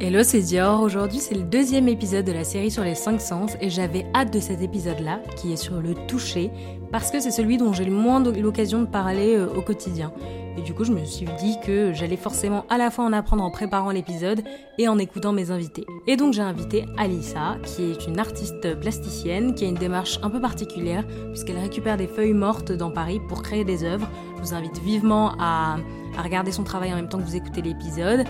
Hello, 0.00 0.22
c'est 0.22 0.42
Dior. 0.42 0.80
Aujourd'hui, 0.80 1.18
c'est 1.18 1.34
le 1.34 1.42
deuxième 1.42 1.88
épisode 1.88 2.24
de 2.24 2.30
la 2.30 2.44
série 2.44 2.70
sur 2.70 2.84
les 2.84 2.94
cinq 2.94 3.20
sens 3.20 3.56
et 3.60 3.68
j'avais 3.68 4.06
hâte 4.14 4.32
de 4.32 4.38
cet 4.38 4.62
épisode-là, 4.62 5.18
qui 5.34 5.52
est 5.52 5.56
sur 5.56 5.80
le 5.80 5.96
toucher, 6.06 6.52
parce 6.92 7.10
que 7.10 7.18
c'est 7.18 7.32
celui 7.32 7.56
dont 7.56 7.72
j'ai 7.72 7.84
le 7.84 7.90
moins 7.90 8.22
l'occasion 8.22 8.80
de 8.82 8.86
parler 8.86 9.34
euh, 9.34 9.48
au 9.56 9.60
quotidien. 9.60 10.12
Et 10.56 10.60
du 10.60 10.72
coup, 10.72 10.84
je 10.84 10.92
me 10.92 11.04
suis 11.04 11.26
dit 11.40 11.56
que 11.66 11.92
j'allais 11.92 12.16
forcément 12.16 12.64
à 12.70 12.78
la 12.78 12.92
fois 12.92 13.06
en 13.06 13.12
apprendre 13.12 13.42
en 13.42 13.50
préparant 13.50 13.90
l'épisode 13.90 14.44
et 14.78 14.86
en 14.86 14.98
écoutant 14.98 15.32
mes 15.32 15.50
invités. 15.50 15.84
Et 16.06 16.16
donc, 16.16 16.32
j'ai 16.32 16.42
invité 16.42 16.84
Alissa, 16.96 17.56
qui 17.64 17.90
est 17.90 18.06
une 18.06 18.20
artiste 18.20 18.78
plasticienne, 18.80 19.56
qui 19.56 19.64
a 19.64 19.68
une 19.68 19.74
démarche 19.74 20.20
un 20.22 20.30
peu 20.30 20.40
particulière, 20.40 21.04
puisqu'elle 21.32 21.58
récupère 21.58 21.96
des 21.96 22.06
feuilles 22.06 22.34
mortes 22.34 22.70
dans 22.70 22.92
Paris 22.92 23.20
pour 23.28 23.42
créer 23.42 23.64
des 23.64 23.82
œuvres. 23.82 24.08
Je 24.36 24.42
vous 24.42 24.54
invite 24.54 24.78
vivement 24.78 25.32
à, 25.40 25.76
à 26.16 26.22
regarder 26.22 26.52
son 26.52 26.62
travail 26.62 26.92
en 26.92 26.96
même 26.96 27.08
temps 27.08 27.18
que 27.18 27.24
vous 27.24 27.36
écoutez 27.36 27.62
l'épisode. 27.62 28.24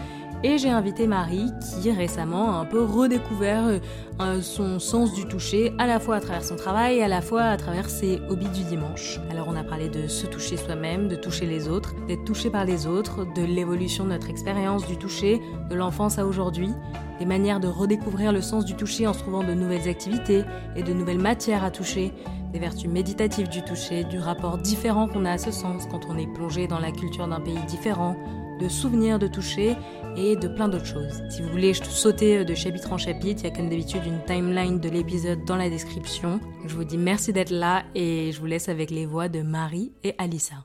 Et 0.45 0.57
j'ai 0.57 0.71
invité 0.71 1.09
Marie 1.09 1.51
qui 1.61 1.91
récemment 1.91 2.53
a 2.53 2.61
un 2.61 2.65
peu 2.65 2.85
redécouvert 2.85 3.81
euh, 4.21 4.41
son 4.41 4.79
sens 4.79 5.13
du 5.13 5.27
toucher, 5.27 5.73
à 5.79 5.87
la 5.89 5.99
fois 5.99 6.15
à 6.15 6.21
travers 6.21 6.45
son 6.45 6.55
travail 6.55 6.99
et 6.99 7.03
à 7.03 7.09
la 7.09 7.21
fois 7.21 7.43
à 7.43 7.57
travers 7.57 7.91
ses 7.91 8.21
hobbies 8.29 8.49
du 8.51 8.63
dimanche. 8.63 9.19
Alors 9.33 9.49
on 9.49 9.57
a 9.57 9.65
parlé 9.65 9.89
de 9.89 10.07
se 10.07 10.27
toucher 10.27 10.57
soi-même, 10.57 11.09
de 11.09 11.17
toucher 11.17 11.47
les 11.47 11.67
autres, 11.67 11.93
d'être 12.07 12.25
touché 12.25 12.51
par 12.51 12.65
les 12.65 12.87
autres, 12.87 13.27
de 13.35 13.43
l'évolution 13.43 14.05
de 14.05 14.11
notre 14.11 14.31
expérience 14.31 14.87
du 14.87 14.97
toucher, 14.97 15.41
de 15.71 15.75
l'enfance 15.75 16.21
à 16.21 16.27
aujourd'hui, 16.27 16.71
des 17.19 17.27
manières 17.27 17.59
de 17.59 17.67
redécouvrir 17.67 18.33
le 18.33 18.41
sens 18.41 18.65
du 18.65 18.77
toucher 18.77 19.09
en 19.09 19.15
se 19.15 19.19
trouvant 19.19 19.43
de 19.43 19.55
nouvelles 19.55 19.89
activités 19.89 20.45
et 20.77 20.85
de 20.85 20.93
nouvelles 20.93 21.19
matières 21.19 21.65
à 21.65 21.73
toucher, 21.73 22.13
des 22.53 22.61
vertus 22.61 22.89
méditatives 22.89 23.49
du 23.49 23.63
toucher, 23.63 24.05
du 24.05 24.21
rapport 24.21 24.59
différent 24.59 25.09
qu'on 25.09 25.25
a 25.25 25.33
à 25.33 25.39
ce 25.39 25.51
sens 25.51 25.87
quand 25.91 26.07
on 26.09 26.17
est 26.17 26.33
plongé 26.33 26.69
dans 26.69 26.79
la 26.79 26.93
culture 26.93 27.27
d'un 27.27 27.41
pays 27.41 27.59
différent, 27.67 28.17
de 28.59 28.69
souvenirs 28.69 29.19
de 29.19 29.29
toucher 29.29 29.77
et 30.17 30.37
de 30.37 30.49
plein 30.49 30.69
d'autres 30.69 30.87
choses. 30.87 31.23
Si 31.31 31.43
vous 31.43 31.49
voulez 31.49 31.75
sauter 31.75 32.45
de 32.45 32.55
chapitre 32.55 32.93
en 32.93 32.99
chapitre, 32.99 33.43
il 33.45 33.49
y 33.49 33.53
a 33.53 33.57
comme 33.57 33.69
d'habitude 33.69 34.03
une 34.05 34.25
timeline 34.25 34.81
de 34.81 34.89
l'épisode 34.89 35.45
dans 35.45 35.57
la 35.57 35.71
description. 35.71 36.41
Je 36.67 36.75
vous 36.75 36.85
dis 36.85 36.99
merci 36.99 37.33
d'être 37.33 37.51
là 37.51 37.85
et 37.95 38.33
je 38.33 38.41
vous 38.41 38.47
laisse 38.47 38.69
avec 38.69 38.91
les 38.91 39.07
voix 39.07 39.29
de 39.29 39.43
Marie 39.43 39.93
et 40.03 40.15
Alissa. 40.19 40.57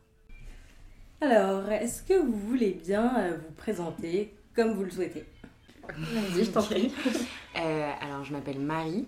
Alors, 1.21 1.71
est-ce 1.71 2.03
que 2.03 2.13
vous 2.13 2.37
voulez 2.49 2.77
bien 2.85 3.17
euh, 3.17 3.37
vous 3.37 3.53
présenter 3.55 4.33
comme 4.53 4.73
vous 4.73 4.83
le 4.83 4.91
souhaitez? 4.91 5.23
Vas-y, 5.87 6.45
je 6.45 6.51
t'en 6.51 6.63
prie. 6.63 6.91
Euh, 7.55 7.91
alors, 8.01 8.23
je 8.23 8.33
m'appelle 8.33 8.57
Marie, 8.57 9.05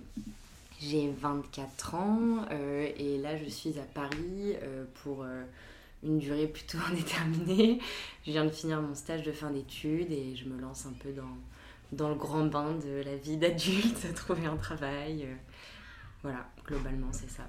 j'ai 0.80 1.12
24 1.20 1.96
ans 1.96 2.46
euh, 2.52 2.88
et 2.96 3.18
là, 3.18 3.36
je 3.44 3.50
suis 3.50 3.74
à 3.80 3.86
Paris 3.92 4.54
pour 5.02 5.26
une 6.06 6.20
durée 6.20 6.48
plutôt 6.48 6.78
indéterminée. 6.92 7.80
Je 8.26 8.32
viens 8.32 8.46
de 8.46 8.50
finir 8.50 8.82
mon 8.82 8.96
stage 8.96 9.24
de 9.24 9.32
fin 9.32 9.52
d'études 9.52 10.12
et 10.12 10.36
je 10.36 10.48
me 10.48 10.60
lance 10.60 10.86
un 10.86 10.94
peu 10.94 11.10
dans, 11.92 12.10
le 12.10 12.16
grand 12.16 12.46
bain 12.46 12.74
de 12.74 13.02
la 13.04 13.16
vie 13.16 13.38
d'adulte, 13.38 14.14
trouver 14.16 14.46
un 14.46 14.58
travail. 14.58 15.24
Euh, 15.24 15.36
voilà, 16.24 16.48
globalement, 16.66 17.12
c'est 17.12 17.30
ça. 17.30 17.48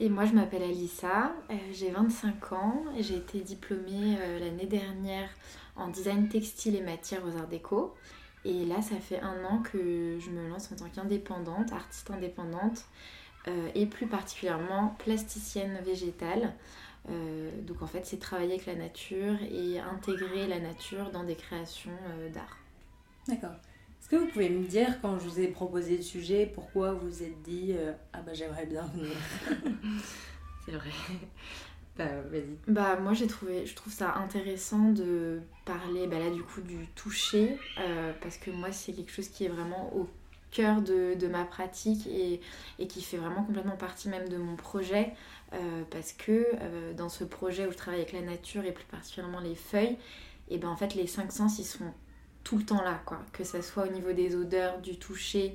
Et 0.00 0.08
moi, 0.08 0.24
je 0.24 0.32
m'appelle 0.32 0.62
Alissa, 0.62 1.32
euh, 1.50 1.54
j'ai 1.72 1.90
25 1.90 2.52
ans 2.52 2.84
j'ai 3.00 3.16
été 3.16 3.40
diplômée 3.40 4.16
euh, 4.20 4.38
l'année 4.38 4.66
dernière 4.66 5.28
en 5.74 5.88
design 5.88 6.28
textile 6.28 6.76
et 6.76 6.80
matière 6.80 7.20
aux 7.24 7.36
arts 7.36 7.48
déco. 7.48 7.94
Et 8.44 8.64
là, 8.64 8.80
ça 8.80 8.96
fait 8.96 9.20
un 9.20 9.44
an 9.44 9.60
que 9.60 10.18
je 10.20 10.30
me 10.30 10.48
lance 10.48 10.70
en 10.72 10.76
tant 10.76 10.88
qu'indépendante, 10.88 11.72
artiste 11.72 12.10
indépendante. 12.10 12.84
Euh, 13.48 13.68
et 13.74 13.86
plus 13.86 14.06
particulièrement 14.06 14.96
plasticienne 14.98 15.78
végétale. 15.84 16.52
Euh, 17.10 17.50
donc 17.62 17.82
en 17.82 17.86
fait, 17.86 18.04
c'est 18.04 18.18
travailler 18.18 18.54
avec 18.54 18.66
la 18.66 18.74
nature 18.74 19.36
et 19.50 19.78
intégrer 19.78 20.46
la 20.46 20.60
nature 20.60 21.10
dans 21.10 21.24
des 21.24 21.36
créations 21.36 21.96
euh, 22.10 22.28
d'art. 22.30 22.58
D'accord. 23.26 23.54
Est-ce 24.00 24.08
que 24.08 24.16
vous 24.16 24.26
pouvez 24.26 24.50
me 24.50 24.66
dire, 24.66 25.00
quand 25.00 25.18
je 25.18 25.28
vous 25.28 25.40
ai 25.40 25.48
proposé 25.48 25.96
le 25.96 26.02
sujet, 26.02 26.50
pourquoi 26.52 26.92
vous 26.92 27.08
vous 27.08 27.22
êtes 27.22 27.42
dit 27.42 27.74
Ah 28.12 28.20
bah 28.22 28.32
j'aimerais 28.32 28.66
bien 28.66 28.82
venir 28.94 29.16
C'est 30.64 30.72
vrai. 30.72 30.90
bah 31.96 32.22
vas-y. 32.30 32.56
Bah 32.68 32.96
moi 32.96 33.12
j'ai 33.12 33.26
trouvé, 33.26 33.66
je 33.66 33.74
trouve 33.74 33.92
ça 33.92 34.14
intéressant 34.14 34.92
de 34.92 35.40
parler 35.64 36.06
bah, 36.06 36.18
là 36.18 36.30
du 36.30 36.42
coup 36.42 36.60
du 36.62 36.86
toucher, 36.94 37.58
parce 38.22 38.38
que 38.38 38.50
moi 38.50 38.72
c'est 38.72 38.92
quelque 38.92 39.12
chose 39.12 39.28
qui 39.28 39.44
est 39.44 39.48
vraiment 39.48 39.92
au 39.94 40.08
cœur 40.50 40.82
de, 40.82 41.26
ma 41.28 41.44
pratique 41.44 42.06
et, 42.06 42.40
qui 42.86 43.02
fait 43.02 43.16
vraiment 43.16 43.42
complètement 43.44 43.76
partie 43.76 44.08
même 44.08 44.28
de 44.28 44.36
mon 44.36 44.56
projet 44.56 45.12
euh, 45.54 45.82
parce 45.90 46.12
que 46.12 46.46
euh, 46.60 46.92
dans 46.94 47.08
ce 47.08 47.24
projet 47.24 47.66
où 47.66 47.72
je 47.72 47.76
travaille 47.76 48.00
avec 48.00 48.12
la 48.12 48.22
nature 48.22 48.64
et 48.64 48.72
plus 48.72 48.84
particulièrement 48.84 49.40
les 49.40 49.54
feuilles, 49.54 49.96
et 50.50 50.58
ben 50.58 50.68
en 50.68 50.76
fait 50.76 50.94
les 50.94 51.06
cinq 51.06 51.32
sens 51.32 51.58
ils 51.58 51.64
sont 51.64 51.92
tout 52.44 52.58
le 52.58 52.64
temps 52.64 52.82
là 52.82 53.00
quoi. 53.04 53.20
Que 53.32 53.44
ça 53.44 53.62
soit 53.62 53.86
au 53.86 53.92
niveau 53.92 54.12
des 54.12 54.36
odeurs, 54.36 54.78
du 54.80 54.96
toucher, 54.96 55.54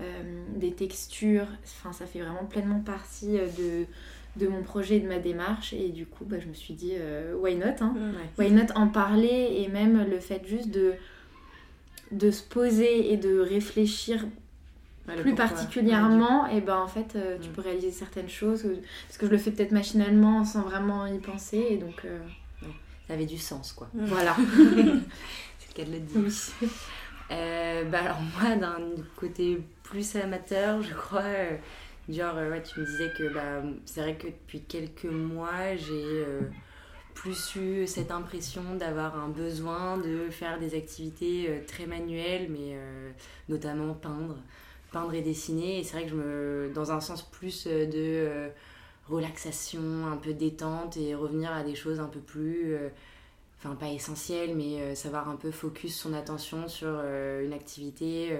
euh, 0.00 0.44
des 0.56 0.72
textures, 0.72 1.46
enfin 1.64 1.92
ça 1.92 2.06
fait 2.06 2.20
vraiment 2.20 2.44
pleinement 2.44 2.80
partie 2.80 3.38
de, 3.58 3.86
de 4.36 4.48
mon 4.48 4.62
projet 4.62 4.96
et 4.96 5.00
de 5.00 5.08
ma 5.08 5.18
démarche. 5.18 5.72
Et 5.72 5.88
du 5.90 6.06
coup 6.06 6.24
bah, 6.24 6.38
je 6.40 6.46
me 6.46 6.54
suis 6.54 6.74
dit 6.74 6.94
why 7.38 7.56
not 7.56 7.82
hein. 7.82 7.94
Why 8.38 8.50
not 8.50 8.72
en 8.74 8.88
parler 8.88 9.56
et 9.58 9.68
même 9.68 10.08
le 10.08 10.20
fait 10.20 10.46
juste 10.46 10.70
de 10.70 10.94
de 12.16 12.30
se 12.30 12.42
poser 12.42 13.12
et 13.12 13.16
de 13.16 13.38
réfléchir 13.40 14.24
plus 15.20 15.34
particulièrement, 15.34 16.46
et 16.46 16.60
ben 16.60 16.78
en 16.78 16.88
fait 16.88 17.14
euh, 17.14 17.36
tu 17.40 17.50
mm. 17.50 17.52
peux 17.52 17.60
réaliser 17.60 17.90
certaines 17.90 18.28
choses 18.28 18.66
parce 19.06 19.18
que 19.18 19.26
je 19.26 19.30
le 19.30 19.38
fais 19.38 19.50
peut-être 19.50 19.72
machinalement 19.72 20.44
sans 20.44 20.62
vraiment 20.62 21.06
y 21.06 21.18
penser 21.18 21.66
et 21.70 21.76
donc 21.76 22.04
euh, 22.04 22.18
ça 23.06 23.14
avait 23.14 23.26
du 23.26 23.38
sens 23.38 23.72
quoi. 23.72 23.88
Mm. 23.92 24.04
Voilà. 24.06 24.36
C'est 25.58 25.68
le 25.68 25.74
cas 25.74 25.84
de 25.84 25.92
le 25.92 26.00
dire. 26.00 26.22
Euh, 27.30 27.84
bah 27.84 28.00
alors 28.02 28.20
moi 28.38 28.54
d'un 28.56 28.78
côté 29.16 29.58
plus 29.82 30.14
amateur 30.16 30.82
je 30.82 30.92
crois 30.92 31.22
genre 32.06 32.36
ouais 32.36 32.62
tu 32.62 32.80
me 32.80 32.84
disais 32.84 33.10
que 33.16 33.32
bah, 33.32 33.62
c'est 33.86 34.02
vrai 34.02 34.14
que 34.16 34.26
depuis 34.26 34.60
quelques 34.60 35.06
mois 35.06 35.74
j'ai 35.74 36.26
plus 37.24 37.56
eu 37.56 37.86
cette 37.86 38.10
impression 38.10 38.74
d'avoir 38.74 39.18
un 39.18 39.30
besoin 39.30 39.96
de 39.96 40.28
faire 40.28 40.58
des 40.58 40.74
activités 40.74 41.46
euh, 41.48 41.60
très 41.66 41.86
manuelles, 41.86 42.48
mais 42.50 42.74
euh, 42.74 43.10
notamment 43.48 43.94
peindre, 43.94 44.36
peindre 44.92 45.14
et 45.14 45.22
dessiner. 45.22 45.78
Et 45.78 45.84
c'est 45.84 45.96
vrai 45.96 46.04
que 46.04 46.10
je 46.10 46.16
me, 46.16 46.70
dans 46.74 46.92
un 46.92 47.00
sens 47.00 47.22
plus 47.22 47.66
euh, 47.66 47.86
de 47.86 48.50
relaxation, 49.08 50.06
un 50.06 50.18
peu 50.18 50.34
détente 50.34 50.98
et 50.98 51.14
revenir 51.14 51.50
à 51.50 51.64
des 51.64 51.74
choses 51.74 51.98
un 51.98 52.08
peu 52.08 52.20
plus, 52.20 52.76
enfin 53.58 53.74
pas 53.74 53.88
essentielles, 53.88 54.54
mais 54.56 54.94
savoir 54.94 55.28
un 55.28 55.36
peu 55.36 55.50
focus 55.50 55.94
son 55.94 56.14
attention 56.14 56.68
sur 56.68 56.88
une 56.88 57.52
activité. 57.52 58.34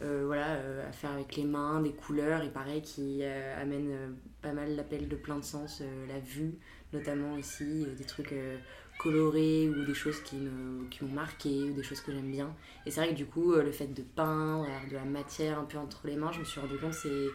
voilà, 0.00 0.58
à 0.88 0.92
faire 0.92 1.10
avec 1.10 1.36
les 1.36 1.44
mains, 1.44 1.82
des 1.82 1.92
couleurs, 1.92 2.42
et 2.42 2.48
pareil, 2.48 2.80
qui 2.80 3.22
amène 3.60 4.16
pas 4.40 4.54
mal 4.54 4.74
l'appel 4.74 5.06
de 5.06 5.16
plein 5.16 5.36
de 5.36 5.44
sens, 5.44 5.82
la 6.08 6.18
vue, 6.18 6.54
notamment 6.94 7.34
aussi 7.34 7.84
euh, 7.84 7.94
des 7.94 8.04
trucs 8.04 8.32
euh, 8.32 8.56
colorés 8.98 9.68
ou 9.68 9.84
des 9.84 9.94
choses 9.94 10.20
qui 10.20 10.36
m'ont 10.36 10.86
qui 10.88 11.04
marqué 11.04 11.70
ou 11.70 11.74
des 11.74 11.82
choses 11.82 12.00
que 12.00 12.12
j'aime 12.12 12.30
bien. 12.30 12.54
Et 12.86 12.90
c'est 12.90 13.00
vrai 13.00 13.10
que 13.10 13.16
du 13.16 13.26
coup, 13.26 13.52
euh, 13.52 13.62
le 13.62 13.72
fait 13.72 13.88
de 13.88 14.02
peindre, 14.02 14.66
de 14.88 14.94
la 14.94 15.04
matière 15.04 15.58
un 15.58 15.64
peu 15.64 15.78
entre 15.78 16.06
les 16.06 16.16
mains, 16.16 16.32
je 16.32 16.40
me 16.40 16.44
suis 16.44 16.60
rendu 16.60 16.78
compte 16.78 16.94
ces 16.94 17.28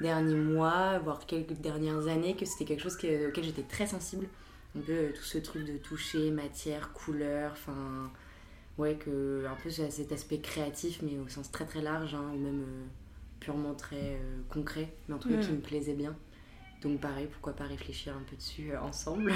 derniers 0.00 0.34
mois, 0.34 0.98
voire 0.98 1.24
quelques 1.26 1.54
dernières 1.54 2.08
années, 2.08 2.36
que 2.36 2.44
c'était 2.44 2.64
quelque 2.64 2.82
chose 2.82 2.96
auquel 2.96 3.44
j'étais 3.44 3.62
très 3.62 3.86
sensible. 3.86 4.28
Un 4.76 4.80
peu 4.80 5.12
tout 5.14 5.22
ce 5.22 5.38
truc 5.38 5.64
de 5.64 5.78
toucher, 5.78 6.30
matière, 6.30 6.92
couleur, 6.92 7.52
enfin. 7.52 8.10
Ouais, 8.76 8.94
que 8.94 9.44
un 9.44 9.56
peu 9.60 9.70
cet 9.70 10.12
aspect 10.12 10.38
créatif, 10.38 11.00
mais 11.02 11.18
au 11.18 11.26
sens 11.26 11.50
très 11.50 11.64
très 11.64 11.82
large, 11.82 12.14
hein, 12.14 12.30
ou 12.32 12.38
même 12.38 12.64
purement 13.40 13.74
très 13.74 14.20
concret, 14.48 14.94
mais 15.08 15.16
en 15.16 15.18
tout 15.18 15.28
cas 15.28 15.38
qui 15.38 15.50
me 15.50 15.58
plaisait 15.58 15.94
bien. 15.94 16.14
Donc 16.82 17.00
pareil, 17.00 17.26
pourquoi 17.32 17.54
pas 17.54 17.64
réfléchir 17.64 18.14
un 18.16 18.22
peu 18.28 18.36
dessus 18.36 18.72
euh, 18.72 18.80
ensemble. 18.80 19.32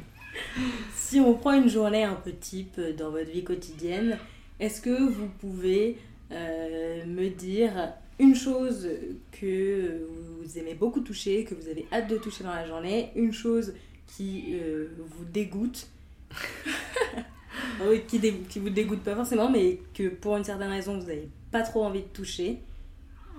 si 0.94 1.18
on 1.20 1.34
prend 1.34 1.52
une 1.52 1.68
journée 1.68 2.04
un 2.04 2.14
peu 2.14 2.32
type 2.32 2.76
euh, 2.78 2.92
dans 2.92 3.10
votre 3.10 3.30
vie 3.30 3.44
quotidienne, 3.44 4.18
est-ce 4.60 4.82
que 4.82 5.08
vous 5.08 5.28
pouvez 5.40 5.98
euh, 6.30 7.06
me 7.06 7.28
dire 7.30 7.94
une 8.18 8.34
chose 8.34 8.86
que 9.30 10.06
vous 10.10 10.58
aimez 10.58 10.74
beaucoup 10.74 11.00
toucher, 11.00 11.44
que 11.44 11.54
vous 11.54 11.68
avez 11.68 11.86
hâte 11.90 12.08
de 12.08 12.18
toucher 12.18 12.44
dans 12.44 12.54
la 12.54 12.66
journée, 12.66 13.12
une 13.16 13.32
chose 13.32 13.74
qui 14.06 14.54
vous 14.98 15.24
dégoûte 15.24 15.88
qui, 18.08 18.20
qui 18.20 18.58
vous 18.58 18.68
dégoûte 18.68 19.00
pas 19.00 19.16
forcément, 19.16 19.50
mais 19.50 19.80
que 19.94 20.08
pour 20.08 20.36
une 20.36 20.44
certaine 20.44 20.70
raison 20.70 20.98
vous 20.98 21.06
n'avez 21.06 21.28
pas 21.50 21.62
trop 21.62 21.84
envie 21.84 22.02
de 22.02 22.08
toucher. 22.08 22.60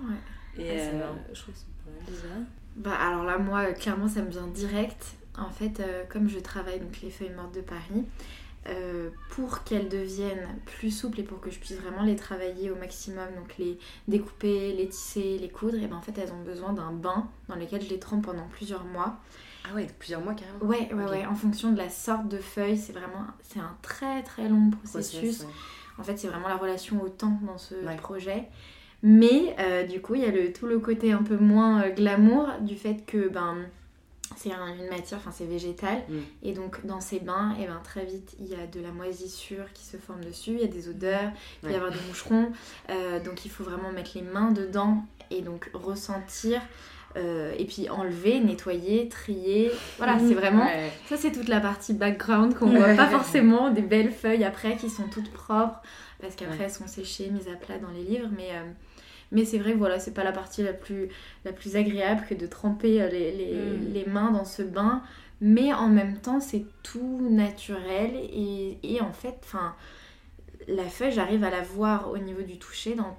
Ouais. 0.02 0.62
Et 0.64 0.80
ah, 0.80 1.14
je 1.32 1.40
trouve 1.40 1.54
que 1.54 1.60
c'est 1.60 1.84
pas 1.84 1.90
mal 1.90 2.04
déjà. 2.06 2.34
Bah 2.76 2.94
alors 2.94 3.24
là 3.24 3.38
moi 3.38 3.72
clairement 3.72 4.08
ça 4.08 4.22
me 4.22 4.30
vient 4.30 4.46
direct. 4.46 5.14
En 5.36 5.50
fait 5.50 5.80
euh, 5.80 6.04
comme 6.08 6.28
je 6.28 6.38
travaille 6.38 6.80
donc 6.80 7.00
les 7.02 7.10
feuilles 7.10 7.32
mortes 7.34 7.54
de 7.54 7.60
Paris, 7.60 8.04
euh, 8.68 9.10
pour 9.30 9.62
qu'elles 9.64 9.88
deviennent 9.88 10.48
plus 10.64 10.90
souples 10.90 11.20
et 11.20 11.22
pour 11.22 11.40
que 11.40 11.50
je 11.50 11.58
puisse 11.58 11.76
vraiment 11.76 12.02
les 12.02 12.16
travailler 12.16 12.70
au 12.70 12.76
maximum, 12.76 13.26
donc 13.36 13.56
les 13.58 13.78
découper, 14.08 14.72
les 14.72 14.88
tisser, 14.88 15.38
les 15.38 15.50
coudre, 15.50 15.76
et 15.76 15.86
ben 15.86 15.96
en 15.96 16.00
fait 16.00 16.16
elles 16.18 16.32
ont 16.32 16.42
besoin 16.42 16.72
d'un 16.72 16.92
bain 16.92 17.28
dans 17.48 17.56
lequel 17.56 17.82
je 17.82 17.90
les 17.90 17.98
trempe 17.98 18.24
pendant 18.24 18.46
plusieurs 18.48 18.84
mois. 18.84 19.18
Ah 19.68 19.74
ouais, 19.74 19.86
plusieurs 19.98 20.20
mois 20.20 20.34
carrément 20.34 20.58
Ouais, 20.62 20.92
ouais, 20.92 21.10
ouais. 21.10 21.26
En 21.26 21.34
fonction 21.34 21.72
de 21.72 21.78
la 21.78 21.88
sorte 21.88 22.28
de 22.28 22.38
feuille, 22.38 22.76
c'est 22.76 22.92
vraiment 22.92 23.26
c'est 23.42 23.60
un 23.60 23.76
très 23.82 24.22
très 24.22 24.48
long 24.48 24.70
processus. 24.70 25.46
En 25.98 26.02
fait, 26.02 26.16
c'est 26.18 26.28
vraiment 26.28 26.48
la 26.48 26.56
relation 26.56 27.02
au 27.02 27.08
temps 27.08 27.38
dans 27.46 27.58
ce 27.58 27.74
projet. 27.96 28.48
Mais 29.06 29.54
euh, 29.58 29.84
du 29.84 30.00
coup, 30.00 30.14
il 30.14 30.22
y 30.22 30.24
a 30.24 30.30
le, 30.30 30.50
tout 30.50 30.66
le 30.66 30.78
côté 30.78 31.12
un 31.12 31.22
peu 31.22 31.36
moins 31.36 31.82
euh, 31.82 31.90
glamour 31.90 32.48
du 32.62 32.74
fait 32.74 33.04
que 33.06 33.28
ben, 33.28 33.58
c'est 34.34 34.48
une 34.48 34.88
matière, 34.88 35.18
enfin 35.18 35.30
c'est 35.30 35.44
végétal. 35.44 35.98
Mm. 36.08 36.14
Et 36.42 36.52
donc 36.52 36.86
dans 36.86 37.02
ces 37.02 37.20
bains, 37.20 37.54
et 37.60 37.64
eh 37.64 37.66
ben, 37.66 37.78
très 37.84 38.06
vite, 38.06 38.34
il 38.40 38.46
y 38.46 38.54
a 38.54 38.66
de 38.66 38.80
la 38.80 38.92
moisissure 38.92 39.70
qui 39.74 39.84
se 39.84 39.98
forme 39.98 40.24
dessus, 40.24 40.52
il 40.52 40.60
y 40.60 40.64
a 40.64 40.68
des 40.68 40.88
odeurs, 40.88 41.30
il 41.62 41.66
peut 41.66 41.72
y 41.74 41.76
avoir 41.76 41.92
des 41.92 41.98
moucherons. 42.08 42.50
Euh, 42.88 43.22
donc 43.22 43.44
il 43.44 43.50
faut 43.50 43.62
vraiment 43.62 43.92
mettre 43.92 44.12
les 44.14 44.22
mains 44.22 44.52
dedans 44.52 45.04
et 45.30 45.42
donc 45.42 45.70
ressentir. 45.74 46.62
et 47.14 47.64
puis 47.66 47.90
enlever, 47.90 48.40
nettoyer, 48.40 49.10
trier. 49.10 49.70
Voilà, 49.98 50.14
mm. 50.16 50.28
c'est 50.28 50.34
vraiment. 50.34 50.66
Ça, 51.10 51.18
c'est 51.18 51.30
toute 51.30 51.48
la 51.48 51.60
partie 51.60 51.92
background 51.92 52.54
qu'on 52.54 52.70
voit 52.70 52.94
pas 52.94 53.08
forcément. 53.08 53.68
Des 53.68 53.82
belles 53.82 54.12
feuilles 54.12 54.44
après 54.44 54.76
qui 54.76 54.88
sont 54.88 55.08
toutes 55.08 55.30
propres 55.30 55.82
parce 56.22 56.36
qu'après 56.36 56.64
elles 56.64 56.70
sont 56.70 56.86
séchées, 56.86 57.28
mises 57.30 57.48
à 57.48 57.56
plat 57.56 57.76
dans 57.78 57.90
les 57.90 58.02
livres. 58.02 58.30
Mais 58.34 58.50
mais 59.34 59.44
c'est 59.44 59.58
vrai 59.58 59.74
voilà, 59.74 59.98
c'est 59.98 60.14
pas 60.14 60.24
la 60.24 60.32
partie 60.32 60.62
la 60.62 60.72
plus, 60.72 61.08
la 61.44 61.52
plus 61.52 61.76
agréable 61.76 62.24
que 62.28 62.34
de 62.34 62.46
tremper 62.46 63.02
euh, 63.02 63.08
les, 63.08 63.32
les, 63.32 63.54
mm. 63.54 63.92
les 63.92 64.06
mains 64.06 64.30
dans 64.30 64.44
ce 64.44 64.62
bain. 64.62 65.02
Mais 65.40 65.72
en 65.74 65.88
même 65.88 66.18
temps, 66.18 66.40
c'est 66.40 66.64
tout 66.82 67.28
naturel. 67.28 68.12
Et, 68.14 68.78
et 68.82 69.00
en 69.00 69.12
fait, 69.12 69.36
enfin, 69.42 69.74
la 70.68 70.84
feuille, 70.84 71.12
j'arrive 71.12 71.44
à 71.44 71.50
la 71.50 71.60
voir 71.60 72.10
au 72.10 72.18
niveau 72.18 72.42
du 72.42 72.58
toucher 72.58 72.94
dans 72.94 73.18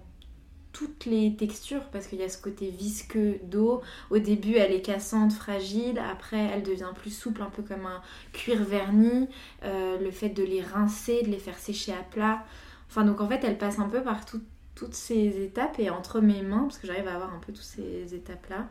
toutes 0.71 1.05
les 1.05 1.35
textures 1.37 1.85
parce 1.91 2.07
qu'il 2.07 2.19
y 2.19 2.23
a 2.23 2.29
ce 2.29 2.41
côté 2.41 2.69
visqueux 2.69 3.39
d'eau. 3.43 3.81
Au 4.09 4.17
début, 4.17 4.55
elle 4.55 4.73
est 4.73 4.81
cassante, 4.81 5.33
fragile. 5.33 5.99
Après, 5.99 6.49
elle 6.53 6.63
devient 6.63 6.91
plus 6.95 7.11
souple, 7.11 7.41
un 7.41 7.49
peu 7.49 7.63
comme 7.63 7.85
un 7.85 8.01
cuir 8.33 8.63
verni. 8.63 9.27
Euh, 9.63 9.97
le 9.99 10.11
fait 10.11 10.29
de 10.29 10.43
les 10.43 10.61
rincer, 10.61 11.21
de 11.21 11.29
les 11.29 11.39
faire 11.39 11.57
sécher 11.57 11.93
à 11.93 12.03
plat. 12.03 12.45
Enfin, 12.89 13.03
donc 13.03 13.21
en 13.21 13.27
fait, 13.27 13.41
elle 13.43 13.57
passe 13.57 13.79
un 13.79 13.87
peu 13.87 14.01
par 14.01 14.25
tout, 14.25 14.41
toutes 14.75 14.93
ces 14.93 15.43
étapes 15.43 15.79
et 15.79 15.89
entre 15.89 16.21
mes 16.21 16.41
mains, 16.41 16.63
parce 16.63 16.77
que 16.77 16.87
j'arrive 16.87 17.07
à 17.07 17.15
avoir 17.15 17.33
un 17.33 17.39
peu 17.39 17.53
toutes 17.53 17.63
ces 17.63 18.13
étapes-là. 18.13 18.67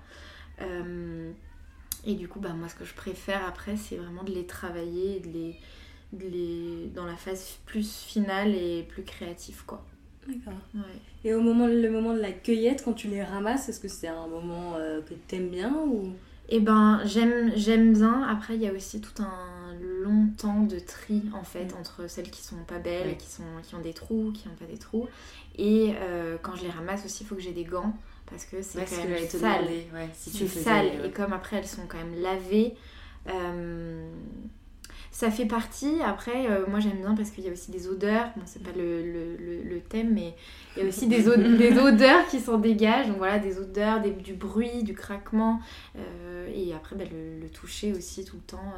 Euh, 0.61 1.33
et 2.07 2.15
du 2.15 2.29
coup, 2.29 2.41
bah, 2.41 2.53
moi, 2.53 2.69
ce 2.69 2.75
que 2.75 2.85
je 2.85 2.95
préfère 2.95 3.45
après, 3.47 3.77
c'est 3.77 3.97
vraiment 3.97 4.23
de 4.23 4.33
les 4.33 4.47
travailler, 4.47 5.21
de 5.21 5.29
les, 5.29 5.57
de 6.13 6.29
les, 6.29 6.87
dans 6.95 7.07
la 7.07 7.17
phase 7.17 7.59
plus 7.65 7.91
finale 8.03 8.55
et 8.55 8.83
plus 8.83 9.03
créative, 9.03 9.65
quoi. 9.67 9.85
D'accord. 10.29 10.55
Et 11.25 11.35
au 11.35 11.41
moment, 11.41 11.67
le 11.67 11.91
moment 11.91 12.15
de 12.15 12.21
la 12.21 12.33
cueillette, 12.33 12.83
quand 12.85 12.95
tu 12.95 13.09
les 13.09 13.23
ramasses, 13.23 13.69
est-ce 13.69 13.81
que 13.81 13.89
c'est 13.89 14.09
un 14.09 14.27
moment 14.27 14.75
euh, 14.77 15.01
que 15.03 15.15
tu 15.29 15.37
aimes 15.37 15.49
bien 15.49 15.75
ou... 15.87 16.13
Eh 16.49 16.61
ben, 16.61 17.01
j'aime, 17.05 17.53
j'aime 17.57 17.95
bien. 17.95 18.23
Après, 18.23 18.55
il 18.57 18.63
y 18.63 18.69
a 18.69 18.73
aussi 18.73 19.01
tout 19.01 19.23
un 19.23 19.75
long 20.03 20.29
temps 20.37 20.61
de 20.61 20.79
tri, 20.79 21.23
en 21.33 21.45
fait, 21.45 21.73
mm. 21.73 21.79
entre 21.79 22.09
celles 22.09 22.31
qui 22.31 22.43
sont 22.43 22.63
pas 22.67 22.79
belles, 22.79 23.17
qui, 23.17 23.27
sont, 23.31 23.43
qui 23.63 23.75
ont 23.75 23.81
des 23.81 23.95
trous, 23.95 24.33
qui 24.33 24.49
n'ont 24.49 24.55
pas 24.55 24.67
des 24.67 24.79
trous. 24.79 25.09
Et 25.57 25.95
euh, 26.01 26.37
quand 26.43 26.57
je 26.57 26.63
les 26.63 26.71
ramasse 26.71 27.05
aussi, 27.05 27.23
il 27.23 27.27
faut 27.27 27.35
que 27.35 27.41
j'ai 27.43 27.53
des 27.53 27.65
gants 27.65 27.95
parce 28.31 28.45
que 28.45 28.63
c'est 28.63 28.85
quand 28.85 29.09
même 29.09 29.29
sale. 29.29 29.69
si 30.15 30.31
c'est 30.31 30.49
sale. 30.49 31.05
Et 31.05 31.11
comme 31.11 31.33
après 31.33 31.57
elles 31.57 31.67
sont 31.67 31.87
quand 31.87 31.99
même 31.99 32.21
lavées, 32.21 32.75
euh, 33.29 34.11
ça 35.15 35.31
fait 35.31 35.47
partie. 35.47 36.03
Après, 36.05 36.51
euh, 36.51 36.67
moi 36.67 36.81
j'aime 36.81 36.99
bien 36.99 37.15
parce 37.15 37.31
qu'il 37.31 37.45
y 37.45 37.49
a 37.49 37.53
aussi 37.53 37.71
des 37.71 37.87
odeurs. 37.87 38.27
Bon, 38.35 38.43
c'est 38.47 38.63
pas 38.65 38.73
le, 38.77 39.01
le, 39.01 39.63
le, 39.63 39.81
thème, 39.81 40.13
mais 40.13 40.35
il 40.77 40.83
y 40.83 40.85
a 40.85 40.89
aussi 40.89 41.07
des, 41.07 41.23
des, 41.57 41.79
odeurs 41.79 42.27
qui 42.27 42.41
s'en 42.41 42.59
dégagent. 42.59 43.07
Donc 43.07 43.19
voilà, 43.19 43.39
des 43.39 43.59
odeurs, 43.59 44.01
des, 44.01 44.11
du 44.11 44.35
bruit, 44.35 44.83
du 44.83 44.93
craquement. 44.93 45.61
et 46.53 46.75
après, 46.75 46.97
bah, 46.97 47.05
le, 47.11 47.49
toucher 47.49 47.93
aussi 47.93 48.25
tout 48.25 48.37
le 48.37 48.43
temps. 48.43 48.75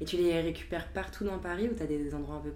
Et 0.00 0.04
tu 0.04 0.16
les 0.16 0.40
récupères 0.40 0.86
partout 0.86 1.24
dans 1.24 1.38
Paris 1.38 1.68
ou 1.68 1.74
tu 1.74 1.82
as 1.82 1.86
des 1.86 2.14
endroits 2.14 2.36
un 2.36 2.40
peu 2.40 2.52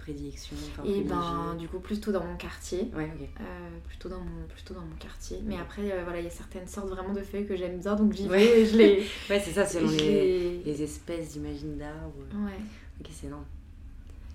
prédilection 0.00 0.56
Et 0.84 1.02
ben, 1.02 1.54
du 1.58 1.68
coup, 1.68 1.78
plutôt 1.78 2.12
dans 2.12 2.24
mon 2.24 2.36
quartier. 2.36 2.90
Ouais. 2.94 3.10
Euh, 3.40 3.44
plutôt, 3.86 4.08
dans 4.08 4.20
mon, 4.20 4.46
plutôt 4.48 4.74
dans 4.74 4.80
mon 4.80 4.96
quartier. 4.98 5.40
Mais 5.44 5.56
après, 5.56 5.92
euh, 5.92 6.02
voilà, 6.04 6.20
il 6.20 6.24
y 6.24 6.28
a 6.28 6.30
certaines 6.30 6.66
sortes 6.66 6.88
vraiment 6.88 7.12
de 7.12 7.22
feuilles 7.22 7.46
que 7.46 7.56
j'aime 7.56 7.78
bien, 7.78 7.94
donc 7.94 8.12
j'y 8.12 8.26
vais 8.26 8.60
et 8.60 8.66
je 8.66 8.76
les. 8.76 8.98
ouais, 9.30 9.40
c'est 9.40 9.52
ça, 9.52 9.66
selon 9.66 9.90
les, 9.90 10.62
les 10.64 10.82
espèces, 10.82 11.34
j'imagine, 11.34 11.76
d'arbres. 11.76 12.24
Ouais. 12.34 12.58
Ok, 13.00 13.08
c'est 13.12 13.26
énorme. 13.26 13.44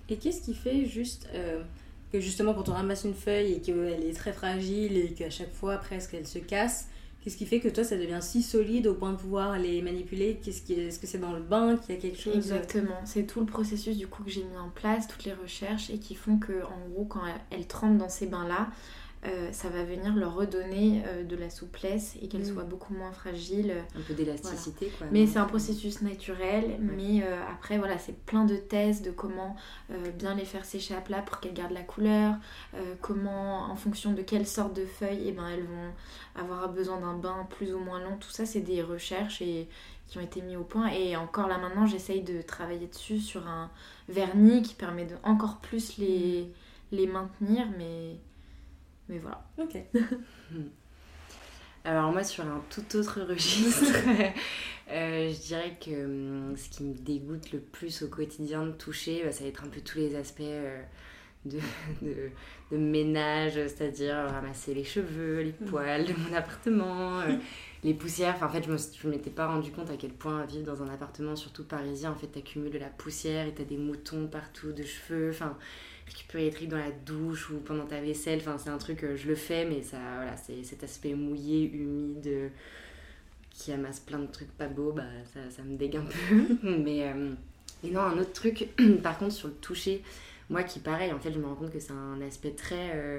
Et 0.08 0.16
qu'est-ce 0.16 0.42
qui 0.42 0.54
fait 0.54 0.86
juste. 0.86 1.28
Euh, 1.34 1.62
que 2.12 2.20
justement, 2.20 2.54
quand 2.54 2.68
on 2.68 2.72
ramasse 2.72 3.04
une 3.04 3.14
feuille 3.14 3.54
et 3.54 3.60
qu'elle 3.60 4.04
est 4.04 4.16
très 4.16 4.32
fragile 4.32 4.96
et 4.96 5.12
qu'à 5.12 5.30
chaque 5.30 5.52
fois, 5.52 5.76
presque, 5.78 6.14
elle 6.14 6.26
se 6.26 6.38
casse, 6.38 6.88
Qu'est-ce 7.26 7.38
qui 7.38 7.46
fait 7.46 7.58
que 7.58 7.66
toi, 7.66 7.82
ça 7.82 7.96
devient 7.96 8.20
si 8.20 8.40
solide 8.40 8.86
au 8.86 8.94
point 8.94 9.10
de 9.10 9.16
pouvoir 9.16 9.58
les 9.58 9.82
manipuler? 9.82 10.38
Qu'est-ce 10.44 10.72
est... 10.72 10.92
ce 10.92 11.00
que 11.00 11.08
c'est 11.08 11.18
dans 11.18 11.32
le 11.32 11.40
bain 11.40 11.76
qu'il 11.76 11.92
y 11.96 11.98
a 11.98 12.00
quelque 12.00 12.20
chose? 12.20 12.36
Exactement. 12.36 13.00
C'est 13.04 13.24
tout 13.24 13.40
le 13.40 13.46
processus 13.46 13.98
du 13.98 14.06
coup 14.06 14.22
que 14.22 14.30
j'ai 14.30 14.44
mis 14.44 14.56
en 14.56 14.68
place, 14.68 15.08
toutes 15.08 15.24
les 15.24 15.32
recherches 15.32 15.90
et 15.90 15.98
qui 15.98 16.14
font 16.14 16.38
que, 16.38 16.62
en 16.62 16.88
gros, 16.88 17.04
quand 17.04 17.22
elles 17.50 17.66
trempent 17.66 17.98
dans 17.98 18.08
ces 18.08 18.28
bains-là, 18.28 18.68
euh, 19.24 19.50
ça 19.50 19.68
va 19.68 19.82
venir 19.82 20.14
leur 20.14 20.34
redonner 20.34 21.02
euh, 21.06 21.24
de 21.24 21.36
la 21.36 21.50
souplesse 21.50 22.16
et 22.22 22.28
qu'elles 22.28 22.42
mm. 22.42 22.52
soient 22.52 22.64
beaucoup 22.64 22.94
moins 22.94 23.12
fragiles. 23.12 23.74
Un 23.96 24.00
peu 24.02 24.14
d'élasticité 24.14 24.92
quoi. 24.98 25.06
Mais 25.10 25.26
c'est 25.26 25.38
un 25.38 25.46
processus 25.46 26.02
naturel, 26.02 26.78
mais 26.80 27.22
euh, 27.22 27.40
après 27.50 27.78
voilà, 27.78 27.98
c'est 27.98 28.16
plein 28.24 28.44
de 28.44 28.56
thèses 28.56 29.02
de 29.02 29.10
comment 29.10 29.56
bien 30.18 30.34
les 30.34 30.44
faire 30.44 30.64
sécher 30.64 30.94
à 30.94 31.00
plat 31.00 31.22
pour 31.22 31.40
qu'elles 31.40 31.54
gardent 31.54 31.72
la 31.72 31.82
couleur, 31.82 32.34
comment 33.00 33.70
en 33.70 33.76
fonction 33.76 34.12
de 34.12 34.22
quelle 34.22 34.46
sorte 34.46 34.74
de 34.74 34.84
feuilles 34.84 35.26
et 35.26 35.28
eh 35.28 35.32
ben, 35.32 35.48
elles 35.48 35.64
vont 35.64 35.92
avoir 36.40 36.68
besoin 36.70 37.00
d'un 37.00 37.14
bain 37.14 37.46
plus 37.50 37.72
ou 37.74 37.78
moins 37.78 38.00
long. 38.00 38.16
Tout 38.18 38.30
ça 38.30 38.46
c'est 38.46 38.60
des 38.60 38.82
recherches 38.82 39.40
et 39.42 39.68
qui 40.08 40.18
ont 40.18 40.22
été 40.22 40.40
mis 40.42 40.56
au 40.56 40.64
point 40.64 40.88
et 40.88 41.16
encore 41.16 41.48
là 41.48 41.58
maintenant 41.58 41.86
j'essaye 41.86 42.22
de 42.22 42.42
travailler 42.42 42.86
dessus 42.86 43.18
sur 43.18 43.46
un 43.48 43.70
vernis 44.08 44.62
qui 44.62 44.74
permet 44.74 45.04
de 45.04 45.16
encore 45.22 45.56
plus 45.58 45.98
les, 45.98 46.42
mm. 46.92 46.96
les 46.96 47.06
maintenir 47.06 47.66
mais 47.76 48.16
mais 49.08 49.18
voilà. 49.18 49.44
Ok. 49.58 49.76
Alors 51.86 52.10
moi 52.10 52.24
sur 52.24 52.44
un 52.44 52.64
tout 52.68 52.96
autre 52.96 53.20
registre, 53.20 53.94
euh, 54.90 55.32
je 55.32 55.40
dirais 55.40 55.78
que 55.80 56.04
hum, 56.04 56.56
ce 56.56 56.68
qui 56.68 56.82
me 56.82 56.94
dégoûte 56.94 57.52
le 57.52 57.60
plus 57.60 58.02
au 58.02 58.08
quotidien 58.08 58.66
de 58.66 58.72
toucher, 58.72 59.22
bah, 59.24 59.30
ça 59.30 59.44
va 59.44 59.50
être 59.50 59.62
un 59.62 59.68
peu 59.68 59.80
tous 59.80 59.98
les 59.98 60.16
aspects 60.16 60.40
euh, 60.40 60.82
de, 61.44 61.60
de, 62.02 62.76
ménage, 62.76 63.52
c'est-à-dire 63.52 64.16
ramasser 64.16 64.74
les 64.74 64.82
cheveux, 64.82 65.42
les 65.42 65.54
mm. 65.60 65.70
poils 65.70 66.04
de 66.06 66.12
mon 66.14 66.34
appartement, 66.36 67.20
euh, 67.20 67.36
les 67.84 67.94
poussières. 67.94 68.34
Enfin, 68.34 68.46
en 68.46 68.50
fait, 68.50 68.64
je 68.64 69.06
ne 69.06 69.12
m'étais 69.12 69.30
pas 69.30 69.46
rendu 69.46 69.70
compte 69.70 69.88
à 69.88 69.96
quel 69.96 70.10
point 70.10 70.44
vivre 70.44 70.66
dans 70.66 70.82
un 70.82 70.88
appartement, 70.88 71.36
surtout 71.36 71.62
parisien, 71.62 72.10
en 72.10 72.16
fait, 72.16 72.26
t'accumules 72.26 72.72
de 72.72 72.78
la 72.78 72.88
poussière 72.88 73.46
et 73.46 73.54
t'as 73.54 73.62
des 73.62 73.78
moutons 73.78 74.26
partout 74.26 74.72
de 74.72 74.82
cheveux. 74.82 75.30
Enfin, 75.30 75.56
récupérer 76.06 76.44
les 76.44 76.50
trucs 76.50 76.68
dans 76.68 76.78
la 76.78 76.90
douche 76.90 77.50
ou 77.50 77.58
pendant 77.58 77.86
ta 77.86 78.00
vaisselle. 78.00 78.38
Enfin, 78.40 78.56
c'est 78.58 78.70
un 78.70 78.78
truc, 78.78 78.98
que 78.98 79.16
je 79.16 79.26
le 79.28 79.34
fais, 79.34 79.64
mais 79.64 79.82
ça, 79.82 79.98
voilà, 80.16 80.36
c'est 80.36 80.62
cet 80.62 80.84
aspect 80.84 81.14
mouillé, 81.14 81.70
humide, 81.70 82.50
qui 83.56 83.72
amasse 83.72 84.00
plein 84.00 84.18
de 84.18 84.26
trucs 84.26 84.52
pas 84.52 84.68
beaux, 84.68 84.92
bah, 84.92 85.04
ça, 85.32 85.40
ça 85.50 85.62
me 85.62 85.76
dégue 85.76 85.96
un 85.96 86.04
peu. 86.04 86.56
mais, 86.84 87.08
euh, 87.08 87.32
et 87.82 87.90
non, 87.90 88.00
un 88.00 88.18
autre 88.18 88.32
truc, 88.32 88.68
par 89.02 89.18
contre, 89.18 89.32
sur 89.32 89.48
le 89.48 89.54
toucher, 89.54 90.02
moi 90.50 90.62
qui, 90.62 90.78
pareil, 90.78 91.12
en 91.12 91.18
fait, 91.18 91.32
je 91.32 91.38
me 91.38 91.46
rends 91.46 91.54
compte 91.54 91.72
que 91.72 91.80
c'est 91.80 91.92
un 91.92 92.20
aspect 92.20 92.50
très. 92.50 92.92
Euh, 92.94 93.18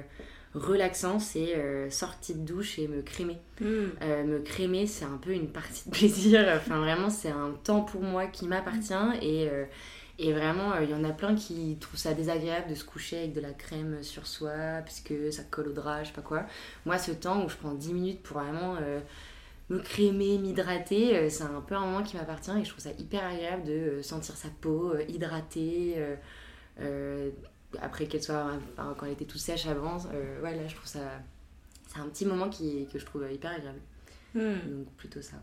relaxant, 0.54 1.18
c'est 1.18 1.56
euh, 1.56 1.90
sortie 1.90 2.34
de 2.34 2.40
douche 2.40 2.78
et 2.78 2.88
me 2.88 3.02
crémer. 3.02 3.36
Hmm. 3.60 3.88
me 4.00 4.38
crémer, 4.38 4.86
c'est 4.86 5.04
un 5.04 5.18
peu 5.18 5.32
une 5.32 5.48
partie 5.48 5.88
de 5.88 5.90
plaisir. 5.94 6.46
Enfin, 6.56 6.78
vraiment, 6.78 7.10
c'est 7.10 7.30
un 7.30 7.50
temps 7.64 7.82
pour 7.82 8.02
moi 8.02 8.26
qui 8.26 8.46
m'appartient 8.46 8.94
et 9.20 9.50
et 10.20 10.32
vraiment, 10.32 10.72
euh, 10.72 10.82
il 10.82 10.90
y 10.90 10.94
en 10.94 11.04
a 11.04 11.12
plein 11.12 11.36
qui 11.36 11.76
trouvent 11.80 11.98
ça 11.98 12.12
désagréable 12.12 12.68
de 12.68 12.74
se 12.74 12.84
coucher 12.84 13.18
avec 13.18 13.34
de 13.34 13.40
la 13.40 13.52
crème 13.52 14.02
sur 14.02 14.26
soi, 14.26 14.82
puisque 14.84 15.32
ça 15.32 15.44
colle 15.44 15.68
au 15.68 15.72
drap, 15.72 16.02
je 16.02 16.08
sais 16.08 16.14
pas 16.14 16.22
quoi. 16.22 16.44
Moi, 16.86 16.98
ce 16.98 17.12
temps 17.12 17.44
où 17.44 17.48
je 17.48 17.56
prends 17.56 17.72
10 17.72 17.94
minutes 17.94 18.22
pour 18.22 18.38
vraiment 18.38 18.76
euh, 18.80 18.98
me 19.68 19.78
crémer, 19.78 20.38
m'hydrater, 20.38 21.16
euh, 21.16 21.28
c'est 21.30 21.44
un 21.44 21.60
peu 21.60 21.76
un 21.76 21.86
moment 21.86 22.02
qui 22.02 22.16
m'appartient 22.16 22.50
et 22.50 22.64
je 22.64 22.70
trouve 22.70 22.82
ça 22.82 22.90
hyper 22.98 23.24
agréable 23.24 23.62
de 23.62 24.02
sentir 24.02 24.36
sa 24.36 24.48
peau 24.60 24.92
hydratée. 25.08 25.96
après 27.80 28.06
qu'elle 28.06 28.22
soit, 28.22 28.50
quand 28.76 29.06
elle 29.06 29.12
était 29.12 29.24
tout 29.24 29.38
sèche 29.38 29.66
avant, 29.66 29.98
voilà, 30.40 30.66
je 30.66 30.74
trouve 30.74 30.88
ça. 30.88 31.20
C'est 31.86 32.00
un 32.00 32.08
petit 32.08 32.26
moment 32.26 32.50
qui, 32.50 32.86
que 32.92 32.98
je 32.98 33.06
trouve 33.06 33.24
hyper 33.32 33.52
agréable. 33.52 33.80
Hmm. 34.34 34.78
Donc, 34.78 34.92
plutôt 34.96 35.22
ça. 35.22 35.36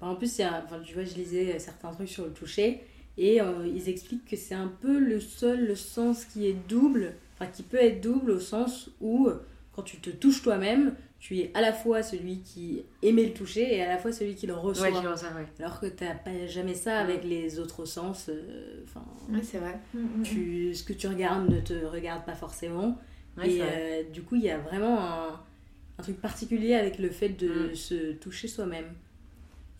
En 0.00 0.16
plus, 0.16 0.40
enfin, 0.40 0.80
tu 0.82 0.94
vois, 0.94 1.04
je 1.04 1.14
lisais 1.14 1.58
certains 1.58 1.92
trucs 1.92 2.08
sur 2.08 2.24
le 2.24 2.32
toucher. 2.32 2.82
Et 3.18 3.40
euh, 3.40 3.66
ils 3.66 3.88
expliquent 3.88 4.24
que 4.24 4.36
c'est 4.36 4.54
un 4.54 4.72
peu 4.80 4.98
le 4.98 5.20
seul 5.20 5.66
le 5.66 5.74
sens 5.74 6.24
qui 6.24 6.46
est 6.46 6.56
double, 6.68 7.14
enfin 7.34 7.50
qui 7.50 7.62
peut 7.62 7.76
être 7.76 8.00
double 8.00 8.30
au 8.32 8.40
sens 8.40 8.90
où 9.00 9.26
euh, 9.28 9.44
quand 9.72 9.82
tu 9.82 9.98
te 9.98 10.10
touches 10.10 10.42
toi-même, 10.42 10.94
tu 11.20 11.38
es 11.38 11.50
à 11.54 11.60
la 11.60 11.72
fois 11.72 12.02
celui 12.02 12.40
qui 12.40 12.82
aimait 13.02 13.26
le 13.26 13.32
toucher 13.32 13.76
et 13.76 13.82
à 13.82 13.88
la 13.88 13.98
fois 13.98 14.12
celui 14.12 14.34
qui 14.34 14.46
le 14.46 14.54
reçoit. 14.54 14.88
Ouais, 14.88 14.92
Alors 15.60 15.78
que 15.78 15.86
tu 15.86 16.04
n'as 16.04 16.14
pas 16.14 16.46
jamais 16.46 16.74
ça 16.74 16.98
avec 16.98 17.24
les 17.24 17.60
autres 17.60 17.84
sens. 17.84 18.28
Euh, 18.28 18.82
enfin, 18.84 19.04
c'est 19.42 19.58
vrai. 19.58 19.78
Mm, 19.94 19.98
mm, 20.00 20.22
tu, 20.22 20.68
mm. 20.70 20.74
ce 20.74 20.82
que 20.82 20.92
tu 20.92 21.06
regardes 21.06 21.48
ne 21.48 21.60
te 21.60 21.74
regarde 21.84 22.24
pas 22.24 22.34
forcément. 22.34 22.98
et 23.44 23.60
du 24.12 24.22
coup, 24.22 24.36
il 24.36 24.42
y 24.42 24.50
a 24.50 24.58
vraiment 24.58 25.00
un, 25.00 25.40
un, 25.98 26.02
truc 26.02 26.20
particulier 26.20 26.74
avec 26.74 26.98
le 26.98 27.10
fait 27.10 27.28
de 27.28 27.74
se 27.74 28.12
toucher 28.12 28.48
soi-même. 28.48 28.92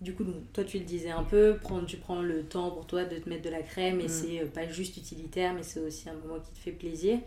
Du 0.03 0.15
coup, 0.15 0.25
donc, 0.25 0.53
toi 0.53 0.65
tu 0.65 0.79
le 0.79 0.85
disais 0.85 1.11
un 1.11 1.23
peu, 1.23 1.57
prendre, 1.61 1.87
tu 1.87 1.97
prends 1.97 2.23
le 2.23 2.43
temps 2.43 2.71
pour 2.71 2.87
toi 2.87 3.05
de 3.05 3.17
te 3.17 3.29
mettre 3.29 3.43
de 3.43 3.51
la 3.51 3.63
crème 3.63 4.01
et 4.01 4.07
mm. 4.07 4.09
c'est 4.09 4.41
euh, 4.41 4.47
pas 4.47 4.67
juste 4.69 4.97
utilitaire, 4.97 5.55
mais 5.55 5.63
c'est 5.63 5.81
aussi 5.81 6.09
un 6.09 6.15
moment 6.15 6.41
qui 6.41 6.51
te 6.51 6.59
fait 6.59 6.73
plaisir. 6.73 7.19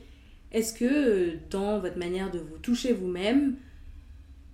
Est-ce 0.52 0.74
que 0.74 0.86
euh, 0.86 1.38
dans 1.50 1.80
votre 1.80 1.98
manière 1.98 2.30
de 2.32 2.40
vous 2.40 2.58
toucher 2.58 2.94
vous-même, 2.94 3.56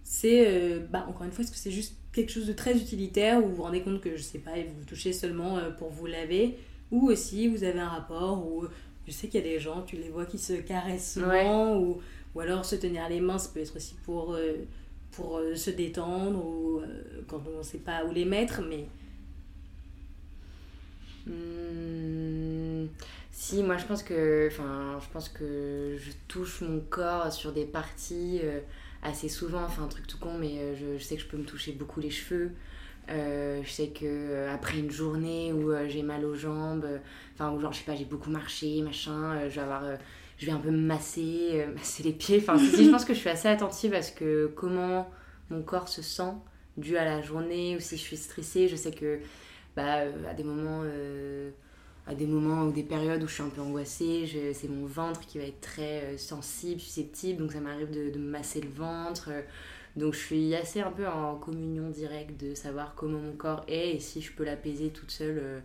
c'est, 0.03 0.45
euh, 0.47 0.79
bah, 0.89 1.05
encore 1.09 1.23
une 1.23 1.31
fois, 1.31 1.43
est-ce 1.43 1.51
que 1.51 1.57
c'est 1.57 1.71
juste 1.71 1.95
quelque 2.13 2.31
chose 2.31 2.45
de 2.45 2.53
très 2.53 2.77
utilitaire 2.77 3.43
ou 3.43 3.47
vous 3.47 3.55
vous 3.55 3.63
rendez 3.63 3.81
compte 3.81 4.01
que, 4.01 4.15
je 4.15 4.21
sais 4.21 4.39
pas, 4.39 4.51
vous 4.51 4.79
vous 4.79 4.85
touchez 4.85 5.13
seulement 5.13 5.59
pour 5.79 5.89
vous 5.89 6.05
laver 6.05 6.57
ou 6.91 7.09
aussi 7.09 7.47
vous 7.47 7.63
avez 7.63 7.79
un 7.79 7.87
rapport 7.87 8.45
où 8.45 8.65
je 9.07 9.11
sais 9.11 9.29
qu'il 9.29 9.39
y 9.39 9.43
a 9.43 9.47
des 9.47 9.59
gens, 9.59 9.81
tu 9.83 9.95
les 9.95 10.09
vois 10.09 10.25
qui 10.25 10.37
se 10.37 10.53
caressent 10.53 11.13
souvent 11.13 11.77
ou, 11.79 12.01
ou 12.35 12.39
alors 12.41 12.65
se 12.65 12.75
tenir 12.75 13.07
les 13.07 13.21
mains, 13.21 13.37
ça 13.37 13.49
peut 13.53 13.61
être 13.61 13.77
aussi 13.77 13.95
pour 14.03 14.35
pour 15.11 15.37
euh, 15.37 15.55
se 15.55 15.69
détendre 15.69 16.43
ou 16.43 16.79
euh, 16.79 17.21
quand 17.27 17.41
on 17.53 17.59
ne 17.59 17.63
sait 17.63 17.79
pas 17.79 18.05
où 18.05 18.11
les 18.11 18.25
mettre, 18.25 18.61
mais. 18.61 18.87
Hmm, 21.27 22.87
si, 23.31 23.61
moi 23.63 23.77
je 23.77 23.85
pense 23.85 24.03
que, 24.03 24.47
enfin, 24.51 24.99
je 25.01 25.09
pense 25.13 25.29
que 25.29 25.95
je 25.97 26.11
touche 26.27 26.61
mon 26.61 26.79
corps 26.79 27.31
sur 27.31 27.51
des 27.51 27.65
parties 27.65 28.39
euh, 28.43 28.59
assez 29.03 29.29
souvent. 29.29 29.63
Enfin, 29.63 29.83
un 29.83 29.87
truc 29.87 30.07
tout 30.07 30.17
con, 30.17 30.37
mais 30.39 30.75
je, 30.75 30.97
sais 30.97 31.15
que 31.15 31.21
je 31.21 31.27
peux 31.27 31.37
me 31.37 31.45
toucher 31.45 31.73
beaucoup 31.73 31.99
les 31.99 32.09
cheveux. 32.09 32.51
je 33.07 33.69
sais 33.69 33.89
que 33.89 34.47
après 34.47 34.79
une 34.79 34.91
journée 34.91 35.53
où 35.53 35.71
j'ai 35.87 36.03
mal 36.03 36.25
aux 36.25 36.35
jambes, 36.35 36.87
enfin, 37.33 37.51
ou 37.51 37.59
genre, 37.59 37.73
je 37.73 37.79
sais 37.79 37.85
pas, 37.85 37.95
j'ai 37.95 38.05
beaucoup 38.05 38.31
marché, 38.31 38.81
machin, 38.81 39.47
je 39.47 39.55
vais 39.55 39.61
avoir 39.61 39.83
je 40.41 40.47
vais 40.47 40.51
un 40.53 40.57
peu 40.57 40.71
masser, 40.71 41.49
euh, 41.51 41.73
masser 41.75 42.01
les 42.01 42.13
pieds. 42.13 42.39
Enfin, 42.41 42.57
si, 42.57 42.85
je 42.85 42.89
pense 42.89 43.05
que 43.05 43.13
je 43.13 43.19
suis 43.19 43.29
assez 43.29 43.47
attentive 43.47 43.93
à 43.93 44.01
ce 44.01 44.11
que 44.11 44.51
comment 44.55 45.07
mon 45.51 45.61
corps 45.61 45.87
se 45.87 46.01
sent 46.01 46.33
dû 46.77 46.97
à 46.97 47.05
la 47.05 47.21
journée 47.21 47.75
ou 47.75 47.79
si 47.79 47.95
je 47.95 48.01
suis 48.01 48.17
stressée. 48.17 48.67
Je 48.67 48.75
sais 48.75 48.91
que 48.91 49.19
bah, 49.75 49.99
euh, 49.99 50.11
à 50.27 50.33
des 50.33 50.43
moments, 50.43 50.81
euh, 50.83 51.51
à 52.07 52.15
des 52.15 52.25
moments 52.25 52.63
ou 52.63 52.71
des 52.71 52.81
périodes 52.81 53.21
où 53.21 53.27
je 53.27 53.35
suis 53.35 53.43
un 53.43 53.49
peu 53.49 53.61
angoissée, 53.61 54.51
c'est 54.55 54.67
mon 54.67 54.87
ventre 54.87 55.19
qui 55.27 55.37
va 55.37 55.43
être 55.43 55.61
très 55.61 56.17
sensible, 56.17 56.81
susceptible. 56.81 57.39
Donc 57.39 57.51
ça 57.51 57.59
m'arrive 57.59 57.91
de, 57.91 58.17
me 58.17 58.31
masser 58.31 58.61
le 58.61 58.69
ventre. 58.69 59.29
donc 59.95 60.15
je 60.15 60.19
suis 60.19 60.55
assez 60.55 60.81
un 60.81 60.91
peu 60.91 61.07
en 61.07 61.35
communion 61.35 61.91
directe 61.91 62.41
de 62.43 62.55
savoir 62.55 62.95
comment 62.95 63.19
mon 63.19 63.33
corps 63.33 63.63
est 63.67 63.95
et 63.95 63.99
si 63.99 64.21
je 64.21 64.33
peux 64.33 64.43
l'apaiser 64.43 64.89
toute 64.89 65.11
seule. 65.11 65.61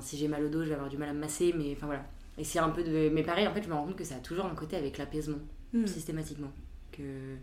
Si 0.00 0.16
j'ai 0.16 0.28
mal 0.28 0.44
au 0.44 0.48
dos, 0.48 0.62
je 0.62 0.68
vais 0.68 0.74
avoir 0.74 0.90
du 0.90 0.98
mal 0.98 1.08
à 1.08 1.12
me 1.12 1.20
masser, 1.20 1.52
mais 1.56 1.72
enfin 1.72 1.86
voilà. 1.86 2.04
Et 2.40 2.44
c'est 2.44 2.58
un 2.58 2.70
peu 2.70 2.82
de. 2.82 3.10
Mais 3.12 3.22
pareil, 3.22 3.46
en 3.46 3.52
fait, 3.52 3.62
je 3.62 3.68
me 3.68 3.74
rends 3.74 3.84
compte 3.84 3.96
que 3.96 4.04
ça 4.04 4.14
a 4.16 4.20
toujours 4.20 4.46
un 4.46 4.54
côté 4.54 4.74
avec 4.74 4.96
l'apaisement, 4.96 5.40
hmm. 5.74 5.86
systématiquement. 5.86 6.50
Que, 6.90 7.36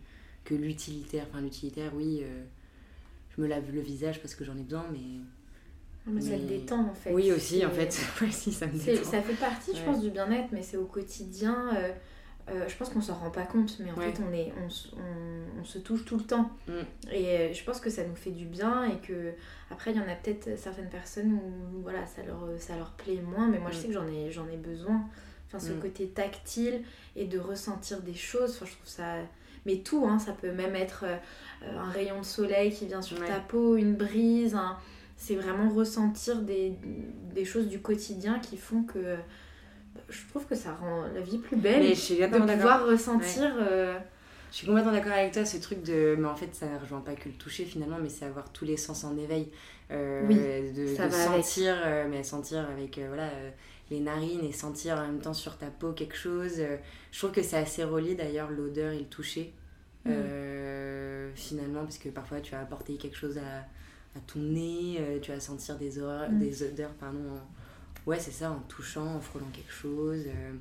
que 0.44 0.56
l'utilitaire, 0.56 1.28
enfin, 1.30 1.40
l'utilitaire, 1.40 1.92
oui, 1.96 2.22
euh, 2.24 2.44
je 3.30 3.40
me 3.40 3.48
lave 3.48 3.72
le 3.72 3.80
visage 3.80 4.20
parce 4.22 4.34
que 4.34 4.44
j'en 4.44 4.58
ai 4.58 4.64
besoin, 4.64 4.86
mais. 4.92 5.22
Ah, 6.08 6.10
mais, 6.14 6.22
ça 6.22 6.36
le 6.36 6.46
détend 6.46 6.90
en 6.90 6.96
fait. 6.96 7.14
Oui, 7.14 7.32
aussi, 7.32 7.64
en 7.64 7.70
fait. 7.70 7.92
si, 8.32 8.52
ça 8.52 8.66
me 8.66 8.72
détend. 8.72 9.04
Ça 9.08 9.22
fait 9.22 9.36
partie, 9.36 9.76
je 9.76 9.84
pense, 9.84 10.02
du 10.02 10.10
bien-être, 10.10 10.50
mais 10.52 10.64
c'est 10.64 10.78
au 10.78 10.86
quotidien. 10.86 11.76
Euh, 11.76 11.92
euh, 12.50 12.68
je 12.70 12.76
pense 12.78 12.90
qu'on 12.90 13.02
s'en 13.02 13.16
rend 13.16 13.30
pas 13.30 13.44
compte, 13.44 13.78
mais 13.80 13.92
en 13.92 13.96
fait, 13.96 14.22
on, 14.26 14.34
est, 14.34 14.54
on, 14.58 15.60
on, 15.60 15.66
se 15.66 15.80
touche 15.80 16.06
tout 16.06 16.18
le 16.18 16.24
temps. 16.24 16.50
Mm. 16.68 16.72
Et 17.12 17.28
euh, 17.28 17.54
je 17.54 17.64
pense 17.64 17.82
que 17.82 17.90
ça 17.90 18.06
nous 18.06 18.16
fait 18.16 18.32
du 18.32 18.46
bien 18.46 18.86
et 18.86 18.98
que 19.06 19.34
après, 19.70 19.92
il 19.92 19.98
y 19.98 20.00
en 20.00 20.08
a 20.08 20.16
peut-être 20.16 20.58
certaines 20.58 20.90
personnes 20.90 21.34
où 21.34 21.82
voilà, 21.82 22.06
ça, 22.06 22.24
leur, 22.24 22.48
ça 22.58 22.78
leur 22.78 22.92
plaît 22.92 23.22
moins, 23.22 23.48
mais 23.48 23.60
moi, 23.60 23.72
je 23.72 23.78
mm. 23.78 23.82
sais 23.82 23.88
que 23.88 23.94
j'en 23.94 24.08
ai, 24.08 24.32
j'en 24.32 24.48
ai 24.48 24.56
besoin. 24.56 25.04
Enfin, 25.48 25.60
ce 25.60 25.74
mm. 25.74 25.80
côté 25.80 26.08
tactile 26.08 26.84
et 27.18 27.26
de 27.26 27.38
ressentir 27.38 28.02
des 28.02 28.16
choses, 28.16 28.52
enfin, 28.56 28.66
je 28.66 28.74
trouve 28.74 28.88
ça. 28.88 29.16
Mais 29.66 29.80
tout, 29.80 30.06
hein, 30.08 30.18
ça 30.18 30.32
peut 30.32 30.52
même 30.52 30.76
être 30.76 31.04
euh, 31.04 31.18
un 31.78 31.90
rayon 31.90 32.20
de 32.20 32.26
soleil 32.26 32.72
qui 32.72 32.86
vient 32.86 33.02
sur 33.02 33.20
ta 33.26 33.42
peau, 33.42 33.76
une 33.76 33.96
brise. 33.96 34.58
C'est 35.18 35.36
vraiment 35.36 35.70
ressentir 35.70 36.42
des, 36.44 36.76
des 37.34 37.44
choses 37.44 37.68
du 37.68 37.82
quotidien 37.82 38.40
qui 38.40 38.56
font 38.56 38.84
que 38.84 39.18
je 40.10 40.20
trouve 40.30 40.46
que 40.46 40.56
ça 40.56 40.74
rend 40.74 41.04
la 41.14 41.22
vie 41.22 41.38
plus 41.38 41.58
belle 41.58 41.82
mais 41.82 41.90
je 41.90 42.00
suis 42.00 42.16
de 42.16 42.28
pouvoir 42.28 42.86
ressentir. 42.86 43.52
Euh, 43.60 43.98
je 44.52 44.58
suis 44.58 44.68
complètement 44.68 44.94
d'accord 44.94 45.12
avec 45.12 45.34
toi, 45.34 45.44
ce 45.44 45.58
truc 45.58 45.84
de. 45.84 46.16
Mais 46.18 46.28
en 46.28 46.36
fait, 46.36 46.54
ça 46.56 46.68
ne 46.68 46.80
rejoint 46.80 47.02
pas 47.02 47.14
que 47.14 47.28
le 47.28 47.36
toucher 47.36 47.66
finalement, 47.66 47.98
mais 48.02 48.10
c'est 48.10 48.26
avoir 48.26 48.52
tous 48.52 48.66
les 48.66 48.78
sens 48.78 49.04
en 49.04 49.18
éveil. 49.18 49.50
Euh, 49.92 50.26
oui, 50.28 50.36
de, 50.36 50.96
sentir, 51.10 51.76
euh, 51.86 52.08
mais 52.10 52.24
sentir 52.24 52.68
avec 52.70 53.00
voilà, 53.00 53.30
les 53.90 54.00
narines 54.00 54.44
et 54.44 54.52
sentir 54.52 54.98
en 54.98 55.02
même 55.02 55.20
temps 55.20 55.34
sur 55.34 55.58
ta 55.58 55.68
peau 55.68 55.94
quelque 55.94 56.18
chose. 56.18 56.62
je 57.12 57.18
trouve 57.18 57.32
que 57.32 57.42
c'est 57.44 57.58
assez 57.58 57.84
relié 57.84 58.16
d'ailleurs, 58.16 58.50
l'odeur 58.50 58.94
et 58.94 59.00
le 59.00 59.06
toucher. 59.06 59.54
Mm. 60.06 60.12
finalement, 61.36 61.84
parce 61.84 61.98
que 61.98 62.08
parfois 62.08 62.40
tu 62.40 62.54
vas 62.54 62.62
apporter 62.62 62.96
quelque 62.96 63.18
chose 63.18 63.38
à, 63.38 63.60
à 64.18 64.22
ton 64.26 64.40
nez, 64.40 65.02
tu 65.22 65.32
vas 65.32 65.40
sentir 65.42 65.78
des, 65.78 66.00
odeurs, 66.00 66.32
mm. 66.32 66.40
des 66.40 66.64
odeurs 66.64 66.92
pardon, 66.92 67.20
ouais, 68.08 68.20
c'est 68.20 68.32
ça, 68.32 68.50
en 68.50 68.60
touchant, 68.68 69.16
en 69.16 69.20
frôlant 69.20 69.46
quelque 69.54 69.72
chose. 69.72 70.24
Euh, 70.28 70.54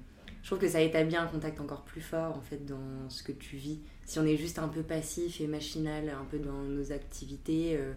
je 0.43 0.49
trouve 0.49 0.59
que 0.59 0.69
ça 0.69 0.81
établit 0.81 1.17
un 1.17 1.27
contact 1.27 1.61
encore 1.61 1.83
plus 1.83 2.01
fort 2.01 2.37
en 2.37 2.41
fait 2.41 2.65
dans 2.67 3.09
ce 3.09 3.23
que 3.23 3.33
tu 3.33 3.57
vis. 3.57 3.81
Si 4.05 4.19
on 4.21 4.25
est 4.25 4.37
juste 4.37 4.61
un 4.61 4.69
peu 4.69 4.83
passif 4.83 5.41
et 5.41 5.47
machinal, 5.49 6.09
un 6.09 6.25
peu 6.25 6.39
dans 6.39 6.63
nos 6.63 6.93
activités, 6.93 7.77
euh, 7.77 7.93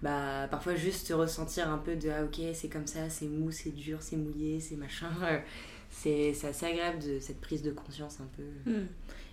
bah 0.00 0.48
parfois 0.50 0.76
juste 0.76 1.08
se 1.08 1.12
ressentir 1.12 1.68
un 1.68 1.76
peu 1.76 1.96
de 1.96 2.08
ah 2.08 2.24
ok 2.24 2.40
c'est 2.54 2.68
comme 2.70 2.86
ça, 2.86 3.10
c'est 3.10 3.26
mou, 3.26 3.50
c'est 3.50 3.74
dur, 3.74 3.98
c'est 4.00 4.16
mouillé, 4.16 4.60
c'est 4.60 4.76
machin. 4.76 5.10
c'est 5.90 6.30
assez 6.42 6.64
agréable 6.64 7.02
de 7.02 7.18
cette 7.20 7.40
prise 7.40 7.62
de 7.62 7.72
conscience 7.72 8.18
un 8.20 8.28
peu. 8.36 8.70
Hmm. 8.70 8.86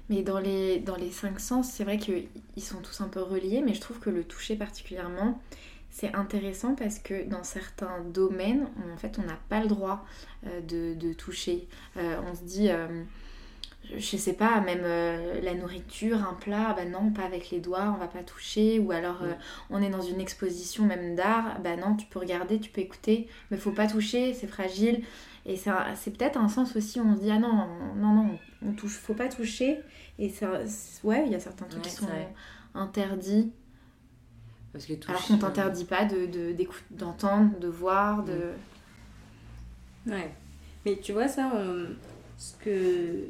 Mais 0.10 0.22
dans 0.22 0.40
les, 0.40 0.80
dans 0.80 0.96
les 0.96 1.12
cinq 1.12 1.40
sens, 1.40 1.70
c'est 1.72 1.84
vrai 1.84 1.98
qu'ils 1.98 2.28
sont 2.58 2.82
tous 2.82 3.02
un 3.02 3.10
peu 3.10 3.22
reliés, 3.22 3.62
mais 3.66 3.74
je 3.74 3.82
trouve 3.82 4.00
que 4.00 4.10
le 4.10 4.24
toucher 4.24 4.56
particulièrement, 4.56 5.42
c'est 5.98 6.14
intéressant 6.14 6.76
parce 6.76 7.00
que 7.00 7.28
dans 7.28 7.44
certains 7.44 8.02
domaines, 8.14 8.68
en 8.94 8.98
fait, 8.98 9.18
on 9.18 9.24
n'a 9.24 9.40
pas 9.50 9.62
le 9.62 9.68
droit 9.68 10.06
euh, 10.46 10.62
de, 10.62 11.14
toucher. 11.14 11.68
Euh, 11.98 12.20
on 12.30 12.36
se 12.36 12.44
dit, 12.44 12.70
euh, 12.70 13.04
je 13.96 14.16
sais 14.16 14.34
pas, 14.34 14.62
même 14.62 14.84
la 15.42 15.56
nourriture, 15.56 16.18
un 16.18 16.36
plat, 16.36 16.76
bah 16.78 16.86
non, 16.86 17.10
pas 17.10 17.24
avec 17.24 17.50
les 17.50 17.60
doigts, 17.60 17.92
on 17.96 18.00
va 18.00 18.06
pas 18.06 18.22
toucher. 18.22 18.78
Ou 18.78 18.92
alors, 18.92 19.24
on 19.72 19.82
est 19.82 19.90
dans 19.90 20.04
une 20.04 20.22
exposition 20.22 20.86
même 20.86 21.16
d'art, 21.16 21.60
bah 21.64 21.76
non, 21.76 21.96
tu 21.96 22.06
peux 22.06 22.20
regarder, 22.20 22.60
tu 22.60 22.70
peux 22.70 22.82
écouter, 22.82 23.28
mais 23.50 23.58
faut 23.58 23.72
pas 23.72 23.88
toucher, 23.88 24.36
c'est 24.36 24.46
fragile. 24.46 25.02
Et 25.48 25.56
c'est 25.56 26.16
peut-être 26.16 26.38
un 26.38 26.50
sens 26.50 26.76
aussi 26.76 27.00
où 27.00 27.08
on 27.08 27.16
se 27.16 27.22
dit, 27.22 27.32
ah 27.32 27.40
non, 27.40 27.68
non, 27.96 28.14
non, 28.14 28.40
on 28.62 28.74
touche, 28.74 28.98
faut 28.98 29.16
pas 29.16 29.30
toucher. 29.30 29.80
Et 30.20 30.30
ça, 30.30 30.60
ouais, 31.04 31.24
il 31.26 31.32
y 31.32 31.36
a 31.36 31.40
certains 31.40 31.66
trucs 31.66 31.82
qui 31.82 31.90
sont 31.90 32.08
interdits. 32.76 33.52
Alors 35.08 35.26
qu'on 35.26 35.38
t'interdit 35.38 35.86
pas 35.86 36.08
d'entendre, 36.92 37.56
de, 37.56 37.60
de, 37.60 37.68
voir, 37.68 38.24
de... 38.24 38.52
Ouais. 40.08 40.32
Mais 40.86 40.98
tu 41.02 41.12
vois 41.12 41.28
ça, 41.28 41.52
ce 42.38 42.54
que, 42.64 43.26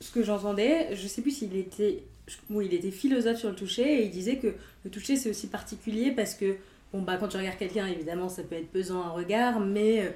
ce 0.00 0.10
que 0.10 0.22
j'entendais, 0.22 0.94
je 0.94 1.06
sais 1.06 1.22
plus 1.22 1.30
s'il 1.30 1.56
était... 1.56 2.04
Oui, 2.50 2.66
il 2.70 2.74
était 2.74 2.90
philosophe 2.90 3.38
sur 3.38 3.48
le 3.48 3.54
toucher 3.54 4.00
et 4.00 4.04
il 4.04 4.10
disait 4.10 4.36
que 4.36 4.54
le 4.84 4.90
toucher 4.90 5.16
c'est 5.16 5.30
aussi 5.30 5.46
particulier 5.46 6.10
parce 6.10 6.34
que 6.34 6.56
bon 6.92 7.00
bah 7.00 7.16
quand 7.16 7.28
tu 7.28 7.38
regardes 7.38 7.56
quelqu'un 7.56 7.86
évidemment 7.86 8.28
ça 8.28 8.42
peut 8.42 8.56
être 8.56 8.70
pesant 8.70 9.02
un 9.02 9.10
regard 9.10 9.60
mais 9.60 10.02
euh, 10.02 10.10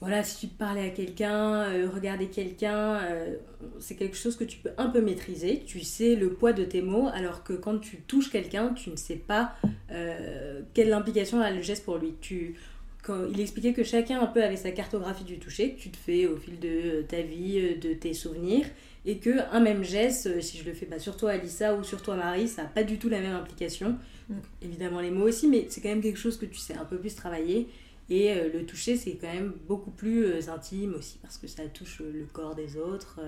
voilà, 0.00 0.22
si 0.22 0.46
tu 0.46 0.54
parlais 0.54 0.86
à 0.86 0.90
quelqu'un, 0.90 1.62
euh, 1.62 1.88
regarder 1.88 2.26
quelqu'un, 2.26 2.96
euh, 2.96 3.34
c'est 3.80 3.94
quelque 3.94 4.16
chose 4.16 4.36
que 4.36 4.44
tu 4.44 4.58
peux 4.58 4.70
un 4.76 4.88
peu 4.88 5.00
maîtriser. 5.00 5.62
Tu 5.64 5.80
sais 5.80 6.16
le 6.16 6.34
poids 6.34 6.52
de 6.52 6.64
tes 6.64 6.82
mots, 6.82 7.08
alors 7.14 7.42
que 7.42 7.54
quand 7.54 7.78
tu 7.78 8.02
touches 8.02 8.30
quelqu'un, 8.30 8.74
tu 8.74 8.90
ne 8.90 8.96
sais 8.96 9.16
pas 9.16 9.54
euh, 9.90 10.60
quelle 10.74 10.92
implication 10.92 11.40
a 11.40 11.50
le 11.50 11.62
geste 11.62 11.86
pour 11.86 11.96
lui. 11.96 12.12
Tu, 12.20 12.56
quand, 13.02 13.24
il 13.32 13.40
expliquait 13.40 13.72
que 13.72 13.84
chacun 13.84 14.20
un 14.20 14.26
peu 14.26 14.42
avait 14.42 14.56
sa 14.56 14.70
cartographie 14.70 15.24
du 15.24 15.38
toucher, 15.38 15.72
que 15.72 15.80
tu 15.80 15.88
te 15.88 15.96
fais 15.96 16.26
au 16.26 16.36
fil 16.36 16.60
de 16.60 17.02
ta 17.08 17.22
vie, 17.22 17.76
de 17.76 17.94
tes 17.94 18.12
souvenirs, 18.12 18.66
et 19.06 19.16
que 19.16 19.50
un 19.50 19.60
même 19.60 19.82
geste, 19.82 20.42
si 20.42 20.58
je 20.58 20.64
le 20.64 20.74
fais 20.74 20.86
pas 20.86 20.98
sur 20.98 21.16
toi 21.16 21.30
Alissa 21.30 21.74
ou 21.74 21.82
sur 21.82 22.02
toi 22.02 22.16
Marie, 22.16 22.48
ça 22.48 22.64
n'a 22.64 22.68
pas 22.68 22.82
du 22.82 22.98
tout 22.98 23.08
la 23.08 23.20
même 23.20 23.34
implication. 23.34 23.96
Mm. 24.28 24.34
évidemment 24.60 25.00
les 25.00 25.12
mots 25.12 25.28
aussi, 25.28 25.46
mais 25.46 25.66
c'est 25.70 25.80
quand 25.80 25.88
même 25.88 26.02
quelque 26.02 26.18
chose 26.18 26.36
que 26.36 26.46
tu 26.46 26.58
sais 26.58 26.74
un 26.74 26.84
peu 26.84 26.98
plus 26.98 27.14
travailler 27.14 27.68
et 28.08 28.32
euh, 28.32 28.48
le 28.52 28.64
toucher, 28.64 28.96
c'est 28.96 29.16
quand 29.16 29.32
même 29.32 29.54
beaucoup 29.66 29.90
plus 29.90 30.24
euh, 30.24 30.48
intime 30.48 30.94
aussi 30.94 31.18
parce 31.18 31.38
que 31.38 31.46
ça 31.46 31.64
touche 31.66 32.00
euh, 32.00 32.12
le 32.12 32.24
corps 32.32 32.54
des 32.54 32.76
autres. 32.76 33.20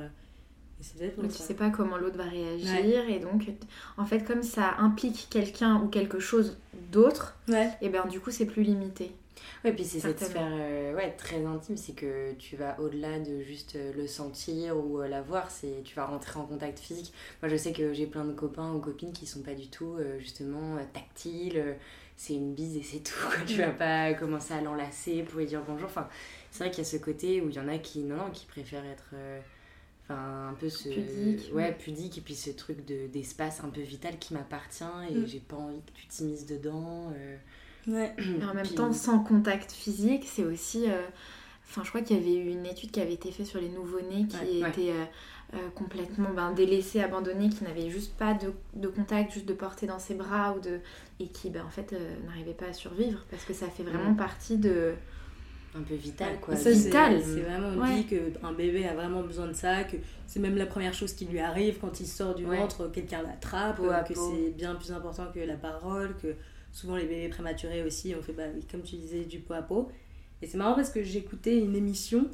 Mais 1.00 1.28
tu 1.28 1.34
sais 1.34 1.54
pas 1.54 1.70
comment 1.70 1.96
l'autre 1.96 2.16
va 2.16 2.24
réagir 2.24 3.08
et 3.08 3.18
donc 3.18 3.50
en 3.96 4.06
fait 4.06 4.20
comme 4.20 4.44
ça 4.44 4.76
implique 4.78 5.26
quelqu'un 5.28 5.82
ou 5.82 5.88
quelque 5.88 6.20
chose 6.20 6.56
d'autre, 6.92 7.36
et 7.80 7.88
ben 7.88 8.06
du 8.06 8.20
coup 8.20 8.30
c'est 8.30 8.46
plus 8.46 8.62
limité. 8.62 9.10
Ouais, 9.64 9.72
puis 9.72 9.84
c'est 9.84 9.98
cette 9.98 10.22
sphère 10.22 10.94
ouais, 10.94 11.16
très 11.18 11.44
intime, 11.44 11.76
c'est 11.76 11.94
que 11.94 12.32
tu 12.34 12.54
vas 12.54 12.78
au-delà 12.78 13.18
de 13.18 13.40
juste 13.40 13.76
le 13.96 14.06
sentir 14.06 14.76
ou 14.76 15.00
la 15.00 15.20
voir, 15.20 15.50
c'est 15.50 15.82
tu 15.82 15.96
vas 15.96 16.06
rentrer 16.06 16.38
en 16.38 16.44
contact 16.44 16.78
physique. 16.78 17.12
Moi 17.42 17.50
je 17.50 17.56
sais 17.56 17.72
que 17.72 17.92
j'ai 17.92 18.06
plein 18.06 18.24
de 18.24 18.32
copains 18.32 18.72
ou 18.72 18.78
copines 18.78 19.12
qui 19.12 19.26
sont 19.26 19.42
pas 19.42 19.54
du 19.54 19.66
tout 19.66 19.96
justement 20.20 20.76
tactiles, 20.92 21.74
c'est 22.18 22.34
une 22.34 22.52
bise 22.52 22.76
et 22.76 22.82
c'est 22.82 22.98
tout. 22.98 23.14
Quoi. 23.30 23.44
Tu 23.46 23.54
vas 23.58 23.70
pas 23.70 24.12
commencer 24.12 24.52
à 24.52 24.60
l'enlacer 24.60 25.22
pour 25.22 25.38
lui 25.38 25.46
dire 25.46 25.62
bonjour. 25.66 25.86
Enfin, 25.86 26.08
c'est 26.50 26.64
vrai 26.64 26.70
qu'il 26.70 26.82
y 26.82 26.86
a 26.86 26.90
ce 26.90 26.96
côté 26.96 27.40
où 27.40 27.48
il 27.48 27.54
y 27.54 27.60
en 27.60 27.68
a 27.68 27.78
qui, 27.78 28.00
non, 28.00 28.16
non, 28.16 28.30
qui 28.30 28.44
préfèrent 28.44 28.84
être. 28.84 29.10
Euh, 29.14 29.40
Enfin, 30.10 30.48
un 30.48 30.54
peu 30.54 30.70
ce. 30.70 30.88
Pudique. 30.88 31.52
Ouais, 31.52 31.70
pudique, 31.70 32.16
et 32.16 32.22
puis 32.22 32.34
ce 32.34 32.48
truc 32.48 32.82
d'espace 33.12 33.60
un 33.62 33.68
peu 33.68 33.82
vital 33.82 34.18
qui 34.18 34.32
m'appartient 34.32 34.82
et 35.10 35.14
mm. 35.14 35.26
j'ai 35.26 35.40
pas 35.40 35.56
envie 35.56 35.82
que 35.82 35.92
tu 35.92 36.06
t'immisces 36.06 36.46
dedans. 36.46 37.12
Ouais. 37.86 38.16
en 38.50 38.54
même 38.54 38.66
temps, 38.66 38.90
sans 38.94 39.18
contact 39.18 39.70
physique, 39.70 40.24
c'est 40.26 40.44
aussi. 40.44 40.86
Enfin, 41.68 41.82
je 41.84 41.90
crois 41.90 42.00
qu'il 42.00 42.16
y 42.16 42.20
avait 42.20 42.36
eu 42.36 42.50
une 42.52 42.64
étude 42.64 42.90
qui 42.90 43.02
avait 43.02 43.12
été 43.12 43.30
faite 43.30 43.44
sur 43.44 43.60
les 43.60 43.68
nouveau-nés 43.68 44.26
qui 44.26 44.64
étaient 44.64 44.94
euh, 45.54 45.70
complètement 45.74 46.28
ben, 46.34 46.52
délaissés, 46.52 47.00
abandonnés, 47.00 47.48
qui 47.48 47.64
n'avaient 47.64 47.88
juste 47.88 48.14
pas 48.18 48.34
de, 48.34 48.52
de, 48.74 48.86
contact, 48.86 49.32
juste 49.32 49.46
de 49.46 49.54
porter 49.54 49.86
dans 49.86 49.98
ses 49.98 50.14
bras 50.14 50.54
ou 50.54 50.60
de 50.60 50.80
et 51.20 51.28
qui 51.28 51.50
ben, 51.50 51.64
en 51.64 51.70
fait 51.70 51.92
euh, 51.92 52.14
n'arrivaient 52.26 52.52
pas 52.52 52.66
à 52.66 52.72
survivre 52.72 53.24
parce 53.30 53.44
que 53.44 53.52
ça 53.52 53.68
fait 53.68 53.82
vraiment 53.82 54.12
mm. 54.12 54.16
partie 54.16 54.56
de 54.56 54.94
un 55.74 55.82
peu 55.82 55.94
vital 55.94 56.40
quoi. 56.40 56.56
C'est 56.56 56.72
vital. 56.72 57.20
C'est 57.22 57.40
vraiment 57.40 57.68
on 57.68 57.96
dit 57.96 58.06
qu'un 58.06 58.52
bébé 58.52 58.86
a 58.86 58.94
vraiment 58.94 59.22
besoin 59.22 59.46
de 59.46 59.52
ça, 59.52 59.84
que 59.84 59.96
c'est 60.26 60.40
même 60.40 60.56
la 60.56 60.66
première 60.66 60.94
chose 60.94 61.12
qui 61.12 61.26
lui 61.26 61.40
arrive 61.40 61.78
quand 61.80 62.00
il 62.00 62.06
sort 62.06 62.34
du 62.34 62.44
ventre, 62.44 62.90
quelqu'un 62.90 63.22
l'attrape, 63.22 63.80
que 64.06 64.14
c'est 64.14 64.50
bien 64.56 64.74
plus 64.74 64.92
important 64.92 65.26
que 65.32 65.40
la 65.40 65.56
parole, 65.56 66.16
que 66.22 66.34
souvent 66.72 66.96
les 66.96 67.04
bébés 67.04 67.28
prématurés 67.28 67.82
aussi 67.82 68.14
on 68.18 68.22
fait 68.22 68.32
bah, 68.32 68.44
comme 68.70 68.82
tu 68.82 68.96
disais 68.96 69.24
du 69.24 69.40
pot 69.40 69.54
à 69.54 69.62
peau. 69.62 69.90
Et 70.40 70.46
c'est 70.46 70.56
marrant 70.56 70.74
parce 70.74 70.90
que 70.90 71.02
j'écoutais 71.02 71.58
une 71.58 71.74
émission 71.74 72.28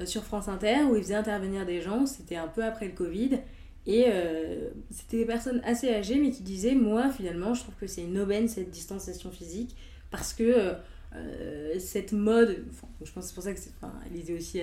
euh, 0.00 0.06
sur 0.06 0.24
France 0.24 0.48
Inter 0.48 0.84
où 0.90 0.96
ils 0.96 1.02
faisaient 1.02 1.14
intervenir 1.14 1.66
des 1.66 1.80
gens, 1.80 2.06
c'était 2.06 2.36
un 2.36 2.48
peu 2.48 2.64
après 2.64 2.86
le 2.86 2.94
Covid. 2.94 3.40
Et 3.86 4.04
euh, 4.06 4.70
c'était 4.90 5.18
des 5.18 5.24
personnes 5.24 5.60
assez 5.64 5.92
âgées, 5.92 6.18
mais 6.20 6.30
qui 6.30 6.42
disaient 6.42 6.74
Moi, 6.74 7.10
finalement, 7.10 7.54
je 7.54 7.62
trouve 7.62 7.74
que 7.74 7.86
c'est 7.86 8.02
une 8.02 8.18
aubaine 8.18 8.48
cette 8.48 8.70
distanciation 8.70 9.30
physique, 9.30 9.76
parce 10.10 10.32
que 10.32 10.74
euh, 11.14 11.78
cette 11.78 12.12
mode, 12.12 12.64
je 13.02 13.10
pense 13.12 13.26
c'est 13.26 13.34
pour 13.34 13.42
ça 13.42 13.52
que 13.52 13.58
c'est. 13.58 13.72
Enfin, 13.80 13.92
elle 14.06 14.20
était 14.20 14.34
aussi 14.34 14.60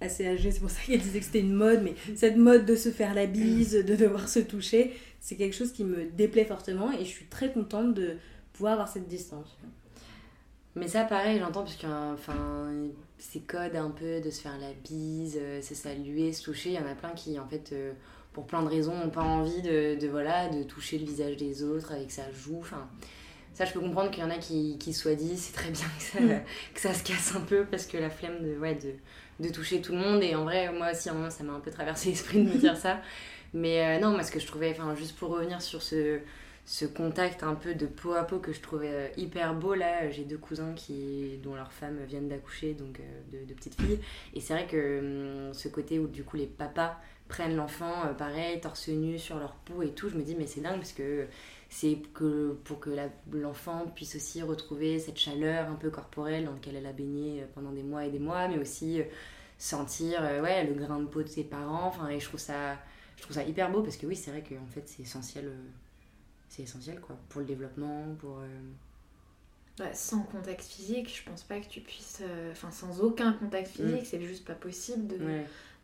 assez 0.00 0.26
âgée, 0.26 0.50
c'est 0.50 0.60
pour 0.60 0.70
ça 0.70 0.80
qu'elle 0.86 1.00
disait 1.00 1.20
que 1.20 1.24
c'était 1.24 1.40
une 1.40 1.54
mode, 1.54 1.82
mais 1.82 1.94
cette 2.14 2.36
mode 2.36 2.66
de 2.66 2.76
se 2.76 2.90
faire 2.90 3.14
la 3.14 3.26
bise, 3.26 3.72
de 3.72 3.96
devoir 3.96 4.28
se 4.28 4.40
toucher, 4.40 4.92
c'est 5.20 5.36
quelque 5.36 5.54
chose 5.54 5.72
qui 5.72 5.84
me 5.84 6.04
déplaît 6.04 6.44
fortement, 6.44 6.92
et 6.92 7.00
je 7.00 7.10
suis 7.10 7.26
très 7.26 7.52
contente 7.52 7.94
de 7.94 8.16
pouvoir 8.52 8.74
avoir 8.74 8.88
cette 8.88 9.08
distance. 9.08 9.56
Mais 10.76 10.86
ça, 10.86 11.04
pareil, 11.04 11.38
j'entends, 11.38 11.64
parce 11.64 11.76
que 11.76 11.86
enfin, 12.14 12.70
ces 13.18 13.40
codes 13.40 13.74
un 13.74 13.90
peu 13.90 14.20
de 14.20 14.30
se 14.30 14.40
faire 14.40 14.58
la 14.58 14.72
bise, 14.72 15.36
euh, 15.40 15.60
se 15.60 15.74
saluer, 15.74 16.32
se 16.32 16.44
toucher, 16.44 16.70
il 16.70 16.76
y 16.76 16.78
en 16.78 16.86
a 16.86 16.94
plein 16.94 17.10
qui, 17.10 17.38
en 17.38 17.46
fait, 17.46 17.70
euh, 17.72 17.92
pour 18.32 18.46
plein 18.46 18.62
de 18.62 18.68
raisons, 18.68 18.96
n'ont 18.96 19.10
pas 19.10 19.22
envie 19.22 19.62
de, 19.62 19.98
de, 19.98 20.08
voilà, 20.08 20.48
de 20.48 20.62
toucher 20.62 20.98
le 20.98 21.04
visage 21.04 21.36
des 21.36 21.62
autres 21.62 21.92
avec 21.92 22.10
sa 22.10 22.30
joue. 22.32 22.58
Enfin, 22.60 22.88
ça, 23.54 23.64
je 23.64 23.72
peux 23.72 23.80
comprendre 23.80 24.10
qu'il 24.10 24.22
y 24.22 24.26
en 24.26 24.30
a 24.30 24.38
qui, 24.38 24.78
qui 24.78 24.92
soient 24.92 25.14
dit, 25.14 25.36
c'est 25.36 25.52
très 25.52 25.70
bien 25.70 25.86
que 25.98 26.02
ça, 26.02 26.20
mm. 26.20 26.42
que 26.74 26.80
ça 26.80 26.94
se 26.94 27.02
casse 27.02 27.34
un 27.34 27.40
peu, 27.40 27.64
parce 27.64 27.86
que 27.86 27.98
la 27.98 28.10
flemme 28.10 28.42
de, 28.42 28.58
ouais, 28.58 28.74
de, 28.74 28.94
de 29.46 29.52
toucher 29.52 29.80
tout 29.80 29.92
le 29.92 29.98
monde, 29.98 30.22
et 30.22 30.34
en 30.34 30.44
vrai, 30.44 30.72
moi 30.72 30.92
aussi, 30.92 31.08
à 31.08 31.12
un 31.12 31.16
moment, 31.16 31.30
ça 31.30 31.44
m'a 31.44 31.52
un 31.52 31.60
peu 31.60 31.70
traversé 31.70 32.10
l'esprit 32.10 32.44
de 32.44 32.50
me 32.50 32.56
dire 32.56 32.76
ça. 32.76 33.00
Mais 33.52 33.96
euh, 33.96 34.00
non, 34.00 34.10
moi, 34.10 34.22
ce 34.22 34.30
que 34.30 34.38
je 34.38 34.46
trouvais, 34.46 34.70
enfin, 34.70 34.94
juste 34.94 35.16
pour 35.16 35.30
revenir 35.30 35.60
sur 35.60 35.82
ce 35.82 36.20
ce 36.70 36.84
contact 36.84 37.42
un 37.42 37.56
peu 37.56 37.74
de 37.74 37.86
peau 37.86 38.12
à 38.12 38.22
peau 38.22 38.38
que 38.38 38.52
je 38.52 38.60
trouvais 38.60 38.90
euh, 38.90 39.08
hyper 39.16 39.54
beau 39.54 39.74
là 39.74 40.08
j'ai 40.10 40.22
deux 40.22 40.38
cousins 40.38 40.72
qui 40.74 41.38
dont 41.42 41.56
leurs 41.56 41.72
femmes 41.72 41.98
viennent 42.06 42.28
d'accoucher 42.28 42.74
donc 42.74 43.00
euh, 43.00 43.44
de, 43.44 43.54
petites 43.54 43.74
filles 43.80 43.98
et 44.34 44.40
c'est 44.40 44.52
vrai 44.52 44.66
que 44.66 45.48
hum, 45.48 45.52
ce 45.52 45.66
côté 45.66 45.98
où 45.98 46.06
du 46.06 46.22
coup 46.22 46.36
les 46.36 46.46
papas 46.46 47.00
prennent 47.30 47.56
l'enfant 47.56 48.04
euh, 48.06 48.12
pareil 48.12 48.60
torse 48.60 48.88
nu 48.88 49.18
sur 49.18 49.38
leur 49.38 49.54
peau 49.54 49.82
et 49.82 49.92
tout 49.92 50.08
je 50.08 50.16
me 50.16 50.22
dis 50.22 50.34
mais 50.34 50.46
c'est 50.46 50.60
dingue 50.60 50.76
parce 50.76 50.92
que 50.92 51.26
c'est 51.68 51.98
que 52.12 52.58
pour 52.64 52.80
que 52.80 52.90
l'enfant 53.32 53.86
puisse 53.94 54.16
aussi 54.16 54.42
retrouver 54.42 54.98
cette 54.98 55.18
chaleur 55.18 55.68
un 55.68 55.76
peu 55.76 55.88
corporelle 55.88 56.44
dans 56.44 56.52
laquelle 56.52 56.76
elle 56.76 56.86
a 56.86 56.92
baigné 56.92 57.44
pendant 57.54 57.70
des 57.70 57.82
mois 57.82 58.04
et 58.04 58.10
des 58.10 58.18
mois 58.18 58.48
mais 58.48 58.58
aussi 58.58 59.00
sentir 59.56 60.20
ouais 60.42 60.64
le 60.64 60.74
grain 60.74 60.98
de 60.98 61.06
peau 61.06 61.22
de 61.22 61.28
ses 61.28 61.44
parents 61.44 61.86
enfin 61.86 62.08
et 62.08 62.20
je 62.20 62.26
trouve 62.26 62.40
ça 62.40 62.76
je 63.16 63.22
trouve 63.22 63.36
ça 63.36 63.44
hyper 63.44 63.70
beau 63.70 63.82
parce 63.82 63.96
que 63.96 64.06
oui 64.06 64.16
c'est 64.16 64.30
vrai 64.32 64.42
qu'en 64.42 64.66
fait 64.66 64.82
c'est 64.86 65.02
essentiel 65.02 65.52
c'est 66.50 66.64
essentiel 66.64 67.00
quoi 67.00 67.16
pour 67.28 67.40
le 67.40 67.46
développement 67.46 68.14
pour 68.18 68.40
euh, 68.40 69.84
sans 69.94 70.22
contact 70.24 70.62
physique 70.62 71.14
je 71.16 71.28
pense 71.28 71.42
pas 71.42 71.60
que 71.60 71.68
tu 71.68 71.80
puisses 71.80 72.20
euh, 72.22 72.52
enfin 72.52 72.70
sans 72.70 73.00
aucun 73.00 73.32
contact 73.32 73.68
mm. 73.68 73.72
physique 73.72 74.06
c'est 74.06 74.20
juste 74.20 74.44
pas 74.44 74.54
possible 74.54 75.06
de 75.06 75.18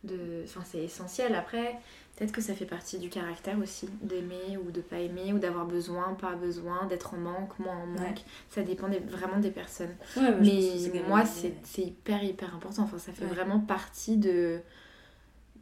de 0.03 0.43
enfin 0.45 0.61
c'est 0.65 0.83
essentiel. 0.83 1.35
Après 1.35 1.79
peut-être 2.15 2.31
que 2.31 2.41
ça 2.41 2.55
fait 2.55 2.65
partie 2.65 2.97
du 2.97 3.09
caractère 3.09 3.57
aussi 3.59 3.87
d'aimer 4.01 4.57
ou 4.57 4.71
de 4.71 4.81
pas 4.81 4.97
aimer 4.97 5.33
ou 5.33 5.39
d'avoir 5.39 5.65
besoin 5.65 6.13
pas 6.15 6.35
besoin 6.35 6.85
d'être 6.87 7.13
en 7.13 7.17
manque 7.17 7.57
moins 7.59 7.77
en 7.77 7.87
manque. 7.87 8.21
Ça 8.49 8.63
dépend 8.63 8.87
vraiment 9.07 9.39
des 9.39 9.51
personnes. 9.51 9.95
Mais 10.15 11.03
moi 11.07 11.23
c'est 11.25 11.81
hyper 11.81 12.23
hyper 12.23 12.55
important. 12.55 12.83
Enfin 12.83 12.97
ça 12.97 13.11
fait 13.11 13.25
vraiment 13.25 13.59
partie 13.59 14.17
de 14.17 14.59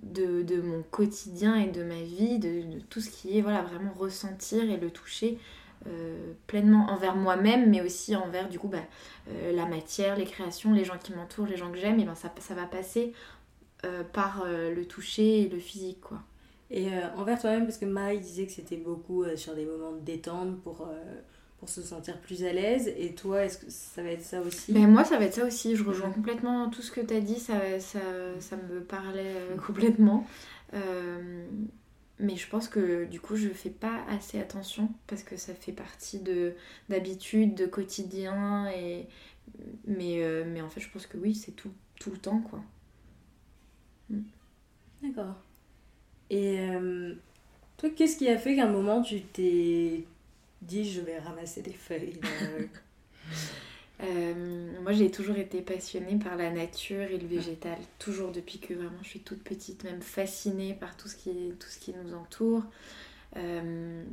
de, 0.03 0.43
de, 0.43 0.61
mon 0.61 0.83
quotidien 0.83 1.55
et 1.55 1.67
de 1.67 1.83
ma 1.83 2.01
vie, 2.01 2.37
de, 2.37 2.63
tout 2.89 3.01
ce 3.01 3.09
qui 3.09 3.37
est 3.37 3.41
voilà, 3.41 3.63
vraiment 3.63 3.91
ressentir 3.93 4.69
et 4.69 4.77
le 4.77 4.91
toucher 4.91 5.39
euh, 5.87 6.33
pleinement 6.47 6.87
envers 6.89 7.15
moi-même, 7.15 7.69
mais 7.69 7.81
aussi 7.81 8.15
envers 8.15 8.49
du 8.49 8.57
coup 8.57 8.67
bah, 8.67 8.79
euh, 9.29 9.51
la 9.51 9.65
matière, 9.65 10.15
les 10.15 10.25
créations, 10.25 10.73
les 10.73 10.83
gens 10.83 10.97
qui 10.97 11.13
m'entourent, 11.13 11.45
les 11.45 11.57
gens 11.57 11.71
que 11.71 11.77
j'aime, 11.77 11.99
et 11.99 12.05
ben 12.05 12.15
ça, 12.15 12.33
ça 12.39 12.55
va 12.55 12.65
passer 12.65 13.13
euh, 13.83 14.03
par 14.03 14.45
le 14.45 14.85
toucher 14.85 15.41
et 15.41 15.49
le 15.49 15.59
physique. 15.59 16.01
quoi. 16.01 16.21
Et 16.71 16.87
envers 17.15 17.39
toi-même, 17.39 17.65
parce 17.65 17.77
que 17.77 17.85
Marie 17.85 18.19
disait 18.19 18.45
que 18.45 18.51
c'était 18.51 18.77
beaucoup 18.77 19.23
sur 19.35 19.53
des 19.53 19.65
moments 19.65 19.91
de 19.91 19.99
détente 19.99 20.59
pour 20.61 20.87
pour 21.59 21.69
se 21.69 21.81
sentir 21.81 22.19
plus 22.19 22.43
à 22.43 22.53
l'aise. 22.53 22.91
Et 22.97 23.13
toi, 23.15 23.43
est-ce 23.43 23.57
que 23.57 23.65
ça 23.69 24.03
va 24.03 24.09
être 24.09 24.23
ça 24.23 24.41
aussi? 24.41 24.73
Ben 24.73 24.87
Moi, 24.87 25.03
ça 25.03 25.17
va 25.17 25.25
être 25.25 25.35
ça 25.35 25.45
aussi. 25.45 25.75
Je 25.75 25.83
rejoins 25.83 26.11
complètement 26.11 26.69
tout 26.69 26.81
ce 26.81 26.91
que 26.91 27.01
tu 27.01 27.13
as 27.13 27.21
dit. 27.21 27.39
Ça, 27.39 27.79
ça, 27.79 27.99
ça, 28.39 28.57
me 28.57 28.81
parlait 28.81 29.35
euh, 29.35 29.57
complètement. 29.65 30.27
Euh, 30.73 31.45
mais 32.19 32.35
je 32.35 32.47
pense 32.47 32.67
que 32.67 33.05
du 33.05 33.19
coup, 33.19 33.35
je 33.35 33.49
fais 33.49 33.69
pas 33.69 34.03
assez 34.09 34.39
attention 34.39 34.89
parce 35.07 35.23
que 35.23 35.37
ça 35.37 35.53
fait 35.53 35.71
partie 35.71 36.19
de 36.19 36.53
d'habitude, 36.89 37.55
de 37.55 37.65
quotidien. 37.65 38.69
Et... 38.69 39.07
Mais, 39.85 40.23
euh, 40.23 40.43
mais 40.47 40.61
en 40.61 40.69
fait, 40.69 40.81
je 40.81 40.89
pense 40.89 41.07
que 41.07 41.17
oui, 41.17 41.35
c'est 41.35 41.51
tout, 41.51 41.71
tout 41.99 42.11
le 42.11 42.17
temps. 42.17 42.41
quoi. 42.41 42.61
Mm. 44.09 44.21
D'accord. 45.03 45.35
Et 46.29 46.57
toi, 47.77 47.89
qu'est-ce 47.95 48.17
qui 48.17 48.27
a 48.29 48.37
fait 48.37 48.55
qu'à 48.55 48.65
un 48.65 48.71
moment 48.71 49.01
tu 49.01 49.21
t'es 49.21 50.05
dis 50.61 50.89
je 50.89 51.01
vais 51.01 51.19
ramasser 51.19 51.61
des 51.61 51.73
feuilles. 51.73 52.19
Euh, 54.03 54.81
moi 54.81 54.91
j'ai 54.91 55.09
toujours 55.09 55.37
été 55.37 55.61
passionnée 55.61 56.17
par 56.17 56.35
la 56.35 56.51
nature 56.51 57.03
et 57.03 57.17
le 57.17 57.27
végétal, 57.27 57.77
toujours 57.97 58.33
depuis 58.33 58.59
que 58.59 58.73
vraiment 58.73 59.01
je 59.03 59.07
suis 59.07 59.19
toute 59.21 59.41
petite, 59.41 59.85
même 59.85 60.01
fascinée 60.01 60.73
par 60.73 60.97
tout 60.97 61.07
ce 61.07 61.15
qui, 61.15 61.53
tout 61.57 61.69
ce 61.69 61.79
qui 61.79 61.93
nous 61.93 62.13
entoure. 62.13 62.63
Euh, 63.37 64.03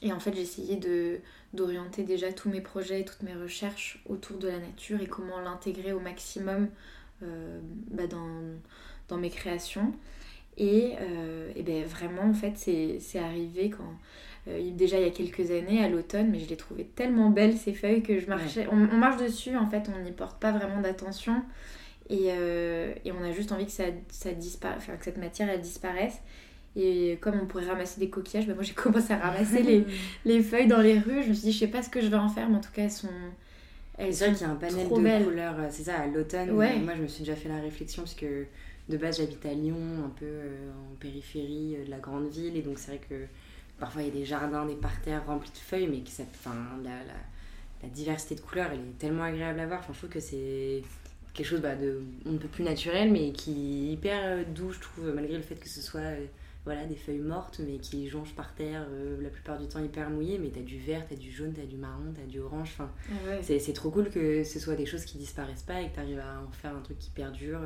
et 0.00 0.10
en 0.10 0.20
fait 0.20 0.34
j'ai 0.34 0.40
essayé 0.40 0.76
de, 0.76 1.20
d'orienter 1.52 2.02
déjà 2.02 2.32
tous 2.32 2.48
mes 2.48 2.62
projets 2.62 3.02
et 3.02 3.04
toutes 3.04 3.22
mes 3.22 3.34
recherches 3.34 4.02
autour 4.06 4.38
de 4.38 4.48
la 4.48 4.58
nature 4.58 5.02
et 5.02 5.06
comment 5.06 5.38
l'intégrer 5.38 5.92
au 5.92 6.00
maximum 6.00 6.68
euh, 7.22 7.60
bah, 7.90 8.06
dans, 8.06 8.40
dans, 9.08 9.16
mes 9.16 9.30
créations. 9.30 9.92
Et, 10.56 10.92
et 11.56 11.62
ben 11.62 11.84
vraiment 11.84 12.22
en 12.22 12.32
fait 12.32 12.52
c'est, 12.56 13.18
arrivé 13.18 13.70
quand 13.70 13.92
euh, 14.48 14.70
déjà 14.72 14.98
il 14.98 15.04
y 15.04 15.08
a 15.08 15.10
quelques 15.10 15.50
années 15.50 15.82
à 15.82 15.88
l'automne, 15.88 16.30
mais 16.30 16.38
je 16.38 16.48
les 16.48 16.56
trouvais 16.56 16.84
tellement 16.84 17.30
belles 17.30 17.56
ces 17.56 17.72
feuilles 17.72 18.02
que 18.02 18.18
je 18.18 18.26
marchais. 18.26 18.66
On, 18.70 18.76
marche 18.76 19.22
dessus 19.22 19.56
en 19.56 19.68
fait, 19.68 19.90
on 19.94 20.02
n'y 20.02 20.12
porte 20.12 20.38
pas 20.38 20.52
vraiment 20.52 20.80
d'attention 20.80 21.42
et, 22.10 22.26
euh, 22.28 22.92
et, 23.04 23.12
on 23.12 23.22
a 23.24 23.32
juste 23.32 23.52
envie 23.52 23.64
que, 23.64 23.72
ça, 23.72 23.84
ça 24.10 24.28
enfin, 24.76 24.96
que 24.96 25.04
cette 25.04 25.16
matière 25.16 25.48
elle 25.48 25.60
disparaisse. 25.62 26.20
Et 26.76 27.18
comme 27.20 27.38
on 27.40 27.46
pourrait 27.46 27.66
ramasser 27.66 28.00
des 28.00 28.10
coquillages, 28.10 28.46
bah 28.46 28.54
moi 28.54 28.64
j'ai 28.64 28.74
commencé 28.74 29.12
à 29.14 29.18
ramasser 29.18 29.62
les, 29.62 29.86
les, 30.26 30.42
feuilles 30.42 30.66
dans 30.66 30.80
les 30.80 30.98
rues. 30.98 31.22
Je 31.22 31.28
me 31.28 31.34
suis 31.34 31.44
dit, 31.44 31.52
je 31.52 31.58
sais 31.60 31.68
pas 31.68 31.82
ce 31.82 31.88
que 31.88 32.02
je 32.02 32.08
vais 32.08 32.16
en 32.16 32.28
faire, 32.28 32.48
mais 32.50 32.56
en 32.56 32.60
tout 32.60 32.72
cas 32.72 32.82
elles 32.82 32.90
sont. 32.90 33.08
Elles 33.96 34.12
c'est 34.12 34.26
vrai 34.26 34.34
qu'il 34.34 34.46
y 34.46 34.50
a 34.50 34.52
un 34.52 34.56
panel 34.56 34.88
de 34.88 35.24
couleurs, 35.24 35.54
euh, 35.58 35.68
c'est 35.70 35.84
ça, 35.84 36.00
à 36.00 36.06
l'automne. 36.06 36.50
Moi 36.50 36.94
je 36.96 37.02
me 37.02 37.06
suis 37.06 37.24
déjà 37.24 37.36
fait 37.36 37.48
la 37.48 37.60
réflexion 37.60 38.02
parce 38.02 38.14
que 38.14 38.44
de 38.88 38.96
base 38.96 39.18
j'habite 39.18 39.44
à 39.46 39.54
Lyon, 39.54 40.04
un 40.04 40.10
peu 40.10 40.26
en 40.92 40.94
périphérie 40.96 41.76
de 41.86 41.90
la 41.90 41.98
grande 41.98 42.28
ville, 42.28 42.56
et 42.56 42.62
donc 42.62 42.78
c'est 42.78 42.92
vrai 42.92 43.00
que 43.08 43.26
Parfois, 43.78 44.02
il 44.02 44.08
y 44.08 44.10
a 44.10 44.14
des 44.14 44.24
jardins, 44.24 44.66
des 44.66 44.76
parterres 44.76 45.26
remplis 45.26 45.50
de 45.50 45.58
feuilles, 45.58 45.88
mais 45.88 46.02
ça, 46.06 46.22
enfin, 46.30 46.54
la, 46.82 46.90
la, 46.90 47.12
la, 47.82 47.88
diversité 47.88 48.36
de 48.36 48.40
couleurs, 48.40 48.70
elle 48.72 48.78
est 48.78 48.98
tellement 48.98 49.24
agréable 49.24 49.58
à 49.58 49.66
voir. 49.66 49.80
Enfin, 49.80 49.92
je 49.92 49.98
trouve 49.98 50.10
que 50.10 50.20
c'est 50.20 50.82
quelque 51.32 51.46
chose 51.46 51.60
bah, 51.60 51.74
de 51.74 52.00
on 52.24 52.32
ne 52.32 52.38
peut 52.38 52.48
plus 52.48 52.62
naturel, 52.62 53.10
mais 53.10 53.32
qui 53.32 53.50
est 53.50 53.92
hyper 53.92 54.20
euh, 54.22 54.44
doux, 54.44 54.70
je 54.70 54.78
trouve, 54.78 55.12
malgré 55.12 55.36
le 55.36 55.42
fait 55.42 55.56
que 55.56 55.68
ce 55.68 55.82
soit 55.82 56.00
euh, 56.00 56.26
voilà, 56.64 56.84
des 56.86 56.94
feuilles 56.94 57.18
mortes, 57.18 57.60
mais 57.66 57.78
qui 57.78 58.08
jonchent 58.08 58.36
par 58.36 58.54
terre, 58.54 58.86
euh, 58.90 59.20
la 59.20 59.28
plupart 59.28 59.58
du 59.58 59.66
temps 59.66 59.82
hyper 59.82 60.08
mouillées. 60.08 60.38
Mais 60.38 60.50
tu 60.50 60.60
as 60.60 60.62
du 60.62 60.78
vert, 60.78 61.04
tu 61.08 61.14
as 61.14 61.16
du 61.16 61.32
jaune, 61.32 61.52
tu 61.52 61.60
as 61.60 61.66
du 61.66 61.76
marron, 61.76 62.12
tu 62.14 62.22
as 62.22 62.26
du 62.26 62.38
orange. 62.38 62.70
Enfin, 62.78 62.90
c'est 63.42 63.72
trop 63.72 63.90
cool 63.90 64.08
que 64.08 64.44
ce 64.44 64.60
soit 64.60 64.76
des 64.76 64.86
choses 64.86 65.04
qui 65.04 65.18
disparaissent 65.18 65.64
pas 65.64 65.82
et 65.82 65.88
que 65.88 65.94
tu 65.94 66.00
arrives 66.00 66.20
à 66.20 66.40
en 66.40 66.52
faire 66.52 66.76
un 66.76 66.80
truc 66.80 67.00
qui 67.00 67.10
perdure 67.10 67.58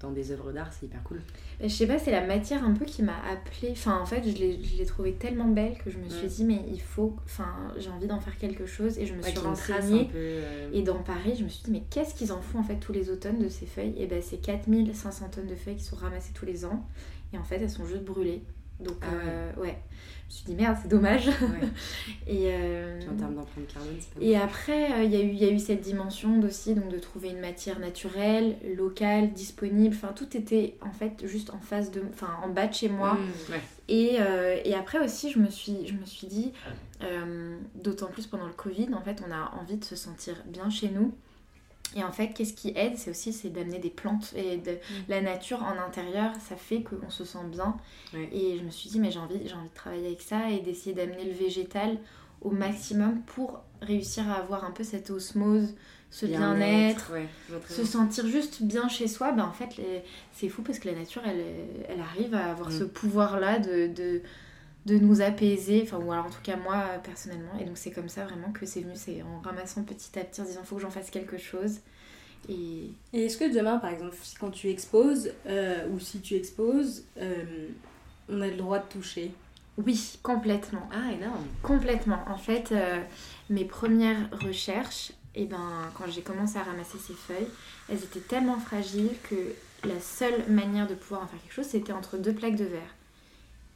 dans 0.00 0.10
des 0.10 0.32
œuvres 0.32 0.52
d'art, 0.52 0.72
c'est 0.72 0.86
hyper 0.86 1.02
cool. 1.02 1.20
Je 1.60 1.68
sais 1.68 1.86
pas, 1.86 1.98
c'est 1.98 2.10
la 2.10 2.26
matière 2.26 2.64
un 2.64 2.72
peu 2.72 2.86
qui 2.86 3.02
m'a 3.02 3.16
appelée. 3.30 3.72
Enfin, 3.72 4.00
en 4.00 4.06
fait, 4.06 4.22
je 4.24 4.36
l'ai 4.38 4.86
trouvée 4.86 5.12
tellement 5.12 5.48
belle 5.48 5.76
que 5.76 5.90
je 5.90 5.98
me 5.98 6.08
suis 6.08 6.26
dit, 6.26 6.44
mais 6.44 6.60
il 6.68 6.80
faut. 6.80 7.16
Enfin, 7.24 7.52
j'ai 7.76 7.90
envie 7.90 8.06
d'en 8.06 8.20
faire 8.20 8.36
quelque 8.38 8.64
chose. 8.64 8.98
Et 8.98 9.06
je 9.06 9.14
me 9.14 9.22
suis 9.22 9.38
renseignée. 9.38 10.10
Euh, 10.14 10.70
et 10.72 10.82
dans 10.82 11.02
Paris, 11.02 11.36
je 11.38 11.44
me 11.44 11.48
suis 11.48 11.64
dit, 11.64 11.70
mais 11.70 11.82
qu'est-ce 11.90 12.14
qu'ils 12.14 12.32
en 12.32 12.40
font 12.40 12.60
en 12.60 12.62
fait 12.62 12.76
tous 12.76 12.92
les 12.92 13.10
automnes 13.10 13.38
de 13.38 13.48
ces 13.48 13.66
feuilles? 13.66 13.94
Et 13.98 14.06
ben, 14.06 14.22
c'est 14.22 14.38
4500 14.38 15.28
tonnes 15.30 15.46
de 15.46 15.54
feuilles 15.54 15.76
qui 15.76 15.84
sont 15.84 15.96
ramassées 15.96 16.32
tous 16.32 16.46
les 16.46 16.64
ans. 16.64 16.86
Et 17.32 17.38
en 17.38 17.44
fait, 17.44 17.56
elles 17.56 17.70
sont 17.70 17.86
juste 17.86 18.04
brûlées. 18.04 18.42
Donc, 18.80 18.96
ah 19.02 19.60
ouais. 19.60 19.68
Euh, 19.68 19.72
me 20.30 20.34
suis 20.34 20.44
dit 20.44 20.54
merde, 20.54 20.76
c'est 20.80 20.88
dommage. 20.88 21.28
et, 22.26 22.44
euh, 22.46 23.00
en 23.10 23.16
termes 23.16 23.34
d'empreinte 23.34 23.66
carbone, 23.66 23.96
c'est 23.98 24.22
Et 24.22 24.36
après, 24.36 24.92
euh, 24.92 25.02
il 25.02 25.10
y, 25.10 25.16
a 25.16 25.20
eu, 25.20 25.32
y 25.32 25.44
a 25.44 25.50
eu 25.50 25.58
cette 25.58 25.80
dimension 25.80 26.40
aussi, 26.42 26.74
donc 26.74 26.88
de 26.88 26.98
trouver 26.98 27.30
une 27.30 27.40
matière 27.40 27.80
naturelle, 27.80 28.56
locale, 28.76 29.32
disponible. 29.32 29.94
Enfin, 29.96 30.12
tout 30.14 30.36
était 30.36 30.76
en 30.82 30.92
fait 30.92 31.26
juste 31.26 31.50
en 31.50 31.58
face 31.58 31.90
de, 31.90 32.02
enfin, 32.12 32.30
en 32.44 32.48
bas 32.48 32.68
de 32.68 32.74
chez 32.74 32.88
moi. 32.88 33.14
Mmh, 33.14 33.54
et, 33.88 34.18
euh, 34.20 34.60
et, 34.64 34.74
après 34.74 35.04
aussi, 35.04 35.32
je 35.32 35.40
me 35.40 35.50
suis, 35.50 35.88
je 35.88 35.94
me 35.94 36.04
suis 36.04 36.28
dit, 36.28 36.52
d'autant 37.74 38.06
plus 38.06 38.28
pendant 38.28 38.46
le 38.46 38.52
Covid, 38.52 38.90
en 38.94 39.00
fait, 39.00 39.22
on 39.26 39.32
a 39.32 39.52
envie 39.60 39.78
de 39.78 39.84
se 39.84 39.96
sentir 39.96 40.36
bien 40.46 40.70
chez 40.70 40.90
nous. 40.90 41.12
Et 41.96 42.04
en 42.04 42.12
fait, 42.12 42.28
qu'est-ce 42.28 42.54
qui 42.54 42.72
aide 42.76 42.96
C'est 42.96 43.10
aussi 43.10 43.32
c'est 43.32 43.50
d'amener 43.50 43.78
des 43.78 43.90
plantes 43.90 44.32
et 44.36 44.58
de 44.58 44.72
mm. 44.72 44.76
la 45.08 45.20
nature 45.20 45.62
en 45.62 45.78
intérieur. 45.84 46.32
Ça 46.48 46.56
fait 46.56 46.82
qu'on 46.82 47.10
se 47.10 47.24
sent 47.24 47.44
bien. 47.50 47.76
Et 48.14 48.58
je 48.58 48.62
me 48.62 48.70
suis 48.70 48.90
dit, 48.90 49.00
mais 49.00 49.10
j'ai 49.10 49.18
envie, 49.18 49.40
j'ai 49.44 49.54
envie 49.54 49.68
de 49.68 49.74
travailler 49.74 50.06
avec 50.06 50.22
ça 50.22 50.50
et 50.50 50.60
d'essayer 50.60 50.94
d'amener 50.94 51.24
le 51.24 51.32
végétal 51.32 51.98
au 52.42 52.50
maximum 52.50 53.20
pour 53.22 53.62
réussir 53.82 54.28
à 54.30 54.34
avoir 54.34 54.64
un 54.64 54.70
peu 54.70 54.84
cette 54.84 55.10
osmose, 55.10 55.74
ce 56.10 56.26
bien-être, 56.26 57.12
se 57.68 57.84
sentir 57.84 58.26
juste 58.26 58.62
bien 58.62 58.88
chez 58.88 59.08
soi. 59.08 59.32
Ben, 59.32 59.44
en 59.44 59.52
fait, 59.52 59.80
c'est 60.32 60.48
fou 60.48 60.62
parce 60.62 60.78
que 60.78 60.88
la 60.88 60.94
nature, 60.94 61.22
elle, 61.26 61.44
elle 61.88 62.00
arrive 62.00 62.34
à 62.34 62.50
avoir 62.50 62.70
mm. 62.70 62.78
ce 62.78 62.84
pouvoir-là 62.84 63.58
de, 63.58 63.88
de 63.88 64.22
de 64.86 64.96
nous 64.96 65.20
apaiser, 65.20 65.82
enfin 65.82 65.98
ou 65.98 66.10
alors 66.12 66.26
en 66.26 66.30
tout 66.30 66.42
cas 66.42 66.56
moi 66.56 66.84
personnellement. 67.02 67.58
Et 67.60 67.64
donc 67.64 67.78
c'est 67.78 67.90
comme 67.90 68.08
ça 68.08 68.24
vraiment 68.24 68.52
que 68.52 68.66
c'est 68.66 68.80
venu, 68.80 68.94
c'est 68.94 69.22
en 69.22 69.40
ramassant 69.40 69.82
petit 69.82 70.18
à 70.18 70.24
petit 70.24 70.40
en 70.40 70.44
disant 70.44 70.62
faut 70.64 70.76
que 70.76 70.82
j'en 70.82 70.90
fasse 70.90 71.10
quelque 71.10 71.38
chose. 71.38 71.80
Et, 72.48 72.90
et 73.12 73.26
est-ce 73.26 73.36
que 73.36 73.52
demain 73.54 73.78
par 73.78 73.90
exemple 73.90 74.16
quand 74.38 74.50
tu 74.50 74.68
exposes 74.70 75.32
euh, 75.46 75.86
ou 75.90 75.98
si 75.98 76.20
tu 76.20 76.34
exposes, 76.34 77.04
euh, 77.18 77.68
on 78.28 78.40
a 78.40 78.48
le 78.48 78.56
droit 78.56 78.78
de 78.78 78.88
toucher? 78.88 79.32
Oui, 79.76 80.18
complètement. 80.22 80.88
Ah 80.92 81.12
énorme. 81.12 81.46
Complètement. 81.62 82.22
En 82.26 82.36
fait, 82.36 82.72
euh, 82.72 83.00
mes 83.48 83.64
premières 83.64 84.28
recherches, 84.44 85.12
et 85.34 85.42
eh 85.42 85.46
ben 85.46 85.90
quand 85.94 86.10
j'ai 86.10 86.22
commencé 86.22 86.58
à 86.58 86.62
ramasser 86.62 86.98
ces 86.98 87.14
feuilles, 87.14 87.48
elles 87.88 88.02
étaient 88.02 88.20
tellement 88.20 88.58
fragiles 88.58 89.12
que 89.22 89.36
la 89.86 90.00
seule 90.00 90.44
manière 90.48 90.86
de 90.86 90.94
pouvoir 90.94 91.22
en 91.22 91.26
faire 91.26 91.40
quelque 91.40 91.54
chose, 91.54 91.66
c'était 91.66 91.92
entre 91.92 92.18
deux 92.18 92.34
plaques 92.34 92.56
de 92.56 92.64
verre. 92.64 92.94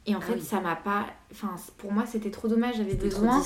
Et 0.07 0.15
en 0.15 0.19
ah 0.19 0.21
fait, 0.21 0.39
ça 0.39 0.59
m'a 0.61 0.75
pas. 0.75 1.07
Enfin, 1.31 1.55
pour 1.77 1.91
moi, 1.91 2.05
c'était 2.05 2.29
trop 2.29 2.47
dommage. 2.47 2.75
J'avais 2.77 2.93
besoin. 2.93 3.41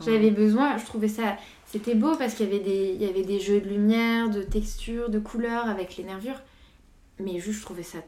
J'avais 0.00 0.30
besoin. 0.30 0.76
Je 0.76 0.84
trouvais 0.84 1.08
ça. 1.08 1.36
C'était 1.66 1.94
beau 1.94 2.16
parce 2.16 2.34
qu'il 2.34 2.46
y, 2.46 2.48
avait 2.48 2.62
des... 2.62 2.92
Il 2.94 3.02
y 3.02 3.08
avait 3.08 3.22
des 3.22 3.38
jeux 3.38 3.60
de 3.60 3.68
lumière, 3.68 4.28
de 4.28 4.42
texture, 4.42 5.10
de 5.10 5.18
couleurs 5.18 5.68
avec 5.68 5.96
les 5.96 6.04
nervures. 6.04 6.40
Mais 7.20 7.38
juste, 7.38 7.60
je 7.60 7.64
trouvais 7.64 7.84
ça 7.84 7.98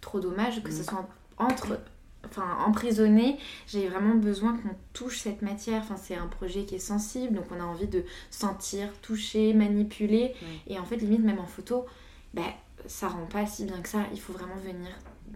trop 0.00 0.20
dommage 0.20 0.62
que 0.62 0.70
ce 0.70 0.82
mm. 0.82 0.84
soit 0.84 1.08
entre. 1.38 1.80
Enfin, 2.26 2.58
emprisonné. 2.66 3.38
J'ai 3.66 3.88
vraiment 3.88 4.14
besoin 4.14 4.52
qu'on 4.52 4.74
touche 4.92 5.20
cette 5.20 5.40
matière. 5.40 5.80
Enfin, 5.82 5.96
c'est 5.96 6.16
un 6.16 6.26
projet 6.26 6.64
qui 6.64 6.74
est 6.74 6.80
sensible. 6.80 7.34
Donc, 7.34 7.46
on 7.50 7.60
a 7.60 7.64
envie 7.64 7.86
de 7.86 8.04
sentir, 8.30 8.88
toucher, 9.00 9.54
manipuler. 9.54 10.34
Et 10.66 10.78
en 10.78 10.84
fait, 10.84 10.96
limite, 10.96 11.22
même 11.22 11.38
en 11.38 11.46
photo, 11.46 11.86
bah, 12.34 12.42
ça 12.86 13.08
rend 13.08 13.24
pas 13.24 13.46
si 13.46 13.64
bien 13.64 13.80
que 13.80 13.88
ça. 13.88 14.00
Il 14.12 14.20
faut 14.20 14.34
vraiment 14.34 14.56
venir 14.56 14.90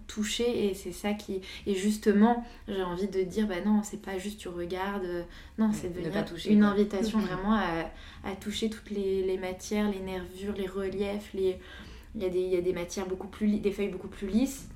toucher 0.06 0.66
et 0.66 0.74
c'est 0.74 0.92
ça 0.92 1.12
qui 1.12 1.40
et 1.66 1.74
justement 1.74 2.44
j'ai 2.68 2.82
envie 2.82 3.08
de 3.08 3.22
dire 3.22 3.46
bah 3.46 3.60
non 3.64 3.82
c'est 3.82 4.00
pas 4.00 4.18
juste 4.18 4.38
tu 4.38 4.48
regardes 4.48 5.26
non 5.58 5.70
c'est 5.72 5.88
devenir 5.88 6.24
une 6.46 6.64
invitation 6.64 7.18
vraiment 7.18 7.52
à, 7.52 7.90
à, 8.24 8.34
toucher 8.36 8.70
toutes 8.70 8.90
les, 8.90 9.22
les, 9.24 9.38
matières 9.38 9.90
les 9.90 10.00
nervures 10.00 10.54
les 10.54 10.66
reliefs 10.66 11.32
les 11.34 11.58
il 12.14 12.22
y 12.22 12.26
a 12.26 12.28
des, 12.28 12.40
il 12.40 12.50
y 12.50 12.56
a 12.56 12.60
des 12.60 12.72
matières 12.72 13.06
beaucoup 13.06 13.28
plus 13.28 13.58
des 13.58 13.72
feuilles 13.72 13.88
beaucoup 13.88 14.08
plus 14.08 14.28
lisses 14.28 14.68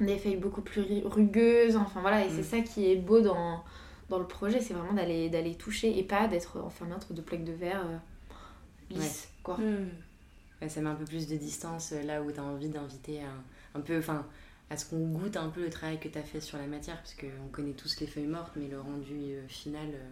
des 0.00 0.18
feuilles 0.18 0.36
beaucoup 0.36 0.60
plus 0.60 0.84
rugueuses 1.04 1.76
enfin 1.76 2.00
voilà 2.00 2.24
et 2.24 2.28
c'est 2.30 2.40
mm. 2.40 2.44
ça 2.44 2.60
qui 2.60 2.90
est 2.90 2.96
beau 2.96 3.20
dans 3.20 3.64
dans 4.08 4.18
le 4.18 4.26
projet 4.26 4.60
c'est 4.60 4.74
vraiment 4.74 4.92
d'aller 4.92 5.28
d'aller 5.28 5.54
toucher 5.54 5.98
et 5.98 6.02
pas 6.02 6.28
d'être 6.28 6.60
enfermé 6.60 6.94
entre 6.94 7.12
deux 7.12 7.22
plaques 7.22 7.44
de 7.44 7.52
verre 7.52 7.84
euh, 7.86 8.94
lisses 8.94 9.28
quoi 9.42 9.58
mm. 9.58 10.68
ça 10.68 10.80
met 10.80 10.90
un 10.90 10.94
peu 10.94 11.04
plus 11.04 11.26
de 11.26 11.36
distance 11.36 11.92
euh, 11.92 12.02
là 12.02 12.22
où 12.22 12.30
tu 12.30 12.38
as 12.38 12.44
envie 12.44 12.68
d'inviter 12.68 13.22
un, 13.22 13.78
un 13.78 13.80
peu 13.80 13.98
enfin 13.98 14.24
à 14.70 14.76
ce 14.76 14.84
qu'on 14.84 15.06
goûte 15.06 15.36
un 15.36 15.48
peu 15.48 15.62
le 15.62 15.70
travail 15.70 15.98
que 15.98 16.08
tu 16.08 16.18
as 16.18 16.22
fait 16.22 16.40
sur 16.40 16.58
la 16.58 16.66
matière, 16.66 16.96
parce 16.98 17.14
qu'on 17.14 17.48
connaît 17.50 17.72
tous 17.72 18.00
les 18.00 18.06
feuilles 18.06 18.26
mortes, 18.26 18.52
mais 18.56 18.68
le 18.68 18.80
rendu 18.80 19.14
euh, 19.14 19.48
final, 19.48 19.88
euh, 19.94 20.08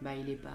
bah, 0.00 0.14
il 0.14 0.24
n'est 0.24 0.36
pas, 0.36 0.50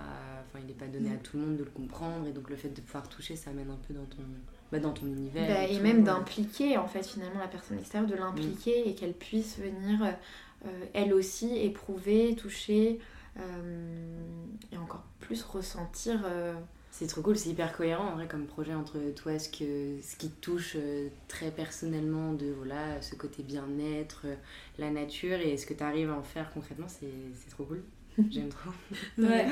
enfin, 0.47 0.63
il 0.67 0.73
pas 0.73 0.87
donné 0.87 1.11
à 1.11 1.17
tout 1.17 1.37
le 1.37 1.43
monde 1.43 1.57
de 1.57 1.63
le 1.63 1.69
comprendre, 1.69 2.27
et 2.27 2.31
donc 2.31 2.49
le 2.49 2.55
fait 2.55 2.69
de 2.69 2.81
pouvoir 2.81 3.07
toucher, 3.09 3.35
ça 3.35 3.51
amène 3.51 3.69
un 3.69 3.79
peu 3.87 3.93
dans 3.93 4.05
ton, 4.05 4.23
bah, 4.71 4.79
dans 4.79 4.93
ton 4.93 5.05
univers. 5.05 5.47
Bah, 5.47 5.67
et, 5.67 5.79
même 5.79 6.03
d'impliquer, 6.03 6.77
en 6.77 6.87
fait, 6.87 7.05
finalement, 7.05 7.39
la 7.39 7.47
personne 7.47 7.77
extérieure, 7.77 8.09
de 8.09 8.15
l'impliquer, 8.15 8.89
et 8.89 8.95
qu'elle 8.95 9.13
puisse 9.13 9.59
venir, 9.59 10.15
euh, 10.65 10.85
elle 10.93 11.13
aussi, 11.13 11.57
éprouver, 11.57 12.35
toucher, 12.35 12.99
et 14.71 14.77
encore 14.77 15.03
plus 15.19 15.41
ressentir 15.41 16.23
c'est 16.93 17.07
trop 17.07 17.23
cool, 17.23 17.35
c'est 17.35 17.49
hyper 17.49 17.75
cohérent 17.75 18.09
en 18.09 18.11
vrai 18.11 18.27
comme 18.27 18.45
projet 18.45 18.75
entre 18.75 18.99
toi, 19.15 19.39
ce, 19.39 19.49
que, 19.49 19.99
ce 20.03 20.15
qui 20.15 20.29
te 20.29 20.39
touche 20.41 20.73
euh, 20.75 21.07
très 21.27 21.49
personnellement 21.49 22.33
de 22.33 22.53
voilà, 22.55 23.01
ce 23.01 23.15
côté 23.15 23.41
bien-être, 23.41 24.21
euh, 24.25 24.35
la 24.77 24.91
nature 24.91 25.39
et 25.39 25.57
ce 25.57 25.65
que 25.65 25.73
tu 25.73 25.81
arrives 25.81 26.11
à 26.11 26.13
en 26.13 26.21
faire 26.21 26.51
concrètement, 26.53 26.85
c'est 26.87 27.49
trop 27.49 27.63
cool. 27.63 27.81
J'aime 28.29 28.49
trop. 28.49 28.69
ouais. 29.17 29.47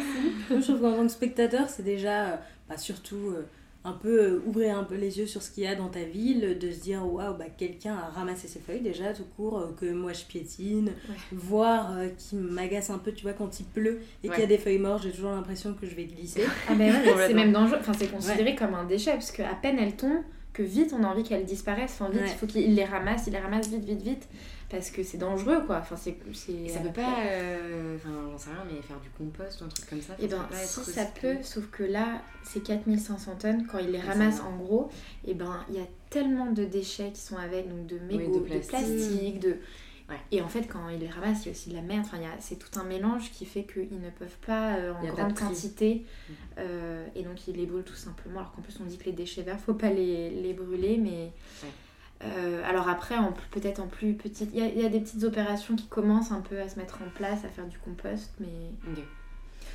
je 0.51 0.61
trouve 0.61 0.81
qu'en 0.81 0.93
tant 0.93 1.01
que 1.01 1.11
spectateur, 1.11 1.67
c'est 1.67 1.81
déjà, 1.81 2.33
euh, 2.33 2.37
bah, 2.69 2.77
surtout 2.77 3.33
un 3.83 3.93
peu 3.93 4.21
euh, 4.21 4.43
ouvrir 4.45 4.77
un 4.77 4.83
peu 4.83 4.95
les 4.95 5.17
yeux 5.17 5.25
sur 5.25 5.41
ce 5.41 5.49
qu'il 5.49 5.63
y 5.63 5.67
a 5.67 5.75
dans 5.75 5.89
ta 5.89 6.03
ville, 6.03 6.57
de 6.59 6.71
se 6.71 6.79
dire 6.81 7.01
waouh, 7.05 7.35
bah, 7.35 7.45
quelqu'un 7.57 7.95
a 7.95 8.09
ramassé 8.09 8.47
ses 8.47 8.59
feuilles 8.59 8.81
déjà 8.81 9.11
tout 9.13 9.25
court, 9.35 9.57
euh, 9.57 9.75
que 9.79 9.91
moi 9.91 10.13
je 10.13 10.23
piétine, 10.25 10.91
voir 11.31 11.97
euh, 11.97 12.09
qui 12.15 12.35
m'agace 12.35 12.91
un 12.91 12.99
peu, 12.99 13.11
tu 13.11 13.23
vois, 13.23 13.33
quand 13.33 13.59
il 13.59 13.65
pleut 13.65 14.01
et 14.23 14.29
qu'il 14.29 14.39
y 14.39 14.43
a 14.43 14.47
des 14.47 14.59
feuilles 14.59 14.77
mortes, 14.77 15.03
j'ai 15.03 15.11
toujours 15.11 15.31
l'impression 15.31 15.73
que 15.73 15.87
je 15.87 15.95
vais 15.95 16.05
glisser. 16.05 16.43
Ah, 16.69 16.75
ben 16.75 16.93
c'est 17.27 17.33
même 17.33 17.51
dangereux, 17.51 17.77
enfin, 17.79 17.93
c'est 17.93 18.07
considéré 18.07 18.55
comme 18.55 18.75
un 18.75 18.85
déchet 18.85 19.11
parce 19.11 19.31
qu'à 19.31 19.55
peine 19.61 19.79
elles 19.79 19.95
tombent, 19.95 20.23
que 20.53 20.63
vite 20.63 20.93
on 20.97 21.03
a 21.03 21.07
envie 21.07 21.23
qu'elles 21.23 21.45
disparaissent, 21.45 21.97
enfin 21.99 22.11
vite 22.11 22.21
il 22.25 22.37
faut 22.37 22.45
qu'il 22.45 22.75
les 22.75 22.85
ramasse, 22.85 23.27
il 23.27 23.33
les 23.33 23.39
ramasse 23.39 23.67
vite, 23.67 23.83
vite, 23.83 24.01
vite 24.01 24.27
parce 24.71 24.89
que 24.89 25.03
c'est 25.03 25.17
dangereux 25.17 25.61
quoi 25.65 25.79
enfin 25.79 25.97
c'est 25.97 26.15
ça 26.69 26.79
peut 26.79 26.93
pas 26.93 27.19
euh, 27.25 27.97
enfin 27.97 28.09
j'en 28.31 28.37
sais 28.37 28.49
rien 28.49 28.63
mais 28.71 28.81
faire 28.81 28.99
du 29.01 29.09
compost 29.09 29.61
ou 29.61 29.65
un 29.65 29.67
truc 29.67 29.89
comme 29.89 30.01
ça 30.01 30.13
et 30.13 30.23
eh 30.23 30.27
ben 30.27 30.47
si 30.53 30.83
ça 30.83 31.05
peut 31.05 31.37
sauf 31.43 31.69
que 31.69 31.83
là 31.83 32.21
c'est 32.43 32.63
4500 32.63 33.35
tonnes 33.35 33.67
quand 33.67 33.79
ils 33.79 33.91
les 33.91 33.99
ramassent 33.99 34.39
en 34.39 34.55
gros 34.55 34.89
et 35.25 35.31
eh 35.31 35.33
ben 35.33 35.65
il 35.69 35.75
y 35.75 35.79
a 35.79 35.87
tellement 36.09 36.51
de 36.51 36.63
déchets 36.63 37.11
qui 37.11 37.21
sont 37.21 37.37
avec 37.37 37.69
donc 37.69 37.85
de 37.85 37.99
mégots 37.99 38.39
de, 38.39 38.59
plastique 38.59 39.39
de 39.39 39.57
Et 40.31 40.41
en 40.41 40.49
fait, 40.49 40.63
quand 40.63 40.89
ils 40.89 40.99
les 40.99 41.07
ramassent, 41.07 41.43
il 41.43 41.45
y 41.45 41.49
a 41.49 41.51
aussi 41.51 41.69
de 41.69 41.75
la 41.75 41.81
merde. 41.81 42.05
Enfin, 42.05 42.17
c'est 42.39 42.59
tout 42.59 42.77
un 42.77 42.83
mélange 42.83 43.31
qui 43.31 43.45
fait 43.45 43.63
qu'ils 43.63 44.01
ne 44.01 44.09
peuvent 44.09 44.37
pas 44.45 44.75
euh, 44.75 44.93
en 44.93 45.05
grande 45.05 45.33
quantité. 45.39 46.05
Mm. 46.27 46.33
Euh, 46.57 47.07
et 47.15 47.23
donc, 47.23 47.47
ils 47.47 47.55
les 47.55 47.65
brûlent 47.65 47.85
tout 47.85 47.95
simplement. 47.95 48.39
Alors 48.41 48.51
qu'en 48.51 48.61
plus, 48.61 48.77
on 48.81 48.83
dit 48.83 48.97
que 48.97 49.05
les 49.05 49.13
déchets 49.13 49.43
verts, 49.43 49.57
faut 49.57 49.73
pas 49.73 49.89
les, 49.89 50.29
les 50.29 50.51
brûler. 50.51 50.97
Mais 50.97 51.31
euh, 52.23 52.61
alors 52.65 52.87
après, 52.87 53.15
peut-être 53.51 53.79
en 53.79 53.87
plus 53.87 54.13
petite, 54.13 54.51
il 54.53 54.59
y, 54.59 54.85
a 54.85 54.89
des 54.89 54.99
petites 54.99 55.23
opérations 55.23 55.75
qui 55.75 55.87
commencent 55.87 56.31
un 56.31 56.41
peu 56.41 56.59
à 56.59 56.69
se 56.69 56.77
mettre 56.77 56.99
en 57.01 57.09
place, 57.15 57.43
à 57.45 57.49
faire 57.49 57.65
du 57.67 57.77
compost, 57.79 58.33
mais... 58.39 58.47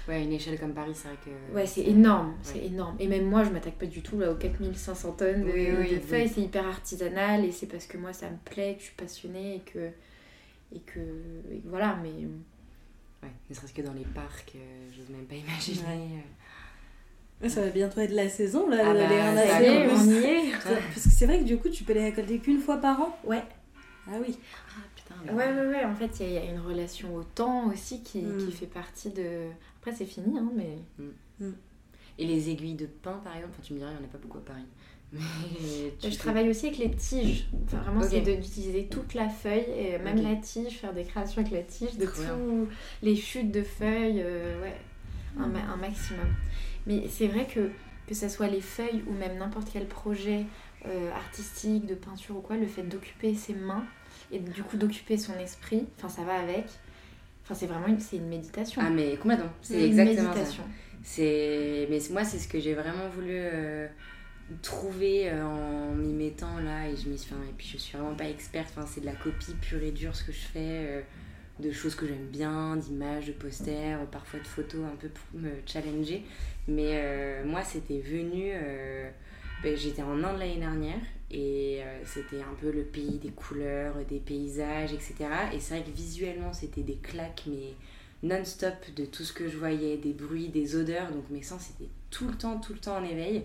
Ouais, 0.09 0.23
une 0.23 0.33
échelle 0.33 0.59
comme 0.61 0.73
Paris, 0.73 0.93
c'est 0.95 1.09
vrai 1.09 1.17
que... 1.25 1.55
Ouais, 1.55 1.67
c'est 1.67 1.83
énorme, 1.83 2.35
c'est 2.43 2.65
énorme. 2.65 2.95
Et 3.01 3.09
même 3.09 3.29
moi, 3.29 3.43
je 3.43 3.51
m'attaque 3.51 3.75
pas 3.75 3.87
du 3.87 4.03
tout 4.03 4.21
là, 4.21 4.31
aux 4.31 4.37
4500 4.37 5.13
tonnes 5.13 5.45
de, 5.45 5.99
feuilles, 6.01 6.29
c'est 6.29 6.43
hyper 6.43 6.67
artisanal, 6.67 7.45
et 7.45 7.51
c'est 7.51 7.67
parce 7.67 7.87
que 7.87 7.99
moi, 7.99 8.13
ça 8.13 8.31
me 8.31 8.37
plaît, 8.45 8.75
que 8.75 8.81
je 8.81 8.87
suis 8.87 8.97
passionnée, 8.97 9.57
et 9.57 9.61
que... 9.61 9.91
Et 10.75 10.81
que... 10.81 11.01
voilà, 11.65 11.99
mais... 12.03 12.27
Ouais, 13.23 13.33
ne 13.51 13.55
serait-ce 13.55 13.73
que 13.73 13.83
dans 13.83 13.95
les 13.95 14.05
parcs, 14.05 14.53
je 14.55 14.59
euh, 14.59 14.93
j'ose 14.97 15.11
même 15.11 15.27
pas 15.27 15.35
imaginer... 15.35 16.19
Euh, 16.19 16.46
ça 17.49 17.61
va 17.61 17.69
bientôt 17.69 18.01
être 18.01 18.13
la 18.13 18.29
saison 18.29 18.69
là, 18.69 18.79
ah 18.81 18.95
bah, 18.95 19.09
les 19.09 19.21
ramasser. 19.21 19.89
on 19.93 20.11
y 20.11 20.25
est. 20.25 20.51
Parce 20.53 21.05
que 21.05 21.11
c'est 21.11 21.27
vrai 21.27 21.41
que 21.41 21.45
du 21.45 21.59
coup, 21.59 21.69
tu 21.69 21.85
peux 21.85 21.93
les 21.93 22.05
récolter 22.05 22.39
qu'une 22.39 22.61
fois 22.61 22.79
par 22.79 23.01
an? 23.01 23.19
Ouais. 23.25 23.43
Ah 24.09 24.13
oui. 24.21 24.39
Ah 24.69 24.83
putain. 24.95 25.35
Ouais, 25.35 25.53
ouais, 25.53 25.67
ouais. 25.69 25.85
En 25.85 25.95
fait, 25.95 26.11
il 26.21 26.33
y, 26.33 26.39
a 26.39 26.45
une 26.45 26.61
relation 26.61 27.15
au 27.15 27.23
temps 27.23 27.69
aussi 27.69 28.03
qui, 28.03 28.23
hmm. 28.23 28.47
qui 28.47 28.53
fait 28.53 28.67
partie 28.67 29.11
de. 29.11 29.49
Après, 29.81 29.93
c'est 29.93 30.07
fini, 30.07 30.39
hein, 30.39 30.51
mais. 30.55 30.79
Hmm. 30.99 31.47
Hmm. 31.47 31.55
Et 32.19 32.27
les 32.27 32.49
aiguilles 32.49 32.75
de 32.75 32.87
pain, 32.87 33.21
par 33.23 33.37
exemple, 33.37 33.59
tu 33.63 33.75
me 33.75 33.79
dirais, 33.79 33.91
il 33.93 33.99
n'y 33.99 34.07
en 34.07 34.09
a 34.09 34.13
pas 34.13 34.19
beaucoup 34.19 34.39
à 34.39 34.45
Paris. 34.45 34.65
Mais 35.13 36.11
je 36.11 36.19
travaille 36.19 36.49
aussi 36.49 36.67
avec 36.67 36.79
les 36.79 36.91
tiges. 36.91 37.49
Enfin, 37.65 37.79
vraiment, 37.79 38.03
c'est 38.03 38.23
d'utiliser 38.23 38.87
toute 38.87 39.15
la 39.15 39.29
feuille, 39.29 39.67
et 39.77 39.99
même 39.99 40.21
la 40.21 40.35
tige, 40.37 40.79
faire 40.79 40.93
des 40.93 41.05
créations 41.05 41.43
avec 41.43 41.53
la 41.53 41.63
tige, 41.63 41.97
de 41.97 42.07
tous 42.07 42.69
les 43.03 43.15
chutes 43.15 43.53
de 43.53 43.63
feuilles. 43.63 44.21
Euh, 44.25 44.61
ouais, 44.63 44.77
un, 45.39 45.55
un 45.55 45.77
maximum. 45.77 46.27
Mais 46.87 47.09
c'est 47.09 47.27
vrai 47.27 47.47
que 47.47 47.71
que 48.07 48.15
ce 48.15 48.29
soit 48.29 48.47
les 48.47 48.61
feuilles 48.61 49.03
ou 49.09 49.13
même 49.13 49.37
n'importe 49.39 49.69
quel 49.73 49.87
projet 49.87 50.47
artistique, 51.17 51.87
de 51.87 51.97
peinture 51.97 52.37
ou 52.37 52.41
quoi, 52.41 52.57
le 52.57 52.67
fait 52.69 52.85
d'occuper 52.85 53.35
ses 53.35 53.55
mains 53.55 53.85
et 54.31 54.39
du 54.39 54.63
coup 54.63 54.77
d'occuper 54.77 55.19
son 55.19 55.35
esprit, 55.35 55.85
enfin 55.99 56.09
ça 56.09 56.23
va 56.23 56.35
avec. 56.35 56.67
Enfin 57.43 57.55
c'est 57.55 57.67
vraiment 57.67 57.89
une, 57.89 57.99
c'est 57.99 58.19
une 58.19 58.29
méditation. 58.29 58.81
Ah 58.85 58.91
mais 58.91 59.17
complètement, 59.17 59.51
c'est 59.63 59.83
exactement 59.83 60.29
méditation. 60.29 60.63
ça. 60.63 60.69
C'est 61.03 61.89
mais 61.91 61.99
moi 62.13 62.23
c'est 62.23 62.39
ce 62.39 62.47
que 62.47 62.61
j'ai 62.61 62.75
vraiment 62.75 63.09
voulu 63.09 63.37
trouver 64.63 65.31
euh, 65.31 65.45
en 65.45 65.93
m'y 65.95 66.13
mettant 66.13 66.59
là 66.61 66.89
et 66.89 66.97
je 66.97 67.09
m'y 67.09 67.17
et 67.17 67.53
puis 67.57 67.67
je 67.67 67.79
suis 67.79 67.97
vraiment 67.97 68.15
pas 68.15 68.29
experte 68.29 68.69
enfin 68.77 68.87
c'est 68.87 69.01
de 69.01 69.07
la 69.07 69.15
copie 69.15 69.55
pure 69.61 69.83
et 69.83 69.91
dure 69.91 70.15
ce 70.15 70.25
que 70.25 70.33
je 70.33 70.39
fais 70.39 70.59
euh, 70.61 71.01
de 71.61 71.71
choses 71.71 71.95
que 71.95 72.07
j'aime 72.07 72.27
bien 72.27 72.77
d'images 72.77 73.27
de 73.27 73.33
posters 73.33 74.05
parfois 74.07 74.41
de 74.41 74.47
photos 74.47 74.85
un 74.85 74.97
peu 74.97 75.09
pour 75.09 75.41
me 75.41 75.51
challenger. 75.67 76.25
Mais 76.69 76.93
euh, 76.95 77.45
moi 77.45 77.63
c'était 77.63 78.01
venu 78.01 78.53
ben, 79.63 79.77
j'étais 79.77 80.03
en 80.03 80.23
Inde 80.23 80.39
l'année 80.39 80.59
dernière 80.59 81.01
et 81.31 81.81
c'était 82.05 82.41
un 82.41 82.55
peu 82.61 82.71
le 82.71 82.83
pays 82.83 83.19
des 83.19 83.31
couleurs 83.31 83.95
des 84.09 84.21
paysages 84.21 84.93
etc 84.93 85.17
et 85.53 85.59
c'est 85.59 85.75
vrai 85.79 85.85
que 85.85 85.97
visuellement 85.97 86.53
c'était 86.53 86.83
des 86.83 86.97
claques 86.97 87.45
mais 87.47 87.75
non-stop 88.23 88.75
de 88.95 89.05
tout 89.05 89.25
ce 89.25 89.33
que 89.33 89.49
je 89.49 89.57
voyais 89.57 89.97
des 89.97 90.13
bruits 90.13 90.49
des 90.49 90.77
odeurs. 90.77 91.11
Donc 91.11 91.29
mes 91.31 91.43
sens 91.43 91.71
étaient 91.71 91.91
tout 92.11 92.29
le 92.29 92.35
temps 92.35 92.59
tout 92.59 92.73
le 92.73 92.79
temps 92.79 92.97
en 92.97 93.05
éveil. 93.05 93.45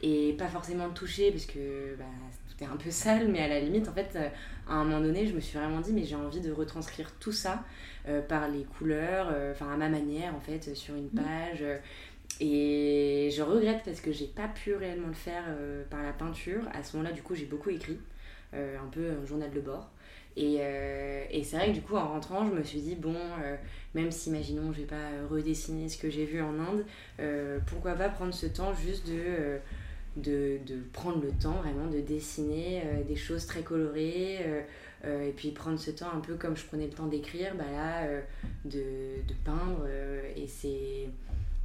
Et 0.00 0.34
pas 0.38 0.46
forcément 0.46 0.86
le 0.86 0.92
toucher 0.92 1.32
parce 1.32 1.46
que 1.46 1.96
bah, 1.98 2.04
tout 2.48 2.64
est 2.64 2.66
un 2.66 2.76
peu 2.76 2.90
sale 2.92 3.28
mais 3.28 3.40
à 3.40 3.48
la 3.48 3.60
limite 3.60 3.88
en 3.88 3.92
fait 3.92 4.12
euh, 4.14 4.28
à 4.68 4.74
un 4.74 4.84
moment 4.84 5.00
donné 5.00 5.26
je 5.26 5.34
me 5.34 5.40
suis 5.40 5.58
vraiment 5.58 5.80
dit 5.80 5.92
mais 5.92 6.04
j'ai 6.04 6.16
envie 6.16 6.40
de 6.40 6.52
retranscrire 6.52 7.12
tout 7.18 7.32
ça 7.32 7.64
euh, 8.08 8.20
par 8.20 8.48
les 8.48 8.64
couleurs 8.64 9.28
euh, 9.32 9.52
enfin 9.52 9.72
à 9.72 9.76
ma 9.76 9.88
manière 9.88 10.34
en 10.34 10.40
fait 10.40 10.74
sur 10.74 10.94
une 10.94 11.06
mmh. 11.06 11.22
page 11.22 11.64
et 12.40 13.30
je 13.34 13.42
regrette 13.42 13.82
parce 13.84 14.00
que 14.00 14.12
j'ai 14.12 14.26
pas 14.26 14.48
pu 14.48 14.74
réellement 14.74 15.08
le 15.08 15.14
faire 15.14 15.44
par 15.90 16.02
la 16.02 16.12
peinture 16.12 16.62
à 16.72 16.82
ce 16.82 16.96
moment 16.96 17.08
là 17.08 17.14
du 17.14 17.22
coup 17.22 17.34
j'ai 17.34 17.46
beaucoup 17.46 17.70
écrit 17.70 17.98
un 18.52 18.88
peu 18.92 19.10
un 19.22 19.26
journal 19.26 19.50
de 19.50 19.60
bord 19.60 19.90
et, 20.36 20.60
et 21.30 21.42
c'est 21.42 21.56
vrai 21.56 21.68
que 21.70 21.72
du 21.72 21.80
coup, 21.80 21.96
en 21.96 22.06
rentrant, 22.06 22.46
je 22.46 22.52
me 22.52 22.62
suis 22.62 22.80
dit, 22.80 22.94
bon, 22.94 23.16
même 23.94 24.12
si, 24.12 24.28
imaginons, 24.28 24.72
je 24.72 24.82
vais 24.82 24.86
pas 24.86 25.08
redessiner 25.28 25.88
ce 25.88 25.98
que 25.98 26.10
j'ai 26.10 26.26
vu 26.26 26.40
en 26.40 26.54
Inde, 26.60 26.84
pourquoi 27.66 27.94
pas 27.94 28.08
prendre 28.08 28.32
ce 28.32 28.46
temps 28.46 28.72
juste 28.72 29.08
de 29.08 29.58
de, 30.22 30.58
prendre 30.92 31.22
le 31.22 31.30
temps 31.30 31.60
vraiment 31.62 31.86
de 31.86 32.00
dessiner 32.00 32.82
euh, 32.84 33.02
des 33.04 33.16
choses 33.16 33.46
très 33.46 33.62
colorées 33.62 34.38
euh, 34.40 34.60
euh, 35.04 35.28
et 35.28 35.32
puis 35.32 35.50
prendre 35.50 35.78
ce 35.78 35.90
temps 35.90 36.10
un 36.14 36.20
peu 36.20 36.34
comme 36.34 36.56
je 36.56 36.64
prenais 36.64 36.86
le 36.86 36.92
temps 36.92 37.06
d'écrire, 37.06 37.54
bah 37.54 37.64
là, 37.70 38.06
de, 38.64 39.22
de, 39.26 39.34
peindre 39.44 39.86
et 40.36 40.46
c'est, 40.46 41.08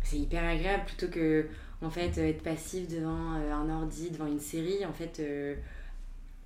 c'est 0.04 0.18
hyper 0.18 0.44
agréable 0.44 0.86
plutôt 0.86 1.08
que 1.08 1.48
en 1.82 1.90
fait 1.90 2.18
être 2.18 2.44
passif 2.44 2.88
devant 2.88 3.34
un 3.34 3.70
ordi, 3.70 4.12
devant 4.12 4.28
une 4.28 4.40
série, 4.40 4.86
en 4.86 4.94
fait 4.94 5.22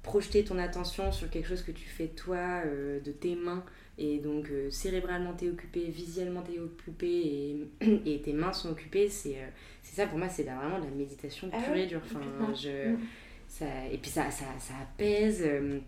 projeter 0.01 0.45
ton 0.45 0.57
attention 0.57 1.11
sur 1.11 1.29
quelque 1.29 1.47
chose 1.47 1.61
que 1.61 1.71
tu 1.71 1.85
fais 1.85 2.07
toi 2.07 2.63
de 2.63 3.11
tes 3.11 3.35
mains 3.35 3.63
et 3.97 4.19
donc 4.19 4.49
cérébralement 4.69 5.33
t'es 5.33 5.49
occupé, 5.49 5.85
visuellement 5.85 6.41
t'es 6.41 6.59
occupé 6.59 7.07
et, 7.07 7.67
et, 8.05 8.21
tes 8.21 8.33
mains 8.33 8.53
sont 8.53 8.69
occupées, 8.69 9.09
c'est 9.09 9.37
c'est 9.81 9.95
ça 9.95 10.07
pour 10.07 10.17
moi 10.17 10.29
c'est 10.29 10.43
vraiment 10.43 10.79
de 10.79 10.85
la 10.85 10.91
méditation 10.91 11.49
ah 11.51 11.57
pure 11.61 11.75
et 11.75 11.87
dure. 11.87 12.01
Enfin 12.05 12.21
je 12.53 12.91
mm. 12.91 12.99
ça 13.47 13.65
et 13.91 13.97
puis 13.97 14.11
ça 14.11 14.29
ça, 14.29 14.45
ça 14.59 14.73
apaise 14.83 15.43
euh, 15.45 15.79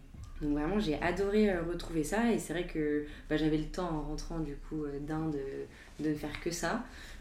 donc 0.41 0.51
vraiment 0.51 0.79
j'ai 0.79 0.99
adoré 1.01 1.49
euh, 1.49 1.63
retrouver 1.63 2.03
ça. 2.03 2.31
Et 2.31 2.39
c'est 2.39 2.53
vrai 2.53 2.65
que 2.65 3.05
bah, 3.29 3.37
j'avais 3.37 3.57
le 3.57 3.65
temps 3.65 3.89
en 3.89 4.01
rentrant 4.01 4.39
du 4.39 4.55
coup 4.55 4.85
euh, 4.85 4.99
d'Inde 4.99 5.37
de 5.99 6.09
ne 6.09 6.15
faire 6.15 6.39
que 6.41 6.51
ça. 6.51 6.75
euh, 6.75 6.79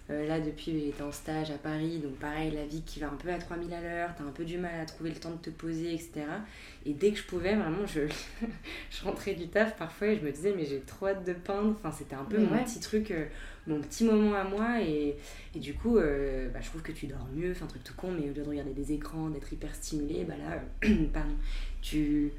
là, 0.08 0.40
depuis, 0.40 0.80
j'étais 0.80 1.02
en 1.02 1.12
stage 1.12 1.50
à 1.50 1.58
Paris, 1.58 1.98
donc 1.98 2.14
pareil, 2.14 2.50
la 2.50 2.64
vie 2.64 2.82
qui 2.82 2.98
va 2.98 3.08
un 3.08 3.16
peu 3.16 3.30
à 3.30 3.38
3000 3.38 3.72
à 3.74 3.80
l'heure, 3.82 4.10
t'as 4.16 4.24
un 4.24 4.30
peu 4.30 4.44
du 4.44 4.56
mal 4.56 4.80
à 4.80 4.86
trouver 4.86 5.10
le 5.10 5.16
temps 5.16 5.32
de 5.32 5.36
te 5.36 5.50
poser, 5.50 5.92
etc. 5.92 6.22
Et 6.86 6.94
dès 6.94 7.10
que 7.10 7.18
je 7.18 7.24
pouvais, 7.24 7.54
vraiment, 7.54 7.86
je, 7.86 8.00
je 8.90 9.04
rentrais 9.04 9.34
du 9.34 9.48
taf 9.48 9.76
parfois 9.76 10.08
et 10.08 10.16
je 10.16 10.24
me 10.24 10.32
disais, 10.32 10.54
mais 10.56 10.64
j'ai 10.64 10.80
trop 10.80 11.08
hâte 11.08 11.26
de 11.26 11.34
peindre. 11.34 11.74
Enfin, 11.76 11.92
c'était 11.92 12.14
un 12.14 12.24
peu 12.24 12.38
mon 12.38 12.62
petit 12.64 12.80
truc, 12.80 13.10
euh, 13.10 13.26
mon 13.66 13.80
petit 13.80 14.04
moment 14.04 14.34
à 14.34 14.44
moi. 14.44 14.80
Et, 14.80 15.16
et 15.54 15.58
du 15.58 15.74
coup, 15.74 15.98
euh, 15.98 16.48
bah, 16.48 16.60
je 16.62 16.68
trouve 16.68 16.82
que 16.82 16.92
tu 16.92 17.06
dors 17.06 17.28
mieux, 17.34 17.50
enfin, 17.50 17.66
un 17.66 17.68
truc 17.68 17.84
tout 17.84 17.94
con, 17.94 18.10
mais 18.10 18.24
au 18.24 18.28
lieu 18.28 18.42
de 18.42 18.48
regarder 18.48 18.72
des 18.72 18.92
écrans, 18.92 19.28
d'être 19.28 19.52
hyper 19.52 19.74
stimulé, 19.74 20.24
bah 20.24 20.34
là, 20.38 20.88
pardon, 21.12 21.34
tu, 21.82 22.32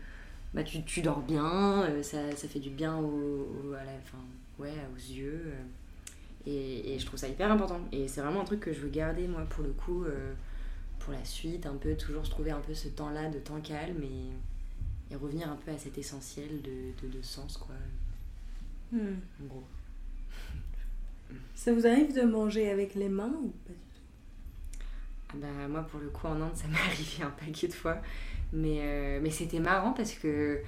bah, 0.54 0.64
tu, 0.64 0.84
tu 0.84 1.02
dors 1.02 1.22
bien, 1.22 1.88
ça, 2.02 2.36
ça 2.36 2.48
fait 2.48 2.60
du 2.60 2.72
bien 2.72 2.98
au, 2.98 3.74
à 3.74 3.84
la, 3.84 4.00
fin, 4.04 4.18
ouais, 4.58 4.74
aux 4.96 5.14
yeux. 5.14 5.54
Et, 6.46 6.94
et, 6.94 7.00
je 7.00 7.06
trouve 7.06 7.20
ça 7.20 7.28
hyper 7.28 7.52
important. 7.52 7.80
Et 7.92 8.08
c'est 8.08 8.22
vraiment 8.22 8.42
un 8.42 8.46
truc 8.46 8.62
que 8.62 8.74
je 8.74 8.80
veux 8.80 8.90
garder, 8.90 9.28
moi, 9.28 9.42
pour 9.50 9.64
le 9.64 9.72
coup, 9.72 10.04
euh, 10.06 10.34
pour 11.00 11.14
la 11.14 11.24
suite, 11.26 11.66
un 11.66 11.76
peu, 11.76 11.96
toujours 11.96 12.26
se 12.26 12.32
trouver 12.32 12.52
un 12.52 12.62
peu 12.62 12.74
ce 12.74 12.88
temps-là 12.88 13.30
de 13.30 13.40
temps 13.40 13.60
calme 13.62 14.02
et, 14.04 15.14
et, 15.14 15.16
revenir 15.16 15.50
un 15.50 15.56
peu 15.58 15.72
à 15.72 15.78
cet 15.78 15.98
essentiel 15.98 16.62
de, 16.62 17.08
de, 17.08 17.18
de 17.18 17.22
sens, 17.22 17.58
quoi. 17.58 17.76
Hmm. 18.92 19.18
En 19.42 19.46
gros. 19.48 19.64
Ça 21.56 21.74
vous 21.74 21.86
arrive 21.86 22.16
de 22.16 22.22
manger 22.22 22.70
avec 22.70 22.96
les 22.96 23.10
mains 23.10 23.34
ou 23.44 23.50
pas 23.50 23.74
du 23.74 23.90
tout? 23.94 24.02
Ah 25.32 25.36
bah, 25.36 25.68
Moi, 25.68 25.82
pour 25.84 26.00
le 26.00 26.10
coup, 26.10 26.28
en 26.28 26.42
Inde, 26.42 26.56
ça 26.56 26.68
m'est 26.70 26.80
arrivé 26.80 27.24
un 27.24 27.32
paquet 27.32 27.68
de 27.68 27.74
fois. 27.74 28.02
Mais, 28.52 28.80
euh, 28.82 29.20
mais 29.22 29.30
c'était 29.30 29.60
marrant 29.60 29.94
parce 29.94 30.14
que 30.14 30.62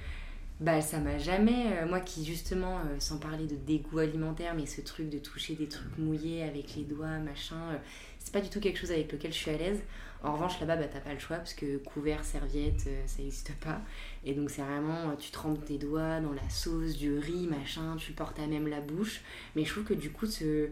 bah 0.60 0.80
ça 0.80 0.98
m'a 0.98 1.18
jamais 1.18 1.72
euh, 1.72 1.88
moi 1.88 1.98
qui 1.98 2.24
justement 2.24 2.78
euh, 2.78 2.96
sans 3.00 3.18
parler 3.18 3.46
de 3.46 3.56
dégoût 3.56 3.98
alimentaire 3.98 4.54
mais 4.54 4.66
ce 4.66 4.80
truc 4.80 5.08
de 5.08 5.18
toucher 5.18 5.54
des 5.54 5.66
trucs 5.66 5.98
mouillés 5.98 6.44
avec 6.44 6.76
les 6.76 6.84
doigts 6.84 7.18
machin 7.18 7.56
euh, 7.72 7.78
c'est 8.20 8.32
pas 8.32 8.40
du 8.40 8.48
tout 8.48 8.60
quelque 8.60 8.78
chose 8.78 8.92
avec 8.92 9.10
lequel 9.10 9.32
je 9.32 9.38
suis 9.38 9.50
à 9.50 9.56
l'aise. 9.56 9.80
En 10.22 10.34
revanche 10.34 10.60
là-bas 10.60 10.76
bah 10.76 10.86
t'as 10.92 11.00
pas 11.00 11.12
le 11.12 11.18
choix 11.18 11.38
parce 11.38 11.54
que 11.54 11.78
couvert 11.78 12.24
serviette 12.24 12.82
ça 13.06 13.18
n'existe 13.20 13.52
pas. 13.56 13.80
Et 14.24 14.34
donc 14.34 14.50
c'est 14.50 14.62
vraiment 14.62 15.16
tu 15.16 15.32
trempes 15.32 15.64
tes 15.64 15.78
doigts 15.78 16.20
dans 16.20 16.32
la 16.32 16.48
sauce 16.48 16.96
du 16.96 17.18
riz 17.18 17.48
machin 17.48 17.96
tu 17.98 18.12
portes 18.12 18.38
à 18.38 18.46
même 18.46 18.68
la 18.68 18.80
bouche. 18.80 19.22
Mais 19.56 19.64
je 19.64 19.70
trouve 19.72 19.82
que 19.82 19.94
du 19.94 20.12
coup 20.12 20.26
ce 20.26 20.68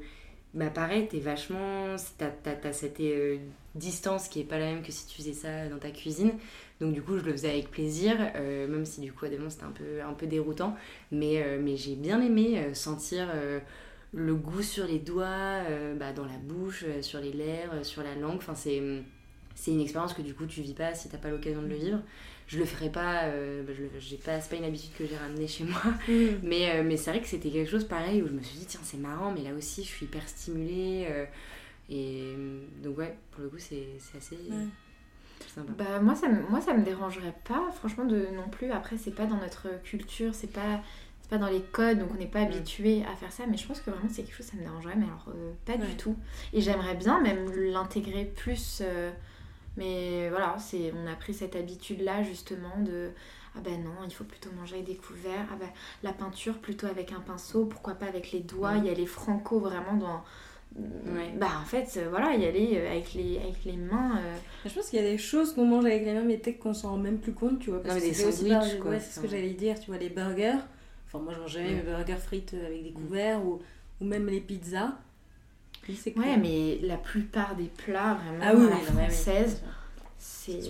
bah 0.55 0.71
pareil 0.71 1.09
t'es 1.09 1.19
vachement 1.19 1.97
t'as, 2.17 2.73
cette 2.73 3.03
distance 3.75 4.29
qui 4.29 4.39
est 4.39 4.45
pas 4.45 4.61
la 4.61 4.67
même 4.67 4.83
que 4.83 4.93
si 4.93 5.09
tu 5.09 5.17
faisais 5.17 5.33
ça 5.33 5.69
dans 5.69 5.79
ta 5.79 5.91
cuisine 5.91 6.33
donc 6.81 6.95
du 6.95 7.03
coup, 7.03 7.19
je 7.19 7.25
le 7.25 7.33
faisais 7.33 7.51
avec 7.51 7.71
plaisir, 7.71 8.17
euh, 8.37 8.67
même 8.67 8.87
si 8.87 9.01
du 9.03 9.13
coup, 9.13 9.27
à 9.27 9.29
des 9.29 9.37
moments, 9.37 9.51
c'était 9.51 9.65
un 9.65 9.73
peu, 9.73 10.03
un 10.03 10.15
peu 10.15 10.27
déroutant. 10.27 10.75
Mais, 11.13 11.43
euh, 11.43 11.61
mais 11.63 11.77
j'ai 11.77 11.95
bien 11.95 12.21
aimé 12.23 12.59
euh, 12.59 12.75
sentir 12.75 13.29
le 14.13 14.35
goût 14.35 14.63
sur 14.63 14.87
les 14.87 14.99
doigts, 14.99 15.61
bah, 15.97 16.13
dans 16.13 16.25
la 16.25 16.39
bouche, 16.43 16.85
sur 17.03 17.21
les 17.21 17.33
lèvres, 17.33 17.85
sur 17.85 18.03
la 18.03 18.15
langue. 18.15 18.39
Enfin, 18.39 18.55
c'est, 18.55 18.83
c'est 19.55 19.73
une 19.73 19.81
expérience 19.81 20.15
que 20.15 20.23
du 20.23 20.35
coup, 20.35 20.47
tu 20.47 20.63
vis 20.63 20.75
pas 20.75 20.95
si 20.95 21.09
t'as 21.09 21.19
pas 21.19 21.29
l'occasion 21.29 21.63
de 21.63 21.69
le 21.69 21.77
vivre. 21.77 22.01
Je 22.49 22.59
le 22.59 22.65
ferai 22.65 22.91
pas, 22.91 23.29
bah, 23.29 23.73
je, 23.77 23.85
j'ai 24.01 24.17
pas, 24.17 24.41
c'est 24.41 24.51
pas 24.51 24.57
une 24.57 24.65
habitude 24.65 24.91
que 24.99 25.07
j'ai 25.07 25.17
ramenée 25.17 25.47
chez 25.47 25.65
moi. 25.65 25.83
Mm. 26.09 26.41
Mais, 26.43 26.83
mais 26.83 26.97
c'est 26.97 27.11
vrai 27.11 27.21
que 27.21 27.29
c'était 27.29 27.51
quelque 27.51 27.71
chose 27.71 27.85
pareil 27.85 28.23
où 28.23 28.27
je 28.27 28.33
me 28.33 28.43
suis 28.43 28.59
dit, 28.59 28.67
tiens, 28.67 28.81
c'est 28.83 28.99
marrant, 28.99 29.33
mais 29.33 29.43
là 29.43 29.55
aussi, 29.55 29.85
je 29.85 29.89
suis 29.89 30.07
hyper 30.07 30.27
stimulée. 30.27 31.07
et 31.91 32.35
donc 32.83 32.99
ouais, 32.99 33.15
pour 33.33 33.45
le 33.45 33.51
coup, 33.51 33.59
c'est, 33.59 33.87
c'est 34.19 34.35
Bah, 35.79 36.01
moi, 36.01 36.15
ça, 36.15 36.29
moi, 36.29 36.61
ça 36.61 36.75
me 36.75 36.85
dérangerait 36.85 37.35
pas, 37.45 37.71
franchement, 37.73 38.05
de 38.05 38.27
non 38.35 38.49
plus. 38.51 38.71
Après, 38.73 38.97
c'est 38.97 39.15
pas 39.15 39.27
dans 39.27 39.37
notre 39.37 39.69
culture, 39.83 40.35
c'est 40.35 40.53
pas, 40.53 40.81
pas 41.29 41.39
dans 41.39 41.49
les 41.49 41.61
codes, 41.61 41.99
donc 41.99 42.11
on 42.13 42.19
n'est 42.19 42.27
pas 42.27 42.41
habitué 42.41 43.05
à 43.11 43.17
faire 43.17 43.33
ça. 43.33 43.45
Mais 43.49 43.57
je 43.57 43.67
pense 43.67 43.81
que 43.81 43.91
vraiment, 43.91 44.09
c'est 44.11 44.23
quelque 44.23 44.37
chose, 44.37 44.47
ça 44.47 44.57
me 44.57 44.63
dérangerait, 44.63 44.97
mais 44.97 45.07
alors 45.07 45.27
euh, 45.29 45.53
pas 45.65 45.77
du 45.77 45.97
tout. 45.97 46.17
Et 46.53 46.61
j'aimerais 46.61 46.95
bien 46.95 47.21
même 47.21 47.51
l'intégrer 47.53 48.25
plus. 48.25 48.81
Euh, 48.83 49.11
mais 49.77 50.29
voilà, 50.31 50.57
c'est 50.59 50.93
on 50.95 51.11
a 51.11 51.15
pris 51.15 51.33
cette 51.35 51.57
habitude-là, 51.57 52.23
justement, 52.23 52.79
de 52.79 53.11
ah 53.57 53.61
ben 53.65 53.83
non, 53.83 53.91
il 54.05 54.13
faut 54.13 54.25
plutôt 54.25 54.51
manger 54.53 54.77
avec 54.77 54.87
des 54.87 54.97
couverts. 54.97 55.47
Ah 55.53 55.57
ben 55.59 55.69
la 56.03 56.13
peinture 56.13 56.59
plutôt 56.59 56.87
avec 56.87 57.13
un 57.13 57.21
pinceau, 57.21 57.65
pourquoi 57.65 57.95
pas 57.95 58.07
avec 58.07 58.33
les 58.33 58.41
doigts. 58.41 58.77
Il 58.77 58.87
y 58.87 58.91
a 58.91 58.95
les 58.95 59.07
franco 59.07 59.59
vraiment 59.59 59.95
dans 59.95 60.23
bah 60.77 61.49
en 61.61 61.65
fait, 61.65 61.89
euh, 61.97 62.09
voilà, 62.11 62.35
y 62.35 62.47
aller 62.47 62.75
euh, 62.75 62.91
avec 62.91 63.15
les, 63.15 63.39
avec 63.39 63.65
les 63.65 63.77
mains. 63.77 64.19
Euh. 64.19 64.37
Je 64.65 64.73
pense 64.73 64.89
qu'il 64.89 65.01
y 65.01 65.05
a 65.05 65.11
des 65.11 65.19
choses 65.19 65.55
qu'on 65.55 65.65
mange 65.65 65.85
avec 65.85 66.05
les 66.05 66.15
mains, 66.15 66.23
mais 66.23 66.37
peut-être 66.37 66.59
qu'on 66.59 66.75
s'en 66.75 66.91
rend 66.91 66.97
même 66.99 67.19
plus 67.19 67.33
compte, 67.33 67.59
tu 67.59 67.71
vois. 67.71 67.83
Parce 67.83 67.97
que 67.97 68.01
des 68.01 68.15
sandwichs, 68.15 68.79
quoi. 68.81 68.99
c'est 69.01 69.17
ce 69.17 69.21
que 69.21 69.29
j'allais 69.29 69.51
dire, 69.51 69.79
tu 69.81 69.91
vois, 69.91 69.99
les 69.99 70.11
burgers. 70.11 70.61
Enfin, 71.07 71.19
moi, 71.19 71.33
je 71.35 71.41
mange 71.41 71.53
jamais 71.53 71.75
mes 71.75 71.83
burgers 71.83 72.17
frites 72.17 72.55
avec 72.55 72.85
des 72.85 72.93
couverts 72.93 73.45
ou, 73.45 73.61
ou 74.01 74.05
même 74.05 74.27
les 74.29 74.41
pizzas. 74.41 74.93
ouais, 75.89 76.37
mais 76.37 76.79
la 76.83 76.97
plupart 76.97 77.57
des 77.57 77.71
plats, 77.77 78.15
vraiment, 78.15 78.45
ah, 78.45 78.55
oui, 78.55 78.67
la 78.71 78.93
française, 78.93 79.63
c'est. 80.19 80.61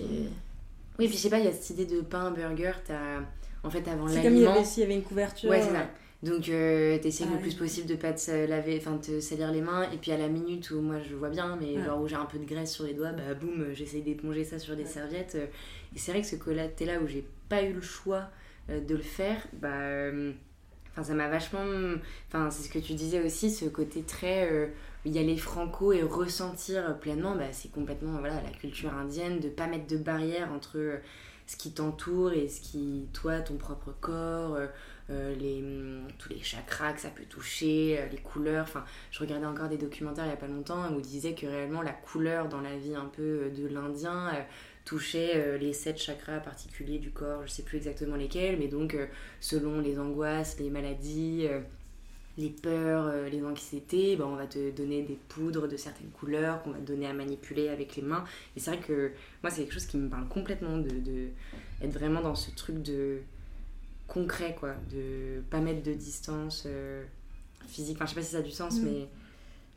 Oui, 0.98 1.08
puis 1.08 1.16
je 1.16 1.22
sais 1.22 1.30
pas, 1.30 1.38
il 1.38 1.44
y 1.44 1.48
a 1.48 1.52
cette 1.52 1.70
idée 1.70 1.86
de 1.86 2.00
pain, 2.00 2.30
burger, 2.30 2.72
t'as. 2.86 3.20
En 3.62 3.68
fait, 3.68 3.86
avant 3.88 4.06
l'aliment. 4.06 4.08
C'est 4.08 4.22
comme 4.22 4.36
il 4.36 4.42
y, 4.42 4.46
avait, 4.46 4.62
il 4.62 4.80
y 4.80 4.82
avait 4.82 4.94
une 4.94 5.02
couverture. 5.02 5.50
Ouais, 5.50 5.60
c'est 5.60 5.70
ça. 5.70 5.86
Donc 6.22 6.50
euh, 6.50 6.98
t'essayes 6.98 7.26
le 7.28 7.38
plus 7.38 7.54
possible 7.54 7.86
de 7.86 7.94
pas 7.94 8.12
te 8.12 8.46
laver, 8.46 8.76
enfin 8.78 8.98
te 8.98 9.20
salir 9.20 9.50
les 9.52 9.62
mains. 9.62 9.90
Et 9.90 9.96
puis 9.96 10.12
à 10.12 10.18
la 10.18 10.28
minute 10.28 10.70
où 10.70 10.80
moi 10.80 10.96
je 11.00 11.14
vois 11.14 11.30
bien, 11.30 11.56
mais 11.58 11.82
genre 11.82 12.00
où 12.00 12.08
j'ai 12.08 12.16
un 12.16 12.26
peu 12.26 12.38
de 12.38 12.44
graisse 12.44 12.72
sur 12.72 12.84
les 12.84 12.92
doigts, 12.92 13.12
bah 13.12 13.34
boum, 13.34 13.68
j'essaye 13.72 14.02
d'éponger 14.02 14.44
ça 14.44 14.58
sur 14.58 14.76
des 14.76 14.84
serviettes. 14.84 15.36
Euh. 15.36 15.46
Et 15.94 15.98
c'est 15.98 16.12
vrai 16.12 16.20
que 16.20 16.26
ce 16.26 16.36
côté 16.36 16.84
là 16.84 17.00
où 17.00 17.06
j'ai 17.06 17.24
pas 17.48 17.62
eu 17.62 17.72
le 17.72 17.80
choix 17.80 18.28
euh, 18.68 18.80
de 18.80 18.94
le 18.94 19.02
faire, 19.02 19.46
bah 19.54 19.68
euh, 19.70 20.32
enfin 20.92 21.04
ça 21.04 21.14
m'a 21.14 21.28
vachement, 21.28 21.64
enfin 22.28 22.50
c'est 22.50 22.64
ce 22.64 22.70
que 22.70 22.78
tu 22.78 22.92
disais 22.92 23.24
aussi, 23.24 23.50
ce 23.50 23.64
côté 23.64 24.02
très 24.02 24.70
y 25.06 25.18
aller 25.18 25.38
franco 25.38 25.94
et 25.94 26.02
ressentir 26.02 26.98
pleinement, 26.98 27.34
bah, 27.34 27.52
c'est 27.52 27.72
complètement 27.72 28.18
voilà, 28.18 28.42
la 28.42 28.50
culture 28.50 28.92
indienne, 28.92 29.40
de 29.40 29.48
pas 29.48 29.66
mettre 29.66 29.86
de 29.86 29.96
barrière 29.96 30.52
entre 30.52 31.00
ce 31.46 31.56
qui 31.56 31.72
t'entoure 31.72 32.32
et 32.32 32.48
ce 32.48 32.60
qui, 32.60 33.08
toi, 33.14 33.40
ton 33.40 33.54
propre 33.54 33.94
corps, 34.00 34.58
euh, 35.10 35.34
hum, 35.34 36.08
tous 36.18 36.30
les 36.30 36.40
chakras 36.40 36.92
que 36.92 37.00
ça 37.00 37.10
peut 37.10 37.24
toucher, 37.24 37.98
euh, 37.98 38.06
les 38.10 38.18
couleurs. 38.18 38.64
Enfin, 38.64 38.84
je 39.10 39.18
regardais 39.20 39.46
encore 39.46 39.68
des 39.68 39.76
documentaires 39.76 40.24
il 40.24 40.28
n'y 40.28 40.34
a 40.34 40.36
pas 40.36 40.46
longtemps 40.46 40.92
où 40.92 41.00
disait 41.00 41.34
que 41.34 41.46
réellement 41.46 41.82
la 41.82 41.92
couleur 41.92 42.48
dans 42.48 42.60
la 42.60 42.76
vie 42.76 42.94
un 42.94 43.06
peu 43.06 43.22
euh, 43.22 43.50
de 43.50 43.66
l'Indien 43.66 44.30
touchait 44.84 45.58
les 45.58 45.72
sept 45.72 45.98
chakras 45.98 46.40
particuliers 46.40 46.98
du 46.98 47.10
corps, 47.10 47.42
je 47.46 47.50
sais 47.50 47.62
plus 47.62 47.76
exactement 47.76 48.16
lesquels, 48.16 48.58
mais 48.58 48.66
donc 48.66 48.96
selon 49.38 49.78
les 49.80 50.00
angoisses, 50.00 50.58
les 50.58 50.70
maladies, 50.70 51.46
les 52.38 52.48
peurs, 52.48 53.12
les 53.30 53.44
anxiétés, 53.44 54.16
ben, 54.16 54.24
on 54.24 54.36
va 54.36 54.46
te 54.46 54.70
donner 54.70 55.02
des 55.02 55.18
poudres 55.28 55.68
de 55.68 55.76
certaines 55.76 56.10
couleurs 56.10 56.62
qu'on 56.62 56.70
va 56.70 56.78
te 56.78 56.86
donner 56.86 57.06
à 57.06 57.12
manipuler 57.12 57.68
avec 57.68 57.94
les 57.94 58.02
mains. 58.02 58.24
Et 58.56 58.60
c'est 58.60 58.70
vrai 58.70 58.80
que 58.80 59.12
moi, 59.42 59.50
c'est 59.50 59.62
quelque 59.62 59.74
chose 59.74 59.86
qui 59.86 59.98
me 59.98 60.08
parle 60.08 60.26
complètement 60.28 60.78
de, 60.78 60.88
de 60.88 61.28
être 61.82 61.92
vraiment 61.92 62.22
dans 62.22 62.34
ce 62.34 62.50
truc 62.50 62.82
de 62.82 63.20
concret, 64.10 64.56
quoi, 64.58 64.74
de 64.90 65.40
pas 65.50 65.60
mettre 65.60 65.82
de 65.84 65.94
distance 65.94 66.64
euh, 66.66 67.04
physique. 67.68 67.96
Enfin, 67.96 68.06
je 68.06 68.10
sais 68.10 68.16
pas 68.16 68.26
si 68.26 68.32
ça 68.32 68.38
a 68.38 68.42
du 68.42 68.50
sens, 68.50 68.80
mm. 68.80 68.84
mais 68.84 69.08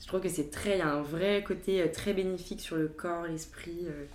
je 0.02 0.08
trouve 0.08 0.22
que 0.22 0.30
c'est 0.30 0.50
très. 0.50 0.78
Il 0.78 0.80
y 0.80 0.82
a 0.82 0.92
un 0.92 1.04
vrai 1.04 1.44
côté 1.46 1.82
euh, 1.82 1.88
très 1.88 2.14
bénéfique 2.14 2.60
sur 2.60 2.76
le 2.76 2.88
corps, 2.88 3.24
l'esprit, 3.24 3.82
euh, 3.84 4.06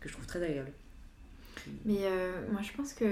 que 0.00 0.08
je 0.08 0.14
trouve 0.14 0.26
très 0.26 0.42
agréable. 0.42 0.72
Mais 1.84 2.00
moi, 2.50 2.60
je 2.62 2.72
pense 2.76 2.92
que 2.92 3.04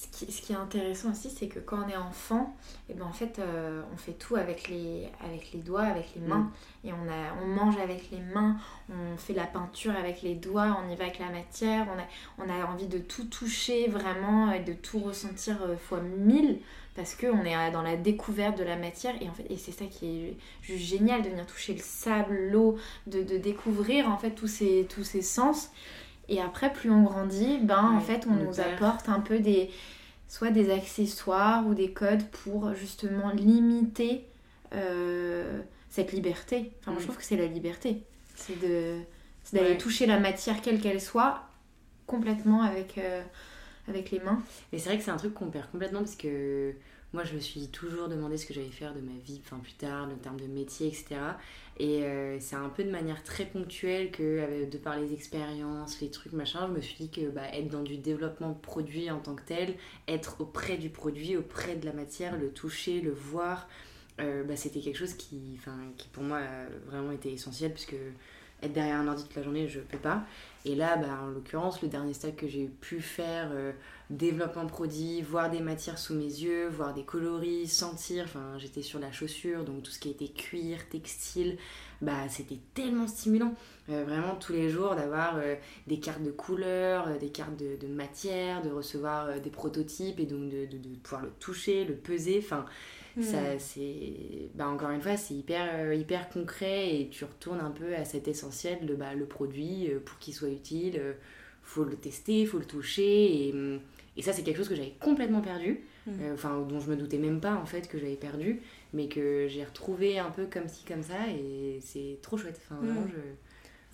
ce 0.00 0.40
qui, 0.40 0.52
est 0.52 0.56
intéressant 0.56 1.10
aussi, 1.10 1.28
c'est 1.28 1.48
que 1.48 1.58
quand 1.58 1.84
on 1.84 1.88
est 1.88 1.96
enfant, 1.96 2.56
et 2.88 2.92
eh 2.92 2.94
ben 2.94 3.04
en 3.04 3.12
fait, 3.12 3.38
euh, 3.38 3.82
on 3.92 3.96
fait 3.98 4.12
tout 4.12 4.36
avec 4.36 4.68
les, 4.68 5.10
avec 5.22 5.52
les 5.52 5.60
doigts, 5.60 5.82
avec 5.82 6.14
les 6.16 6.22
mains. 6.22 6.50
Mm. 6.84 6.88
Et 6.88 6.92
on, 6.94 7.08
a, 7.10 7.42
on 7.42 7.46
mange 7.46 7.76
avec 7.76 8.10
les 8.10 8.20
mains, 8.20 8.56
on 8.88 9.18
fait 9.18 9.34
la 9.34 9.44
peinture 9.44 9.94
avec 9.94 10.22
les 10.22 10.34
doigts, 10.34 10.78
on 10.82 10.90
y 10.90 10.96
va 10.96 11.04
avec 11.04 11.18
la 11.18 11.28
matière. 11.28 11.86
On 11.94 11.98
a, 11.98 12.46
on 12.46 12.50
a 12.50 12.64
envie 12.64 12.86
de 12.86 12.98
tout 12.98 13.24
toucher 13.24 13.88
vraiment 13.88 14.50
et 14.50 14.60
de 14.60 14.72
tout 14.72 15.00
ressentir 15.00 15.58
euh, 15.62 15.76
fois 15.76 16.00
mille 16.00 16.60
parce 16.96 17.14
qu'on 17.14 17.44
est 17.44 17.70
dans 17.70 17.82
la 17.82 17.96
découverte 17.96 18.58
de 18.58 18.64
la 18.64 18.76
matière. 18.76 19.14
Et, 19.20 19.28
en 19.28 19.32
fait, 19.32 19.46
et 19.50 19.56
c'est 19.56 19.72
ça 19.72 19.84
qui 19.84 20.06
est 20.06 20.36
juste 20.62 20.84
génial 20.84 21.22
de 21.22 21.28
venir 21.28 21.46
toucher 21.46 21.74
le 21.74 21.82
sable, 21.82 22.50
l'eau, 22.50 22.78
de, 23.06 23.22
de, 23.22 23.36
découvrir 23.36 24.08
en 24.08 24.16
fait 24.16 24.30
tous 24.32 24.48
ces, 24.48 24.86
tous 24.88 25.04
ces 25.04 25.22
sens. 25.22 25.70
Et 26.30 26.40
après, 26.40 26.72
plus 26.72 26.90
on 26.90 27.02
grandit, 27.02 27.58
ben 27.58 27.82
en 27.82 28.00
fait, 28.00 28.26
on, 28.30 28.34
nous 28.34 28.60
apporte 28.60 29.08
un 29.08 29.20
peu 29.20 29.40
des 29.40 29.70
soit 30.28 30.50
des 30.50 30.70
accessoires 30.70 31.66
ou 31.66 31.74
des 31.74 31.90
codes 31.90 32.24
pour 32.28 32.72
justement 32.74 33.30
limiter 33.30 34.24
euh, 34.72 35.60
cette 35.90 36.12
liberté. 36.12 36.70
Enfin, 36.80 36.92
moi, 36.92 37.00
je 37.00 37.04
mm. 37.04 37.08
trouve 37.08 37.18
que 37.18 37.24
c'est 37.24 37.36
la 37.36 37.46
liberté. 37.46 38.04
C'est 38.36 38.58
de 38.60 39.00
d'aller 39.52 39.76
toucher 39.76 40.06
la 40.06 40.20
matière 40.20 40.62
quelle 40.62 40.80
qu'elle 40.80 41.00
soit 41.00 41.42
complètement 42.06 42.62
avec, 42.62 42.98
euh, 42.98 43.20
avec 43.88 44.12
les 44.12 44.20
mains. 44.20 44.40
Mais 44.72 44.78
c'est 44.78 44.90
vrai 44.90 44.98
que 44.98 45.02
c'est 45.02 45.10
un 45.10 45.16
truc 45.16 45.34
qu'on 45.34 45.50
perd 45.50 45.68
complètement 45.72 45.98
parce 45.98 46.14
que 46.14 46.72
moi, 47.12 47.24
je 47.24 47.34
me 47.34 47.40
suis 47.40 47.66
toujours 47.68 48.08
demandé 48.08 48.36
ce 48.36 48.46
que 48.46 48.54
j'allais 48.54 48.68
faire 48.68 48.94
de 48.94 49.00
ma 49.00 49.18
vie, 49.24 49.40
enfin 49.44 49.58
plus 49.58 49.72
tard, 49.72 50.08
en 50.08 50.16
termes 50.16 50.38
de 50.38 50.46
métier, 50.46 50.86
etc. 50.86 51.16
Et 51.78 52.04
euh, 52.04 52.38
c'est 52.38 52.56
un 52.56 52.68
peu 52.68 52.84
de 52.84 52.90
manière 52.90 53.24
très 53.24 53.46
ponctuelle 53.46 54.12
que, 54.12 54.22
euh, 54.22 54.66
de 54.66 54.78
par 54.78 54.96
les 54.96 55.12
expériences, 55.12 56.00
les 56.00 56.10
trucs, 56.10 56.32
machin, 56.32 56.68
je 56.68 56.72
me 56.72 56.80
suis 56.80 56.96
dit 56.96 57.10
que 57.10 57.28
bah, 57.30 57.48
être 57.52 57.68
dans 57.68 57.82
du 57.82 57.96
développement 57.96 58.54
produit 58.54 59.10
en 59.10 59.18
tant 59.18 59.34
que 59.34 59.42
tel, 59.42 59.74
être 60.06 60.36
auprès 60.40 60.76
du 60.76 60.88
produit, 60.90 61.36
auprès 61.36 61.74
de 61.74 61.84
la 61.84 61.92
matière, 61.92 62.36
le 62.36 62.50
toucher, 62.50 63.00
le 63.00 63.10
voir, 63.10 63.68
euh, 64.20 64.44
bah, 64.44 64.54
c'était 64.56 64.80
quelque 64.80 64.98
chose 64.98 65.14
qui, 65.14 65.58
qui 65.96 66.08
pour 66.08 66.22
moi 66.22 66.40
vraiment 66.86 67.10
été 67.10 67.32
essentiel 67.32 67.72
puisque 67.72 67.96
être 68.62 68.72
derrière 68.72 68.96
un 68.96 69.08
ordi 69.08 69.24
toute 69.24 69.34
la 69.34 69.42
journée, 69.42 69.66
je 69.66 69.80
peux 69.80 69.98
pas. 69.98 70.24
Et 70.64 70.76
là, 70.76 70.96
bah, 70.96 71.18
en 71.22 71.28
l'occurrence, 71.28 71.82
le 71.82 71.88
dernier 71.88 72.12
stack 72.12 72.36
que 72.36 72.46
j'ai 72.46 72.66
pu 72.66 73.00
faire, 73.00 73.50
développement 74.10 74.66
produit, 74.66 75.22
voir 75.22 75.50
des 75.50 75.60
matières 75.60 75.98
sous 75.98 76.14
mes 76.14 76.24
yeux, 76.24 76.68
voir 76.68 76.92
des 76.92 77.04
coloris, 77.04 77.66
sentir, 77.68 78.24
enfin 78.24 78.58
j'étais 78.58 78.82
sur 78.82 78.98
la 78.98 79.12
chaussure, 79.12 79.64
donc 79.64 79.84
tout 79.84 79.90
ce 79.90 79.98
qui 79.98 80.10
était 80.10 80.28
cuir, 80.28 80.88
textile, 80.88 81.56
bah 82.02 82.28
c'était 82.28 82.58
tellement 82.74 83.06
stimulant. 83.06 83.54
Euh, 83.88 84.04
vraiment 84.04 84.36
tous 84.36 84.52
les 84.52 84.68
jours 84.68 84.94
d'avoir 84.94 85.36
euh, 85.36 85.54
des 85.86 85.98
cartes 85.98 86.22
de 86.22 86.30
couleurs, 86.30 87.18
des 87.18 87.30
cartes 87.30 87.56
de, 87.56 87.76
de, 87.76 87.92
matière, 87.92 88.62
de 88.62 88.70
recevoir 88.70 89.40
des 89.40 89.50
prototypes 89.50 90.20
et 90.20 90.26
donc 90.26 90.50
de, 90.50 90.66
de, 90.66 90.78
de, 90.78 90.96
pouvoir 91.02 91.22
le 91.22 91.30
toucher, 91.38 91.84
le 91.84 91.94
peser, 91.94 92.38
enfin 92.38 92.66
ça, 93.20 93.58
c'est, 93.58 94.50
bah, 94.54 94.68
encore 94.68 94.90
une 94.90 95.00
fois, 95.00 95.16
c'est 95.16 95.34
hyper, 95.34 95.68
euh, 95.74 95.94
hyper 95.94 96.28
concret 96.28 97.00
et 97.00 97.08
tu 97.08 97.24
retournes 97.24 97.60
un 97.60 97.70
peu 97.70 97.94
à 97.94 98.04
cet 98.04 98.28
essentiel 98.28 98.86
de 98.86 98.94
bah, 98.94 99.14
le 99.14 99.26
produit, 99.26 99.88
euh, 99.90 99.98
pour 100.00 100.18
qu'il 100.18 100.32
soit 100.32 100.48
utile, 100.48 100.96
euh, 100.98 101.12
faut 101.62 101.84
le 101.84 101.96
tester, 101.96 102.46
faut 102.46 102.58
le 102.58 102.64
toucher. 102.64 103.48
Et, 103.48 103.52
mm, 103.52 103.80
et 104.20 104.22
ça, 104.22 104.34
c'est 104.34 104.42
quelque 104.42 104.58
chose 104.58 104.68
que 104.68 104.74
j'avais 104.74 104.92
complètement 105.00 105.40
perdu, 105.40 105.80
mm. 106.06 106.12
enfin, 106.34 106.60
dont 106.68 106.78
je 106.78 106.90
me 106.90 106.96
doutais 106.96 107.16
même 107.16 107.40
pas 107.40 107.54
en 107.54 107.64
fait 107.64 107.88
que 107.88 107.98
j'avais 107.98 108.16
perdu, 108.16 108.60
mais 108.92 109.08
que 109.08 109.46
j'ai 109.48 109.64
retrouvé 109.64 110.18
un 110.18 110.28
peu 110.28 110.44
comme 110.44 110.68
ci, 110.68 110.84
comme 110.84 111.02
ça, 111.02 111.26
et 111.30 111.78
c'est 111.80 112.18
trop 112.20 112.36
chouette. 112.36 112.60
Enfin, 112.62 112.82
vraiment, 112.82 113.00
mm. 113.00 113.12
je... 113.14 113.20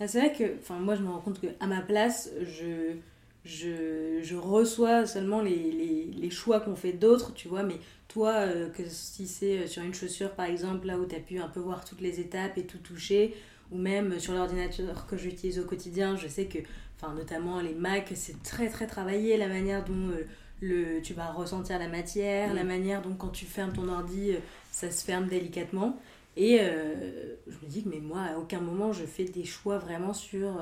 Ah, 0.01 0.07
c'est 0.09 0.19
vrai 0.19 0.33
que 0.33 0.73
moi, 0.81 0.95
je 0.95 1.01
me 1.01 1.07
rends 1.07 1.21
compte 1.21 1.39
qu'à 1.39 1.65
ma 1.65 1.79
place, 1.79 2.29
je 2.41 2.97
je, 3.45 4.19
je, 4.21 4.35
reçois 4.35 5.05
seulement 5.05 5.41
les, 5.41 5.71
les, 5.71 6.11
les 6.13 6.29
choix 6.29 6.59
qu'on 6.59 6.75
fait 6.75 6.91
d'autres, 6.91 7.33
tu 7.33 7.47
vois, 7.47 7.63
mais 7.63 7.77
toi, 8.09 8.33
euh, 8.33 8.69
que 8.69 8.83
si 8.89 9.25
c'est 9.25 9.59
euh, 9.59 9.67
sur 9.67 9.81
une 9.83 9.93
chaussure 9.93 10.31
par 10.31 10.47
exemple, 10.47 10.87
là 10.87 10.97
où 10.97 11.05
tu 11.05 11.15
as 11.15 11.19
pu 11.19 11.39
un 11.39 11.47
peu 11.47 11.61
voir 11.61 11.85
toutes 11.85 12.01
les 12.01 12.19
étapes 12.19 12.57
et 12.57 12.63
tout 12.63 12.79
toucher, 12.79 13.33
ou 13.71 13.77
même 13.77 14.19
sur 14.19 14.33
l'ordinateur 14.33 15.07
que 15.07 15.17
j'utilise 15.17 15.59
au 15.59 15.65
quotidien, 15.65 16.15
je 16.15 16.27
sais 16.27 16.45
que, 16.45 16.59
enfin 16.95 17.13
notamment 17.13 17.59
les 17.61 17.73
Mac, 17.73 18.11
c'est 18.15 18.41
très 18.43 18.69
très 18.69 18.87
travaillé 18.87 19.37
la 19.37 19.47
manière 19.47 19.83
dont 19.83 20.09
euh, 20.09 20.25
le, 20.61 21.01
tu 21.01 21.13
vas 21.13 21.31
ressentir 21.31 21.79
la 21.79 21.87
matière, 21.87 22.53
la 22.53 22.63
mm. 22.63 22.67
manière 22.67 23.01
dont 23.01 23.15
quand 23.15 23.29
tu 23.29 23.45
fermes 23.45 23.73
ton 23.73 23.87
ordi, 23.89 24.31
ça 24.71 24.91
se 24.91 25.03
ferme 25.03 25.27
délicatement. 25.27 25.99
Et 26.35 26.59
je 26.59 27.65
me 27.65 27.67
dis 27.67 27.83
que 27.83 27.89
mais 27.89 27.99
moi, 27.99 28.21
à 28.21 28.37
aucun 28.37 28.59
moment, 28.59 28.93
je 28.93 29.05
fais 29.05 29.25
des 29.25 29.43
choix 29.43 29.79
vraiment 29.79 30.13
sur... 30.13 30.61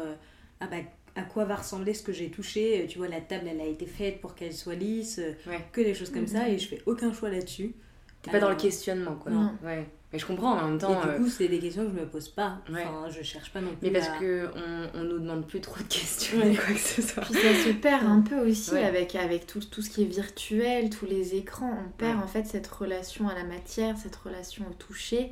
ah 0.61 0.67
bah 0.67 0.77
à 1.15 1.23
quoi 1.23 1.45
va 1.45 1.55
ressembler 1.55 1.93
ce 1.93 2.03
que 2.03 2.11
j'ai 2.11 2.29
touché. 2.29 2.83
Euh, 2.83 2.87
tu 2.87 2.97
vois, 2.97 3.07
la 3.07 3.21
table, 3.21 3.47
elle 3.49 3.61
a 3.61 3.65
été 3.65 3.85
faite 3.85 4.21
pour 4.21 4.35
qu'elle 4.35 4.53
soit 4.53 4.75
lisse, 4.75 5.19
euh, 5.19 5.57
que 5.71 5.81
des 5.81 5.93
choses 5.93 6.11
comme 6.11 6.27
ça, 6.27 6.43
mhm. 6.43 6.53
et 6.53 6.59
je 6.59 6.67
fais 6.67 6.81
aucun 6.85 7.13
choix 7.13 7.29
là-dessus. 7.29 7.73
T'es 8.21 8.31
pas 8.31 8.39
dans 8.39 8.49
le 8.49 8.55
questionnement, 8.55 9.15
quoi. 9.15 9.31
Non. 9.31 9.51
Ouais. 9.63 9.85
Mais 10.15 10.19
je 10.19 10.25
comprends 10.25 10.53
en 10.53 10.67
même 10.67 10.79
temps. 10.79 11.01
Et 11.01 11.05
du 11.05 11.11
euh, 11.11 11.17
coup, 11.17 11.27
c'est 11.27 11.47
des 11.49 11.59
questions 11.59 11.83
que 11.83 11.91
je 11.91 12.01
me 12.01 12.05
pose 12.05 12.29
pas. 12.29 12.59
Enfin, 12.71 13.09
je 13.09 13.21
cherche 13.21 13.51
pas 13.51 13.59
non 13.59 13.69
plus. 13.69 13.77
Mais 13.81 13.91
parce 13.91 14.09
que 14.19 14.47
on, 14.55 14.99
on 14.99 15.03
nous 15.03 15.19
demande 15.19 15.45
plus 15.45 15.59
trop 15.59 15.77
de 15.77 15.93
questions, 15.93 16.39
quoi 16.55 16.73
que 16.73 16.79
ce 16.79 17.01
soit. 17.01 17.23
Puis 17.23 17.33
ça 17.33 17.53
se 17.53 17.73
perd 17.73 18.05
un 18.05 18.21
peu 18.21 18.39
aussi 18.39 18.77
avec, 18.77 19.15
avec 19.15 19.45
tout, 19.45 19.59
tout 19.59 19.81
ce 19.81 19.89
qui 19.89 20.03
est 20.03 20.07
virtuel, 20.07 20.89
tous 20.89 21.05
les 21.05 21.35
écrans. 21.35 21.77
On 21.85 21.89
perd 21.97 22.21
en 22.21 22.27
fait 22.27 22.45
cette 22.45 22.67
relation 22.67 23.27
à 23.27 23.35
la 23.35 23.43
matière, 23.43 23.97
cette 23.97 24.15
relation 24.15 24.65
au 24.69 24.73
toucher, 24.73 25.31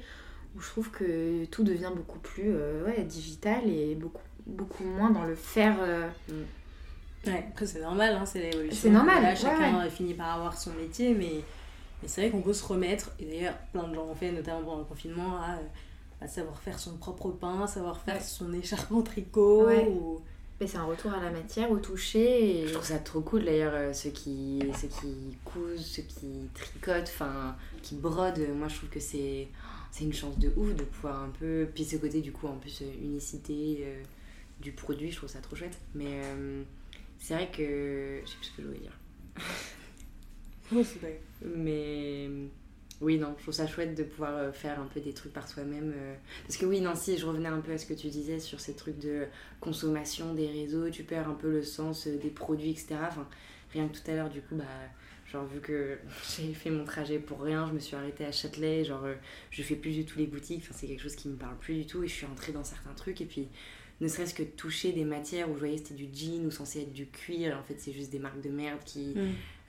où 0.56 0.62
je 0.62 0.68
trouve 0.68 0.92
que 0.92 1.46
tout 1.46 1.64
devient 1.64 1.92
beaucoup 1.96 2.20
plus 2.20 2.54
ouais, 2.86 3.04
digital 3.04 3.62
et 3.68 3.96
beaucoup 3.96 4.22
beaucoup 4.46 4.84
moins 4.84 5.10
dans 5.10 5.24
le 5.24 5.36
faire. 5.36 5.76
Euh, 5.82 6.08
mm. 6.30 7.28
Ouais, 7.28 7.46
après 7.50 7.66
c'est 7.66 7.82
normal, 7.82 8.18
hein, 8.20 8.26
c'est 8.26 8.40
l'évolution. 8.40 8.80
C'est 8.82 8.90
normal. 8.90 9.36
chacun 9.38 9.90
finit 9.90 10.14
par 10.14 10.36
avoir 10.36 10.58
son 10.58 10.72
métier, 10.74 11.14
mais, 11.14 11.42
mais 12.04 12.10
c'est 12.10 12.22
vrai 12.22 12.30
qu'on 12.30 12.42
peut 12.42 12.54
se 12.54 12.66
remettre, 12.66 13.12
et 13.18 13.26
d'ailleurs 13.26 13.58
plein 13.72 13.88
de 13.88 13.96
gens 13.96 14.06
ont 14.06 14.14
fait, 14.14 14.32
notamment 14.32 14.62
pendant 14.62 14.80
le 14.80 14.84
confinement, 14.84 15.38
à, 16.22 16.28
savoir 16.28 16.58
faire 16.60 16.80
son 16.80 16.96
propre 16.98 17.32
pain, 17.32 17.68
savoir 17.68 18.00
faire 18.00 18.22
son 18.22 18.54
écharpe 18.54 18.92
en 18.92 19.02
tricot. 19.02 19.70
Ou... 19.70 20.22
Mais 20.62 20.68
c'est 20.68 20.78
un 20.78 20.86
retour 20.86 21.12
à 21.12 21.22
la 21.22 21.32
matière, 21.32 21.70
au 21.72 21.78
toucher. 21.78 22.62
Et... 22.62 22.68
Je 22.68 22.74
trouve 22.74 22.86
ça 22.86 23.00
trop 23.00 23.22
cool 23.22 23.44
d'ailleurs, 23.44 23.74
euh, 23.74 23.92
ceux, 23.92 24.12
qui, 24.12 24.62
ceux 24.80 24.88
qui 24.88 25.38
cousent, 25.44 25.86
ceux 25.86 26.04
qui 26.04 26.48
tricotent, 26.54 27.10
enfin, 27.10 27.56
qui 27.82 27.96
brodent. 27.96 28.48
Moi 28.56 28.68
je 28.68 28.76
trouve 28.76 28.90
que 28.90 29.00
c'est, 29.02 29.48
c'est 29.92 30.04
une 30.04 30.14
chance 30.14 30.38
de 30.38 30.54
ouf 30.56 30.76
de 30.76 30.84
pouvoir 30.84 31.24
un 31.24 31.32
peu. 31.40 31.68
Puis 31.74 31.84
ce 31.84 31.98
côté 31.98 32.22
du 32.22 32.32
coup, 32.32 32.48
en 32.48 32.56
plus, 32.56 32.84
unicité. 33.02 33.80
Euh, 33.82 34.04
du 34.60 34.72
produit, 34.72 35.12
je 35.12 35.18
trouve 35.18 35.30
ça 35.30 35.40
trop 35.40 35.56
chouette. 35.56 35.78
Mais 35.94 36.22
euh, 36.24 36.64
c'est 37.20 37.34
vrai 37.36 37.50
que. 37.52 38.22
Je 38.24 38.30
sais 38.30 38.38
plus 38.38 38.46
ce 38.46 38.52
que 38.56 38.62
je 38.62 38.68
voulais 38.68 38.80
dire. 38.80 38.98
Mais 41.46 42.30
oui, 43.04 43.18
non, 43.18 43.36
je 43.38 43.44
trouve 43.44 43.54
ça 43.54 43.68
chouette 43.68 43.96
de 43.96 44.04
pouvoir 44.04 44.36
euh, 44.38 44.52
faire 44.52 44.80
un 44.80 44.86
peu 44.86 45.02
des 45.02 45.14
trucs 45.14 45.34
par 45.34 45.48
soi-même. 45.48 45.94
Euh. 45.96 46.16
Parce 46.48 46.58
que 46.58 46.66
oui, 46.66 46.82
si 46.96 47.18
je 47.18 47.26
revenais 47.26 47.50
un 47.50 47.60
peu 47.60 47.74
à 47.74 47.78
ce 47.78 47.86
que 47.86 47.94
tu 47.94 48.08
disais 48.08 48.40
sur 48.40 48.62
ces 48.62 48.76
trucs 48.76 49.00
de 49.00 49.26
consommation 49.60 50.34
des 50.34 50.48
réseaux, 50.48 50.90
tu 50.90 51.04
perds 51.04 51.28
un 51.28 51.34
peu 51.34 51.52
le 51.52 51.64
sens 51.64 52.08
des 52.08 52.30
produits, 52.30 52.72
etc. 52.72 52.96
Rien 53.74 53.88
que 53.90 53.98
tout 53.98 54.10
à 54.10 54.16
l'heure, 54.16 54.30
du 54.30 54.42
coup, 54.42 54.56
bah, 54.56 54.64
genre 55.30 55.46
vu 55.46 55.60
que 55.60 55.98
j'ai 56.38 56.54
fait 56.54 56.70
mon 56.70 56.86
trajet 56.86 57.20
pour 57.20 57.42
rien, 57.42 57.68
je 57.68 57.74
me 57.74 57.80
suis 57.80 57.96
arrêtée 57.96 58.26
à 58.26 58.32
Châtelet, 58.32 58.86
genre 58.86 59.06
je 59.52 59.62
fais 59.64 59.76
plus 59.76 59.92
du 59.92 60.06
tout 60.06 60.18
les 60.18 60.28
boutiques, 60.28 60.62
enfin, 60.64 60.74
c'est 60.78 60.88
quelque 60.88 61.04
chose 61.04 61.16
qui 61.16 61.28
me 61.28 61.36
parle 61.36 61.58
plus 61.58 61.76
du 61.76 61.86
tout 61.86 62.04
et 62.04 62.08
je 62.08 62.14
suis 62.14 62.26
entrée 62.26 62.54
dans 62.54 62.64
certains 62.64 62.94
trucs 62.94 63.20
et 63.20 63.26
puis 63.26 63.50
ne 64.02 64.08
serait-ce 64.08 64.34
que 64.34 64.44
toucher 64.44 64.92
des 64.92 65.06
matières 65.06 65.50
où 65.50 65.54
je 65.54 65.60
voyais 65.60 65.78
c'était 65.78 65.94
du 65.94 66.08
jean 66.14 66.46
ou 66.46 66.52
censé 66.52 66.82
être 66.82 66.94
du 66.94 67.08
cuir, 67.08 67.58
en 67.58 67.64
fait 67.64 67.76
c'est 67.80 67.94
juste 67.94 68.12
des 68.12 68.20
marques 68.20 68.42
de 68.42 68.50
merde 68.50 68.80
qui, 68.86 69.16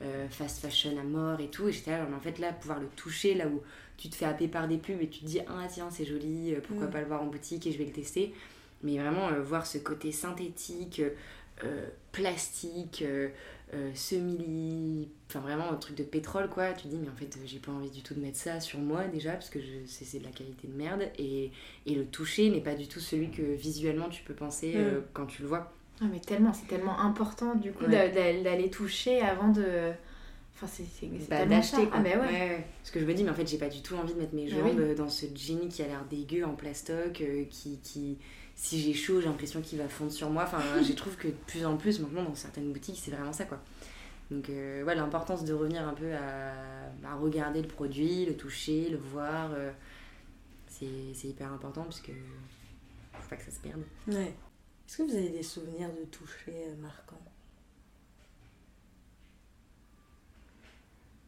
mm. 0.05 0.29
fast 0.31 0.61
fashion 0.61 0.99
à 0.99 1.03
mort 1.03 1.41
et 1.41 1.49
tout. 1.49 1.69
Et 1.69 1.73
j'étais 1.73 1.93
là, 1.93 2.07
en 2.15 2.21
fait, 2.21 2.39
là, 2.39 2.53
pouvoir 2.53 2.81
le 2.81 2.89
toucher, 2.89 3.35
là 3.35 3.47
où 3.47 3.63
tu 3.97 4.09
te 4.09 4.15
fais 4.15 4.27
happer 4.27 4.49
par 4.49 4.69
des 4.69 4.79
pubs 4.79 5.01
et 5.01 5.09
tu 5.09 5.21
te 5.21 5.27
dis, 5.27 5.41
ah 5.47 5.67
tiens, 5.69 5.89
c'est 5.91 6.05
joli, 6.05 6.55
pourquoi 6.67 6.87
mm. 6.87 6.91
pas 6.91 7.01
le 7.01 7.07
voir 7.07 7.23
en 7.23 7.27
boutique 7.27 7.67
et 7.67 7.73
je 7.73 7.79
vais 7.79 7.87
le 7.87 7.93
tester. 7.93 8.35
Mais 8.83 8.99
vraiment, 8.99 9.31
voir 9.41 9.67
ce 9.67 9.79
côté 9.79 10.13
synthétique, 10.13 11.01
plastique, 12.13 13.03
euh, 13.75 13.91
semi 13.95 15.09
enfin 15.29 15.41
vraiment 15.41 15.73
un 15.73 15.77
truc 15.77 15.97
de 15.97 16.05
pétrole 16.05 16.49
quoi 16.49 16.73
tu 16.75 16.85
te 16.85 16.89
dis 16.89 16.99
mais 16.99 17.09
en 17.09 17.17
fait 17.17 17.37
j'ai 17.45 17.59
pas 17.59 17.73
envie 17.73 17.91
du 17.91 18.03
tout 18.03 18.15
de 18.15 18.21
mettre 18.21 18.37
ça 18.37 18.61
sur 18.61 18.79
moi 18.79 19.05
déjà 19.07 19.33
parce 19.33 19.51
que 19.51 19.59
c'est 19.87 20.19
de 20.19 20.25
la 20.25 20.31
qualité 20.31 20.69
de 20.69 20.77
merde 20.77 21.09
et, 21.19 21.51
et 21.87 21.95
le 21.95 22.05
toucher 22.05 22.51
n'est 22.51 22.61
pas 22.61 22.75
du 22.75 22.87
tout 22.87 23.01
celui 23.01 23.31
que 23.31 23.43
visuellement 23.43 24.11
tu 24.11 24.23
peux 24.23 24.35
penser 24.35 24.75
euh, 24.77 25.01
mm. 25.01 25.05
quand 25.13 25.27
tu 25.27 25.43
le 25.43 25.49
vois 25.49 25.73
ah, 26.01 26.07
mais 26.11 26.21
tellement 26.21 26.53
c'est 26.53 26.67
tellement 26.67 26.99
important 26.99 27.55
du 27.55 27.73
coup 27.73 27.87
d'aller 27.87 28.71
toucher 28.71 29.21
avant 29.21 29.49
de 29.49 29.93
Enfin, 30.57 30.69
c'est 30.69 31.09
bah, 31.29 31.47
d'acheter 31.47 31.87
quoi. 31.87 31.99
Ah, 31.99 32.03
ouais. 32.03 32.65
Parce 32.81 32.93
que 32.93 33.01
je 33.01 33.05
me 33.05 33.13
dis, 33.13 33.25
mais 33.25 33.31
en 33.31 33.35
fait, 33.35 33.47
j'ai 33.47 33.59
pas 33.59 33.69
du 33.69 33.83
tout 33.83 33.97
envie 33.97 34.15
de 34.15 34.21
mettre 34.21 34.35
mes 34.35 34.49
jambes 34.49 34.95
dans 34.95 35.09
ce 35.09 35.27
jean 35.35 35.69
qui 35.69 35.83
a 35.83 35.87
l'air 35.87 36.05
dégueu 36.09 36.45
en 36.45 36.55
plastoc, 36.55 37.21
euh, 37.21 37.45
qui, 37.51 37.79
qui, 37.83 38.19
si 38.55 38.81
j'ai 38.81 38.95
chaud, 38.95 39.21
j'ai 39.21 39.27
l'impression 39.27 39.61
qu'il 39.61 39.79
va 39.79 39.89
fondre 39.89 40.13
sur 40.13 40.31
moi. 40.31 40.45
Enfin, 40.45 40.61
je 40.83 40.93
trouve 40.93 41.17
que 41.17 41.29
de 41.29 41.35
plus 41.47 41.67
en 41.67 41.77
plus, 41.77 41.99
maintenant, 41.99 42.23
dans 42.23 42.35
certaines 42.37 42.73
boutiques, 42.73 43.01
c'est 43.03 43.11
vraiment 43.11 43.33
ça, 43.33 43.45
quoi. 43.47 43.59
Donc, 44.31 44.49
euh, 44.49 44.85
ouais, 44.85 44.95
l'importance 44.95 45.45
de 45.45 45.53
revenir 45.53 45.87
un 45.87 45.93
peu 45.93 46.13
à, 46.15 47.17
regarder 47.17 47.61
le 47.61 47.69
produit, 47.69 48.25
le 48.25 48.37
toucher, 48.37 48.89
le 48.91 48.97
voir, 48.97 49.51
euh, 49.55 49.73
c'est 50.69 51.29
hyper 51.29 51.53
important, 51.53 51.83
puisque 51.83 52.13
faut 53.13 53.29
pas 53.29 53.37
que 53.37 53.45
ça 53.45 53.51
se 53.51 53.61
perde. 53.61 53.83
Ouais. 54.07 54.33
Est-ce 54.87 54.99
que 54.99 55.03
vous 55.05 55.17
avez 55.17 55.31
des 55.31 55.43
souvenirs 55.43 55.91
de 55.93 56.05
toucher 56.05 56.69
euh, 56.69 56.77
marquants? 56.77 57.21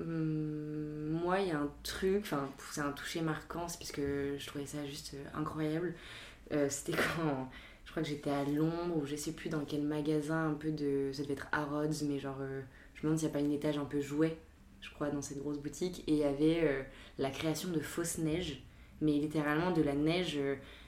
Hum, 0.01 1.11
moi, 1.11 1.41
il 1.41 1.49
y 1.49 1.53
a 1.53 1.59
un 1.59 1.71
truc, 1.83 2.21
enfin, 2.23 2.51
c'est 2.71 2.83
un 2.83 2.93
toucher 2.93 3.23
marquant, 3.23 3.67
c'est 3.69 3.79
parce 3.79 3.93
que 3.93 4.37
je 4.39 4.47
trouvais 4.47 4.67
ça 4.67 4.85
juste 4.87 5.17
incroyable. 5.35 5.95
Euh, 6.53 6.69
c'était 6.71 6.93
quand 7.17 7.51
je 7.85 7.91
crois 7.91 8.03
que 8.03 8.09
j'étais 8.09 8.31
à 8.31 8.45
Londres 8.45 8.97
ou 8.97 9.07
je 9.07 9.17
sais 9.17 9.33
plus 9.33 9.49
dans 9.49 9.65
quel 9.65 9.83
magasin 9.83 10.51
un 10.51 10.55
peu 10.55 10.71
de 10.71 11.11
ça 11.13 11.23
devait 11.23 11.35
être 11.35 11.49
Harrods 11.53 12.05
mais 12.09 12.19
genre 12.19 12.39
euh, 12.41 12.61
je 12.95 13.01
me 13.01 13.05
demande 13.05 13.19
s'il 13.19 13.29
n'y 13.29 13.33
a 13.33 13.39
pas 13.39 13.45
une 13.45 13.53
étage 13.53 13.79
un 13.79 13.85
peu 13.85 14.01
jouet 14.01 14.37
je 14.81 14.91
crois 14.91 15.11
dans 15.11 15.23
cette 15.23 15.39
grosse 15.39 15.59
boutique 15.59 16.05
et 16.07 16.13
il 16.13 16.19
y 16.19 16.25
avait 16.25 16.61
euh, 16.65 16.83
la 17.19 17.31
création 17.31 17.71
de 17.71 17.81
fausses 17.81 18.19
neiges 18.19 18.63
mais 19.01 19.13
littéralement 19.13 19.73
de 19.73 19.83
la 19.83 19.95
neige 19.95 20.39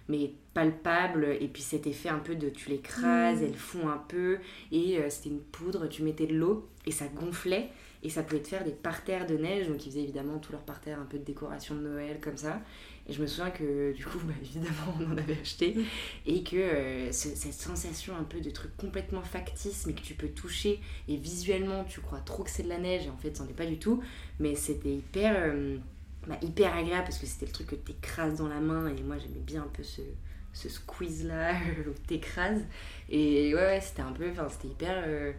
mais 0.09 0.33
palpable 0.55 1.37
et 1.41 1.49
puis 1.49 1.63
cet 1.63 1.87
effet 1.87 2.09
un 2.09 2.19
peu 2.19 2.35
de 2.35 2.49
tu 2.49 2.71
l'écrases 2.71 3.41
mmh. 3.41 3.45
elle 3.45 3.55
fond 3.55 3.89
un 3.89 4.03
peu 4.09 4.39
et 4.73 4.99
c'était 5.09 5.29
une 5.29 5.41
poudre 5.41 5.89
tu 5.89 6.03
mettais 6.03 6.27
de 6.27 6.35
l'eau 6.35 6.69
et 6.87 6.91
ça 6.91 7.07
gonflait 7.09 7.69
et 8.03 8.11
ça 8.11 8.23
pouvait 8.23 8.43
te 8.43 8.49
faire 8.49 8.65
des 8.65 8.73
parterres 8.73 9.27
de 9.27 9.37
neige 9.37 9.69
donc 9.69 9.85
ils 9.87 9.91
faisaient 9.91 10.03
évidemment 10.03 10.39
tout 10.39 10.53
leur 10.53 10.63
parterre 10.63 10.99
un 10.99 11.05
peu 11.05 11.19
de 11.19 11.25
décoration 11.25 11.75
de 11.75 11.81
Noël 11.81 12.19
comme 12.21 12.37
ça 12.37 12.61
et 13.09 13.13
je 13.15 13.23
me 13.23 13.27
souviens 13.27 13.51
que 13.51 13.93
du 13.93 14.05
coup, 14.05 14.19
bah, 14.25 14.35
évidemment, 14.41 14.95
on 15.01 15.13
en 15.13 15.17
avait 15.17 15.41
acheté. 15.41 15.75
Et 16.27 16.43
que 16.43 16.57
euh, 16.57 17.13
cette 17.13 17.55
sensation 17.55 18.15
un 18.17 18.25
peu 18.25 18.41
de 18.41 18.51
truc 18.51 18.77
complètement 18.77 19.23
factice, 19.23 19.87
mais 19.87 19.95
que 19.95 20.03
tu 20.03 20.15
peux 20.15 20.29
toucher. 20.29 20.81
Et 21.09 21.17
visuellement, 21.17 21.85
tu 21.85 22.01
crois 22.01 22.21
trop 22.21 22.43
que 22.43 22.51
c'est 22.51 22.65
de 22.65 22.69
la 22.69 22.79
neige. 22.79 23.07
Et 23.07 23.11
en 23.11 23.17
fait, 23.17 23.37
c'en 23.37 23.49
est 23.49 23.57
pas 23.57 23.67
du 23.67 23.79
tout. 23.79 24.03
Mais 24.39 24.55
c'était 24.55 24.93
hyper, 24.93 25.35
euh, 25.37 25.79
bah, 26.29 26.37
hyper 26.43 26.75
agréable 26.75 27.05
parce 27.05 27.19
que 27.19 27.27
c'était 27.27 27.47
le 27.47 27.53
truc 27.53 27.69
que 27.69 27.75
t'écrases 27.75 28.37
dans 28.37 28.49
la 28.49 28.61
main. 28.61 28.89
Et 28.89 29.03
moi, 29.03 29.17
j'aimais 29.19 29.41
bien 29.41 29.63
un 29.63 29.69
peu 29.69 29.83
ce, 29.83 30.03
ce 30.53 30.69
squeeze-là 30.69 31.55
où 31.87 31.93
t'écrases. 32.07 32.63
Et 33.09 33.55
ouais, 33.55 33.61
ouais 33.61 33.81
c'était 33.81 34.03
un 34.03 34.13
peu. 34.13 34.31
Enfin, 34.31 34.49
c'était 34.49 34.69
hyper. 34.69 35.03
Euh, 35.07 35.33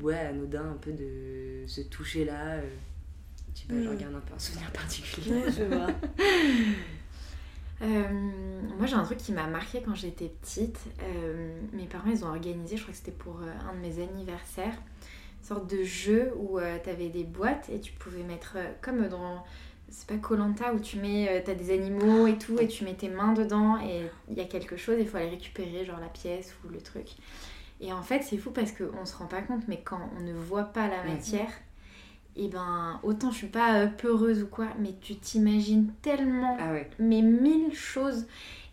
ouais, 0.00 0.18
anodin 0.18 0.70
un 0.70 0.76
peu 0.76 0.92
de 0.92 1.64
ce 1.66 1.80
toucher-là. 1.82 2.60
Je 3.54 3.60
sais 3.60 3.66
pas, 3.68 3.74
je 3.74 3.88
hmm. 3.88 3.90
regarde 3.90 4.14
un 4.14 4.20
peu 4.20 4.34
un 4.34 4.38
souvenir 4.38 4.70
particulier. 4.72 5.42
je 5.50 5.64
vois. 5.64 5.88
Euh, 7.82 8.30
moi 8.78 8.86
j'ai 8.86 8.94
un 8.94 9.04
truc 9.04 9.18
qui 9.18 9.32
m'a 9.32 9.46
marqué 9.46 9.82
quand 9.82 9.94
j'étais 9.94 10.28
petite. 10.28 10.78
Euh, 11.02 11.58
mes 11.72 11.86
parents 11.86 12.10
ils 12.10 12.24
ont 12.24 12.28
organisé, 12.28 12.76
je 12.76 12.82
crois 12.82 12.92
que 12.92 12.98
c'était 12.98 13.12
pour 13.12 13.40
euh, 13.40 13.68
un 13.68 13.74
de 13.74 13.80
mes 13.80 14.02
anniversaires, 14.02 14.76
sorte 15.44 15.70
de 15.70 15.82
jeu 15.82 16.32
où 16.38 16.58
tu 16.82 16.90
avais 16.90 17.08
des 17.08 17.24
boîtes 17.24 17.68
et 17.70 17.80
tu 17.80 17.92
pouvais 17.92 18.22
mettre 18.22 18.56
comme 18.80 19.08
dans 19.08 19.44
c'est 19.90 20.08
pas 20.08 20.16
Colanta 20.16 20.72
où 20.74 20.80
tu 20.80 20.98
mets 20.98 21.42
t'as 21.44 21.54
des 21.54 21.72
animaux 21.72 22.26
et 22.26 22.36
tout 22.36 22.58
et 22.58 22.66
tu 22.66 22.84
mets 22.84 22.94
tes 22.94 23.08
mains 23.08 23.32
dedans 23.32 23.78
et 23.78 24.02
il 24.28 24.34
y 24.36 24.40
a 24.40 24.44
quelque 24.44 24.76
chose 24.76 24.96
il 24.98 25.06
faut 25.06 25.18
aller 25.18 25.28
récupérer 25.28 25.84
genre 25.84 26.00
la 26.00 26.08
pièce 26.08 26.54
ou 26.64 26.72
le 26.72 26.80
truc. 26.80 27.08
Et 27.80 27.92
en 27.92 28.02
fait 28.02 28.22
c'est 28.22 28.38
fou 28.38 28.50
parce 28.50 28.72
qu'on 28.72 29.04
se 29.04 29.16
rend 29.16 29.26
pas 29.26 29.42
compte 29.42 29.68
mais 29.68 29.80
quand 29.84 30.00
on 30.18 30.22
ne 30.22 30.32
voit 30.32 30.64
pas 30.64 30.88
la 30.88 31.04
matière 31.04 31.50
et 32.36 32.48
ben 32.48 32.98
autant 33.02 33.30
je 33.30 33.36
suis 33.36 33.46
pas 33.46 33.74
euh, 33.74 33.86
peureuse 33.86 34.42
ou 34.42 34.46
quoi, 34.46 34.66
mais 34.80 34.94
tu 35.00 35.14
t'imagines 35.16 35.92
tellement, 36.02 36.56
ah 36.60 36.72
mais 36.98 37.22
mille 37.22 37.74
choses. 37.74 38.26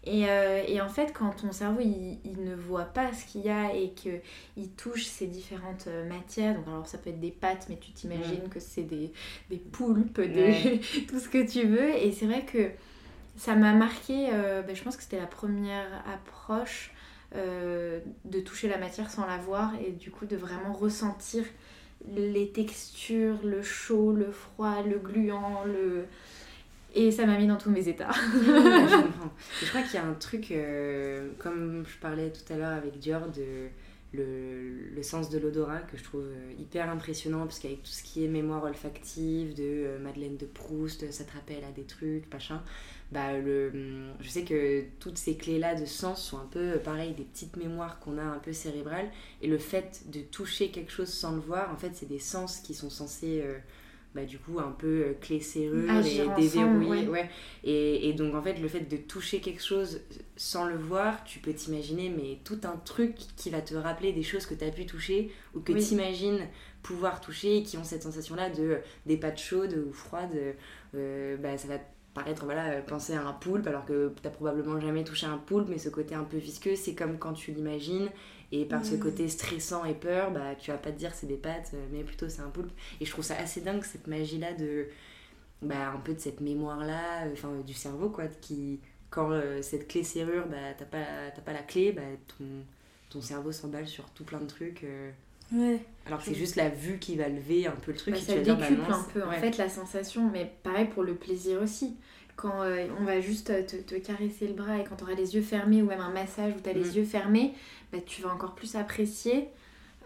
Et, 0.04 0.28
euh, 0.28 0.64
et, 0.68 0.82
en 0.82 0.90
fait, 0.90 1.14
quand 1.14 1.30
ton 1.30 1.52
cerveau 1.52 1.80
il, 1.82 2.18
il 2.26 2.44
ne 2.44 2.56
voit 2.56 2.86
pas 2.86 3.14
ce 3.14 3.26
qu'il 3.26 3.42
y 3.42 3.50
a 3.50 3.76
et 3.76 3.92
qu'il 3.92 4.72
touche 4.76 5.06
ces 5.06 5.28
différentes 5.28 5.86
euh, 5.88 6.08
matières, 6.10 6.56
donc 6.56 6.68
alors 6.68 6.88
ça 6.88 6.98
peut 6.98 7.12
être 7.12 7.20
des 7.20 7.32
pâtes, 7.32 7.68
mais 7.70 7.78
tu 7.78 7.92
t'imagines 7.92 8.50
que 8.50 8.60
c'est 8.60 8.82
des, 8.82 9.12
des, 9.52 9.58
poulpes, 9.58 10.20
des, 10.20 10.82
tout 11.08 11.20
ce 11.20 11.30
que 11.30 11.48
tu 11.48 11.68
veux. 11.68 11.90
Et 11.90 12.12
c'est 12.12 12.26
vrai 12.26 12.46
que 12.46 12.72
ça 13.38 13.56
m'a 13.56 13.74
marqué, 13.74 14.30
ben, 14.32 14.76
je 14.76 14.84
pense 14.84 14.98
que 14.98 15.04
c'était 15.04 15.20
la 15.20 15.28
première 15.28 16.04
approche 16.12 16.94
de 17.34 18.40
toucher 18.44 18.68
la 18.68 18.78
matière 18.78 19.10
sans 19.10 19.26
la 19.26 19.38
voir 19.38 19.72
et 19.86 19.92
du 19.92 20.12
coup 20.12 20.26
de 20.26 20.36
vraiment 20.36 20.74
ressentir 20.74 21.46
les 22.10 22.50
textures, 22.50 23.38
le 23.44 23.62
chaud, 23.62 24.12
le 24.12 24.32
froid, 24.32 24.82
le 24.84 24.98
gluant, 24.98 25.64
le... 25.66 26.06
Et 26.94 27.12
ça 27.12 27.26
m'a 27.26 27.38
mis 27.38 27.48
dans 27.48 27.58
tous 27.58 27.70
mes 27.70 27.88
états. 27.88 28.12
je, 28.12 29.70
crois 29.70 29.82
qu'il 29.82 29.94
y 29.94 29.98
a 29.98 30.06
un 30.06 30.14
truc, 30.14 30.52
euh, 30.52 31.30
comme 31.40 31.86
je 31.88 31.98
parlais 32.00 32.32
tout 32.32 32.54
à 32.54 32.58
l'heure 32.58 32.74
avec 32.74 33.00
Dior, 33.00 33.30
de 33.30 33.70
le, 34.14 34.90
le 34.94 35.04
sens 35.04 35.30
de 35.30 35.40
l'odorat 35.40 35.80
que 35.80 35.96
je 35.96 36.04
trouve 36.04 36.26
euh, 36.26 36.52
hyper 36.60 36.90
impressionnant, 36.90 37.44
parce 37.46 37.60
qu'avec 37.60 37.82
tout 37.82 37.92
ce 37.92 38.04
qui 38.04 38.26
est 38.26 38.28
mémoire 38.28 38.64
olfactive, 38.64 39.54
de 39.56 39.64
euh, 39.64 40.00
Madeleine 40.00 40.36
de 40.36 40.46
Proust, 40.46 41.10
ça 41.12 41.24
te 41.24 41.32
rappelle 41.32 41.64
à 41.64 41.72
des 41.72 41.84
trucs, 41.84 42.32
machin 42.32 42.62
bah, 43.14 43.38
le, 43.38 43.72
je 44.22 44.30
sais 44.30 44.44
que 44.44 44.86
toutes 45.00 45.18
ces 45.18 45.36
clés-là 45.36 45.76
de 45.76 45.86
sens 45.86 46.24
sont 46.24 46.38
un 46.38 46.48
peu 46.50 46.78
pareil, 46.80 47.14
des 47.14 47.24
petites 47.24 47.58
mémoires 47.58 48.00
qu'on 48.00 48.18
a 48.18 48.24
un 48.24 48.40
peu 48.40 48.54
cérébrales. 48.54 49.10
Et 49.42 49.48
le 49.48 49.58
fait 49.58 50.04
de 50.10 50.22
toucher 50.22 50.72
quelque 50.72 50.92
chose 50.92 51.10
sans 51.10 51.34
le 51.34 51.42
voir, 51.42 51.72
en 51.74 51.76
fait, 51.76 51.92
c'est 51.94 52.08
des 52.08 52.20
sens 52.20 52.60
qui 52.60 52.74
sont 52.74 52.90
censés, 52.90 53.44
bah, 54.14 54.26
du 54.26 54.38
coup, 54.38 54.60
un 54.60 54.72
peu 54.72 54.88
euh, 54.88 55.14
clé 55.20 55.40
serrure 55.40 56.06
et 56.06 56.42
déverrouiller. 56.42 57.08
Ouais. 57.08 57.30
Et, 57.64 58.10
et, 58.10 58.14
donc, 58.14 58.36
en 58.36 58.42
fait, 58.42 58.56
le 58.56 58.68
fait 58.68 58.82
de 58.82 58.98
toucher 58.98 59.40
quelque 59.40 59.64
chose 59.64 60.02
sans 60.36 60.66
le 60.66 60.76
voir, 60.76 61.24
tu 61.24 61.40
peux 61.40 61.54
t'imaginer, 61.54 62.10
mais 62.10 62.40
tout 62.44 62.60
un 62.64 62.76
truc 62.78 63.16
qui 63.38 63.50
va 63.50 63.62
te 63.62 63.74
rappeler 63.74 64.12
des 64.12 64.24
choses 64.24 64.46
que 64.46 64.54
tu 64.54 64.66
as 64.66 64.72
pu 64.72 64.86
toucher 64.86 65.32
ou 65.54 65.62
que 65.62 65.72
tu 65.72 65.94
imagines 65.94 66.40
pouvoir 66.84 67.22
toucher 67.22 67.58
et 67.58 67.64
qui 67.64 67.78
ont 67.78 67.84
cette 67.84 68.04
sensation-là 68.04 68.50
de 68.50 68.80
des 69.06 69.18
pattes 69.18 69.40
chaudes 69.40 69.82
ou 69.88 69.94
froides. 69.94 70.38
Euh, 70.96 71.38
bah, 71.38 71.58
ça 71.58 71.68
va 71.68 71.78
paraître 72.14 72.44
voilà 72.44 72.82
penser 72.82 73.14
à 73.14 73.26
un 73.26 73.32
poulpe 73.32 73.68
alors 73.68 73.86
que 73.86 74.14
tu 74.22 74.30
probablement 74.30 74.80
jamais 74.82 75.06
touché 75.06 75.26
un 75.28 75.38
poulpe 75.38 75.70
mais 75.70 75.78
ce 75.78 75.88
côté 75.88 76.14
un 76.14 76.26
peu 76.26 76.36
visqueux 76.36 76.76
c'est 76.76 76.94
comme 76.94 77.18
quand 77.18 77.32
tu 77.32 77.52
l'imagines 77.52 78.10
et 78.52 78.66
par 78.66 78.86
ce 78.86 78.96
mm. 78.96 79.00
côté 79.00 79.28
stressant 79.28 79.86
et 79.86 79.94
peur 79.94 80.32
bah 80.32 80.56
tu 80.60 80.72
vas 80.72 80.78
pas 80.78 80.92
te 80.92 80.98
dire 80.98 81.14
c'est 81.14 81.28
des 81.28 81.38
pattes 81.38 81.72
euh, 81.74 81.86
mais 81.92 82.04
plutôt 82.04 82.30
c'est 82.30 82.42
un 82.42 82.50
poulpe 82.50 82.72
et 83.00 83.06
je 83.06 83.12
trouve 83.12 83.24
ça 83.24 83.36
assez 83.38 83.62
dingue 83.62 83.84
cette 83.84 84.08
magie 84.08 84.40
là 84.40 84.54
de 84.54 84.88
bah 85.62 85.92
un 85.94 86.00
peu 86.00 86.14
de 86.14 86.20
cette 86.20 86.42
mémoire 86.42 86.84
là 86.86 87.26
euh, 87.26 87.62
du 87.64 87.74
cerveau 87.74 88.10
quoi 88.10 88.28
qui 88.28 88.80
quand 89.10 89.30
cette 89.62 89.88
clé 89.88 90.04
serrure 90.04 90.48
bah 90.48 90.74
t'as 90.78 90.86
pas 90.86 91.42
pas 91.46 91.54
la 91.54 91.64
clé 91.64 91.92
bah 91.92 92.02
ton 92.28 92.46
ton 93.10 93.22
cerveau 93.22 93.52
s'emballe 93.52 93.88
sur 93.88 94.10
tout 94.12 94.24
plein 94.24 94.40
de 94.40 94.48
trucs 94.48 94.86
Ouais. 95.54 95.80
Alors 96.06 96.20
que 96.20 96.26
c'est 96.26 96.36
juste 96.36 96.56
la 96.56 96.70
vue 96.70 96.98
qui 96.98 97.16
va 97.16 97.28
lever 97.28 97.68
un 97.68 97.72
peu 97.72 97.92
le 97.92 97.98
truc. 97.98 98.14
Bah, 98.14 98.20
ça 98.20 98.36
décuple 98.36 98.82
un 98.90 99.06
peu 99.14 99.24
en 99.24 99.32
fait 99.32 99.58
la 99.58 99.70
sensation, 99.70 100.30
mais 100.32 100.52
pareil 100.64 100.86
pour 100.86 101.04
le 101.04 101.16
plaisir 101.16 101.62
aussi. 101.62 101.98
Quand 102.38 102.64
euh, 102.64 102.88
on 103.00 103.04
va 103.04 103.20
juste 103.20 103.50
euh, 103.50 103.62
te, 103.64 103.76
te, 103.76 103.96
caresser 103.96 104.48
le 104.48 104.54
bras 104.54 104.78
et 104.80 104.84
quand 104.84 104.96
tu 104.96 105.04
auras 105.04 105.14
les 105.14 105.36
yeux 105.36 105.42
fermés 105.42 105.82
ou 105.82 105.86
même 105.86 106.00
un 106.00 106.12
massage 106.12 106.54
où 106.58 106.62
tu 106.62 106.70
as 106.70 106.74
les 106.74 106.86
mm. 106.86 106.94
yeux 106.94 107.04
fermés, 107.04 107.54
bah, 107.92 108.00
tu 108.06 108.22
vas 108.22 108.30
encore 108.30 108.56
plus 108.56 108.76
apprécier. 108.76 109.50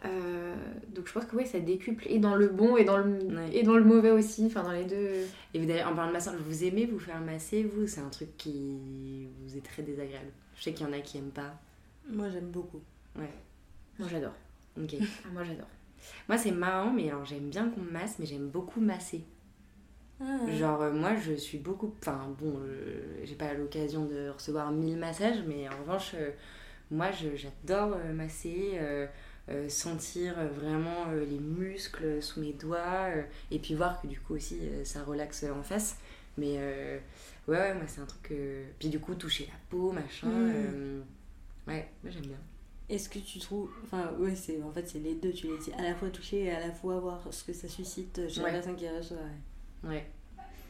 Euh, 0.03 0.55
donc 0.93 1.07
je 1.07 1.13
pense 1.13 1.25
que 1.25 1.35
oui, 1.35 1.47
ça 1.47 1.59
décuple 1.59 2.05
et 2.07 2.19
dans 2.19 2.35
le 2.35 2.47
bon 2.47 2.77
et 2.77 2.83
dans 2.83 2.97
le, 2.97 3.17
et 3.53 3.63
dans 3.63 3.75
le 3.75 3.83
mauvais 3.83 4.11
aussi, 4.11 4.45
enfin 4.45 4.63
dans 4.63 4.71
les 4.71 4.85
deux. 4.85 5.25
Et 5.53 5.59
vous 5.59 5.65
d'ailleurs, 5.65 5.89
en 5.89 5.95
parlant 5.95 6.09
de 6.09 6.13
massage, 6.13 6.35
vous 6.39 6.63
aimez 6.63 6.85
vous 6.85 6.99
faire 6.99 7.19
masser, 7.21 7.63
vous? 7.63 7.87
C'est 7.87 8.01
un 8.01 8.09
truc 8.09 8.35
qui 8.37 9.27
vous 9.41 9.57
est 9.57 9.65
très 9.65 9.83
désagréable. 9.83 10.31
Je 10.57 10.63
sais 10.63 10.73
qu'il 10.73 10.85
y 10.85 10.89
en 10.89 10.93
a 10.93 10.99
qui 10.99 11.17
aiment 11.17 11.31
pas. 11.31 11.55
Moi 12.09 12.29
j'aime 12.29 12.49
beaucoup. 12.49 12.81
Ouais. 13.15 13.33
Moi 13.97 14.07
j'adore. 14.09 14.35
Ok. 14.77 14.95
Ah, 15.25 15.29
moi 15.33 15.43
j'adore. 15.43 15.67
Moi 16.27 16.37
c'est 16.37 16.51
marrant, 16.51 16.91
mais 16.91 17.09
alors 17.09 17.25
j'aime 17.25 17.49
bien 17.49 17.69
qu'on 17.69 17.81
me 17.81 17.91
masse, 17.91 18.17
mais 18.19 18.25
j'aime 18.25 18.49
beaucoup 18.49 18.81
masser. 18.81 19.23
Ah. 20.21 20.37
Genre 20.47 20.81
euh, 20.81 20.93
moi 20.93 21.15
je 21.15 21.33
suis 21.33 21.57
beaucoup... 21.57 21.93
Enfin 21.99 22.29
bon, 22.39 22.59
euh, 22.59 23.21
j'ai 23.23 23.35
pas 23.35 23.53
l'occasion 23.53 24.05
de 24.05 24.29
recevoir 24.29 24.71
mille 24.71 24.97
massages, 24.97 25.43
mais 25.47 25.67
en 25.67 25.77
revanche, 25.81 26.11
euh, 26.15 26.31
moi 26.91 27.11
j'adore 27.11 27.97
masser. 28.13 28.79
sentir 29.69 30.35
vraiment 30.53 31.11
les 31.11 31.39
muscles 31.39 32.21
sous 32.21 32.39
mes 32.39 32.53
doigts 32.53 33.09
et 33.51 33.59
puis 33.59 33.75
voir 33.75 34.01
que 34.01 34.07
du 34.07 34.19
coup 34.19 34.35
aussi 34.35 34.59
ça 34.83 35.03
relaxe 35.03 35.43
en 35.43 35.63
face. 35.63 35.97
Mais 36.37 36.57
ouais, 37.47 37.59
ouais, 37.59 37.73
moi 37.73 37.83
c'est 37.87 38.01
un 38.01 38.05
truc. 38.05 38.33
Puis 38.79 38.89
du 38.89 38.99
coup, 38.99 39.15
toucher 39.15 39.45
la 39.45 39.59
peau, 39.69 39.91
machin. 39.91 40.27
Mm. 40.27 41.03
Ouais, 41.67 41.89
moi 42.03 42.11
j'aime 42.11 42.25
bien. 42.27 42.39
Est-ce 42.87 43.09
que 43.09 43.19
tu 43.19 43.39
trouves. 43.39 43.71
Enfin, 43.83 44.11
ouais, 44.19 44.35
c'est, 44.35 44.61
en 44.61 44.71
fait, 44.71 44.87
c'est 44.87 44.99
les 44.99 45.15
deux. 45.15 45.31
Tu 45.31 45.47
les 45.47 45.57
dis 45.57 45.71
à 45.73 45.81
la 45.81 45.95
fois 45.95 46.09
toucher 46.09 46.43
et 46.43 46.51
à 46.51 46.59
la 46.59 46.71
fois 46.71 46.99
voir 46.99 47.21
ce 47.31 47.43
que 47.43 47.53
ça 47.53 47.67
suscite 47.67 48.29
chez 48.29 48.41
la 48.41 48.51
personne 48.51 48.75
qui 48.75 48.87
reçoit. 48.87 49.17
Ouais. 49.83 50.05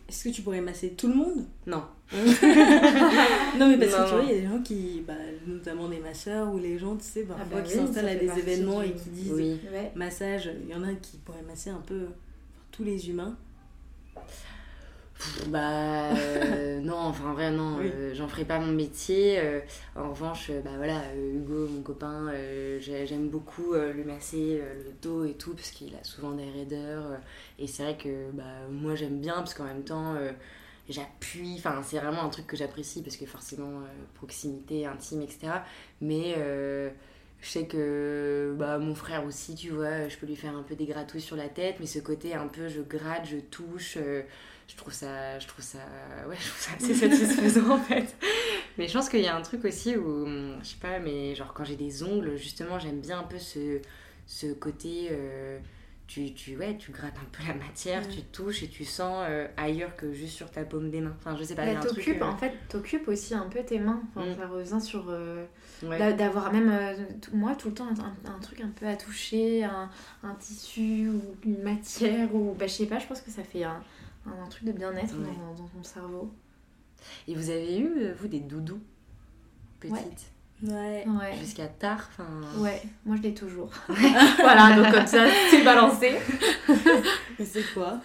Est-ce 0.08 0.26
que 0.26 0.30
tu 0.30 0.42
pourrais 0.42 0.62
masser 0.62 0.92
tout 0.92 1.08
le 1.08 1.16
monde? 1.16 1.46
Non. 1.66 1.84
non, 2.14 3.68
mais 3.68 3.78
parce 3.78 3.96
que 3.96 4.10
tu 4.10 4.16
vois, 4.16 4.24
il 4.24 4.30
y 4.30 4.38
a 4.38 4.42
des 4.42 4.48
gens 4.48 4.62
qui, 4.62 5.04
bah, 5.08 5.14
notamment 5.48 5.90
des 5.90 5.98
masseurs 5.98 6.54
ou 6.54 6.60
les 6.60 6.78
gens, 6.78 6.96
tu 6.96 7.04
sais, 7.04 7.24
parfois 7.24 7.46
ah 7.50 7.56
bah 7.56 7.62
qui 7.62 7.74
s'installent 7.74 8.10
à 8.10 8.16
des 8.16 8.30
événements 8.38 8.84
et 8.84 8.92
qui 8.92 9.10
disent 9.10 9.60
massage. 9.96 10.52
Il 10.64 10.70
y 10.70 10.76
en 10.76 10.84
a 10.84 10.94
qui 10.94 11.18
pourraient 11.18 11.42
masser 11.48 11.72
un 11.72 11.82
peu 11.86 12.06
tous 12.72 12.84
les 12.84 13.10
humains. 13.10 13.36
Bah 15.48 16.12
euh, 16.14 16.80
non, 16.82 16.98
enfin 16.98 17.34
vrai 17.34 17.50
non, 17.50 17.80
euh, 17.80 18.14
j'en 18.14 18.28
ferai 18.28 18.44
pas 18.46 18.60
mon 18.60 18.72
métier. 18.72 19.40
Euh, 19.40 19.62
en 19.96 20.10
revanche, 20.10 20.52
bah 20.64 20.72
voilà, 20.76 21.02
Hugo, 21.16 21.68
mon 21.70 21.82
copain, 21.82 22.32
j'aime 22.80 23.30
beaucoup 23.30 23.74
lui 23.76 24.04
masser 24.04 24.62
le 24.86 24.92
dos 25.02 25.24
et 25.26 25.34
tout 25.34 25.54
parce 25.54 25.72
qu'il 25.72 25.96
a 25.96 26.04
souvent 26.04 26.32
des 26.32 26.50
raideurs. 26.50 27.20
et 27.60 27.68
c'est 27.68 27.84
vrai 27.84 27.98
que 27.98 28.32
bah, 28.34 28.44
moi 28.70 28.96
j'aime 28.96 29.20
bien 29.20 29.36
parce 29.36 29.54
qu'en 29.54 29.64
même 29.66 29.84
temps 29.84 30.16
j'appuie, 30.90 31.56
enfin 31.58 31.82
c'est 31.84 31.98
vraiment 31.98 32.24
un 32.24 32.30
truc 32.30 32.46
que 32.48 32.58
j'apprécie 32.58 33.02
parce 33.02 33.18
que 33.18 33.26
forcément 33.26 33.82
proximité, 34.16 34.86
intime, 34.86 35.22
etc. 35.22 35.48
Mais 36.02 36.36
je 37.42 37.50
sais 37.50 37.66
que 37.68 38.54
bah, 38.58 38.78
mon 38.80 38.96
frère 38.96 39.26
aussi, 39.26 39.56
tu 39.56 39.70
vois, 39.70 40.08
je 40.10 40.18
peux 40.18 40.26
lui 40.26 40.36
faire 40.36 40.56
un 40.56 40.64
peu 40.64 40.76
des 40.76 40.86
gratouilles 40.86 41.22
sur 41.22 41.36
la 41.38 41.48
tête, 41.50 41.78
mais 41.80 41.86
ce 41.86 42.00
côté 42.00 42.34
un 42.34 42.48
peu 42.48 42.68
je 42.68 42.82
gratte, 42.82 43.26
je 43.26 43.38
touche 43.38 43.98
je 44.68 44.76
trouve 44.76 44.94
ça 44.94 45.40
je 45.40 45.48
trouve 45.48 45.64
ça 45.64 45.80
ouais 46.28 46.36
je 46.40 46.48
trouve 46.48 46.62
ça 46.62 46.72
assez 46.76 46.94
satisfaisant 46.94 47.70
en 47.70 47.80
fait 47.80 48.16
mais 48.78 48.88
je 48.88 48.94
pense 48.94 49.10
qu'il 49.10 49.22
y 49.22 49.28
a 49.28 49.36
un 49.36 49.42
truc 49.42 49.66
aussi 49.66 49.96
où 49.96 50.26
je 50.62 50.68
sais 50.68 50.78
pas 50.82 51.00
mais 51.00 51.36
genre 51.36 51.54
quand 51.54 51.64
j'ai 51.64 51.76
des 51.76 52.04
ongles 52.04 52.36
justement 52.38 52.80
j'aime 52.80 53.00
bien 53.00 53.20
un 53.20 53.24
peu 53.24 53.40
ce 53.40 53.80
ce 54.28 54.48
côté 54.54 55.10
euh, 55.12 55.60
tu, 56.08 56.34
tu, 56.34 56.56
ouais, 56.56 56.78
tu 56.78 56.92
grattes 56.92 57.18
un 57.18 57.28
peu 57.32 57.48
la 57.48 57.56
matière, 57.56 58.08
tu 58.08 58.22
touches 58.22 58.62
et 58.62 58.68
tu 58.68 58.86
sens 58.86 59.26
euh, 59.28 59.48
ailleurs 59.58 59.96
que 59.96 60.14
juste 60.14 60.36
sur 60.36 60.52
ta 60.52 60.64
paume 60.64 60.92
des 60.92 61.02
mains. 61.02 61.16
Enfin, 61.18 61.36
je 61.36 61.44
sais 61.44 61.56
pas. 61.56 61.66
Bah, 61.66 61.80
t'occupes, 61.82 62.22
euh, 62.22 62.26
en 62.26 62.38
fait, 62.38 62.54
t'occupes 62.70 63.08
aussi 63.08 63.34
un 63.34 63.48
peu 63.50 63.64
tes 63.64 63.80
mains. 63.80 64.04
Enfin, 64.16 64.28
mm. 64.28 64.36
Ça 64.36 64.48
revient 64.48 64.82
sur. 64.82 65.12
D'avoir 65.82 66.54
même, 66.54 66.96
moi, 67.34 67.56
tout 67.56 67.70
le 67.70 67.74
temps, 67.74 67.88
un, 67.90 68.40
truc 68.40 68.62
un 68.62 68.70
peu 68.70 68.86
à 68.86 68.96
toucher, 68.96 69.64
un, 69.64 69.90
un 70.24 70.36
tissu 70.36 71.10
ou 71.10 71.22
une 71.44 71.64
matière, 71.64 72.34
ou 72.36 72.54
bah, 72.54 72.68
je 72.68 72.74
sais 72.74 72.86
pas, 72.86 73.00
je 73.00 73.08
pense 73.08 73.22
que 73.22 73.32
ça 73.32 73.44
fait 73.44 73.64
un, 73.64 73.82
un, 74.26 74.48
truc 74.48 74.66
de 74.66 74.72
bien-être 74.72 75.16
dans, 75.16 75.54
dans, 75.54 75.68
ton 75.68 75.84
cerveau. 75.84 76.32
Et 77.28 77.36
vous 77.36 77.50
avez 77.50 77.78
eu, 77.78 77.92
euh, 77.98 78.14
vous, 78.18 78.28
des 78.28 78.40
doudous 78.40 78.82
petites 79.80 80.32
Ouais. 80.64 81.06
Jusqu'à 81.40 81.68
tard, 81.68 82.10
enfin. 82.10 82.28
Ouais, 82.58 82.82
moi 83.06 83.16
je 83.18 83.22
l'ai 83.22 83.34
toujours. 83.34 83.70
voilà, 83.88 84.76
donc 84.76 84.94
comme 84.94 85.06
ça, 85.06 85.26
c'est 85.52 85.64
balancé. 85.64 86.14
Mais 87.40 87.46
c'est 87.46 87.74
quoi? 87.74 88.00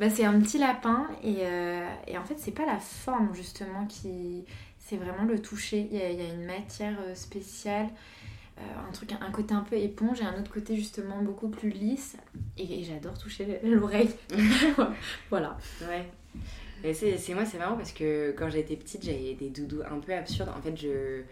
Bah, 0.00 0.10
C'est 0.10 0.24
un 0.24 0.40
petit 0.40 0.58
lapin 0.58 1.06
et, 1.22 1.38
euh, 1.42 1.88
et 2.08 2.18
en 2.18 2.24
fait, 2.24 2.34
c'est 2.38 2.50
pas 2.50 2.66
la 2.66 2.78
forme 2.78 3.34
justement 3.34 3.86
qui. 3.86 4.44
C'est 4.78 4.96
vraiment 4.96 5.24
le 5.24 5.40
toucher. 5.40 5.88
Il 5.90 5.96
y 5.96 6.02
a, 6.02 6.10
il 6.10 6.20
y 6.20 6.30
a 6.30 6.34
une 6.34 6.44
matière 6.44 6.96
euh, 7.00 7.14
spéciale 7.14 7.86
euh, 7.86 8.23
un 8.56 8.92
truc, 8.92 9.12
un 9.12 9.30
côté 9.30 9.54
un 9.54 9.60
peu 9.60 9.76
éponge 9.76 10.20
et 10.20 10.24
un 10.24 10.38
autre 10.38 10.52
côté 10.52 10.76
justement 10.76 11.22
beaucoup 11.22 11.48
plus 11.48 11.70
lisse. 11.70 12.16
Et, 12.56 12.84
j'adore 12.84 13.18
toucher 13.18 13.60
l'oreille. 13.64 14.10
voilà. 15.30 15.56
Ouais. 15.82 16.06
Et 16.84 16.92
c'est 16.92 17.32
moi, 17.32 17.46
c'est 17.46 17.56
marrant 17.56 17.76
parce 17.76 17.92
que 17.92 18.32
quand 18.36 18.50
j'étais 18.50 18.76
petite, 18.76 19.04
j'avais 19.04 19.32
des 19.32 19.48
doudous 19.48 19.80
un 19.90 19.98
peu 20.00 20.12
absurdes. 20.12 20.50
En 20.54 20.60
fait, 20.60 20.76
je, 20.76 21.22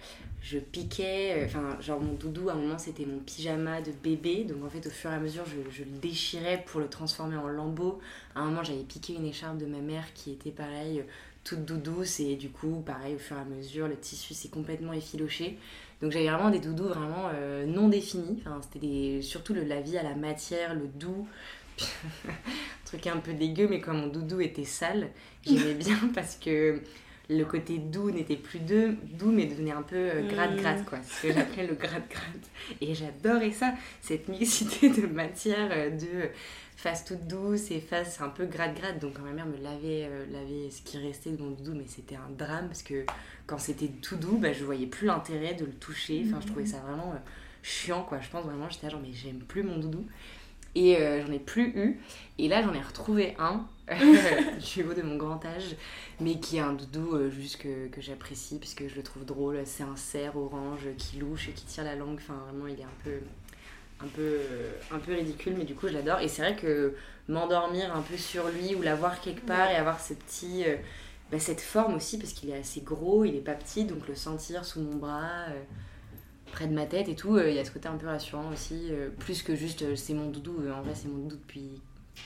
je 0.41 0.59
piquais, 0.59 1.35
euh, 1.37 1.45
enfin, 1.45 1.79
genre 1.79 2.01
mon 2.01 2.15
doudou, 2.15 2.49
à 2.49 2.53
un 2.55 2.57
moment, 2.57 2.79
c'était 2.79 3.05
mon 3.05 3.19
pyjama 3.19 3.83
de 3.83 3.93
bébé. 4.03 4.45
Donc, 4.45 4.65
en 4.65 4.71
fait, 4.71 4.87
au 4.87 4.91
fur 4.91 5.11
et 5.11 5.15
à 5.15 5.19
mesure, 5.19 5.45
je, 5.45 5.71
je 5.71 5.85
le 5.85 5.91
déchirais 6.01 6.65
pour 6.67 6.81
le 6.81 6.89
transformer 6.89 7.37
en 7.37 7.49
lambeau. 7.49 8.01
À 8.35 8.41
un 8.41 8.47
moment, 8.47 8.63
j'avais 8.63 8.83
piqué 8.83 9.13
une 9.13 9.27
écharpe 9.27 9.59
de 9.59 9.67
ma 9.67 9.81
mère 9.81 10.15
qui 10.15 10.33
était 10.33 10.53
pareil, 10.53 11.05
toute 11.45 11.67
doudouce. 11.67 12.21
Et 12.21 12.37
du 12.37 12.49
coup, 12.49 12.83
pareil, 12.87 13.17
au 13.17 13.19
fur 13.19 13.37
et 13.37 13.41
à 13.41 13.45
mesure, 13.45 13.89
le 13.89 13.97
tissu 13.97 14.33
s'est 14.33 14.49
complètement 14.49 14.95
effiloché. 14.95 15.59
Donc 16.03 16.11
j'avais 16.11 16.29
vraiment 16.29 16.51
des 16.51 16.59
doudous 16.59 16.89
vraiment 16.89 17.31
euh, 17.33 17.65
non 17.65 17.89
définis. 17.89 18.41
Enfin, 18.41 18.61
c'était 18.61 19.23
surtout 19.23 19.55
le, 19.55 19.63
la 19.63 19.81
vie 19.81 19.97
à 19.97 20.03
la 20.03 20.17
matière, 20.17 20.75
le 20.75 20.89
doux. 20.89 21.27
un 21.81 22.33
truc 22.85 23.07
un 23.07 23.19
peu 23.19 23.33
dégueu, 23.33 23.69
mais 23.71 23.81
comme 23.81 23.99
mon 23.99 24.07
doudou 24.09 24.41
était 24.41 24.65
sale, 24.65 25.09
j'aimais 25.47 25.75
bien 25.75 25.97
parce 26.15 26.37
que 26.37 26.81
le 27.31 27.45
côté 27.45 27.79
doux 27.79 28.11
n'était 28.11 28.37
plus 28.37 28.59
de, 28.59 28.97
doux, 29.19 29.31
mais 29.31 29.47
devenait 29.47 29.73
un 29.73 29.83
peu 29.83 29.97
euh, 29.97 30.29
gratte-gratte, 30.29 30.85
quoi. 30.85 30.99
Ce 31.03 31.27
que 31.27 31.33
j'appelais 31.33 31.67
le 31.67 31.75
gratte-gratte. 31.75 32.51
Et 32.81 32.95
j'adorais 32.95 33.53
ça, 33.53 33.73
cette 34.01 34.29
mixité 34.29 34.91
de 34.91 35.07
matière, 35.07 35.71
euh, 35.73 35.91
de 35.91 36.29
face 36.83 37.05
toute 37.05 37.29
douce 37.29 37.71
et 37.71 37.81
face 37.81 38.21
un 38.21 38.29
peu 38.29 38.45
gratte-gratte. 38.47 38.99
Donc 38.99 39.15
quand 39.15 39.23
ma 39.23 39.31
mère 39.31 39.47
me 39.47 39.57
lavait, 39.63 40.11
lavait 40.33 40.69
ce 40.69 40.83
qui 40.83 40.99
restait 40.99 41.31
de 41.31 41.41
mon 41.41 41.51
doudou, 41.51 41.75
mais 41.75 41.87
c'était 41.87 42.17
un 42.17 42.29
drame 42.37 42.67
parce 42.67 42.83
que 42.83 43.07
quand 43.47 43.59
c'était 43.59 43.89
tout 43.89 44.17
doux, 44.17 44.39
bah, 44.39 44.53
je 44.53 44.65
voyais 44.65 44.87
plus 44.87 45.07
l'intérêt 45.07 45.55
de 45.55 45.65
le 45.65 45.73
toucher. 45.73 46.25
Enfin, 46.27 46.41
je 46.41 46.47
trouvais 46.47 46.67
ça 46.67 46.79
vraiment 46.79 47.13
euh, 47.13 47.19
chiant, 47.63 48.03
quoi. 48.03 48.21
Je 48.21 48.29
pense 48.29 48.45
vraiment, 48.45 48.69
j'étais 48.69 48.91
genre, 48.91 49.01
mais 49.01 49.13
j'aime 49.13 49.41
plus 49.41 49.63
mon 49.63 49.79
doudou. 49.79 50.07
Et 50.75 50.97
euh, 50.97 51.25
j'en 51.25 51.33
ai 51.33 51.39
plus 51.39 51.69
eu. 51.77 52.01
Et 52.39 52.49
là, 52.49 52.63
j'en 52.63 52.73
ai 52.73 52.81
retrouvé 52.81 53.37
un, 53.39 53.67
du 54.75 54.85
haut 54.85 54.95
de 54.95 55.03
mon 55.03 55.17
grand 55.17 55.45
âge, 55.45 55.77
mais 56.21 56.41
qui 56.41 56.57
est 56.57 56.61
un 56.61 56.73
doudou 56.73 57.15
euh, 57.15 57.31
juste 57.31 57.59
que, 57.59 57.89
que 57.89 58.01
j'apprécie, 58.01 58.59
puisque 58.59 58.89
je 58.89 58.95
le 58.95 59.03
trouve 59.03 59.25
drôle. 59.25 59.61
C'est 59.67 59.85
un 59.85 59.97
cerf 59.97 60.37
orange 60.37 60.89
qui 60.97 61.19
louche 61.19 61.49
et 61.49 61.53
qui 61.53 61.67
tire 61.67 61.85
la 61.85 61.95
langue. 61.95 62.19
Enfin, 62.19 62.41
vraiment, 62.49 62.67
il 62.67 62.81
est 62.81 62.85
un 62.85 62.99
peu, 63.05 63.21
un 64.03 64.09
peu, 64.09 64.39
un 64.91 64.99
peu 64.99 65.15
ridicule, 65.15 65.55
mais 65.57 65.65
du 65.65 65.75
coup, 65.75 65.89
je 65.89 65.93
l'adore. 65.93 66.21
Et 66.21 66.29
c'est 66.29 66.43
vrai 66.43 66.57
que 66.57 66.95
m'endormir 67.29 67.95
un 67.95 68.03
peu 68.03 68.17
sur 68.17 68.49
lui 68.49 68.75
ou 68.75 68.83
l'avoir 68.83 69.21
quelque 69.21 69.47
part 69.47 69.71
et 69.71 69.77
avoir 69.77 70.01
ce 70.01 70.15
petit 70.15 70.65
bah, 71.33 71.39
cette 71.39 71.63
forme 71.63 71.95
aussi, 71.95 72.19
parce 72.19 72.35
qu'il 72.35 72.51
est 72.51 72.59
assez 72.59 72.83
gros, 72.83 73.25
il 73.25 73.35
est 73.35 73.41
pas 73.41 73.55
petit, 73.55 73.87
donc 73.87 74.07
le 74.07 74.15
sentir 74.15 74.67
sous 74.67 74.83
mon 74.83 74.97
bras, 74.97 75.47
euh, 75.49 75.63
près 76.53 76.67
de 76.67 76.75
ma 76.75 76.85
tête 76.85 77.09
et 77.09 77.17
tout, 77.17 77.37
euh, 77.37 77.49
il 77.49 77.57
y 77.57 77.59
a 77.59 77.65
ce 77.65 77.71
côté 77.71 77.89
un 77.89 77.97
peu 77.97 78.07
rassurant 78.07 78.51
aussi, 78.53 78.89
euh, 78.91 79.09
plus 79.19 79.43
que 79.43 79.57
juste 79.57 79.97
c'est 79.97 80.13
mon 80.13 80.29
doudou, 80.29 80.59
en 80.71 80.83
vrai 80.83 80.93
c'est 80.95 81.09
mon 81.09 81.17
doudou 81.17 81.37
depuis 81.37 81.81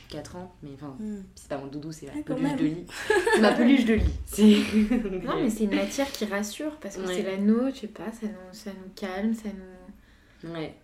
4 0.08 0.34
ans, 0.34 0.52
mais 0.64 0.70
enfin, 0.74 0.96
hmm. 0.98 1.22
c'est 1.36 1.48
pas 1.48 1.56
mon 1.56 1.68
doudou, 1.68 1.92
c'est 1.92 2.12
ma 2.12 2.20
peluche 2.20 2.56
de 2.56 2.64
lit. 2.64 2.86
c'est 3.32 3.40
ma 3.40 3.52
peluche 3.52 3.84
de 3.84 3.94
lit. 3.94 5.22
non, 5.24 5.40
mais 5.40 5.50
c'est 5.50 5.64
une 5.64 5.76
matière 5.76 6.10
qui 6.10 6.24
rassure, 6.24 6.74
parce 6.80 6.96
que 6.96 7.06
c'est 7.06 7.22
la 7.22 7.36
nôtre, 7.36 7.76
je 7.76 7.80
sais 7.82 7.86
pas, 7.86 8.10
ça 8.10 8.26
nous, 8.26 8.52
ça 8.52 8.70
nous 8.72 8.92
calme, 8.96 9.34
ça 9.34 9.50
nous... 9.50 10.52
Ouais. 10.52 10.74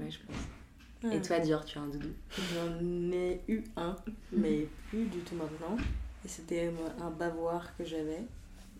Ouais, 0.00 0.10
je 0.10 0.18
pense. 0.26 1.12
Et 1.14 1.20
toi, 1.22 1.38
Dior, 1.40 1.64
tu 1.64 1.78
as 1.78 1.80
un 1.80 1.88
doudou 1.88 2.10
J'en 2.54 3.12
ai 3.12 3.40
eu 3.48 3.62
un, 3.76 3.96
mais 4.32 4.66
plus 4.88 5.04
du 5.04 5.18
tout 5.20 5.34
maintenant. 5.34 5.76
Et 6.24 6.28
c'était 6.28 6.70
un 7.00 7.10
bavoir 7.10 7.74
que 7.76 7.84
j'avais. 7.84 8.22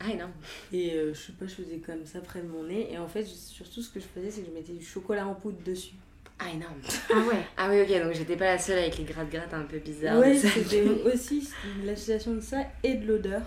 Ah 0.01 0.15
non. 0.15 0.31
Et 0.73 0.95
euh, 0.95 1.13
je 1.13 1.21
sais 1.21 1.33
pas, 1.33 1.47
je 1.47 1.55
faisais 1.55 1.79
comme 1.79 2.07
ça 2.07 2.21
près 2.21 2.41
de 2.41 2.49
mon 2.49 2.65
nez. 2.65 2.89
Et 2.91 2.99
en 2.99 3.07
fait, 3.07 3.25
surtout 3.25 3.83
ce 3.83 3.91
que 3.91 4.01
je 4.01 4.07
faisais, 4.07 4.31
c'est 4.31 4.41
que 4.41 4.49
je 4.49 4.53
mettais 4.53 4.73
du 4.73 4.85
chocolat 4.85 5.27
en 5.27 5.35
poudre 5.35 5.63
dessus. 5.63 5.95
Ah 6.39 6.51
énorme. 6.51 6.81
Ah 7.11 7.19
ouais. 7.19 7.45
ah 7.59 7.69
oui, 7.71 7.83
ok, 7.83 8.03
donc 8.03 8.15
j'étais 8.15 8.37
pas 8.37 8.47
la 8.47 8.59
seule 8.59 8.79
avec 8.79 8.97
les 8.97 9.05
gratte-gratte 9.05 9.53
un 9.53 9.65
peu 9.65 9.79
bizarres. 9.79 10.19
Oui, 10.21 10.39
c'était 10.39 10.89
aussi 11.05 11.47
l'association 11.85 12.35
de 12.35 12.41
ça 12.41 12.65
et 12.83 12.95
de 12.95 13.07
l'odeur. 13.07 13.43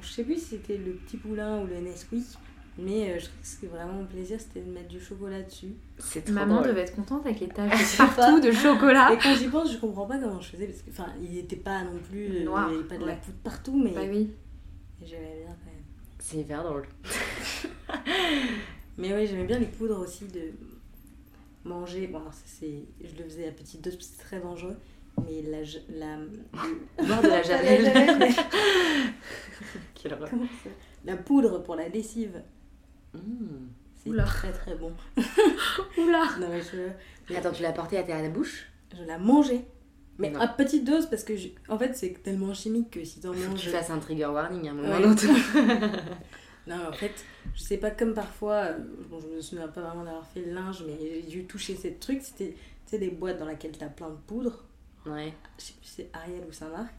Je 0.00 0.08
sais 0.08 0.22
plus 0.22 0.36
si 0.36 0.50
c'était 0.50 0.76
le 0.76 0.92
petit 0.92 1.16
poulain 1.16 1.60
ou 1.60 1.66
le 1.66 1.80
Nesquik. 1.80 2.24
Mais 2.78 3.10
euh, 3.10 3.18
je 3.18 3.24
trouve 3.24 3.40
que 3.40 3.46
ce 3.46 3.56
qui 3.56 3.66
vraiment 3.66 3.94
mon 3.94 4.04
plaisir, 4.04 4.38
c'était 4.38 4.60
de 4.60 4.70
mettre 4.70 4.88
du 4.88 5.00
chocolat 5.00 5.40
dessus. 5.42 5.74
C'est 5.98 6.28
Maman 6.28 6.60
devait 6.60 6.82
être 6.82 6.94
contente 6.94 7.24
avec 7.24 7.40
les 7.40 7.48
taches 7.48 7.96
partout 7.96 8.40
de 8.40 8.52
chocolat. 8.52 9.14
Et 9.14 9.18
quand 9.18 9.34
j'y 9.34 9.48
pense, 9.48 9.72
je 9.72 9.78
comprends 9.78 10.06
pas 10.06 10.18
comment 10.18 10.40
je 10.40 10.50
faisais. 10.50 10.66
Parce 10.66 10.82
que, 10.82 10.90
enfin, 10.90 11.06
il 11.22 11.32
n'était 11.32 11.56
pas 11.56 11.84
non 11.84 11.98
plus. 11.98 12.40
Euh, 12.40 12.44
Noir. 12.44 12.68
Il 12.68 12.72
n'y 12.72 12.78
avait 12.80 12.88
pas 12.88 12.98
de 12.98 13.06
la 13.06 13.16
poudre 13.16 13.38
partout, 13.42 13.80
mais. 13.82 13.92
Bah 13.92 14.02
oui. 14.08 14.30
J'aimais 15.02 15.36
bien 15.38 15.56
quand 15.64 15.70
même. 15.70 15.84
C'est 16.18 16.38
hyper 16.38 16.64
drôle. 16.64 16.86
mais 18.98 19.14
oui, 19.14 19.26
j'aimais 19.26 19.44
bien 19.44 19.58
les 19.58 19.66
poudres 19.66 20.00
aussi 20.00 20.26
de 20.26 20.52
manger. 21.64 22.08
Bon, 22.08 22.22
c'est, 22.44 22.84
je 23.00 23.16
le 23.16 23.24
faisais 23.24 23.48
à 23.48 23.52
petite 23.52 23.82
dose 23.82 23.94
parce 23.94 24.08
que 24.08 24.16
c'est 24.16 24.22
très 24.22 24.40
dangereux. 24.40 24.76
Mais 25.24 25.40
la. 25.40 25.62
la 25.88 26.18
boire 27.06 27.22
de 27.22 27.28
la 27.28 27.42
javel. 27.42 27.90
la 31.06 31.16
poudre 31.16 31.62
pour 31.62 31.74
la 31.74 31.88
lessive 31.88 32.42
Mmh, 33.14 33.18
c'est 33.96 34.16
très 34.24 34.52
très 34.52 34.74
bon. 34.74 34.92
Oula 35.98 36.24
non, 36.40 36.48
mais 36.50 36.60
je... 36.62 37.34
Attends, 37.34 37.52
tu 37.52 37.62
l'as 37.62 37.72
porté 37.72 37.98
à 37.98 38.02
ta 38.02 38.28
bouche? 38.28 38.68
Je 38.96 39.02
l'ai 39.02 39.18
mangé. 39.18 39.64
Mais 40.18 40.34
à 40.36 40.48
petite 40.48 40.84
dose 40.84 41.06
parce 41.06 41.24
que 41.24 41.34
en 41.68 41.78
fait 41.78 41.94
c'est 41.94 42.22
tellement 42.22 42.54
chimique 42.54 42.90
que 42.90 43.04
si 43.04 43.20
t'en 43.20 43.34
manges. 43.34 43.60
tu 43.60 43.68
fasses 43.68 43.90
un 43.90 43.98
trigger 43.98 44.26
warning 44.26 44.68
à 44.68 44.70
un 44.70 44.74
moment 44.74 44.88
ouais. 44.88 45.02
non, 46.66 46.88
en 46.88 46.92
fait, 46.92 47.12
je 47.54 47.60
sais 47.60 47.76
pas, 47.76 47.90
comme 47.90 48.14
parfois, 48.14 48.72
bon, 49.10 49.20
je 49.20 49.26
me 49.36 49.40
souviens 49.40 49.68
pas 49.68 49.82
vraiment 49.82 50.04
d'avoir 50.04 50.26
fait 50.26 50.40
le 50.40 50.54
linge, 50.54 50.84
mais 50.86 50.96
j'ai 51.00 51.22
dû 51.22 51.44
toucher 51.44 51.76
ces 51.76 51.94
trucs. 51.94 52.22
C'était 52.22 52.54
des 52.98 53.10
boîtes 53.10 53.38
dans 53.38 53.46
lesquelles 53.46 53.76
tu 53.76 53.84
as 53.84 53.88
plein 53.88 54.08
de 54.08 54.16
poudre. 54.26 54.64
Ouais. 55.04 55.34
Je 55.58 55.64
sais 55.64 55.72
plus 55.74 55.86
si 55.86 55.94
c'est 55.96 56.10
Ariel 56.14 56.44
ou 56.48 56.52
Saint-Marc. 56.52 56.92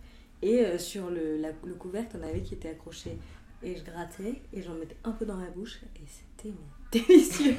Et 0.43 0.77
sur 0.77 1.09
le, 1.09 1.37
la, 1.37 1.49
le 1.65 1.73
couvercle, 1.73 2.17
on 2.19 2.23
avait 2.23 2.41
qui 2.41 2.53
était 2.53 2.69
accroché. 2.69 3.17
Et 3.63 3.75
je 3.75 3.83
grattais 3.83 4.41
et 4.53 4.61
j'en 4.61 4.73
mettais 4.73 4.97
un 5.03 5.11
peu 5.11 5.25
dans 5.25 5.35
ma 5.35 5.49
bouche. 5.49 5.79
Et 5.95 6.05
c'était 6.05 6.53
délicieux. 6.91 7.55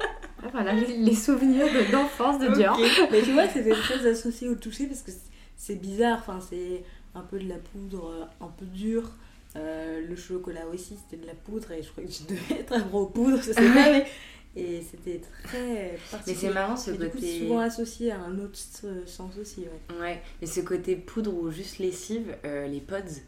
Ah, 0.00 0.48
voilà 0.50 0.74
les, 0.74 1.14
souvenirs 1.14 1.66
d'enfance 1.90 2.40
de, 2.40 2.48
Dior. 2.48 2.78
Mais 3.10 3.22
tu 3.22 3.32
vois, 3.32 3.48
c'était 3.48 3.70
très 3.70 4.06
associé 4.06 4.48
au 4.48 4.54
toucher 4.54 4.86
parce 4.86 5.02
que 5.02 5.12
c'est 5.56 5.76
bizarre. 5.76 6.18
Enfin, 6.20 6.40
c'est 6.40 6.82
un 7.14 7.20
peu 7.20 7.38
de 7.38 7.48
la 7.48 7.58
poudre 7.58 8.08
euh, 8.08 8.44
un 8.44 8.48
peu 8.48 8.64
dure. 8.66 9.10
Euh, 9.54 10.00
le 10.06 10.16
chocolat 10.16 10.66
aussi, 10.66 10.96
c'était 10.96 11.22
de 11.22 11.26
la 11.26 11.34
poudre 11.34 11.72
et 11.72 11.82
je 11.82 11.90
crois 11.90 12.04
que 12.04 12.10
je 12.10 12.24
devais 12.24 12.60
être 12.60 12.72
un 12.72 12.80
gros 12.80 13.06
poudre, 13.06 13.36
je 13.36 13.52
sais 13.52 13.54
pas, 13.54 13.92
mais... 13.92 14.06
Et 14.54 14.82
c'était 14.82 15.20
très 15.44 15.98
particulier. 16.10 16.22
Mais 16.26 16.34
c'est 16.34 16.54
marrant 16.54 16.76
ce 16.76 16.90
côté. 16.90 17.38
Du 17.38 17.46
souvent 17.46 17.60
associé 17.60 18.12
à 18.12 18.20
un 18.20 18.38
autre 18.38 18.58
sens 19.06 19.38
aussi, 19.40 19.60
ouais. 19.60 19.98
Ouais, 19.98 20.22
et 20.42 20.46
ce 20.46 20.60
côté 20.60 20.94
poudre 20.94 21.34
ou 21.34 21.50
juste 21.50 21.78
lessive, 21.78 22.36
euh, 22.44 22.66
les 22.66 22.80
pods, 22.80 23.22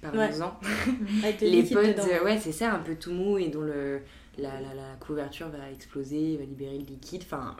par 0.00 0.22
exemple. 0.22 0.66
les 1.40 1.62
pods, 1.62 2.24
ouais, 2.24 2.38
c'est 2.38 2.52
ça, 2.52 2.72
un 2.72 2.78
peu 2.78 2.94
tout 2.94 3.12
mou 3.12 3.38
et 3.38 3.48
dont 3.48 3.62
le, 3.62 4.00
la, 4.38 4.60
la, 4.60 4.74
la, 4.74 4.96
couverture 4.98 5.48
va 5.48 5.70
exploser, 5.70 6.36
va 6.36 6.44
libérer 6.44 6.78
le 6.78 6.84
liquide. 6.84 7.22
Enfin, 7.24 7.56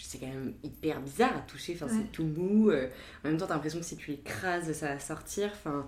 c'est 0.00 0.18
quand 0.18 0.26
même 0.26 0.54
hyper 0.62 1.00
bizarre 1.00 1.36
à 1.36 1.40
toucher. 1.40 1.74
Enfin, 1.74 1.86
c'est 1.88 2.10
tout 2.12 2.24
mou. 2.24 2.70
Euh, 2.70 2.88
en 3.24 3.28
même 3.28 3.38
temps, 3.38 3.46
t'as 3.46 3.54
l'impression 3.54 3.78
que 3.78 3.84
si 3.84 3.96
tu 3.96 4.10
l'écrases, 4.10 4.72
ça 4.72 4.88
va 4.88 4.98
sortir. 4.98 5.50
Enfin, 5.52 5.86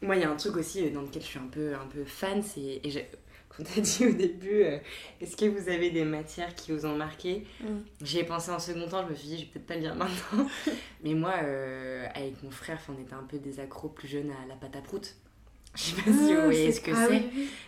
moi, 0.00 0.16
il 0.16 0.22
y 0.22 0.24
a 0.24 0.30
un 0.30 0.36
truc 0.36 0.56
aussi 0.56 0.84
euh, 0.84 0.90
dans 0.90 1.02
lequel 1.02 1.22
je 1.22 1.26
suis 1.26 1.38
un 1.38 1.48
peu, 1.48 1.74
un 1.74 1.86
peu 1.86 2.04
fan. 2.04 2.42
C'est, 2.42 2.60
et 2.60 3.06
quand 3.48 3.64
t'as 3.64 3.80
dit 3.80 4.06
au 4.06 4.12
début, 4.12 4.62
euh, 4.62 4.78
est-ce 5.20 5.36
que 5.36 5.46
vous 5.46 5.68
avez 5.68 5.90
des 5.90 6.04
matières 6.04 6.54
qui 6.54 6.72
vous 6.72 6.86
ont 6.86 6.96
marqué? 6.96 7.46
Mm. 7.60 7.66
J'y 8.02 8.18
ai 8.18 8.24
pensé 8.24 8.50
en 8.50 8.58
second 8.58 8.86
temps, 8.88 9.04
je 9.06 9.10
me 9.10 9.14
suis 9.16 9.28
dit, 9.28 9.38
je 9.38 9.44
vais 9.44 9.50
peut-être 9.52 9.66
pas 9.66 9.74
le 9.74 9.80
dire 9.80 9.94
maintenant. 9.94 10.46
Mais 11.02 11.14
moi, 11.14 11.34
avec 12.14 12.42
mon 12.42 12.50
frère, 12.50 12.80
on 12.88 13.00
était 13.00 13.14
un 13.14 13.24
peu 13.24 13.38
des 13.38 13.58
accros 13.58 13.88
plus 13.88 14.08
jeunes 14.08 14.30
à 14.30 14.46
la 14.48 14.54
pâte 14.54 14.76
à 14.76 14.80
prout. 14.80 15.16
Je 15.74 15.82
sais 15.82 15.96
pas 15.96 16.02
si 16.02 16.34
vous 16.34 16.38
ah, 16.38 16.44
voyez 16.44 16.70
ce 16.70 16.80
que 16.82 16.90
ah 16.94 17.06
c'est, 17.08 17.22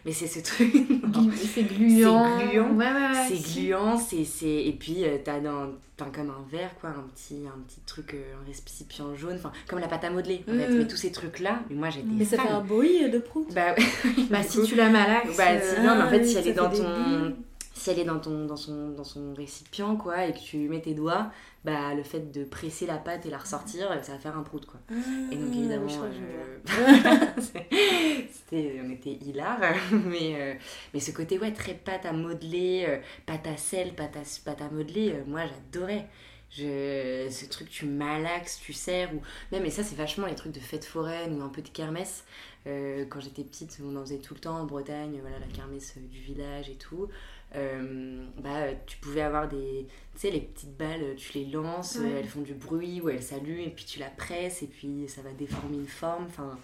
mais 0.04 0.12
c'est 0.12 0.26
ce 0.26 0.40
truc. 0.40 0.70
c'est 1.54 1.62
gluant. 1.62 2.38
C'est 2.38 2.48
gluant. 2.48 2.74
Ouais, 2.74 2.84
ouais, 2.84 3.28
c'est 3.28 3.54
gluant, 3.54 3.96
c'est, 3.96 4.46
et 4.46 4.76
puis 4.78 5.04
euh, 5.04 5.16
t'as, 5.24 5.40
dans, 5.40 5.70
comme 5.96 6.28
un 6.28 6.44
verre, 6.52 6.74
quoi, 6.80 6.90
un 6.90 7.08
petit, 7.14 7.44
un 7.46 7.58
petit 7.62 7.80
truc, 7.86 8.12
euh, 8.12 8.34
un 8.34 8.46
récipient 8.46 9.14
jaune, 9.14 9.36
enfin, 9.36 9.52
comme 9.66 9.78
la 9.78 9.88
pâte 9.88 10.04
à 10.04 10.10
modeler, 10.10 10.44
en 10.46 10.52
fait. 10.52 10.68
Mm. 10.68 10.78
Mais 10.78 10.86
tous 10.86 10.96
ces 10.96 11.12
trucs-là, 11.12 11.60
mais 11.70 11.76
moi 11.76 11.88
j'étais. 11.88 12.06
Mais 12.10 12.26
ça 12.26 12.36
fait 12.36 12.48
un 12.48 12.60
bruit 12.60 13.08
de 13.08 13.18
prout. 13.18 13.46
Bah, 13.54 13.74
bah 14.30 14.42
si 14.42 14.62
tu 14.64 14.74
la 14.74 14.90
malaxes. 14.90 15.36
Bah, 15.38 15.58
si, 15.58 15.80
non, 15.80 15.96
mais 15.96 16.02
en 16.02 16.10
fait, 16.10 16.20
ah 16.20 16.24
si 16.24 16.36
elle 16.36 16.48
est 16.48 16.52
dans 16.52 16.70
ton 16.70 17.34
si 17.74 17.90
elle 17.90 17.98
est 17.98 18.04
dans, 18.04 18.20
ton, 18.20 18.46
dans, 18.46 18.56
son, 18.56 18.90
dans 18.90 19.04
son 19.04 19.34
récipient 19.34 19.96
quoi 19.96 20.26
et 20.26 20.32
que 20.32 20.38
tu 20.38 20.56
mets 20.68 20.80
tes 20.80 20.94
doigts 20.94 21.30
bah 21.64 21.94
le 21.94 22.02
fait 22.02 22.30
de 22.30 22.44
presser 22.44 22.86
la 22.86 22.98
pâte 22.98 23.24
et 23.24 23.30
la 23.30 23.38
ressortir 23.38 23.88
ça 24.02 24.12
va 24.12 24.18
faire 24.18 24.36
un 24.36 24.42
prout 24.42 24.66
quoi 24.66 24.80
ah, 24.90 24.94
et 25.32 25.36
donc 25.36 25.54
évidemment 25.54 25.86
euh, 26.04 26.58
c'était 28.30 28.80
on 28.84 28.90
était 28.90 29.12
hilar 29.12 29.58
mais 29.92 30.34
euh, 30.36 30.54
mais 30.92 31.00
ce 31.00 31.10
côté 31.10 31.38
ouais 31.38 31.52
très 31.52 31.74
pâte 31.74 32.04
à 32.04 32.12
modeler 32.12 32.84
euh, 32.86 32.98
pâte 33.24 33.46
à 33.46 33.56
sel 33.56 33.94
pâte 33.94 34.16
à, 34.16 34.22
pâte 34.44 34.60
à 34.60 34.68
modeler 34.68 35.22
moi 35.26 35.42
j'adorais 35.46 36.06
je, 36.50 37.26
ce 37.32 37.46
truc 37.46 37.68
tu 37.68 37.84
malaxes, 37.84 38.60
tu 38.60 38.72
sers, 38.72 39.12
ou 39.12 39.20
même, 39.50 39.64
et 39.64 39.70
ça 39.70 39.82
c'est 39.82 39.96
vachement 39.96 40.28
les 40.28 40.36
trucs 40.36 40.52
de 40.52 40.60
fête 40.60 40.84
foraine 40.84 41.36
ou 41.36 41.42
un 41.42 41.48
peu 41.48 41.62
de 41.62 41.68
kermesse. 41.68 42.24
quand 42.64 43.18
j'étais 43.18 43.42
petite, 43.42 43.76
on 43.82 43.96
en 43.96 44.02
faisait 44.02 44.18
tout 44.18 44.34
le 44.34 44.40
temps 44.40 44.58
en 44.58 44.64
Bretagne, 44.64 45.18
voilà, 45.20 45.40
la 45.40 45.48
kermesse 45.48 45.94
du 45.98 46.20
village 46.20 46.70
et 46.70 46.76
tout. 46.76 47.08
Euh, 47.56 48.24
bah, 48.42 48.74
tu 48.86 48.96
pouvais 48.98 49.20
avoir 49.20 49.48
des. 49.48 49.86
Tu 50.14 50.20
sais, 50.20 50.30
les 50.30 50.40
petites 50.40 50.76
balles, 50.76 51.14
tu 51.16 51.38
les 51.38 51.46
lances, 51.46 51.96
elles 51.96 52.26
font 52.26 52.42
du 52.42 52.54
bruit 52.54 53.00
ou 53.00 53.08
elles 53.08 53.22
s'allument, 53.22 53.62
et 53.62 53.70
puis 53.70 53.84
tu 53.84 53.98
la 53.98 54.10
presses, 54.10 54.62
et 54.62 54.66
puis 54.66 55.04
ça 55.08 55.22
va 55.22 55.32
déformer 55.32 55.76
une 55.76 55.86
forme. 55.86 56.24
Enfin, 56.24 56.58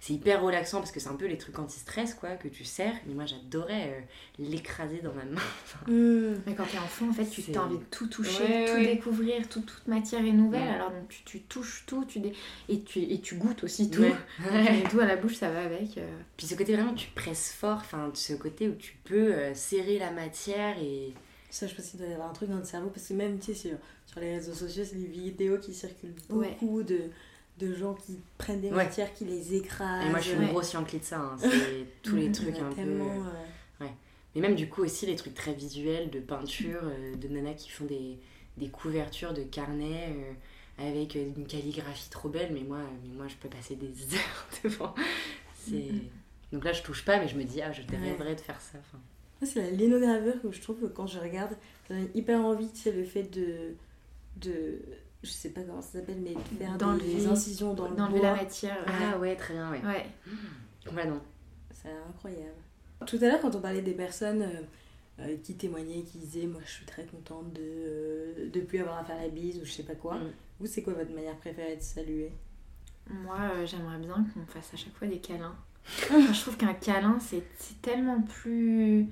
c'est 0.00 0.12
hyper 0.12 0.42
relaxant 0.42 0.78
parce 0.78 0.92
que 0.92 1.00
c'est 1.00 1.08
un 1.08 1.14
peu 1.14 1.26
les 1.26 1.38
trucs 1.38 1.58
anti-stress 1.58 2.14
quoi 2.14 2.30
que 2.30 2.48
tu 2.48 2.64
sers. 2.64 2.94
Mais 3.06 3.14
moi 3.14 3.24
j'adorais 3.26 3.88
euh, 3.88 4.00
l'écraser 4.38 5.00
dans 5.02 5.12
ma 5.12 5.24
main. 5.24 5.40
Mmh. 5.86 6.42
mais 6.46 6.54
quand 6.54 6.64
t'es 6.64 6.78
enfant 6.78 7.08
en 7.08 7.12
fait 7.12 7.26
tu 7.26 7.42
as 7.54 7.62
envie 7.62 7.78
de 7.78 7.84
tout 7.90 8.06
toucher 8.06 8.66
tout 8.66 8.78
découvrir 8.78 9.48
toute 9.48 9.86
matière 9.86 10.24
est 10.24 10.32
nouvelle. 10.32 10.68
Alors 10.68 10.90
donc 10.90 11.08
tu, 11.08 11.22
tu, 11.24 11.40
touches 11.42 11.84
tout 11.86 12.04
tu 12.04 12.20
et 12.68 12.82
tu 12.82 13.00
et 13.00 13.20
tu 13.20 13.36
goûtes 13.36 13.64
aussi 13.64 13.90
tout. 13.90 14.04
Et 14.76 14.88
tout 14.88 15.00
à 15.00 15.06
la 15.06 15.16
bouche 15.16 15.34
ça 15.34 15.50
va 15.50 15.62
avec 15.62 15.98
euh. 15.98 16.06
puis 16.36 16.46
ce 16.46 16.54
côté 16.54 16.74
vraiment 16.74 16.94
tu 16.94 17.08
presses 17.10 17.52
fort 17.52 17.78
enfin 17.78 18.10
ce 18.14 18.34
côté 18.34 18.68
où 18.68 18.74
tu 18.74 18.96
peux 19.04 19.34
euh, 19.34 19.54
serrer 19.54 19.98
la 19.98 20.10
matière 20.10 20.78
et 20.78 21.12
ça 21.50 21.66
je 21.66 21.74
pense 21.74 21.86
qu'il 21.86 21.98
doit 21.98 22.08
y 22.08 22.12
avoir 22.12 22.30
un 22.30 22.32
truc 22.32 22.48
dans 22.50 22.58
le 22.58 22.64
cerveau 22.64 22.90
parce 22.90 23.08
que 23.08 23.14
même 23.14 23.38
tu 23.38 23.54
sais 23.54 23.68
sur, 23.68 23.78
sur 24.06 24.20
les 24.20 24.34
réseaux 24.34 24.54
sociaux 24.54 24.84
c'est 24.84 24.96
des 24.96 25.06
vidéos 25.06 25.58
qui 25.58 25.74
circulent 25.74 26.14
beaucoup 26.28 26.82
de 26.82 27.10
de 27.58 27.74
gens 27.74 27.94
qui 27.94 28.18
prennent 28.38 28.60
des 28.60 28.70
matières, 28.70 29.12
qui 29.14 29.24
les 29.24 29.54
écrasent. 29.54 30.06
Et 30.06 30.10
moi, 30.10 30.20
je 30.20 30.30
suis 30.30 30.36
une 30.36 30.48
grosse 30.48 30.72
yankee 30.72 30.98
de 30.98 31.04
ça. 31.04 31.20
Hein. 31.20 31.36
C'est 31.38 31.86
tous 32.02 32.16
les 32.16 32.30
trucs 32.30 32.58
un 32.58 32.70
peu. 32.70 33.00
Ouais. 33.80 33.92
Mais 34.34 34.40
même 34.40 34.54
du 34.54 34.68
coup, 34.68 34.82
aussi 34.82 35.06
les 35.06 35.16
trucs 35.16 35.34
très 35.34 35.54
visuels 35.54 36.10
de 36.10 36.20
peinture, 36.20 36.82
euh, 36.84 37.16
de 37.16 37.28
nanas 37.28 37.54
qui 37.54 37.70
font 37.70 37.84
des, 37.84 38.18
des 38.56 38.68
couvertures 38.68 39.32
de 39.32 39.42
carnets 39.42 40.10
euh, 40.10 40.88
avec 40.90 41.16
euh, 41.16 41.30
une 41.36 41.46
calligraphie 41.46 42.10
trop 42.10 42.28
belle. 42.28 42.50
Mais 42.52 42.62
moi, 42.62 42.80
mais 43.02 43.14
moi 43.14 43.26
je 43.28 43.36
peux 43.36 43.48
passer 43.48 43.76
des 43.76 43.86
heures 44.14 44.46
devant. 44.62 44.94
C'est... 45.54 45.90
Donc 46.52 46.64
là, 46.64 46.72
je 46.72 46.82
touche 46.82 47.04
pas, 47.04 47.18
mais 47.18 47.28
je 47.28 47.36
me 47.36 47.44
dis, 47.44 47.60
ah, 47.62 47.72
je 47.72 47.82
rêverais 47.82 48.34
de 48.34 48.40
faire 48.40 48.60
ça. 48.60 48.78
Enfin... 48.78 48.98
C'est 49.42 49.60
la 49.60 49.70
linogravure 49.70 50.40
que 50.40 50.50
je 50.50 50.60
trouve 50.62 50.80
que 50.80 50.86
quand 50.86 51.06
je 51.06 51.18
regarde, 51.18 51.56
ça 51.88 51.94
donne 51.94 52.08
hyper 52.14 52.40
envie, 52.40 52.68
sais, 52.74 52.92
le 52.92 53.04
fait 53.04 53.24
de. 53.24 53.74
de 54.36 54.80
je 55.22 55.30
sais 55.30 55.50
pas 55.50 55.62
comment 55.62 55.82
ça 55.82 55.98
s'appelle, 55.98 56.20
mais 56.20 56.34
faire 56.58 56.76
dans 56.78 56.96
des 56.96 57.26
incisions 57.26 57.74
dans, 57.74 57.90
dans 57.90 58.08
le 58.08 58.20
la 58.20 58.34
matière. 58.34 58.78
Ah 58.86 59.18
ouais, 59.18 59.36
très 59.36 59.54
bien, 59.54 59.70
ouais. 59.70 59.82
Ouais. 59.84 60.06
Mmh. 60.86 61.08
non. 61.08 61.20
C'est 61.72 61.90
incroyable. 62.08 62.54
Tout 63.08 63.16
à 63.20 63.26
l'heure, 63.26 63.40
quand 63.40 63.56
on 63.56 63.60
parlait 63.60 63.82
des 63.82 63.92
personnes 63.92 64.42
euh, 64.42 64.60
euh, 65.18 65.36
qui 65.42 65.56
témoignaient, 65.56 66.02
qui 66.02 66.18
disaient 66.18 66.46
Moi, 66.46 66.60
je 66.64 66.70
suis 66.70 66.86
très 66.86 67.04
contente 67.04 67.52
de 67.54 67.60
ne 67.60 68.60
euh, 68.60 68.64
plus 68.68 68.78
avoir 68.78 68.98
à 68.98 69.04
faire 69.04 69.20
la 69.20 69.28
bise 69.28 69.60
ou 69.60 69.64
je 69.64 69.72
sais 69.72 69.82
pas 69.82 69.96
quoi. 69.96 70.14
Mmh. 70.14 70.30
Vous, 70.60 70.66
c'est 70.66 70.82
quoi 70.82 70.92
votre 70.92 71.12
manière 71.12 71.36
préférée 71.38 71.74
de 71.74 71.82
saluer? 71.82 72.30
Moi, 73.10 73.64
j'aimerais 73.64 73.98
bien 73.98 74.24
qu'on 74.32 74.46
fasse 74.46 74.74
à 74.74 74.76
chaque 74.76 74.94
fois 74.94 75.08
des 75.08 75.18
câlins. 75.18 75.56
je 76.08 76.40
trouve 76.40 76.56
qu'un 76.56 76.74
câlin, 76.74 77.18
c'est 77.20 77.42
tellement 77.82 78.22
plus 78.22 79.08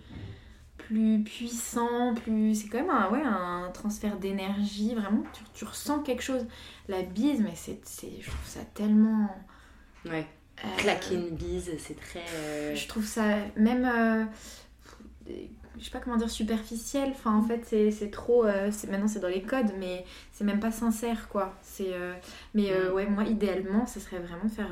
plus 0.86 1.22
puissant, 1.22 2.14
plus. 2.14 2.54
C'est 2.54 2.68
quand 2.68 2.78
même 2.78 2.90
un, 2.90 3.10
ouais, 3.10 3.22
un 3.22 3.70
transfert 3.72 4.16
d'énergie, 4.16 4.94
vraiment. 4.94 5.22
Tu, 5.32 5.42
tu, 5.54 5.64
ressens 5.64 6.00
quelque 6.00 6.22
chose. 6.22 6.46
La 6.88 7.02
bise, 7.02 7.40
mais 7.40 7.54
c'est, 7.54 7.80
je 8.20 8.26
trouve 8.26 8.46
ça 8.46 8.60
tellement. 8.74 9.28
Ouais. 10.04 10.26
Euh, 10.64 10.68
Claquer 10.76 11.14
une 11.14 11.30
bise, 11.30 11.70
c'est 11.78 11.98
très. 11.98 12.22
Euh, 12.34 12.74
je 12.74 12.86
trouve 12.88 13.04
ça 13.04 13.38
même. 13.56 13.84
Euh, 13.84 14.24
je 15.78 15.84
sais 15.84 15.90
pas 15.90 15.98
comment 15.98 16.16
dire 16.16 16.30
superficiel. 16.30 17.10
Enfin, 17.10 17.36
en 17.36 17.42
fait, 17.42 17.64
c'est 17.90 18.10
trop. 18.10 18.46
c'est 18.70 18.90
maintenant, 18.90 19.08
c'est 19.08 19.20
dans 19.20 19.28
les 19.28 19.42
codes, 19.42 19.72
mais 19.78 20.04
c'est 20.32 20.44
même 20.44 20.60
pas 20.60 20.70
sincère, 20.70 21.28
quoi. 21.28 21.54
C'est. 21.62 21.92
mais 22.54 22.72
ouais, 22.90 23.06
moi, 23.06 23.24
idéalement, 23.24 23.86
ce 23.86 23.98
serait 24.00 24.18
vraiment 24.18 24.44
de 24.44 24.50
faire 24.50 24.70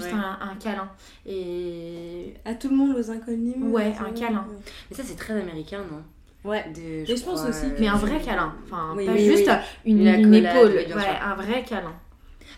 Juste 0.00 0.14
un, 0.14 0.54
câlin. 0.56 0.88
Et... 1.26 2.34
À 2.44 2.54
tout 2.54 2.68
le 2.68 2.76
monde, 2.76 2.96
aux 2.96 3.10
inconnus 3.10 3.56
Ouais, 3.60 3.92
un 3.98 4.12
câlin. 4.12 4.46
Mais 4.90 4.96
ça, 4.96 5.02
c'est 5.04 5.16
très 5.16 5.34
américain, 5.34 5.84
non? 5.90 6.02
Ouais, 6.48 6.64
de, 6.74 7.04
je, 7.04 7.24
pense 7.24 7.44
aussi. 7.44 7.66
Mais 7.80 7.88
un 7.88 7.96
vrai 7.96 8.20
câlin. 8.20 8.54
Enfin, 8.64 8.94
pas 8.94 9.16
juste 9.16 9.50
une, 9.84 10.06
une, 10.06 10.34
épaule. 10.34 10.72
Ouais, 10.72 11.18
un 11.20 11.34
vrai 11.34 11.64
câlin. 11.64 11.94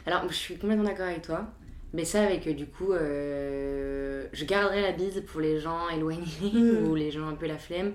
Alors, 0.07 0.25
je 0.29 0.35
suis 0.35 0.57
complètement 0.59 0.85
d'accord 0.85 1.07
avec 1.07 1.23
toi. 1.23 1.47
Mais 1.95 2.05
ça, 2.05 2.23
avec 2.23 2.47
euh, 2.47 2.53
du 2.53 2.67
coup, 2.67 2.93
euh, 2.93 4.27
je 4.33 4.45
garderai 4.45 4.83
la 4.83 4.93
bise 4.93 5.23
pour 5.27 5.41
les 5.41 5.59
gens 5.59 5.89
éloignés 5.89 6.27
hmm. 6.53 6.87
ou 6.89 6.95
les 6.95 7.11
gens 7.11 7.27
un 7.29 7.35
peu 7.35 7.47
la 7.47 7.57
flemme. 7.57 7.93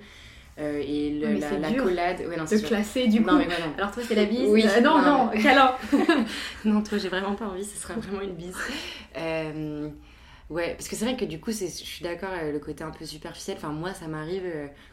Euh, 0.60 0.84
et 0.86 1.10
le, 1.10 1.34
la, 1.39 1.58
la 1.58 1.74
collade. 1.74 2.20
Ouais, 2.28 2.38
non, 2.38 2.43
de 2.43 2.68
classer 2.68 3.08
du 3.08 3.24
coup. 3.24 3.32
Non, 3.32 3.38
mais 3.38 3.47
non. 3.47 3.74
Alors 3.78 3.91
toi, 3.91 4.04
c'est 4.08 4.16
la 4.16 4.26
bise 4.26 4.49
Oui. 4.49 4.64
Euh, 4.66 4.82
non, 4.82 5.01
non, 5.01 5.30
câlin. 5.30 5.76
non, 6.66 6.84
toi, 6.84 6.97
j'ai 6.97 7.10
vraiment 7.10 7.34
pas 7.34 7.45
envie, 7.45 7.66
ce 7.66 7.78
sera 7.78 7.95
vraiment 7.95 8.22
une 8.22 8.36
bise. 8.36 8.56
Euh, 9.18 9.89
ouais, 10.49 10.76
parce 10.76 10.88
que 10.88 10.95
c'est 10.95 11.06
vrai 11.06 11.18
que 11.18 11.26
du 11.26 11.39
coup, 11.39 11.51
je 11.51 11.66
suis 11.66 12.04
d'accord, 12.04 12.30
le 12.51 12.60
côté 12.60 12.84
un 12.84 12.91
peu 12.91 13.06
superficiel. 13.06 13.58
Enfin, 13.58 13.70
moi, 13.70 13.93
ça 13.93 14.08
m'arrive 14.08 14.43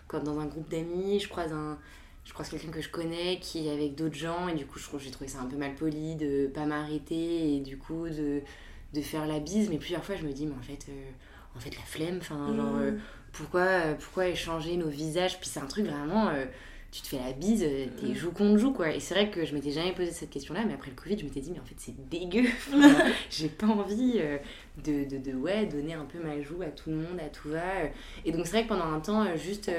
quand 0.09 0.23
dans 0.23 0.41
un 0.41 0.47
groupe 0.47 0.71
d'amis, 0.71 1.21
je 1.21 1.29
croise 1.29 1.53
un. 1.53 1.79
Je 2.23 2.35
croise 2.35 2.51
quelqu'un 2.51 2.69
que 2.71 2.83
je 2.83 2.91
connais 2.91 3.39
qui 3.41 3.67
est 3.67 3.73
avec 3.73 3.95
d'autres 3.95 4.15
gens 4.15 4.47
et 4.47 4.55
du 4.55 4.67
coup 4.67 4.79
j'ai 4.99 5.11
trouvé 5.11 5.27
ça 5.27 5.41
un 5.41 5.47
peu 5.47 5.57
mal 5.57 5.75
poli 5.75 6.17
de 6.17 6.49
pas 6.49 6.67
m'arrêter 6.67 7.57
et 7.57 7.61
du 7.61 7.79
coup 7.79 8.09
de, 8.09 8.43
de 8.93 9.01
faire 9.01 9.27
la 9.27 9.41
bise 9.41 9.71
mais 9.71 9.79
plusieurs 9.79 10.05
fois 10.05 10.17
je 10.17 10.25
me 10.25 10.33
dis 10.33 10.47
mais 10.47 10.55
en 10.55 10.63
fait 10.63 10.87
en 11.57 11.59
fait 11.59 11.75
la 11.75 11.83
flemme 11.83 12.19
enfin 12.21 12.55
genre 12.55 12.75
mmh 12.75 12.99
pourquoi, 13.33 13.61
euh, 13.61 13.95
pourquoi 13.95 14.29
échanger 14.29 14.77
nos 14.77 14.89
visages? 14.89 15.39
Puis 15.39 15.49
c'est 15.49 15.61
un 15.61 15.67
truc 15.67 15.87
vraiment. 15.87 16.29
Euh, 16.29 16.47
tu 16.91 17.03
te 17.03 17.07
fais 17.07 17.19
la 17.19 17.33
bise, 17.33 17.63
euh, 17.63 17.87
t'es 18.01 18.15
joue 18.15 18.33
contre 18.33 18.59
joue, 18.59 18.73
quoi. 18.73 18.91
Et 18.91 19.01
c'est 19.01 19.15
vrai 19.15 19.31
que 19.31 19.45
je 19.45 19.55
m'étais 19.55 19.71
jamais 19.71 19.93
posé 19.93 20.11
cette 20.11 20.31
question-là, 20.31 20.65
mais 20.67 20.75
après 20.75 20.91
le 20.91 20.97
Covid, 20.97 21.19
je 21.19 21.25
m'étais 21.25 21.41
dit, 21.41 21.53
mais 21.53 21.61
en 21.61 21.65
fait, 21.65 21.77
c'est 21.79 22.09
dégueu. 22.09 22.49
J'ai 23.31 23.49
pas 23.49 23.69
envie 23.69 24.15
euh, 24.17 24.39
de, 24.85 25.05
de, 25.05 25.19
de, 25.19 25.37
ouais, 25.37 25.67
donner 25.67 25.95
un 25.95 26.05
peu 26.05 26.19
ma 26.19 26.43
joue 26.43 26.63
à 26.63 26.67
tout 26.67 26.91
le 26.91 26.97
monde, 26.97 27.21
à 27.25 27.29
tout 27.29 27.51
va. 27.51 27.63
Et 28.25 28.33
donc, 28.33 28.47
c'est 28.47 28.53
vrai 28.53 28.63
que 28.65 28.69
pendant 28.69 28.93
un 28.93 28.99
temps, 28.99 29.25
juste 29.37 29.71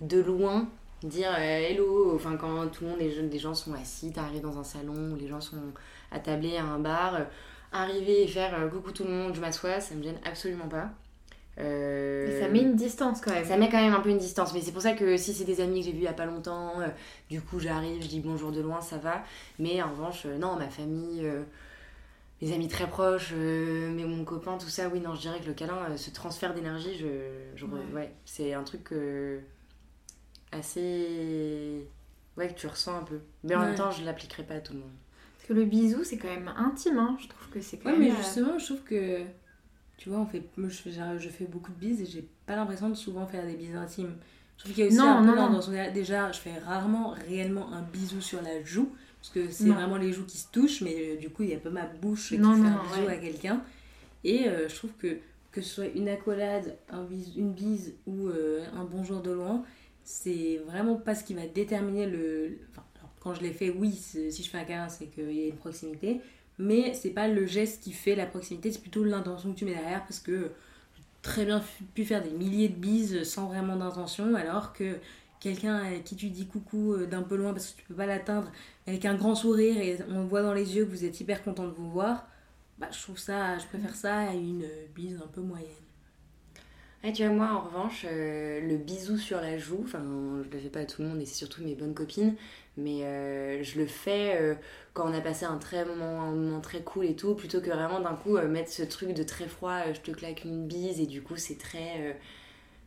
de 0.00 0.20
loin, 0.20 0.68
dire 1.04 1.32
hello, 1.36 2.16
enfin, 2.16 2.36
quand 2.36 2.66
tout 2.68 2.84
le 2.84 2.90
monde, 2.90 2.98
les, 3.00 3.38
gens 3.38 3.54
sont 3.54 3.74
assis, 3.74 4.12
t'arrives 4.12 4.42
dans 4.42 4.58
un 4.58 4.64
salon, 4.64 5.12
où 5.12 5.16
les 5.16 5.28
gens 5.28 5.40
sont 5.40 5.72
attablés 6.10 6.56
à 6.56 6.64
un 6.64 6.80
bar, 6.80 7.26
arriver 7.70 8.24
et 8.24 8.26
faire 8.26 8.68
coucou 8.72 8.90
tout 8.90 9.04
le 9.04 9.10
monde, 9.10 9.34
je 9.36 9.40
m'assois, 9.40 9.80
ça 9.80 9.94
me 9.94 10.02
gêne 10.02 10.18
absolument 10.24 10.68
pas. 10.68 10.90
Euh... 11.58 12.40
Ça 12.40 12.48
met 12.48 12.60
une 12.60 12.76
distance 12.76 13.20
quand 13.20 13.32
même. 13.32 13.44
Ça 13.44 13.56
met 13.56 13.68
quand 13.70 13.80
même 13.80 13.94
un 13.94 14.00
peu 14.00 14.10
une 14.10 14.18
distance, 14.18 14.52
mais 14.52 14.60
c'est 14.60 14.72
pour 14.72 14.82
ça 14.82 14.92
que 14.92 15.16
si 15.16 15.32
c'est 15.32 15.44
des 15.44 15.60
amis 15.60 15.80
que 15.80 15.86
j'ai 15.86 15.92
vus 15.92 15.98
il 15.98 16.04
y 16.04 16.08
a 16.08 16.12
pas 16.12 16.26
longtemps, 16.26 16.80
euh, 16.80 16.88
du 17.30 17.40
coup 17.40 17.58
j'arrive, 17.58 18.02
je 18.02 18.08
dis 18.08 18.20
bonjour 18.20 18.52
de 18.52 18.60
loin, 18.60 18.80
ça 18.80 18.98
va. 18.98 19.22
Mais 19.58 19.80
en 19.82 19.90
revanche, 19.90 20.26
euh, 20.26 20.36
non, 20.36 20.56
ma 20.56 20.68
famille, 20.68 21.24
euh, 21.24 21.42
mes 22.42 22.52
amis 22.52 22.68
très 22.68 22.86
proches, 22.86 23.32
mais 23.32 24.04
mon 24.04 24.24
copain, 24.24 24.58
tout 24.58 24.68
ça, 24.68 24.88
oui, 24.88 25.00
non, 25.00 25.14
je 25.14 25.22
dirais 25.22 25.40
que 25.40 25.46
le 25.46 25.54
câlin, 25.54 25.96
ce 25.96 26.10
transfert 26.10 26.52
d'énergie, 26.52 26.96
je, 26.98 27.06
je 27.54 27.64
ouais. 27.64 28.12
c'est 28.26 28.52
un 28.52 28.62
truc 28.62 28.92
assez. 30.52 31.88
Ouais, 32.36 32.48
que 32.48 32.54
tu 32.54 32.66
ressens 32.66 32.98
un 32.98 33.02
peu. 33.02 33.20
Mais 33.44 33.54
en 33.54 33.60
même 33.60 33.74
temps, 33.74 33.90
je 33.90 34.04
l'appliquerai 34.04 34.42
pas 34.42 34.56
à 34.56 34.60
tout 34.60 34.74
le 34.74 34.80
monde. 34.80 34.90
Parce 35.38 35.48
que 35.48 35.54
le 35.54 35.64
bisou, 35.64 36.04
c'est 36.04 36.18
quand 36.18 36.28
même 36.28 36.52
intime, 36.54 36.98
hein. 36.98 37.16
je 37.18 37.28
trouve 37.28 37.48
que 37.48 37.62
c'est 37.62 37.78
quand 37.78 37.90
ouais, 37.90 37.96
même. 37.96 38.10
mais 38.10 38.16
justement, 38.16 38.58
je 38.58 38.66
trouve 38.66 38.82
que 38.82 39.22
tu 39.96 40.10
vois, 40.10 40.18
on 40.18 40.26
fait, 40.26 40.42
je, 40.56 40.68
fais, 40.68 40.90
je 41.18 41.28
fais 41.28 41.44
beaucoup 41.44 41.72
de 41.72 41.78
bises 41.78 42.02
et 42.02 42.06
j'ai 42.06 42.28
pas 42.46 42.56
l'impression 42.56 42.88
de 42.88 42.94
souvent 42.94 43.26
faire 43.26 43.46
des 43.46 43.54
bises 43.54 43.74
intimes. 43.74 44.14
Je 44.56 44.62
trouve 44.62 44.74
qu'il 44.74 44.84
y 44.84 44.86
a 44.86 44.90
aussi 44.90 45.00
un 45.00 45.22
peu 45.22 45.26
non, 45.26 45.50
dans 45.50 45.92
Déjà, 45.92 46.32
je 46.32 46.38
fais 46.38 46.58
rarement 46.58 47.14
réellement 47.28 47.72
un 47.72 47.82
bisou 47.82 48.20
sur 48.20 48.40
la 48.42 48.62
joue, 48.62 48.90
parce 49.20 49.30
que 49.30 49.50
c'est 49.50 49.68
vraiment 49.68 49.96
les 49.96 50.12
joues 50.12 50.24
qui 50.24 50.38
se 50.38 50.50
touchent, 50.50 50.80
mais 50.80 50.94
euh, 50.94 51.16
du 51.16 51.30
coup, 51.30 51.42
il 51.42 51.50
y 51.50 51.54
a 51.54 51.58
pas 51.58 51.70
ma 51.70 51.86
bouche 51.86 52.28
qui 52.28 52.36
fait 52.36 52.42
un 52.42 52.54
bisou 52.54 53.08
à 53.08 53.16
quelqu'un. 53.16 53.62
Et 54.24 54.48
euh, 54.48 54.68
je 54.68 54.74
trouve 54.74 54.92
que 54.98 55.18
que 55.52 55.62
ce 55.62 55.74
soit 55.76 55.86
une 55.94 56.10
accolade, 56.10 56.76
un 56.90 57.02
bise, 57.02 57.34
une 57.34 57.52
bise 57.52 57.94
ou 58.06 58.28
euh, 58.28 58.66
un 58.74 58.84
bonjour 58.84 59.22
de 59.22 59.30
loin, 59.30 59.64
c'est 60.04 60.60
vraiment 60.66 60.96
pas 60.96 61.14
ce 61.14 61.24
qui 61.24 61.32
va 61.32 61.46
déterminer 61.46 62.06
le. 62.06 62.58
Enfin, 62.70 62.82
quand 63.20 63.32
je 63.32 63.40
l'ai 63.40 63.54
fait, 63.54 63.70
oui, 63.70 63.92
si 63.92 64.30
je 64.30 64.50
fais 64.50 64.58
un 64.58 64.64
câlin, 64.64 64.90
c'est 64.90 65.06
qu'il 65.06 65.32
y 65.32 65.44
a 65.44 65.46
une 65.46 65.56
proximité 65.56 66.20
mais 66.58 66.94
c'est 66.94 67.10
pas 67.10 67.28
le 67.28 67.46
geste 67.46 67.82
qui 67.82 67.92
fait 67.92 68.14
la 68.14 68.26
proximité, 68.26 68.72
c'est 68.72 68.80
plutôt 68.80 69.04
l'intention 69.04 69.52
que 69.52 69.58
tu 69.58 69.64
mets 69.64 69.74
derrière 69.74 70.04
parce 70.04 70.20
que 70.20 70.50
très 71.22 71.44
bien 71.44 71.62
pu 71.94 72.04
faire 72.04 72.22
des 72.22 72.30
milliers 72.30 72.68
de 72.68 72.76
bises 72.76 73.24
sans 73.24 73.46
vraiment 73.46 73.76
d'intention 73.76 74.34
alors 74.36 74.72
que 74.72 74.98
quelqu'un 75.40 75.76
à 75.76 75.98
qui 75.98 76.16
tu 76.16 76.28
dis 76.30 76.46
coucou 76.46 76.94
euh, 76.94 77.06
d'un 77.06 77.22
peu 77.22 77.36
loin 77.36 77.52
parce 77.52 77.72
que 77.72 77.80
tu 77.80 77.86
peux 77.86 77.94
pas 77.94 78.06
l'atteindre 78.06 78.50
avec 78.86 79.04
un 79.04 79.14
grand 79.14 79.34
sourire 79.34 79.76
et 79.76 79.98
on 80.10 80.24
voit 80.24 80.42
dans 80.42 80.54
les 80.54 80.76
yeux 80.76 80.84
que 80.84 80.90
vous 80.90 81.04
êtes 81.04 81.20
hyper 81.20 81.42
content 81.42 81.66
de 81.66 81.72
vous 81.72 81.90
voir, 81.90 82.26
bah 82.78 82.88
je 82.90 83.00
trouve 83.00 83.18
ça, 83.18 83.58
je 83.58 83.66
préfère 83.66 83.94
ça 83.94 84.18
à 84.18 84.34
une 84.34 84.64
bise 84.94 85.20
un 85.22 85.26
peu 85.28 85.40
moyenne. 85.40 85.68
Ouais, 87.04 87.12
tu 87.12 87.24
vois, 87.24 87.32
moi 87.34 87.52
en 87.52 87.60
revanche, 87.60 88.06
euh, 88.08 88.60
le 88.66 88.76
bisou 88.78 89.18
sur 89.18 89.40
la 89.40 89.58
joue, 89.58 89.80
enfin 89.84 90.02
je 90.44 90.50
le 90.50 90.58
fais 90.58 90.70
pas 90.70 90.80
à 90.80 90.84
tout 90.86 91.02
le 91.02 91.08
monde 91.08 91.20
et 91.20 91.26
c'est 91.26 91.34
surtout 91.34 91.62
mes 91.62 91.74
bonnes 91.74 91.94
copines, 91.94 92.34
mais 92.76 93.04
euh, 93.04 93.62
je 93.62 93.78
le 93.78 93.86
fais 93.86 94.36
euh, 94.40 94.54
quand 94.94 95.08
on 95.08 95.14
a 95.14 95.20
passé 95.20 95.44
un 95.44 95.58
très 95.58 95.84
moment, 95.84 96.22
un 96.56 96.60
très 96.60 96.82
cool 96.82 97.06
et 97.06 97.16
tout, 97.16 97.34
plutôt 97.34 97.60
que 97.60 97.70
vraiment 97.70 98.00
d'un 98.00 98.14
coup 98.14 98.36
euh, 98.36 98.48
mettre 98.48 98.70
ce 98.70 98.82
truc 98.82 99.12
de 99.12 99.22
très 99.22 99.48
froid, 99.48 99.92
je 99.92 100.00
te 100.00 100.10
claque 100.10 100.44
une 100.44 100.66
bise 100.66 101.00
et 101.00 101.06
du 101.06 101.22
coup 101.22 101.36
c'est 101.36 101.58
très 101.58 102.18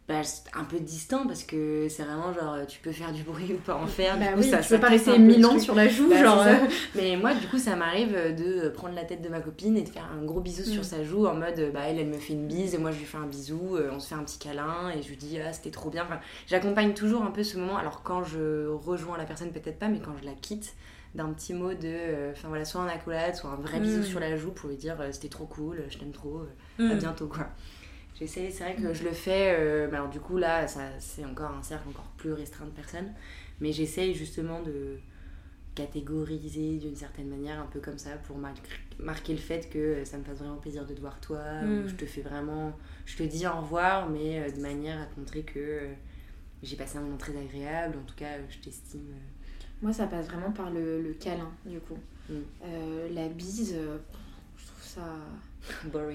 bah, 0.10 0.22
un 0.56 0.64
peu 0.64 0.80
distant 0.80 1.28
parce 1.28 1.44
que 1.44 1.86
c'est 1.88 2.02
vraiment 2.02 2.34
genre 2.34 2.66
tu 2.68 2.80
peux 2.80 2.92
faire 2.92 3.14
du 3.14 3.22
bruit 3.22 3.54
ou 3.54 3.58
pas 3.58 3.76
en 3.76 3.86
faire. 3.86 4.18
Bah 4.18 4.26
du 4.26 4.34
coup, 4.34 4.40
oui, 4.40 4.50
ça, 4.50 4.58
tu 4.58 4.70
peux 4.70 4.80
pas 4.80 4.90
rester 4.90 5.20
mille 5.20 5.46
ans 5.46 5.60
sur 5.60 5.76
la 5.76 5.88
joue 5.88 6.10
bah, 6.10 6.24
genre 6.24 6.44
mais 6.96 7.16
moi 7.16 7.36
du 7.36 7.46
coup 7.46 7.60
ça 7.60 7.76
m'arrive 7.76 8.14
de 8.36 8.70
prendre 8.70 8.96
la 8.96 9.04
tête 9.04 9.22
de 9.22 9.30
ma 9.30 9.40
copine 9.40 9.78
et 9.78 9.84
de 9.84 9.90
faire 9.90 10.10
un 10.12 10.26
gros 10.26 10.40
bisou 10.40 10.64
sur 10.64 10.82
mm. 10.82 10.86
sa 10.86 11.04
joue 11.04 11.28
en 11.28 11.36
mode 11.36 11.72
bah 11.72 11.82
elle 11.88 12.00
elle 12.00 12.08
me 12.08 12.18
fait 12.18 12.34
une 12.34 12.48
bise 12.48 12.74
et 12.74 12.80
moi 12.80 12.90
je 12.90 12.98
lui 12.98 13.06
fais 13.06 13.20
un 13.20 13.28
bisou 13.28 13.78
on 13.92 14.00
se 14.00 14.08
fait 14.08 14.16
un 14.16 14.24
petit 14.24 14.40
câlin 14.40 14.90
et 14.98 15.04
je 15.04 15.10
lui 15.10 15.16
dis 15.16 15.38
ah 15.40 15.54
c'était 15.54 15.70
trop 15.70 15.92
bien. 15.92 16.04
Enfin, 16.06 16.20
j'accompagne 16.48 16.96
toujours 16.96 17.22
un 17.22 17.32
peu 17.32 17.44
ce 17.44 17.60
moment. 17.60 17.78
Alors 17.78 18.02
quand 18.02 18.24
je 18.24 18.66
rejoins 18.66 19.16
la 19.16 19.26
personne 19.26 19.52
peut-être 19.52 19.78
pas 19.78 19.90
mais 19.90 20.00
quand 20.00 20.16
je 20.20 20.26
la 20.26 20.34
quitte 20.34 20.74
d'un 21.14 21.30
petit 21.34 21.54
mot 21.54 21.76
de 21.76 22.32
enfin 22.32 22.48
voilà 22.48 22.66
soit 22.66 22.82
en 22.82 22.88
accolade 22.88 23.36
soit 23.36 23.52
un 23.52 23.62
vrai 23.62 23.80
bisou 23.80 24.00
mm. 24.00 24.06
sur 24.06 24.20
la 24.20 24.36
joue 24.38 24.52
pour 24.52 24.70
lui 24.70 24.78
dire 24.78 24.98
c'était 25.12 25.30
trop 25.30 25.46
cool 25.46 25.84
je 25.88 26.00
t'aime 26.00 26.12
trop 26.12 26.42
à 26.80 26.82
mm. 26.82 26.98
bientôt 26.98 27.28
quoi 27.28 27.48
J'essaie, 28.20 28.52
c'est 28.52 28.66
vrai 28.66 28.76
que 28.76 28.94
je 28.94 29.06
le 29.06 29.14
fais, 29.14 29.56
euh, 29.58 29.88
alors 29.94 30.10
du 30.10 30.20
coup 30.20 30.38
là, 30.38 30.68
ça, 30.68 30.82
c'est 31.00 31.24
encore 31.24 31.52
un 31.52 31.64
cercle 31.64 31.88
encore 31.88 32.12
plus 32.18 32.34
restreint 32.34 32.66
de 32.66 32.72
personnes, 32.72 33.14
mais 33.62 33.72
j'essaye 33.72 34.14
justement 34.14 34.62
de 34.62 34.98
catégoriser 35.74 36.80
d'une 36.80 36.98
certaine 36.98 37.30
manière, 37.30 37.62
un 37.62 37.68
peu 37.68 37.80
comme 37.80 37.98
ça, 37.98 38.10
pour 38.28 38.38
marquer 38.38 39.32
le 39.32 39.40
fait 39.40 39.70
que 39.70 40.04
ça 40.04 40.18
me 40.18 40.26
fasse 40.26 40.40
vraiment 40.40 40.58
plaisir 40.58 40.86
de 40.86 40.94
te 40.94 41.00
voir 41.00 41.22
toi, 41.22 41.62
mm. 41.62 41.88
je 41.88 41.96
te 41.96 42.06
fais 42.06 42.22
vraiment, 42.22 42.74
je 43.06 43.16
te 43.16 43.24
dis 43.24 43.48
au 43.48 43.62
revoir, 43.62 44.10
mais 44.10 44.42
euh, 44.42 44.52
de 44.52 44.60
manière 44.60 45.00
à 45.00 45.06
te 45.06 45.18
montrer 45.18 45.44
que 45.44 45.60
euh, 45.60 45.94
j'ai 46.62 46.76
passé 46.76 46.98
un 46.98 47.02
moment 47.02 47.16
très 47.16 47.38
agréable, 47.38 47.98
en 47.98 48.06
tout 48.06 48.16
cas 48.16 48.34
je 48.50 48.58
t'estime. 48.58 49.14
Moi 49.82 49.94
ça 49.94 50.08
passe 50.08 50.26
vraiment 50.26 50.52
par 50.52 50.72
le, 50.72 51.02
le 51.02 51.14
câlin, 51.14 51.52
du 51.66 51.80
coup. 51.80 51.98
Mm. 52.30 53.14
la 53.14 53.30
bise, 53.30 53.78
je 54.58 54.66
trouve 54.66 54.84
ça 54.84 55.04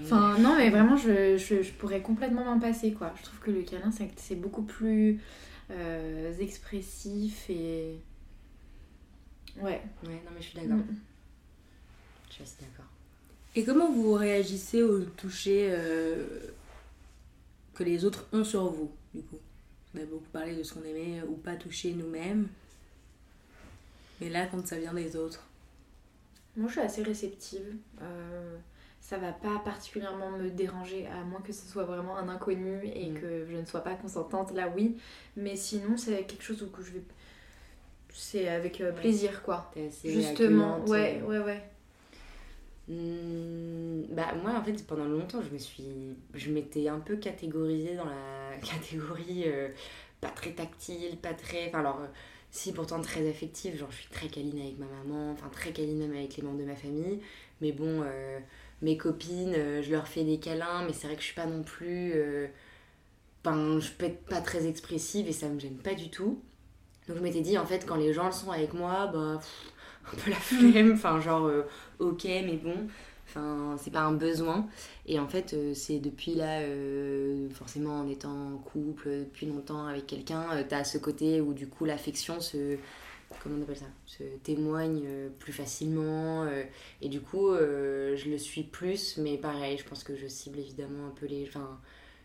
Enfin, 0.02 0.38
non, 0.38 0.56
mais 0.56 0.70
vraiment, 0.70 0.96
je, 0.96 1.36
je, 1.36 1.62
je 1.62 1.72
pourrais 1.72 2.02
complètement 2.02 2.44
m'en 2.44 2.58
passer, 2.58 2.92
quoi. 2.92 3.12
Je 3.18 3.22
trouve 3.24 3.38
que 3.40 3.50
le 3.50 3.62
câlin, 3.62 3.90
c'est 4.16 4.34
beaucoup 4.36 4.62
plus 4.62 5.20
euh, 5.70 6.36
expressif 6.38 7.48
et. 7.50 7.98
Ouais. 9.56 9.82
Ouais, 10.04 10.22
non, 10.24 10.30
mais 10.34 10.40
je 10.40 10.46
suis 10.48 10.58
d'accord. 10.58 10.76
Mm. 10.76 10.96
Je 12.28 12.34
suis 12.34 12.42
assez 12.42 12.56
d'accord. 12.60 12.90
Et 13.54 13.64
comment 13.64 13.92
vous 13.92 14.14
réagissez 14.14 14.82
au 14.82 15.00
toucher 15.04 15.68
euh, 15.70 16.26
que 17.74 17.84
les 17.84 18.04
autres 18.04 18.26
ont 18.32 18.44
sur 18.44 18.64
vous, 18.72 18.90
du 19.14 19.22
coup? 19.22 19.38
On 19.94 20.00
a 20.00 20.04
beaucoup 20.04 20.28
parlé 20.32 20.56
de 20.56 20.62
ce 20.64 20.74
qu'on 20.74 20.82
aimait 20.82 21.22
ou 21.28 21.34
pas 21.34 21.54
toucher 21.54 21.92
nous-mêmes. 21.92 22.48
Mais 24.20 24.28
là, 24.28 24.46
quand 24.46 24.66
ça 24.66 24.78
vient 24.78 24.92
des 24.92 25.14
autres 25.14 25.46
Moi, 26.56 26.66
je 26.66 26.72
suis 26.72 26.80
assez 26.80 27.02
réceptive. 27.04 27.76
Euh 28.02 28.56
ça 29.04 29.18
va 29.18 29.32
pas 29.32 29.58
particulièrement 29.62 30.30
me 30.30 30.48
déranger, 30.48 31.06
à 31.08 31.22
moins 31.24 31.42
que 31.42 31.52
ce 31.52 31.66
soit 31.66 31.84
vraiment 31.84 32.16
un 32.16 32.30
inconnu 32.30 32.80
et 32.86 33.10
mm. 33.10 33.20
que 33.20 33.46
je 33.46 33.56
ne 33.58 33.66
sois 33.66 33.82
pas 33.82 33.94
consentante, 33.96 34.54
là 34.54 34.72
oui. 34.74 34.96
Mais 35.36 35.56
sinon, 35.56 35.98
c'est 35.98 36.24
quelque 36.24 36.42
chose 36.42 36.62
où 36.62 36.82
je 36.82 36.92
vais. 36.92 37.02
C'est 38.08 38.48
avec 38.48 38.80
euh, 38.80 38.92
plaisir, 38.92 39.42
quoi. 39.42 39.70
Justement, 40.02 40.82
ouais, 40.86 41.20
ouais, 41.20 41.38
ouais. 41.38 41.62
Hmm, 42.88 44.04
bah 44.10 44.34
moi 44.42 44.52
en 44.58 44.62
fait 44.62 44.86
pendant 44.86 45.06
longtemps 45.06 45.40
je 45.40 45.48
me 45.48 45.56
suis 45.56 45.86
je 46.34 46.50
m'étais 46.50 46.86
un 46.88 46.98
peu 46.98 47.16
catégorisée 47.16 47.96
dans 47.96 48.04
la 48.04 48.58
catégorie 48.62 49.44
euh, 49.46 49.70
pas 50.20 50.28
très 50.28 50.50
tactile 50.50 51.16
pas 51.16 51.32
très 51.32 51.68
enfin 51.68 51.80
alors 51.80 52.00
si 52.50 52.74
pourtant 52.74 53.00
très 53.00 53.26
affective 53.26 53.78
genre 53.78 53.90
je 53.90 53.96
suis 53.96 54.10
très 54.10 54.28
câline 54.28 54.60
avec 54.60 54.78
ma 54.78 54.84
maman 54.84 55.32
enfin 55.32 55.48
très 55.48 55.72
câline 55.72 55.96
même 55.96 56.12
avec 56.14 56.36
les 56.36 56.42
membres 56.42 56.58
de 56.58 56.64
ma 56.64 56.76
famille 56.76 57.22
mais 57.62 57.72
bon 57.72 58.02
euh, 58.02 58.38
mes 58.82 58.96
copines, 58.96 59.54
euh, 59.56 59.82
je 59.82 59.90
leur 59.90 60.08
fais 60.08 60.24
des 60.24 60.38
câlins, 60.38 60.84
mais 60.86 60.92
c'est 60.92 61.06
vrai 61.06 61.16
que 61.16 61.22
je 61.22 61.26
suis 61.26 61.34
pas 61.34 61.46
non 61.46 61.62
plus. 61.62 62.12
Euh, 62.14 62.46
enfin, 63.44 63.78
je 63.80 63.90
peux 63.90 64.06
être 64.06 64.24
pas 64.26 64.40
très 64.40 64.66
expressive 64.66 65.28
et 65.28 65.32
ça 65.32 65.48
me 65.48 65.58
gêne 65.58 65.76
pas 65.76 65.94
du 65.94 66.10
tout. 66.10 66.40
Donc 67.08 67.18
je 67.18 67.22
m'étais 67.22 67.40
dit, 67.40 67.58
en 67.58 67.66
fait, 67.66 67.86
quand 67.86 67.96
les 67.96 68.12
gens 68.12 68.26
le 68.26 68.32
sont 68.32 68.50
avec 68.50 68.74
moi, 68.74 69.06
bah, 69.12 69.40
un 70.12 70.16
peu 70.16 70.30
la 70.30 70.36
flemme, 70.36 70.92
enfin, 70.92 71.20
genre, 71.20 71.46
euh, 71.46 71.62
ok, 71.98 72.24
mais 72.24 72.56
bon, 72.56 72.76
enfin, 73.28 73.76
c'est 73.78 73.92
pas 73.92 74.02
un 74.02 74.12
besoin. 74.12 74.66
Et 75.06 75.18
en 75.18 75.28
fait, 75.28 75.54
c'est 75.74 75.98
depuis 75.98 76.34
là, 76.34 76.60
forcément 77.52 78.00
en 78.00 78.08
étant 78.08 78.54
en 78.54 78.56
couple 78.58 79.10
depuis 79.10 79.46
longtemps 79.46 79.86
avec 79.86 80.06
quelqu'un, 80.06 80.46
t'as 80.68 80.84
ce 80.84 80.98
côté 80.98 81.40
où 81.42 81.52
du 81.52 81.68
coup 81.68 81.84
l'affection 81.84 82.40
se 82.40 82.78
comment 83.42 83.56
on 83.58 83.62
appelle 83.62 83.76
ça, 83.76 83.86
se 84.06 84.22
témoigne 84.42 85.02
euh, 85.06 85.28
plus 85.38 85.52
facilement. 85.52 86.44
Euh, 86.44 86.64
et 87.02 87.08
du 87.08 87.20
coup, 87.20 87.48
euh, 87.48 88.16
je 88.16 88.30
le 88.30 88.38
suis 88.38 88.62
plus, 88.62 89.18
mais 89.18 89.38
pareil, 89.38 89.78
je 89.78 89.84
pense 89.84 90.04
que 90.04 90.16
je 90.16 90.26
cible 90.26 90.58
évidemment 90.58 91.06
un 91.08 91.10
peu 91.10 91.26
les. 91.26 91.46
Enfin, 91.48 91.80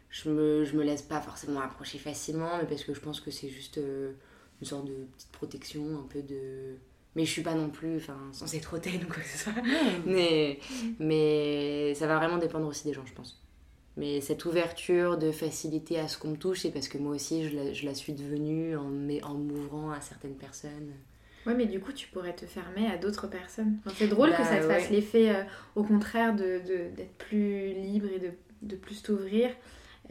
je 0.10 0.30
me, 0.30 0.66
je 0.66 0.76
me 0.76 0.84
laisse 0.84 1.02
pas 1.02 1.22
forcément 1.22 1.62
approcher 1.62 1.98
facilement, 1.98 2.58
mais 2.60 2.68
parce 2.68 2.84
que 2.84 2.94
je 2.94 3.00
pense 3.00 3.22
que 3.22 3.32
c'est 3.32 3.50
juste 3.50 3.78
une 3.78 4.68
sorte 4.68 4.86
de 4.86 4.96
petite 5.16 5.32
protection, 5.32 6.00
un 6.00 6.08
peu 6.08 6.22
de. 6.22 6.76
Mais 7.16 7.26
je 7.26 7.32
suis 7.32 7.42
pas 7.42 7.56
non 7.56 7.70
plus 7.70 7.98
enfin, 7.98 8.18
censée 8.32 8.58
être 8.58 8.76
hautaine 8.76 9.04
ou 9.04 9.08
quoi 9.08 9.22
que 9.22 9.28
ce 9.28 9.38
soit. 9.38 9.54
Mais, 10.06 10.60
mais 11.00 11.94
ça 11.96 12.06
va 12.08 12.18
vraiment 12.18 12.38
dépendre 12.38 12.68
aussi 12.68 12.86
des 12.86 12.94
gens, 12.94 13.06
je 13.06 13.14
pense. 13.14 13.42
Mais 14.00 14.22
cette 14.22 14.46
ouverture 14.46 15.18
de 15.18 15.32
facilité 15.32 16.00
à 16.00 16.08
ce 16.08 16.18
qu'on 16.18 16.30
me 16.30 16.38
touche, 16.38 16.62
c'est 16.62 16.72
parce 16.72 16.88
que 16.88 16.98
moi 16.98 17.14
aussi, 17.14 17.50
je 17.50 17.56
la, 17.56 17.74
je 17.74 17.86
la 17.86 17.94
suis 17.94 18.14
devenue 18.14 18.78
en, 18.78 18.88
en 19.24 19.34
m'ouvrant 19.34 19.92
à 19.92 20.00
certaines 20.00 20.36
personnes. 20.36 20.94
Ouais, 21.46 21.54
mais 21.54 21.66
du 21.66 21.80
coup, 21.80 21.92
tu 21.92 22.08
pourrais 22.08 22.34
te 22.34 22.46
fermer 22.46 22.88
à 22.88 22.98
d'autres 22.98 23.28
personnes. 23.28 23.78
c'est 23.96 24.08
drôle 24.08 24.32
que 24.32 24.38
bah, 24.38 24.44
ça 24.46 24.58
te 24.58 24.64
fasse 24.64 24.90
l'effet, 24.90 25.30
euh, 25.30 25.44
au 25.76 25.84
contraire, 25.84 26.34
d'être 26.34 26.66
de, 26.66 26.96
d'être 26.96 27.14
plus 27.18 27.74
libre 27.74 28.08
et 28.16 28.20
de, 28.20 28.32
de 28.62 28.76
plus 28.76 29.02
t'ouvrir, 29.02 29.50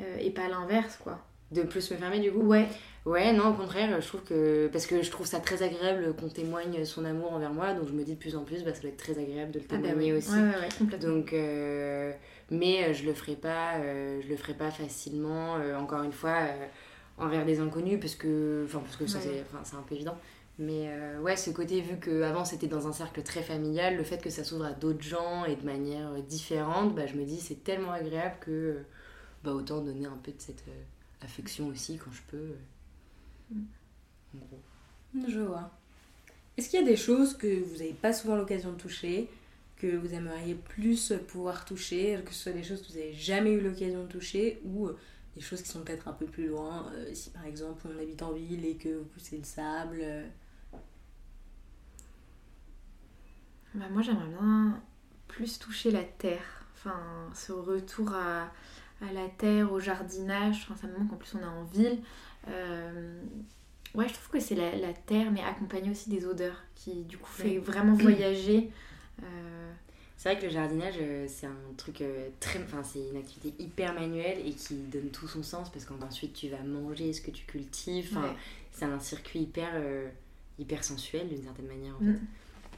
euh, 0.01 0.17
et 0.19 0.31
pas 0.31 0.49
l'inverse, 0.49 0.99
quoi. 1.03 1.25
De 1.51 1.63
plus 1.63 1.91
me 1.91 1.97
fermer 1.97 2.21
du 2.21 2.31
coup? 2.31 2.43
Ouais. 2.43 2.67
Ouais, 3.07 3.33
non, 3.33 3.49
au 3.49 3.55
contraire, 3.55 3.99
je 4.03 4.07
trouve 4.07 4.23
que. 4.23 4.69
Parce 4.71 4.87
que 4.87 5.03
je 5.03 5.11
trouve 5.11 5.27
ça 5.27 5.41
très 5.41 5.63
agréable 5.63 6.15
qu'on 6.15 6.29
témoigne 6.29 6.85
son 6.85 7.07
amour 7.07 7.33
envers 7.33 7.55
moi, 7.55 7.73
donc 7.73 7.89
je 7.89 7.95
me 7.95 8.05
dis 8.05 8.13
de 8.15 8.19
plus 8.19 8.37
en 8.37 8.45
plus, 8.45 8.65
bah, 8.65 8.75
ça 8.75 8.81
doit 8.83 8.91
être 8.91 8.99
très 8.99 9.19
agréable 9.19 9.53
de 9.53 9.61
le 9.61 9.65
ah 9.71 9.77
bah 9.77 9.89
témoigner 9.89 10.13
aussi. 10.13 10.31
Ouais, 10.31 10.41
ouais, 10.41 10.69
complètement. 10.79 11.15
Donc, 11.15 11.33
euh, 11.33 12.13
mais 12.51 12.85
euh, 12.85 12.93
je 12.93 13.05
le 13.05 13.15
ferai 13.15 13.37
pas, 13.37 13.77
euh, 13.77 14.21
je 14.23 14.29
le 14.29 14.37
ferai 14.37 14.55
pas 14.55 14.71
facilement, 14.71 15.55
encore 15.79 16.03
une 16.03 16.13
fois, 16.13 16.49
envers 17.19 17.45
des 17.45 17.61
inconnus, 17.61 17.99
parce 18.01 18.15
que. 18.15 18.65
Enfin, 18.67 18.81
parce 18.81 18.97
que 18.97 19.07
ça, 19.07 19.21
c'est 19.21 19.45
c'est 19.65 19.77
un 19.77 19.83
peu 19.83 19.95
évident. 19.95 20.17
Mais 20.61 20.91
ouais, 21.21 21.37
ce 21.37 21.51
côté, 21.51 21.81
vu 21.81 22.01
qu'avant 22.01 22.45
c'était 22.45 22.67
dans 22.67 22.89
un 22.89 22.93
cercle 22.93 23.23
très 23.23 23.43
familial, 23.43 23.97
le 23.97 24.03
fait 24.03 24.21
que 24.21 24.29
ça 24.29 24.43
s'ouvre 24.43 24.65
à 24.65 24.73
d'autres 24.73 25.03
gens 25.03 25.45
et 25.45 25.55
de 25.55 25.65
manière 25.65 26.13
différente, 26.23 26.97
bah, 26.97 27.07
je 27.07 27.15
me 27.15 27.25
dis 27.25 27.39
c'est 27.39 27.63
tellement 27.63 27.93
agréable 27.93 28.35
que 28.41 28.79
bah, 29.45 29.53
autant 29.53 29.81
donner 29.81 30.07
un 30.07 30.19
peu 30.21 30.33
de 30.33 30.41
cette 30.41 30.65
affection 31.23 31.69
aussi 31.69 31.97
quand 31.97 32.11
je 32.11 32.23
peux. 32.29 32.55
Je 35.29 35.41
vois. 35.41 35.71
Est-ce 36.57 36.71
qu'il 36.71 36.81
y 36.81 36.83
a 36.83 36.87
des 36.87 36.97
choses 36.97 37.37
que 37.37 37.63
vous 37.63 37.77
n'avez 37.77 37.93
pas 37.93 38.13
souvent 38.13 38.35
l'occasion 38.35 38.73
de 38.73 38.77
toucher, 38.77 39.29
que 39.79 39.97
vous 39.97 40.13
aimeriez 40.13 40.55
plus 40.55 41.13
pouvoir 41.29 41.65
toucher, 41.65 42.21
que 42.25 42.33
ce 42.33 42.43
soit 42.45 42.53
des 42.53 42.65
choses 42.65 42.83
que 42.83 42.93
vous 42.93 42.99
n'avez 42.99 43.13
jamais 43.13 43.53
eu 43.53 43.61
l'occasion 43.61 44.03
de 44.03 44.09
toucher, 44.09 44.61
ou 44.65 44.89
euh, 44.89 44.99
des 45.35 45.41
choses 45.41 45.63
qui 45.63 45.69
sont 45.69 45.83
peut-être 45.83 46.09
un 46.09 46.13
peu 46.13 46.27
plus 46.27 46.49
loin, 46.49 46.91
euh, 46.93 47.15
si 47.15 47.31
par 47.31 47.45
exemple 47.47 47.87
on 47.89 47.99
habite 48.01 48.23
en 48.23 48.33
ville 48.33 48.65
et 48.65 48.77
que 48.77 48.89
vous 48.89 49.05
poussez 49.05 49.39
le 49.39 49.45
sable 49.45 50.01
euh. 50.03 50.27
bah, 53.75 53.87
Moi 53.91 54.03
j'aimerais 54.03 54.27
bien 54.27 54.83
plus 55.29 55.59
toucher 55.59 55.93
la 55.93 56.03
terre, 56.03 56.67
enfin 56.75 57.01
ce 57.35 57.53
retour 57.53 58.13
à, 58.13 58.51
à 59.01 59.13
la 59.13 59.29
terre, 59.29 59.73
au 59.73 59.79
jardinage, 59.79 60.67
enfin, 60.69 60.75
ça 60.75 60.87
me 60.89 60.99
manque 60.99 61.13
en 61.13 61.17
plus 61.17 61.37
on 61.37 61.41
est 61.41 61.45
en 61.45 61.65
ville. 61.65 62.01
Euh, 62.49 63.23
ouais, 63.95 64.09
je 64.09 64.15
trouve 64.15 64.29
que 64.31 64.41
c'est 64.41 64.55
la, 64.57 64.75
la, 64.75 64.93
terre, 64.93 65.31
mais 65.31 65.43
accompagnée 65.43 65.91
aussi 65.91 66.11
des 66.11 66.25
odeurs, 66.25 66.65
qui 66.75 67.05
du 67.05 67.17
coup 67.19 67.31
fait 67.31 67.59
vraiment 67.59 67.95
voyager. 67.95 68.73
Euh, 69.23 69.73
c'est 70.17 70.31
vrai 70.31 70.41
que 70.41 70.47
le 70.47 70.53
jardinage, 70.53 70.95
euh, 71.01 71.27
c'est 71.29 71.47
un 71.47 71.75
truc 71.77 72.03
très. 72.41 72.63
Enfin, 72.63 72.83
c'est 72.83 73.01
une 73.01 73.17
activité 73.17 73.55
hyper 73.63 73.95
manuelle 73.95 74.39
et 74.45 74.53
qui 74.53 74.75
donne 74.75 75.11
tout 75.11 75.29
son 75.29 75.43
sens 75.43 75.71
parce 75.71 75.85
qu'ensuite 75.85 76.35
tu 76.35 76.49
vas 76.49 76.63
manger 76.63 77.13
ce 77.13 77.21
que 77.21 77.31
tu 77.31 77.45
cultives. 77.45 78.09
Enfin, 78.17 78.35
C'est 78.73 78.85
un 78.85 79.01
circuit 79.01 79.41
hyper, 79.41 79.73
hyper 80.59 80.85
sensuel 80.85 81.29
d'une 81.29 81.43
certaine 81.43 81.67
manière 81.67 81.95
en 82.01 82.05
mm. 82.05 82.15
fait. 82.15 82.21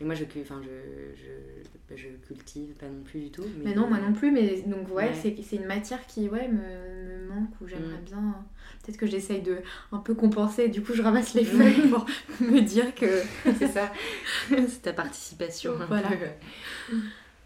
Et 0.01 0.05
moi, 0.05 0.15
je, 0.15 0.25
enfin, 0.41 0.63
je, 0.63 1.23
je, 1.23 1.97
je, 1.97 2.09
cultive 2.27 2.73
pas 2.75 2.87
non 2.87 3.03
plus 3.03 3.21
du 3.21 3.31
tout. 3.31 3.45
Mais, 3.63 3.75
non, 3.75 3.87
moi 3.87 3.99
non 3.99 4.15
plus. 4.15 4.31
Mais 4.31 4.63
donc, 4.63 4.95
ouais, 4.95 5.13
c'est 5.15 5.37
c'est 5.43 5.57
une 5.57 5.67
matière 5.67 6.07
qui 6.07 6.29
ouais, 6.29 6.49
me, 6.49 6.57
me 6.57 7.29
manque 7.29 7.51
ou 7.61 7.69
j'aimerais 7.69 8.01
mm. 8.01 8.05
bien. 8.05 8.35
Peut-être 8.83 8.97
que 8.97 9.07
j'essaye 9.07 9.43
de 9.43 9.59
un 9.93 9.99
peu 9.99 10.15
compenser. 10.15 10.69
Du 10.69 10.83
coup, 10.83 10.95
je 10.95 11.03
ramasse 11.03 11.35
les 11.35 11.45
feuilles 11.45 11.89
pour 11.89 12.07
me 12.41 12.61
dire 12.61 12.95
que. 12.95 13.23
c'est 13.59 13.69
ça. 13.69 13.93
c'est 14.49 14.83
ta 14.83 14.95
participation. 14.95 15.75
Voilà. 15.87 16.09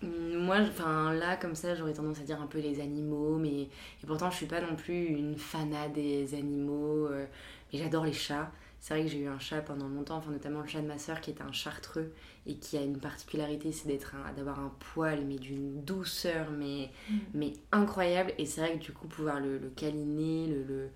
Mm, 0.02 0.36
moi, 0.36 0.58
enfin 0.60 1.12
là, 1.12 1.36
comme 1.36 1.56
ça, 1.56 1.74
j'aurais 1.74 1.94
tendance 1.94 2.20
à 2.20 2.22
dire 2.22 2.40
un 2.40 2.46
peu 2.46 2.60
les 2.60 2.80
animaux, 2.80 3.36
mais 3.36 3.62
et 3.62 4.06
pourtant, 4.06 4.30
je 4.30 4.36
suis 4.36 4.46
pas 4.46 4.60
non 4.60 4.76
plus 4.76 5.06
une 5.06 5.36
fanat 5.36 5.88
des 5.88 6.34
animaux. 6.34 7.08
Euh, 7.08 7.26
mais 7.72 7.80
j'adore 7.80 8.04
les 8.04 8.12
chats. 8.12 8.52
C'est 8.84 8.92
vrai 8.92 9.04
que 9.04 9.10
j'ai 9.10 9.20
eu 9.20 9.28
un 9.28 9.38
chat 9.38 9.62
pendant 9.62 9.88
longtemps, 9.88 10.18
enfin 10.18 10.30
notamment 10.30 10.60
le 10.60 10.66
chat 10.66 10.82
de 10.82 10.86
ma 10.86 10.98
soeur 10.98 11.22
qui 11.22 11.30
est 11.30 11.40
un 11.40 11.52
chartreux 11.52 12.12
et 12.44 12.56
qui 12.58 12.76
a 12.76 12.82
une 12.82 12.98
particularité, 12.98 13.72
c'est 13.72 13.88
d'être 13.88 14.14
d'avoir 14.36 14.60
un 14.60 14.74
poil 14.92 15.24
mais 15.24 15.36
d'une 15.36 15.82
douceur 15.82 16.50
mais, 16.50 16.90
mm. 17.08 17.18
mais 17.32 17.54
incroyable. 17.72 18.34
Et 18.36 18.44
c'est 18.44 18.60
vrai 18.60 18.78
que 18.78 18.84
du 18.84 18.92
coup 18.92 19.08
pouvoir 19.08 19.40
le, 19.40 19.56
le 19.56 19.70
câliner, 19.70 20.48
le, 20.48 20.64
le, 20.64 20.88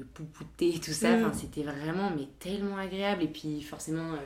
le, 0.00 0.04
poupouter, 0.06 0.80
tout 0.80 0.90
ça, 0.90 1.18
mm. 1.18 1.32
c'était 1.34 1.62
vraiment 1.62 2.10
mais 2.10 2.26
tellement 2.40 2.76
agréable. 2.76 3.22
Et 3.22 3.28
puis 3.28 3.62
forcément 3.62 4.14
euh, 4.14 4.18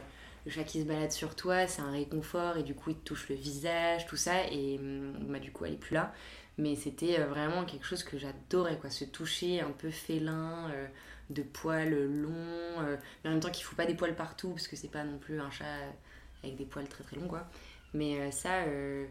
le 0.47 0.51
chat 0.51 0.65
qui 0.65 0.81
se 0.81 0.87
balade 0.87 1.13
sur 1.13 1.37
toi, 1.37 1.67
c'est 1.67 1.83
un 1.83 1.91
réconfort 1.91 2.57
et 2.57 2.63
du 2.63 2.75
coup 2.75 2.89
il 2.89 2.97
te 2.97 3.05
touche 3.05 3.29
le 3.29 3.35
visage, 3.35 4.07
tout 4.07 4.17
ça. 4.17 4.47
Et 4.51 4.79
mm, 4.79 5.27
bah, 5.29 5.41
du 5.41 5.53
coup 5.53 5.67
elle 5.67 5.75
est 5.75 5.77
plus 5.77 5.93
là. 5.93 6.15
Mais 6.57 6.75
c'était 6.75 7.21
euh, 7.21 7.27
vraiment 7.27 7.67
quelque 7.67 7.85
chose 7.85 8.03
que 8.03 8.17
j'adorais, 8.17 8.79
quoi, 8.79 8.89
se 8.89 9.05
toucher 9.05 9.61
un 9.61 9.73
peu 9.73 9.91
félin. 9.91 10.71
Euh, 10.71 10.87
de 11.31 11.43
poils 11.43 11.91
longs, 11.91 12.99
mais 13.25 13.31
en 13.31 13.33
même 13.33 13.41
temps 13.41 13.51
qu'il 13.51 13.65
faut 13.65 13.77
pas 13.77 13.87
des 13.87 13.95
poils 13.95 14.15
partout 14.15 14.51
parce 14.51 14.69
que 14.69 14.77
c'est 14.77 14.91
pas 14.91 15.05
non 15.05 15.19
plus 15.19 15.41
un 15.41 15.51
chat 15.51 15.65
avec 16.43 16.57
des 16.57 16.65
poils 16.65 16.89
très 16.89 17.05
très 17.05 17.17
longs 17.17 17.29
quoi. 17.29 17.49
Mais 17.95 18.21
euh, 18.21 18.31
ça, 18.31 18.65
euh, 18.67 19.07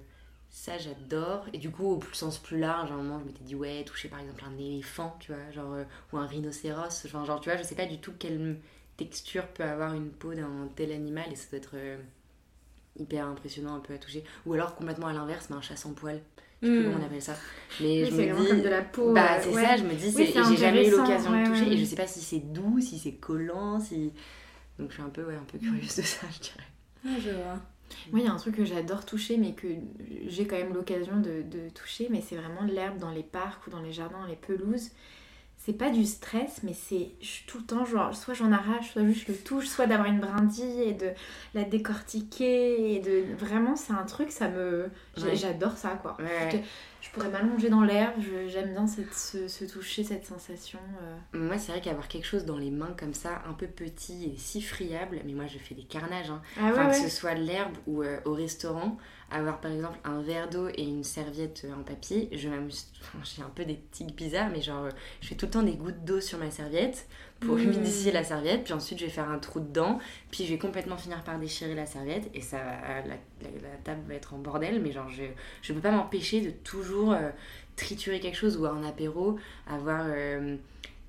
ça 0.49 0.77
j'adore. 0.77 1.45
Et 1.53 1.57
du 1.57 1.71
coup, 1.71 1.85
au 1.85 2.01
sens 2.13 2.37
plus 2.37 2.59
large, 2.59 2.91
à 2.91 2.93
un 2.93 2.97
moment, 2.97 3.19
je 3.19 3.25
m'étais 3.25 3.43
dit, 3.43 3.55
ouais, 3.55 3.83
toucher 3.85 4.09
par 4.09 4.19
exemple 4.19 4.43
un 4.45 4.57
éléphant, 4.57 5.15
tu 5.19 5.33
vois, 5.33 5.51
genre, 5.51 5.73
euh, 5.73 5.83
ou 6.11 6.17
un 6.17 6.27
rhinocéros. 6.27 7.07
Genre, 7.07 7.25
genre, 7.25 7.39
tu 7.41 7.49
vois, 7.49 7.57
je 7.57 7.63
sais 7.63 7.75
pas 7.75 7.85
du 7.85 7.99
tout 7.99 8.13
quelle 8.19 8.59
texture 8.97 9.47
peut 9.47 9.63
avoir 9.63 9.93
une 9.95 10.11
peau 10.11 10.33
d'un 10.35 10.67
tel 10.75 10.91
animal 10.91 11.31
et 11.31 11.35
ça 11.35 11.49
doit 11.49 11.57
être 11.59 11.75
hyper 12.99 13.25
impressionnant 13.25 13.75
un 13.75 13.79
peu 13.79 13.93
à 13.93 13.97
toucher. 13.97 14.23
Ou 14.45 14.53
alors 14.53 14.75
complètement 14.75 15.07
à 15.07 15.13
l'inverse, 15.13 15.47
mais 15.49 15.55
un 15.55 15.61
chat 15.61 15.75
sans 15.77 15.93
poils. 15.93 16.21
Je 16.63 16.67
sais 16.67 16.73
plus 16.73 16.83
comment 16.83 16.95
on 16.95 16.99
hmm. 16.99 17.03
appelle 17.03 17.21
ça. 17.21 17.35
Mais 17.81 18.05
je 18.05 18.11
me 18.15 18.41
dis. 18.41 18.47
comme 18.47 18.61
de 18.61 18.69
la 18.69 18.81
peau. 18.81 19.13
Bah, 19.13 19.41
c'est 19.41 19.51
ça, 19.51 19.77
je 19.77 19.83
me 19.83 19.93
dis, 19.93 20.11
j'ai 20.11 20.57
jamais 20.57 20.87
eu 20.87 20.91
l'occasion 20.91 21.31
de 21.31 21.45
toucher 21.45 21.73
et 21.73 21.77
je 21.77 21.85
sais 21.85 21.95
pas 21.95 22.07
si 22.07 22.21
c'est 22.21 22.39
doux, 22.39 22.79
si 22.79 22.97
c'est 22.97 23.13
collant, 23.13 23.79
si. 23.79 24.11
Donc 24.79 24.89
je 24.89 24.95
suis 24.95 25.03
un 25.03 25.09
peu, 25.09 25.23
ouais, 25.23 25.35
un 25.35 25.45
peu 25.45 25.59
curieuse 25.59 25.95
de 25.95 26.01
ça, 26.01 26.25
je 26.33 26.39
dirais. 26.39 26.67
Ah, 27.05 27.19
je 27.19 27.29
vois. 27.29 27.59
Moi, 28.11 28.21
il 28.21 28.25
y 28.25 28.27
a 28.27 28.33
un 28.33 28.37
truc 28.37 28.55
que 28.55 28.65
j'adore 28.65 29.05
toucher, 29.05 29.37
mais 29.37 29.53
que 29.53 29.67
j'ai 30.27 30.47
quand 30.47 30.55
même 30.55 30.73
l'occasion 30.73 31.17
de, 31.17 31.43
de, 31.43 31.69
toucher, 31.69 32.07
mais 32.09 32.21
c'est 32.21 32.35
vraiment 32.35 32.63
l'herbe 32.63 32.97
dans 32.97 33.11
les 33.11 33.23
parcs 33.23 33.67
ou 33.67 33.69
dans 33.69 33.81
les 33.81 33.91
jardins, 33.91 34.19
dans 34.19 34.25
les 34.25 34.35
pelouses. 34.35 34.89
C'est 35.65 35.73
pas 35.73 35.89
du 35.89 36.03
stress, 36.03 36.61
mais 36.63 36.73
c'est 36.73 37.11
tout 37.47 37.57
le 37.57 37.63
temps, 37.63 37.85
genre, 37.85 38.13
soit 38.13 38.33
j'en 38.33 38.51
arrache, 38.51 38.91
soit 38.91 39.05
juste 39.05 39.27
je 39.27 39.31
le 39.31 39.37
touche, 39.37 39.67
soit 39.67 39.87
d'avoir 39.87 40.09
une 40.09 40.19
brindille 40.19 40.81
et 40.81 40.93
de 40.93 41.09
la 41.53 41.63
décortiquer. 41.63 42.95
Et 42.95 42.99
de. 42.99 43.23
Vraiment, 43.37 43.77
c'est 43.77 43.93
un 43.93 44.03
truc, 44.03 44.31
ça 44.31 44.49
me. 44.49 44.89
J'adore 45.15 45.77
ça, 45.77 45.91
quoi 46.01 46.17
je 47.03 47.09
pourrais 47.09 47.27
m'allonger 47.27 47.69
dans 47.69 47.83
l'herbe, 47.83 48.13
j'aime 48.47 48.71
bien 48.71 48.87
cette, 48.87 49.13
ce, 49.13 49.65
toucher, 49.65 50.05
cette 50.05 50.25
sensation. 50.25 50.79
Euh. 51.01 51.37
Moi, 51.37 51.57
c'est 51.57 51.73
vrai 51.73 51.81
qu'avoir 51.81 52.07
quelque 52.07 52.25
chose 52.25 52.45
dans 52.45 52.57
les 52.57 52.71
mains 52.71 52.95
comme 52.97 53.13
ça, 53.13 53.41
un 53.45 53.51
peu 53.51 53.67
petit 53.67 54.31
et 54.33 54.37
si 54.37 54.61
friable, 54.61 55.19
mais 55.25 55.33
moi 55.33 55.45
je 55.45 55.57
fais 55.57 55.75
des 55.75 55.83
carnages, 55.83 56.29
hein. 56.29 56.41
Ah 56.57 56.69
enfin, 56.71 56.87
que 56.87 56.95
ce 56.95 57.09
soit 57.09 57.35
de 57.35 57.41
l'herbe 57.41 57.73
ou 57.87 58.03
euh, 58.03 58.21
au 58.23 58.33
restaurant, 58.33 58.97
avoir 59.33 59.59
par 59.59 59.71
exemple 59.71 59.97
un 60.03 60.21
verre 60.21 60.49
d'eau 60.49 60.67
et 60.69 60.83
une 60.83 61.03
serviette 61.03 61.65
en 61.77 61.81
papier, 61.81 62.29
je 62.31 62.47
m'amuse, 62.47 62.87
j'ai 63.23 63.41
un 63.41 63.49
peu 63.49 63.65
des 63.65 63.79
tics 63.91 64.15
bizarres, 64.15 64.49
mais 64.51 64.61
genre 64.61 64.87
je 65.21 65.27
fais 65.27 65.35
tout 65.35 65.47
le 65.47 65.51
temps 65.51 65.63
des 65.63 65.73
gouttes 65.73 66.05
d'eau 66.05 66.21
sur 66.21 66.37
ma 66.37 66.51
serviette 66.51 67.07
pour 67.39 67.55
mmh. 67.55 67.63
humidifier 67.63 68.11
la 68.11 68.23
serviette, 68.23 68.63
puis 68.63 68.73
ensuite 68.73 68.99
je 68.99 69.05
vais 69.05 69.11
faire 69.11 69.29
un 69.29 69.39
trou 69.39 69.59
dedans, 69.59 69.99
puis 70.31 70.45
je 70.45 70.51
vais 70.53 70.59
complètement 70.59 70.97
finir 70.97 71.23
par 71.23 71.39
déchirer 71.39 71.75
la 71.75 71.85
serviette 71.85 72.29
et 72.33 72.41
ça 72.41 72.57
la, 72.57 73.15
la, 73.41 73.77
table 73.83 74.01
va 74.07 74.13
être 74.13 74.33
en 74.33 74.37
bordel, 74.37 74.81
mais 74.81 74.91
genre 74.91 75.09
je 75.09 75.23
je 75.61 75.73
peux 75.73 75.81
pas 75.81 75.91
m'empêcher 75.91 76.41
de 76.41 76.51
toujours 76.51 77.11
euh, 77.11 77.29
triturer 77.75 78.19
quelque 78.19 78.37
chose 78.37 78.57
ou 78.57 78.65
un 78.65 78.83
apéro, 78.83 79.37
avoir 79.67 80.05
euh, 80.05 80.57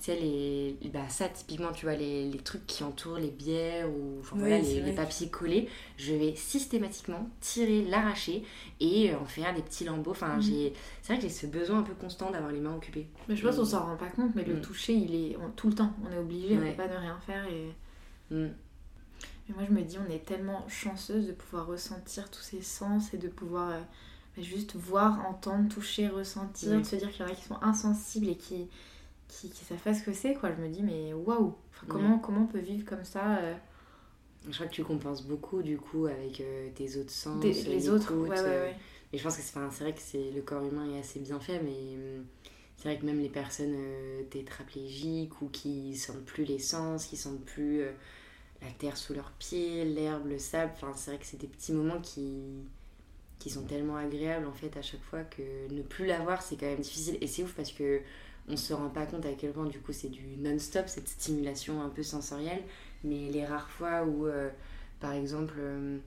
tu 0.05 0.13
sais, 0.13 0.17
les, 0.21 0.77
bah, 0.93 1.09
ça 1.09 1.31
typiquement, 1.31 1.73
tu 1.73 1.87
vois, 1.87 1.95
les, 1.95 2.29
les, 2.29 2.39
trucs 2.39 2.67
qui 2.67 2.85
entourent 2.85 3.17
les 3.17 3.31
bières 3.31 3.89
ou 3.89 4.21
voilà, 4.35 4.59
les, 4.59 4.83
les, 4.83 4.93
papiers 4.93 5.31
collés, 5.31 5.67
je 5.97 6.13
vais 6.13 6.35
systématiquement 6.37 7.31
tirer, 7.41 7.83
l'arracher 7.85 8.45
et 8.81 9.13
euh, 9.13 9.19
en 9.19 9.25
faire 9.25 9.55
des 9.55 9.63
petits 9.63 9.85
lambeaux. 9.85 10.11
Enfin, 10.11 10.37
mhm. 10.37 10.43
j'ai 10.43 10.73
c'est 11.01 11.15
vrai 11.15 11.23
que 11.23 11.23
j'ai 11.23 11.33
ce 11.33 11.47
besoin 11.47 11.79
un 11.79 11.83
peu 11.85 11.95
constant 11.95 12.31
d'avoir 12.31 12.53
les 12.53 12.61
mains 12.61 12.75
occupées. 12.75 13.07
Mais 13.31 13.37
je 13.37 13.47
pense 13.47 13.57
qu'on 13.57 13.65
s'en 13.65 13.87
rend 13.87 13.97
pas 13.97 14.09
compte, 14.09 14.35
mais 14.35 14.45
le 14.45 14.57
mm. 14.57 14.61
toucher, 14.61 14.93
il 14.93 15.15
est 15.15 15.39
tout 15.57 15.69
le 15.69 15.75
temps. 15.75 15.95
On 16.07 16.13
est 16.13 16.19
obligé, 16.19 16.55
on 16.55 16.61
peut 16.61 16.77
pas 16.77 16.89
de 16.89 16.97
rien 16.97 17.19
faire. 17.27 17.47
Et... 17.47 18.35
Mm. 18.35 18.51
Mais 19.49 19.55
moi, 19.55 19.65
je 19.67 19.73
me 19.73 19.81
dis, 19.81 19.97
on 19.99 20.13
est 20.13 20.25
tellement 20.27 20.69
chanceuse 20.69 21.27
de 21.27 21.33
pouvoir 21.33 21.67
ressentir 21.67 22.31
tous 22.31 22.43
ces 22.43 22.61
sens 22.61 23.15
et 23.15 23.19
de 23.19 23.29
pouvoir 23.29 23.71
euh, 23.71 23.81
bah, 24.37 24.43
juste 24.43 24.77
voir, 24.77 25.27
entendre, 25.27 25.67
toucher, 25.71 26.09
ressentir, 26.09 26.79
de 26.79 26.85
se 26.85 26.97
dire 26.97 27.11
qu'il 27.11 27.25
y 27.25 27.29
en 27.29 27.33
a 27.33 27.35
qui 27.35 27.45
sont 27.45 27.63
insensibles 27.63 28.29
et 28.29 28.37
qui 28.37 28.69
qui, 29.29 29.51
qui 29.51 29.65
savent 29.65 29.79
pas 29.79 29.95
ce 29.95 30.03
que 30.03 30.13
c'est, 30.13 30.35
quoi. 30.35 30.51
Je 30.55 30.63
me 30.63 30.69
dis, 30.69 30.83
mais 30.83 31.13
waouh, 31.13 31.55
comment, 31.89 32.19
comment 32.19 32.43
on 32.43 32.47
peut 32.47 32.59
vivre 32.59 32.85
comme 32.85 33.05
ça 33.05 33.39
euh 33.39 33.55
Je 34.49 34.55
crois 34.55 34.67
que 34.67 34.73
tu 34.73 34.85
compenses 34.85 35.25
beaucoup, 35.25 35.63
du 35.63 35.79
coup, 35.79 36.07
avec 36.07 36.41
euh, 36.41 36.69
tes 36.75 36.97
autres 36.97 37.11
sens, 37.11 37.43
les 37.43 37.89
autres, 37.89 38.15
ouais, 38.15 38.31
ouais, 38.31 38.39
euh, 38.39 38.65
ouais. 38.67 38.77
Et 39.13 39.19
je 39.19 39.23
pense 39.23 39.37
que 39.37 39.43
c'est 39.43 39.85
vrai 39.85 39.93
que 39.93 40.01
c'est 40.01 40.31
le 40.31 40.43
corps 40.43 40.65
humain 40.65 40.93
est 40.93 40.99
assez 40.99 41.21
bien 41.21 41.39
fait, 41.39 41.61
mais 41.61 41.95
hum, 41.95 42.25
c'est 42.77 42.89
vrai 42.89 42.99
que 42.99 43.07
même 43.07 43.21
les 43.21 43.29
personnes 43.29 43.77
tétraplégiques 44.31 45.41
ou 45.41 45.49
qui 45.49 45.97
sentent 45.97 46.25
plus 46.25 46.45
les 46.45 46.59
sens, 46.59 47.07
qui 47.07 47.17
sentent 47.17 47.45
plus 47.45 47.83
la 48.65 48.71
terre 48.79 48.97
sous 48.97 49.15
leurs 49.15 49.31
pieds, 49.33 49.85
l'herbe, 49.85 50.27
le 50.27 50.39
sable, 50.39 50.73
enfin, 50.75 50.93
c'est 50.97 51.13
vrai 51.13 51.21
que 51.21 51.27
c'est 51.27 51.37
des 51.37 51.47
petits 51.47 51.73
moments 51.73 52.01
qui 52.01 52.65
qui 53.39 53.51
sont 53.51 53.65
tellement 53.65 53.97
agréables 53.97 54.47
en 54.47 54.53
fait 54.53 54.75
à 54.77 54.83
chaque 54.83 55.03
fois 55.03 55.23
que 55.23 55.43
ne 55.71 55.83
plus 55.83 56.07
l'avoir 56.07 56.41
c'est 56.41 56.57
quand 56.57 56.67
même 56.67 56.81
difficile. 56.81 57.19
Et 57.21 57.27
c'est 57.27 57.43
ouf 57.43 57.55
parce 57.55 57.73
que 57.73 58.01
on 58.49 58.57
se 58.57 58.75
rend 58.75 58.91
pas 58.91 59.07
compte 59.07 59.25
à 59.27 59.33
quel 59.33 59.53
point 59.53 59.67
du 59.67 59.79
coup 59.79 59.93
c'est 59.93 60.11
du 60.11 60.37
non-stop, 60.39 60.85
cette 60.89 61.09
stimulation 61.09 61.83
un 61.83 61.89
peu 61.89 62.03
sensorielle. 62.03 62.63
Mais 63.03 63.31
les 63.31 63.45
rares 63.45 63.71
fois 63.71 64.05
où, 64.05 64.27
euh, 64.27 64.49
par 65.01 65.13
exemple, 65.13 65.55
euh, 65.59 65.99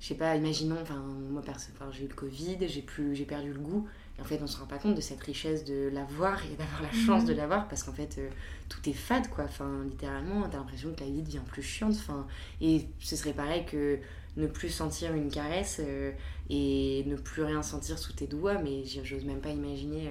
je 0.00 0.08
sais 0.08 0.14
pas, 0.14 0.36
imaginons, 0.36 0.76
enfin, 0.80 1.02
moi, 1.30 1.42
j'ai 1.92 2.04
eu 2.04 2.08
le 2.08 2.14
Covid, 2.14 2.58
j'ai 2.68 2.82
plus, 2.82 3.14
j'ai 3.14 3.24
perdu 3.24 3.52
le 3.52 3.58
goût. 3.58 3.88
Et 4.18 4.20
en 4.20 4.24
fait, 4.24 4.38
on 4.42 4.46
se 4.46 4.58
rend 4.58 4.66
pas 4.66 4.78
compte 4.78 4.94
de 4.94 5.00
cette 5.00 5.22
richesse 5.22 5.64
de 5.64 5.88
l'avoir 5.92 6.44
et 6.44 6.56
d'avoir 6.56 6.82
la 6.82 6.92
chance 6.92 7.22
mhm. 7.22 7.28
de 7.28 7.32
l'avoir 7.34 7.68
parce 7.68 7.82
qu'en 7.82 7.92
fait, 7.92 8.16
euh, 8.18 8.28
tout 8.68 8.86
est 8.88 8.92
fade, 8.92 9.28
quoi. 9.28 9.44
Enfin, 9.44 9.82
littéralement, 9.84 10.48
t'as 10.48 10.58
l'impression 10.58 10.92
que 10.94 11.00
la 11.00 11.06
vie 11.06 11.22
devient 11.22 11.40
plus 11.46 11.62
chiante. 11.62 11.94
Enfin, 11.94 12.26
et 12.60 12.86
ce 13.00 13.16
serait 13.16 13.32
pareil 13.32 13.64
que 13.64 13.98
ne 14.36 14.46
plus 14.46 14.68
sentir 14.68 15.14
une 15.14 15.30
caresse 15.30 15.80
euh, 15.82 16.12
et 16.50 17.04
ne 17.06 17.16
plus 17.16 17.42
rien 17.42 17.62
sentir 17.62 17.98
sous 17.98 18.12
tes 18.12 18.26
doigts, 18.26 18.58
mais 18.58 18.84
j'ose 18.84 19.24
même 19.24 19.40
pas 19.40 19.50
imaginer 19.50 20.10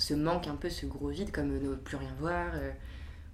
ce 0.00 0.14
manque 0.14 0.48
un 0.48 0.56
peu, 0.56 0.70
ce 0.70 0.86
gros 0.86 1.08
vide, 1.08 1.30
comme 1.30 1.48
ne 1.48 1.74
plus 1.74 1.96
rien 1.96 2.14
voir 2.18 2.52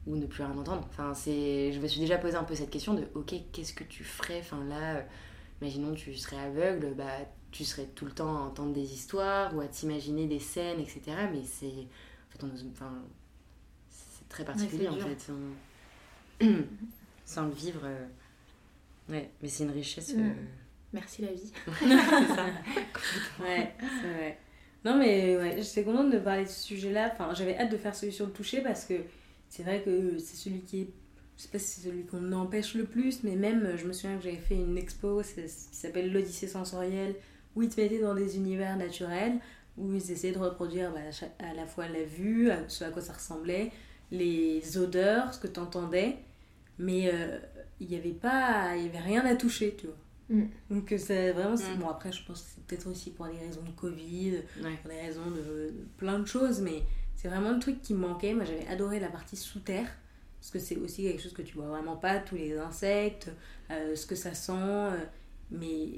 ou 0.07 0.17
ne 0.17 0.27
plus 0.27 0.43
rien 0.43 0.57
entendre. 0.57 0.87
Enfin, 0.89 1.14
c'est, 1.14 1.73
je 1.73 1.81
me 1.81 1.87
suis 1.87 2.01
déjà 2.01 2.19
posé 2.19 2.37
un 2.37 2.45
peu 2.45 2.55
cette 2.55 2.71
question 2.71 2.95
de, 2.95 3.05
ok, 3.14 3.35
qu'est-ce 3.53 3.73
que 3.73 3.85
tu 3.85 4.05
ferais? 4.05 4.41
Enfin, 4.41 4.64
là, 4.64 5.05
imaginons 5.61 5.95
tu 5.95 6.14
serais 6.14 6.39
aveugle, 6.39 6.95
bah 6.95 7.05
tu 7.51 7.64
serais 7.64 7.87
tout 7.87 8.05
le 8.05 8.12
temps 8.12 8.37
à 8.37 8.41
entendre 8.41 8.73
des 8.73 8.93
histoires 8.93 9.55
ou 9.57 9.61
à 9.61 9.67
t'imaginer 9.67 10.27
des 10.27 10.41
scènes, 10.41 10.81
etc. 10.81 11.01
Mais 11.33 11.43
c'est. 11.45 11.67
En 11.67 12.31
fait, 12.31 12.45
enfin, 12.71 12.93
c'est 13.89 14.29
très 14.29 14.45
particulier 14.45 14.89
en 14.89 14.97
fait. 14.97 15.31
Sans, 17.25 17.47
le 17.47 17.53
vivre. 17.53 17.81
Euh, 17.85 18.07
ouais, 19.09 19.31
mais 19.43 19.49
c'est 19.49 19.64
une 19.64 19.71
richesse. 19.71 20.14
Mm. 20.14 20.21
Euh, 20.21 20.33
Merci 20.93 21.23
la 21.23 21.33
vie. 21.33 21.53
c'est 21.81 21.89
ça. 21.89 22.47
ouais, 23.43 23.75
c'est 23.81 24.12
vrai. 24.12 24.39
Non, 24.85 24.97
mais 24.99 25.37
ouais, 25.37 25.57
j'étais 25.62 25.83
contente 25.83 26.11
de 26.11 26.18
parler 26.18 26.45
de 26.45 26.49
ce 26.49 26.61
sujet-là. 26.61 27.11
Enfin, 27.12 27.35
j'avais 27.35 27.59
hâte 27.59 27.70
de 27.72 27.77
faire 27.77 27.95
celui 27.95 28.12
sur 28.12 28.27
le 28.27 28.33
toucher 28.33 28.61
parce 28.61 28.85
que 28.85 28.95
c'est 29.49 29.62
vrai 29.62 29.83
que 29.83 30.18
c'est 30.18 30.37
celui 30.37 30.61
qui 30.61 30.83
est 30.83 30.91
je 31.37 31.43
sais 31.43 31.49
pas 31.49 31.59
si 31.59 31.81
c'est 31.81 31.89
celui 31.89 32.05
qu'on 32.05 32.33
empêche 32.33 32.74
le 32.74 32.85
plus, 32.85 33.22
mais 33.22 33.37
même, 33.37 33.77
je 33.77 33.87
me 33.87 33.93
souviens 33.93 34.16
que 34.16 34.24
j'avais 34.24 34.37
fait 34.37 34.55
une 34.55 34.79
expo 34.79 35.20
qui 35.20 35.49
s'appelle 35.49 36.11
l'Odyssée 36.12 36.49
sensorielle, 36.49 37.14
où 37.55 37.62
ils 37.62 37.68
te 37.68 37.81
mettaient 37.81 38.01
dans 38.01 38.14
des 38.14 38.37
univers 38.37 38.77
naturels, 38.77 39.39
où 39.77 39.93
ils 39.93 40.11
essayaient 40.11 40.33
de 40.33 40.39
reproduire 40.39 40.93
bah, 40.93 41.01
à 41.41 41.55
la 41.55 41.66
fois 41.66 41.89
la 41.89 42.05
vue, 42.05 42.51
ce 42.68 42.85
à 42.85 42.91
quoi 42.91 43.03
ça 43.03 43.12
ressemblait, 43.12 43.70
les 44.11 44.79
odeurs, 44.79 45.35
ce 45.35 45.41
que 45.41 45.47
tu 45.47 45.61
entendais, 45.61 46.16
mais 46.79 47.11
euh, 47.12 47.39
il 47.81 47.89
n'y 47.89 47.97
avait 47.97 48.11
pas, 48.12 48.74
il 48.77 48.87
avait 48.87 48.99
rien 48.99 49.24
à 49.27 49.37
toucher, 49.37 49.77
tu 49.79 49.87
vois. 49.87 49.97
Mm. 50.29 50.45
Donc 50.70 50.95
c'est 50.99 51.33
vraiment, 51.33 51.55
mm. 51.55 51.79
bon 51.79 51.89
après 51.89 52.12
je 52.12 52.24
pense 52.24 52.43
que 52.43 52.49
c'est 52.55 52.64
peut-être 52.64 52.91
aussi 52.91 53.11
pour 53.11 53.27
des 53.27 53.39
raisons 53.39 53.62
de 53.62 53.70
Covid, 53.70 54.43
pour 54.83 54.91
des 54.91 55.01
raisons 55.01 55.31
de, 55.31 55.72
plein 55.97 56.18
de 56.18 56.27
choses, 56.27 56.61
mais 56.61 56.83
c'est 57.14 57.29
vraiment 57.29 57.53
le 57.53 57.59
truc 57.59 57.81
qui 57.83 57.95
me 57.95 58.01
manquait. 58.01 58.35
Moi 58.35 58.45
j'avais 58.45 58.66
adoré 58.66 59.01
la 59.01 59.09
partie 59.09 59.37
sous 59.37 59.61
terre, 59.61 59.89
parce 60.41 60.51
que 60.51 60.59
c'est 60.59 60.77
aussi 60.77 61.03
quelque 61.03 61.22
chose 61.22 61.33
que 61.33 61.43
tu 61.43 61.55
vois 61.55 61.68
vraiment 61.68 61.97
pas, 61.97 62.18
tous 62.18 62.37
les 62.37 62.59
insectes, 62.59 63.31
euh, 63.70 63.95
ce 63.95 64.07
que 64.07 64.14
ça 64.14 64.35
sent, 64.35 64.53
euh, 64.53 65.05
mais 65.51 65.91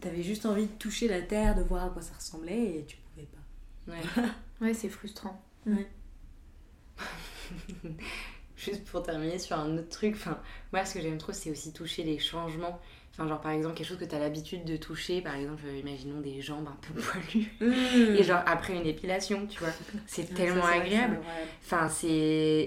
tu 0.00 0.08
avais 0.08 0.22
juste 0.22 0.44
envie 0.46 0.66
de 0.66 0.72
toucher 0.72 1.08
la 1.08 1.22
terre, 1.22 1.54
de 1.54 1.62
voir 1.62 1.84
à 1.84 1.90
quoi 1.90 2.02
ça 2.02 2.14
ressemblait 2.14 2.78
et 2.78 2.84
tu 2.86 2.98
pouvais 2.98 3.26
pas. 3.26 3.92
Ouais, 3.92 4.26
ouais 4.60 4.74
c'est 4.74 4.90
frustrant. 4.90 5.42
Ouais. 5.66 5.88
juste 8.56 8.84
pour 8.84 9.02
terminer 9.02 9.38
sur 9.38 9.58
un 9.58 9.76
autre 9.78 9.88
truc, 9.88 10.14
enfin, 10.14 10.38
moi 10.72 10.84
ce 10.84 10.94
que 10.94 11.00
j'aime 11.00 11.18
trop 11.18 11.32
c'est 11.32 11.50
aussi 11.50 11.72
toucher 11.72 12.04
les 12.04 12.18
changements 12.18 12.78
Enfin, 13.12 13.28
genre, 13.28 13.42
par 13.42 13.52
exemple, 13.52 13.74
quelque 13.74 13.86
chose 13.86 13.98
que 13.98 14.06
tu 14.06 14.14
as 14.14 14.18
l'habitude 14.18 14.64
de 14.64 14.78
toucher, 14.78 15.20
par 15.20 15.34
exemple, 15.34 15.62
euh, 15.66 15.76
imaginons 15.76 16.20
des 16.20 16.40
jambes 16.40 16.66
un 16.66 16.76
peu 16.80 16.94
poilues. 17.00 17.52
Mmh. 17.60 18.16
Et 18.16 18.22
genre, 18.22 18.42
après 18.46 18.74
une 18.74 18.86
épilation, 18.86 19.46
tu 19.46 19.58
vois, 19.58 19.72
c'est 20.06 20.34
tellement 20.34 20.64
agréable. 20.64 21.20
Enfin, 21.62 21.90
c'est. 21.90 22.08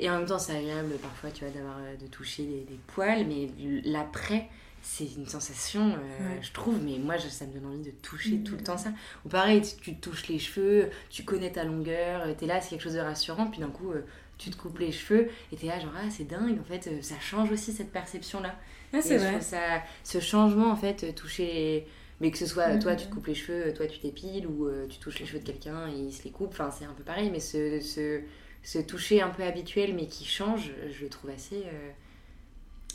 Et 0.02 0.08
en 0.10 0.20
même 0.20 0.28
temps, 0.28 0.38
c'est 0.38 0.56
agréable 0.56 0.94
parfois, 1.02 1.32
tu 1.32 1.46
vois, 1.46 1.54
d'avoir, 1.54 1.78
euh, 1.80 1.96
de 1.96 2.06
toucher 2.08 2.44
des, 2.44 2.80
poils, 2.86 3.26
mais 3.26 3.50
l'après, 3.86 4.48
c'est 4.84 5.16
une 5.18 5.26
sensation, 5.26 5.94
euh, 5.94 6.38
je 6.44 6.52
trouve, 6.52 6.80
mais 6.84 7.00
moi, 7.00 7.18
ça 7.18 7.48
me 7.48 7.54
donne 7.54 7.66
envie 7.66 7.82
de 7.82 7.90
toucher 8.04 8.38
tout 8.44 8.56
le 8.56 8.62
temps 8.62 8.78
ça. 8.78 8.90
Ou 9.26 9.30
pareil, 9.30 9.64
tu, 9.82 9.96
touches 9.96 10.28
les 10.28 10.38
cheveux, 10.38 10.92
tu 11.10 11.24
connais 11.24 11.52
ta 11.52 11.64
longueur, 11.64 12.38
t'es 12.38 12.46
là, 12.46 12.62
c'est 12.62 12.70
quelque 12.70 12.84
chose 12.84 12.94
de 12.94 13.00
rassurant, 13.00 13.48
puis 13.48 13.62
d'un 13.62 13.72
coup, 13.72 13.94
tu 14.38 14.52
te 14.52 14.58
coupes 14.58 14.78
les 14.78 14.92
cheveux, 14.92 15.28
et 15.52 15.56
t'es 15.56 15.66
là, 15.66 15.80
genre, 15.80 15.94
ah, 15.98 16.08
c'est 16.12 16.26
dingue, 16.26 16.60
en 16.60 16.64
fait, 16.64 17.02
ça 17.02 17.16
change 17.20 17.52
aussi 17.52 17.74
cette 17.74 17.92
perception-là. 17.92 18.54
Ah, 18.94 19.02
c'est 19.02 19.18
vrai. 19.18 19.42
Ça, 19.42 19.82
ce 20.04 20.20
changement, 20.20 20.72
en 20.72 20.76
fait, 20.76 21.14
toucher. 21.16 21.88
Mais 22.22 22.32
que 22.32 22.38
ce 22.38 22.46
soit 22.46 22.78
toi, 22.78 22.96
tu 22.96 23.08
te 23.08 23.14
coupes 23.14 23.28
les 23.28 23.36
cheveux, 23.36 23.74
toi, 23.74 23.88
tu 23.88 24.00
t'épiles, 24.00 24.48
ou 24.48 24.68
euh, 24.68 24.88
tu 24.88 25.00
touches 25.00 25.20
les 25.20 25.26
cheveux 25.26 25.40
de 25.40 25.46
quelqu'un 25.46 25.90
et 25.90 25.98
il 25.98 26.14
se 26.14 26.24
les 26.24 26.32
coupe, 26.32 26.52
enfin, 26.52 26.72
c'est 26.72 26.86
un 26.86 26.94
peu 26.94 27.04
pareil, 27.04 27.30
mais 27.30 27.42
ce, 27.42 27.82
ce, 27.82 28.22
ce, 28.64 28.80
toucher 28.80 29.22
un 29.22 29.28
peu 29.28 29.44
habituel, 29.44 29.94
mais 29.94 30.08
qui 30.08 30.24
change, 30.24 30.72
je 30.90 31.04
le 31.04 31.10
trouve 31.10 31.32
assez. 31.32 31.64
Euh, 31.66 31.92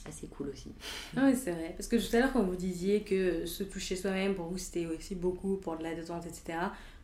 assez 0.08 0.26
cool 0.28 0.48
aussi. 0.48 0.72
Ah 1.14 1.22
oui, 1.26 1.36
c'est 1.36 1.52
vrai. 1.52 1.74
Parce 1.76 1.86
que 1.86 1.96
tout 1.96 2.16
à 2.16 2.20
l'heure, 2.20 2.32
quand 2.32 2.42
vous 2.42 2.56
disiez 2.56 3.02
que 3.02 3.44
se 3.44 3.62
toucher 3.62 3.96
soi-même, 3.96 4.34
pour 4.34 4.46
vous, 4.46 4.56
c'était 4.58 4.86
aussi 4.86 5.14
beaucoup 5.14 5.56
pour 5.56 5.76
de 5.76 5.82
la 5.82 5.94
détente, 5.94 6.24
etc. 6.26 6.58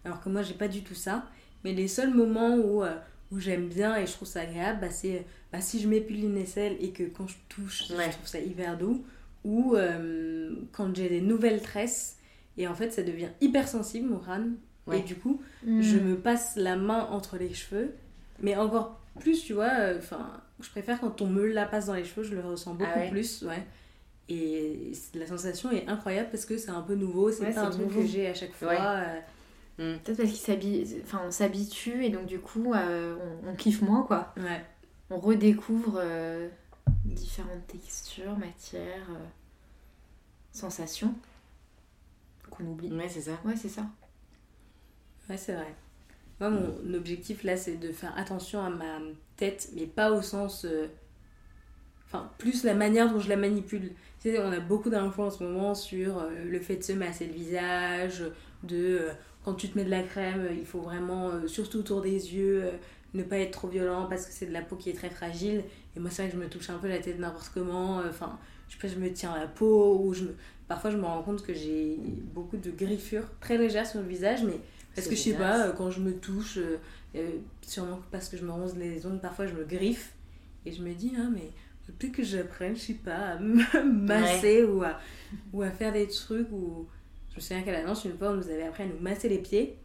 Alors 0.04 0.20
que 0.22 0.30
moi, 0.30 0.42
j'ai 0.42 0.54
pas 0.54 0.68
du 0.68 0.82
tout 0.82 0.94
ça. 0.94 1.26
Mais 1.62 1.72
les 1.72 1.88
seuls 1.88 2.14
moments 2.14 2.56
où, 2.56 2.82
euh, 2.82 2.96
où 3.32 3.40
j'aime 3.40 3.68
bien 3.68 3.96
et 3.96 4.06
je 4.06 4.12
trouve 4.12 4.28
ça 4.28 4.42
agréable, 4.42 4.80
bah, 4.80 4.90
c'est 4.90 5.24
bah, 5.52 5.60
si 5.60 5.80
je 5.80 5.88
m'épile 5.88 6.24
une 6.24 6.36
aisselle 6.36 6.76
et 6.80 6.90
que 6.90 7.04
quand 7.04 7.26
je 7.26 7.36
touche, 7.48 7.88
je 7.88 7.94
trouve 7.94 8.26
ça 8.26 8.40
hyper 8.40 8.76
doux. 8.78 9.04
Ou 9.44 9.76
euh, 9.76 10.54
quand 10.72 10.94
j'ai 10.96 11.08
des 11.08 11.20
nouvelles 11.20 11.62
tresses 11.62 12.16
et 12.56 12.66
en 12.66 12.74
fait 12.74 12.90
ça 12.90 13.02
devient 13.02 13.28
hyper 13.40 13.68
sensible 13.68 14.08
mon 14.08 14.18
crâne. 14.18 14.56
Et 14.92 15.00
du 15.00 15.16
coup, 15.16 15.42
mm. 15.64 15.82
je 15.82 15.96
me 15.98 16.16
passe 16.16 16.54
la 16.54 16.76
main 16.76 17.08
entre 17.10 17.36
les 17.38 17.52
cheveux. 17.52 17.92
Mais 18.40 18.54
encore 18.56 19.00
plus, 19.18 19.42
tu 19.42 19.54
vois, 19.54 19.72
euh, 19.78 19.98
enfin, 19.98 20.30
je 20.60 20.70
préfère 20.70 21.00
quand 21.00 21.22
on 21.22 21.26
me 21.26 21.46
la 21.46 21.66
passe 21.66 21.86
dans 21.86 21.94
les 21.94 22.04
cheveux, 22.04 22.22
je 22.22 22.34
le 22.34 22.40
ressens 22.40 22.74
beaucoup 22.74 22.90
ah 22.94 23.10
plus, 23.10 23.42
ouais. 23.42 23.66
Et 24.28 24.92
la 25.14 25.26
sensation 25.26 25.70
est 25.70 25.88
incroyable 25.88 26.28
parce 26.30 26.44
que 26.44 26.58
c'est 26.58 26.70
un 26.70 26.82
peu 26.82 26.94
nouveau, 26.94 27.30
c'est 27.30 27.52
pas 27.52 27.60
un 27.60 27.70
truc 27.70 27.94
que 27.94 28.04
j'ai 28.04 28.28
à 28.28 28.34
chaque 28.34 28.54
fois. 28.54 28.74
Euh, 28.74 29.20
Mm. 29.78 29.96
Peut-être 30.04 30.16
parce 30.16 31.22
qu'on 31.22 31.30
s'habitue 31.30 32.04
et 32.04 32.08
donc 32.08 32.26
du 32.26 32.38
coup 32.38 32.72
euh, 32.72 33.16
on, 33.46 33.54
kiffe 33.54 33.82
moins 33.82 34.02
quoi. 34.02 34.32
Ouais. 34.38 34.64
On 35.10 35.18
redécouvre 35.18 35.98
euh, 35.98 36.48
différentes 37.04 37.66
textures, 37.66 38.38
matières, 38.38 39.10
euh, 39.10 39.26
sensations 40.50 41.14
qu'on 42.50 42.64
oublie. 42.64 42.90
Ouais, 42.92 43.08
c'est 43.08 43.20
ça. 43.20 43.38
Ouais, 43.44 43.56
c'est 43.56 43.68
ça. 43.68 43.82
Ouais, 45.28 45.36
c'est 45.36 45.54
vrai. 45.54 45.74
Moi, 46.40 46.50
mon 46.50 46.94
objectif 46.94 47.44
là, 47.44 47.56
c'est 47.56 47.76
de 47.76 47.92
faire 47.92 48.16
attention 48.16 48.62
à 48.62 48.70
ma 48.70 48.98
tête, 49.36 49.70
mais 49.74 49.86
pas 49.86 50.12
au 50.12 50.22
sens. 50.22 50.66
Enfin, 52.06 52.30
plus 52.38 52.62
la 52.62 52.74
manière 52.74 53.12
dont 53.12 53.20
je 53.20 53.28
la 53.28 53.36
manipule. 53.36 53.92
Tu 54.20 54.30
sais, 54.30 54.38
on 54.38 54.52
a 54.52 54.60
beaucoup 54.60 54.90
d'infos 54.90 55.24
en 55.24 55.30
ce 55.30 55.42
moment 55.42 55.74
sur 55.74 56.24
le 56.30 56.60
fait 56.60 56.76
de 56.76 56.82
se 56.82 56.92
masser 56.92 57.26
le 57.26 57.32
visage, 57.32 58.24
de 58.62 59.10
quand 59.46 59.54
tu 59.54 59.68
te 59.68 59.78
mets 59.78 59.84
de 59.84 59.90
la 59.90 60.02
crème, 60.02 60.40
euh, 60.40 60.52
il 60.52 60.66
faut 60.66 60.80
vraiment, 60.80 61.28
euh, 61.28 61.46
surtout 61.46 61.78
autour 61.78 62.02
des 62.02 62.34
yeux, 62.34 62.64
euh, 62.64 62.70
ne 63.14 63.22
pas 63.22 63.38
être 63.38 63.52
trop 63.52 63.68
violent 63.68 64.06
parce 64.10 64.26
que 64.26 64.32
c'est 64.32 64.46
de 64.46 64.52
la 64.52 64.60
peau 64.60 64.74
qui 64.74 64.90
est 64.90 64.94
très 64.94 65.08
fragile. 65.08 65.62
Et 65.96 66.00
moi, 66.00 66.10
c'est 66.10 66.22
vrai 66.22 66.32
que 66.32 66.36
je 66.36 66.42
me 66.42 66.48
touche 66.48 66.68
un 66.68 66.78
peu 66.78 66.88
la 66.88 66.98
tête 66.98 67.20
n'importe 67.20 67.52
comment. 67.54 67.98
Enfin, 67.98 68.40
je 68.68 68.74
sais 68.74 68.80
pas, 68.80 68.88
je 68.88 68.98
me 68.98 69.12
tiens 69.12 69.38
la 69.38 69.46
peau 69.46 70.00
ou 70.02 70.12
je 70.14 70.24
me... 70.24 70.34
parfois 70.66 70.90
je 70.90 70.96
me 70.96 71.04
rends 71.04 71.22
compte 71.22 71.44
que 71.44 71.54
j'ai 71.54 71.96
beaucoup 72.34 72.56
de 72.56 72.72
griffures 72.72 73.28
très 73.40 73.56
légères 73.56 73.86
sur 73.86 74.00
le 74.00 74.08
visage, 74.08 74.42
mais 74.42 74.58
parce 74.96 75.06
que 75.06 75.14
je 75.14 75.20
sais 75.20 75.34
pas, 75.34 75.70
quand 75.70 75.92
je 75.92 76.00
me 76.00 76.12
touche, 76.12 76.58
sûrement 77.62 78.00
parce 78.10 78.28
que 78.28 78.36
je 78.36 78.44
me 78.44 78.50
ronce 78.50 78.74
les 78.74 79.06
ongles, 79.06 79.20
parfois 79.20 79.46
je 79.46 79.54
me 79.54 79.64
griffe 79.64 80.12
et 80.66 80.72
je 80.72 80.82
me 80.82 80.92
dis, 80.92 81.12
ah, 81.16 81.28
mais 81.32 81.50
peut-être 81.86 82.12
que 82.12 82.24
j'apprenne, 82.24 82.74
je 82.74 82.80
sais 82.80 82.94
pas, 82.94 83.14
à 83.14 83.38
me 83.38 83.62
masser 84.06 84.64
ou, 84.64 84.82
à, 84.82 84.98
ou 85.52 85.62
à 85.62 85.70
faire 85.70 85.92
des 85.92 86.08
trucs 86.08 86.50
ou 86.50 86.88
je 87.36 87.42
me 87.42 87.46
souviens 87.48 87.62
qu'à 87.62 87.72
l'annonce, 87.72 88.04
une 88.06 88.16
fois, 88.16 88.30
on 88.30 88.36
nous 88.36 88.48
avait 88.48 88.62
appris 88.62 88.84
à 88.84 88.86
nous 88.86 88.98
masser 88.98 89.28
les 89.28 89.38
pieds. 89.38 89.76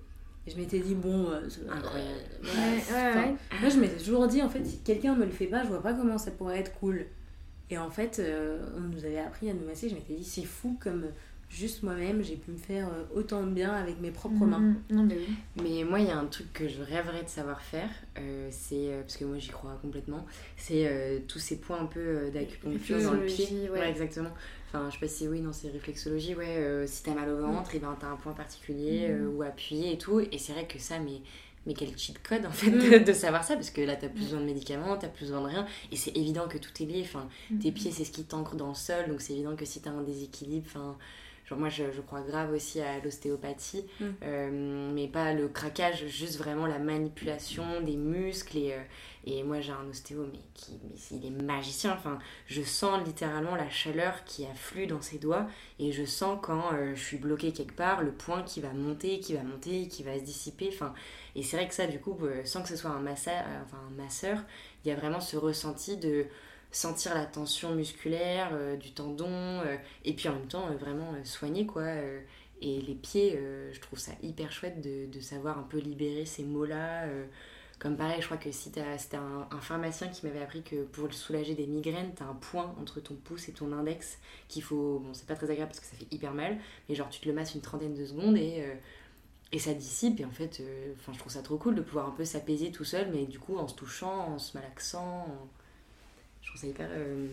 Et 0.47 0.51
je 0.51 0.57
m'étais 0.57 0.79
dit, 0.79 0.95
bon. 0.95 1.29
Euh, 1.29 1.41
Incroyable. 1.69 2.19
ouais, 2.43 3.35
Moi, 3.59 3.69
je 3.69 3.77
m'étais 3.77 3.97
toujours 3.97 4.27
dit, 4.27 4.41
en 4.41 4.49
fait, 4.49 4.63
si 4.65 4.79
quelqu'un 4.79 5.15
me 5.15 5.25
le 5.25 5.31
fait 5.31 5.47
pas, 5.47 5.63
je 5.63 5.67
vois 5.67 5.83
pas 5.83 5.93
comment 5.93 6.17
ça 6.17 6.31
pourrait 6.31 6.59
être 6.59 6.73
cool. 6.79 7.05
Et 7.69 7.77
en 7.77 7.89
fait, 7.89 8.19
euh, 8.19 8.65
on 8.77 8.81
nous 8.81 9.03
avait 9.03 9.19
appris 9.19 9.49
à 9.49 9.53
nous 9.53 9.65
masser. 9.65 9.89
Je 9.89 9.95
m'étais 9.95 10.13
dit, 10.13 10.23
c'est 10.23 10.45
fou 10.45 10.77
comme 10.79 11.07
juste 11.49 11.83
moi-même, 11.83 12.23
j'ai 12.23 12.37
pu 12.37 12.51
me 12.51 12.57
faire 12.57 12.87
euh, 12.87 13.03
autant 13.13 13.43
de 13.43 13.51
bien 13.51 13.73
avec 13.73 13.99
mes 13.99 14.11
propres 14.11 14.45
mains. 14.45 14.59
Mm, 14.59 14.75
mm. 14.89 14.95
Non, 14.95 15.03
mais, 15.03 15.15
oui. 15.15 15.35
mais 15.61 15.83
moi, 15.83 15.99
il 15.99 16.07
y 16.07 16.11
a 16.11 16.17
un 16.17 16.25
truc 16.25 16.53
que 16.53 16.69
je 16.69 16.81
rêverais 16.81 17.23
de 17.23 17.29
savoir 17.29 17.59
faire, 17.61 17.89
c'est, 18.49 18.89
parce 19.01 19.17
que 19.17 19.25
moi 19.25 19.37
j'y 19.37 19.49
crois 19.49 19.77
complètement, 19.81 20.25
c'est 20.55 21.21
tous 21.27 21.39
ces 21.39 21.57
points 21.57 21.81
un 21.81 21.87
peu 21.87 22.31
d'acupuncture 22.33 23.01
dans 23.03 23.13
le 23.13 23.25
pied. 23.25 23.69
Ouais. 23.69 23.89
exactement. 23.89 24.31
Enfin, 24.73 24.89
je 24.89 24.93
sais 24.93 24.99
pas 25.01 25.07
si 25.09 25.27
oui, 25.27 25.41
non, 25.41 25.51
c'est 25.51 25.69
réflexologie, 25.69 26.33
ouais. 26.33 26.45
Euh, 26.47 26.87
si 26.87 27.03
t'as 27.03 27.13
mal 27.13 27.29
au 27.29 27.41
ventre, 27.41 27.73
mm. 27.73 27.75
et 27.75 27.79
ben 27.79 27.97
t'as 27.99 28.07
un 28.07 28.15
point 28.15 28.31
particulier 28.31 29.09
mm. 29.09 29.11
euh, 29.11 29.29
où 29.29 29.43
appuyer 29.43 29.91
et 29.91 29.97
tout. 29.97 30.21
Et 30.21 30.37
c'est 30.37 30.53
vrai 30.53 30.65
que 30.65 30.79
ça, 30.79 30.97
mais, 30.99 31.21
mais 31.65 31.73
quel 31.73 31.97
cheat 31.97 32.23
code 32.23 32.45
en 32.45 32.51
fait 32.51 32.71
mm. 32.71 33.03
de, 33.03 33.11
savoir 33.13 33.43
ça, 33.43 33.55
parce 33.55 33.69
que 33.69 33.81
là 33.81 33.97
t'as 33.97 34.07
plus 34.07 34.23
besoin 34.23 34.39
de 34.39 34.45
médicaments, 34.45 34.95
t'as 34.95 35.09
plus 35.09 35.25
besoin 35.25 35.41
de 35.41 35.47
rien. 35.47 35.65
Et 35.91 35.97
c'est 35.97 36.15
évident 36.15 36.47
que 36.47 36.57
tout 36.57 36.71
est 36.81 36.85
lié. 36.85 37.01
Enfin, 37.03 37.27
tes 37.61 37.73
pieds, 37.73 37.91
c'est 37.91 38.05
ce 38.05 38.11
qui 38.11 38.23
t'ancre 38.23 38.55
dans 38.55 38.69
le 38.69 38.73
sol, 38.73 39.09
donc 39.09 39.19
c'est 39.19 39.33
évident 39.33 39.57
que 39.57 39.65
si 39.65 39.81
t'as 39.81 39.91
un 39.91 40.03
déséquilibre, 40.03 40.65
enfin 40.67 40.97
genre 41.51 41.59
moi 41.59 41.69
je, 41.69 41.83
je 41.91 42.01
crois 42.01 42.21
grave 42.21 42.51
aussi 42.53 42.81
à 42.81 42.99
l'ostéopathie 43.03 43.85
mm. 43.99 44.91
mais 44.93 45.07
pas 45.07 45.33
le 45.33 45.47
craquage 45.47 46.07
juste 46.07 46.37
vraiment 46.37 46.65
la 46.65 46.79
manipulation 46.79 47.81
des 47.81 47.97
muscles 47.97 48.57
et 48.57 48.75
et 49.23 49.43
moi, 49.43 49.59
j'ai 49.59 49.71
un 49.71 49.87
ostéo, 49.87 50.25
mais, 50.31 50.39
qui, 50.55 50.79
mais 50.83 50.95
il 51.11 51.25
est 51.25 51.43
magicien. 51.43 51.93
Enfin, 51.93 52.17
je 52.47 52.63
sens 52.63 53.05
littéralement 53.05 53.55
la 53.55 53.69
chaleur 53.69 54.23
qui 54.25 54.45
afflue 54.45 54.87
dans 54.87 55.01
ses 55.01 55.19
doigts. 55.19 55.45
Et 55.79 55.91
je 55.91 56.05
sens 56.05 56.39
quand 56.41 56.73
euh, 56.73 56.95
je 56.95 57.03
suis 57.03 57.17
bloquée 57.17 57.51
quelque 57.51 57.75
part, 57.75 58.01
le 58.01 58.11
point 58.11 58.41
qui 58.41 58.61
va 58.61 58.73
monter, 58.73 59.19
qui 59.19 59.33
va 59.33 59.43
monter, 59.43 59.87
qui 59.87 60.01
va 60.01 60.17
se 60.17 60.23
dissiper. 60.23 60.69
Enfin, 60.73 60.93
et 61.35 61.43
c'est 61.43 61.57
vrai 61.57 61.67
que 61.67 61.75
ça, 61.75 61.85
du 61.85 61.99
coup, 61.99 62.17
euh, 62.23 62.43
sans 62.45 62.63
que 62.63 62.69
ce 62.69 62.75
soit 62.75 62.89
un 62.89 62.99
masseur, 62.99 63.43
euh, 63.47 63.61
enfin, 63.63 63.77
un 63.87 64.03
masseur, 64.03 64.39
il 64.83 64.89
y 64.89 64.91
a 64.91 64.95
vraiment 64.95 65.21
ce 65.21 65.37
ressenti 65.37 65.97
de 65.97 66.25
sentir 66.71 67.13
la 67.13 67.25
tension 67.25 67.75
musculaire 67.75 68.51
du 68.77 68.91
tendon. 68.91 69.61
et 70.05 70.13
puis 70.13 70.29
en 70.29 70.33
même 70.33 70.47
temps, 70.47 70.67
vraiment 70.75 71.13
soigner, 71.23 71.65
quoi. 71.65 71.87
et 72.61 72.81
les 72.81 72.95
pieds, 72.95 73.39
je 73.71 73.79
trouve 73.79 73.99
ça 73.99 74.11
hyper 74.23 74.51
chouette 74.51 74.81
de, 74.81 75.11
de, 75.11 75.19
savoir 75.19 75.57
un 75.59 75.63
peu 75.63 75.79
libérer 75.79 76.25
ces 76.25 76.43
mots-là 76.43 77.07
comme 77.81 77.97
pareil, 77.97 78.21
je 78.21 78.27
crois 78.27 78.37
que 78.37 78.51
si 78.51 78.69
c'était 78.69 79.17
un, 79.17 79.59
pharmacien 79.59 80.07
qui 80.09 80.23
m'avait 80.27 80.43
appris 80.43 80.61
que 80.61 80.83
pour 80.83 81.11
soulager 81.11 81.55
des 81.55 81.65
migraines, 81.65 82.11
t'as 82.15 82.25
un 82.25 82.35
point 82.35 82.75
entre 82.79 82.99
ton 82.99 83.15
pouce 83.15 83.49
et 83.49 83.53
ton 83.53 83.73
index 83.73 84.19
qu'il 84.49 84.61
faut. 84.61 84.99
Bon, 84.99 85.15
c'est 85.15 85.25
pas 85.25 85.33
très 85.33 85.49
agréable 85.49 85.71
parce 85.71 85.79
que 85.79 85.87
ça 85.87 85.97
fait 85.97 86.05
hyper 86.11 86.31
mal, 86.31 86.59
mais 86.87 86.93
genre 86.93 87.09
tu 87.09 87.19
te 87.19 87.27
le 87.27 87.33
masses 87.33 87.55
une 87.55 87.61
trentaine 87.61 87.95
de 87.95 88.05
secondes 88.05 88.37
et, 88.37 88.57
euh, 88.59 88.75
et 89.51 89.57
ça 89.57 89.73
dissipe. 89.73 90.19
Et 90.19 90.25
en 90.25 90.29
fait, 90.29 90.59
euh, 90.59 90.93
enfin 90.95 91.11
je 91.13 91.17
trouve 91.17 91.31
ça 91.31 91.41
trop 91.41 91.57
cool 91.57 91.73
de 91.73 91.81
pouvoir 91.81 92.07
un 92.07 92.11
peu 92.11 92.23
s'apaiser 92.23 92.71
tout 92.71 92.83
seul, 92.83 93.09
mais 93.11 93.25
du 93.25 93.39
coup 93.39 93.57
en 93.57 93.67
se 93.67 93.73
touchant, 93.73 94.27
en 94.27 94.37
se 94.37 94.55
malaxant. 94.55 95.25
Trouve 96.51 96.61
ça 96.61 96.67
hyper. 96.67 96.89
Euh, 96.91 97.27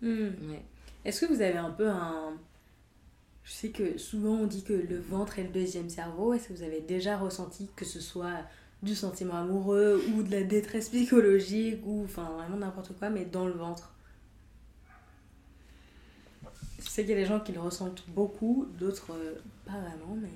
hmm. 0.00 0.50
ouais. 0.50 0.62
Est-ce 1.04 1.24
que 1.24 1.32
vous 1.32 1.42
avez 1.42 1.58
un 1.58 1.70
peu 1.70 1.88
un. 1.88 2.34
Je 3.44 3.52
sais 3.52 3.70
que 3.70 3.98
souvent 3.98 4.34
on 4.34 4.46
dit 4.46 4.62
que 4.62 4.72
le 4.72 5.00
ventre 5.00 5.38
est 5.38 5.44
le 5.44 5.48
deuxième 5.48 5.88
cerveau. 5.88 6.32
Est-ce 6.32 6.48
que 6.48 6.52
vous 6.52 6.62
avez 6.62 6.80
déjà 6.80 7.18
ressenti 7.18 7.68
que 7.74 7.84
ce 7.84 8.00
soit 8.00 8.44
du 8.82 8.94
sentiment 8.94 9.34
amoureux 9.34 10.02
ou 10.14 10.22
de 10.22 10.30
la 10.30 10.42
détresse 10.42 10.88
psychologique 10.90 11.80
ou 11.84 12.04
enfin 12.04 12.30
vraiment 12.36 12.56
n'importe 12.56 12.96
quoi, 12.98 13.10
mais 13.10 13.24
dans 13.24 13.46
le 13.46 13.52
ventre? 13.52 13.92
Je 16.80 16.88
sais 16.88 17.02
qu'il 17.02 17.12
y 17.12 17.18
a 17.18 17.20
des 17.20 17.26
gens 17.26 17.40
qui 17.40 17.52
le 17.52 17.60
ressentent 17.60 18.04
beaucoup, 18.08 18.68
d'autres 18.78 19.12
euh, 19.12 19.34
pas 19.64 19.72
vraiment, 19.72 20.16
mais. 20.20 20.28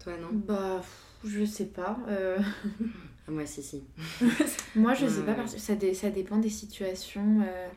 Toi 0.00 0.16
non? 0.18 0.28
Bah, 0.32 0.82
je 1.24 1.44
sais 1.44 1.66
pas. 1.66 1.98
Euh... 2.08 2.38
Moi, 3.26 3.46
si, 3.46 3.62
si. 3.62 3.82
Moi, 4.76 4.94
je 4.94 5.06
sais 5.06 5.22
pas, 5.22 5.34
parce 5.34 5.54
que 5.54 5.60
ça, 5.60 5.74
ça 5.94 6.10
dépend 6.10 6.38
des 6.38 6.50
situations. 6.50 7.40
Euh, 7.40 7.68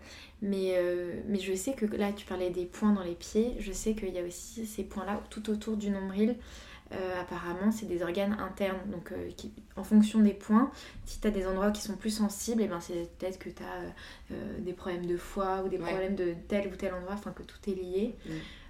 mais, 0.41 0.73
euh, 0.75 1.21
mais 1.27 1.39
je 1.39 1.53
sais 1.55 1.73
que 1.73 1.85
là, 1.85 2.11
tu 2.13 2.25
parlais 2.25 2.49
des 2.49 2.65
points 2.65 2.91
dans 2.91 3.03
les 3.03 3.15
pieds. 3.15 3.55
Je 3.59 3.71
sais 3.71 3.93
qu'il 3.93 4.13
y 4.13 4.19
a 4.19 4.23
aussi 4.23 4.65
ces 4.65 4.83
points-là 4.83 5.21
tout 5.29 5.49
autour 5.49 5.77
du 5.77 5.89
nombril. 5.89 6.35
Euh, 6.93 7.21
apparemment, 7.21 7.71
c'est 7.71 7.85
des 7.85 8.01
organes 8.01 8.37
internes. 8.39 8.79
Donc, 8.89 9.11
euh, 9.11 9.29
en 9.75 9.83
fonction 9.83 10.19
des 10.19 10.33
points, 10.33 10.71
si 11.05 11.19
tu 11.19 11.27
as 11.27 11.31
des 11.31 11.45
endroits 11.45 11.71
qui 11.71 11.81
sont 11.81 11.95
plus 11.95 12.11
sensibles, 12.11 12.61
et 12.61 12.65
eh 12.65 12.67
ben, 12.67 12.79
c'est 12.79 13.09
peut-être 13.17 13.39
que 13.39 13.49
tu 13.49 13.63
as 13.63 13.93
euh, 14.31 14.59
des 14.59 14.73
problèmes 14.73 15.05
de 15.05 15.17
foie 15.17 15.63
ou 15.63 15.69
des 15.69 15.79
problèmes 15.79 16.15
de 16.15 16.35
tel 16.47 16.67
ou 16.67 16.75
tel 16.75 16.93
endroit, 16.93 17.13
enfin 17.13 17.31
que 17.31 17.43
tout 17.43 17.57
est 17.69 17.75
lié. 17.75 18.15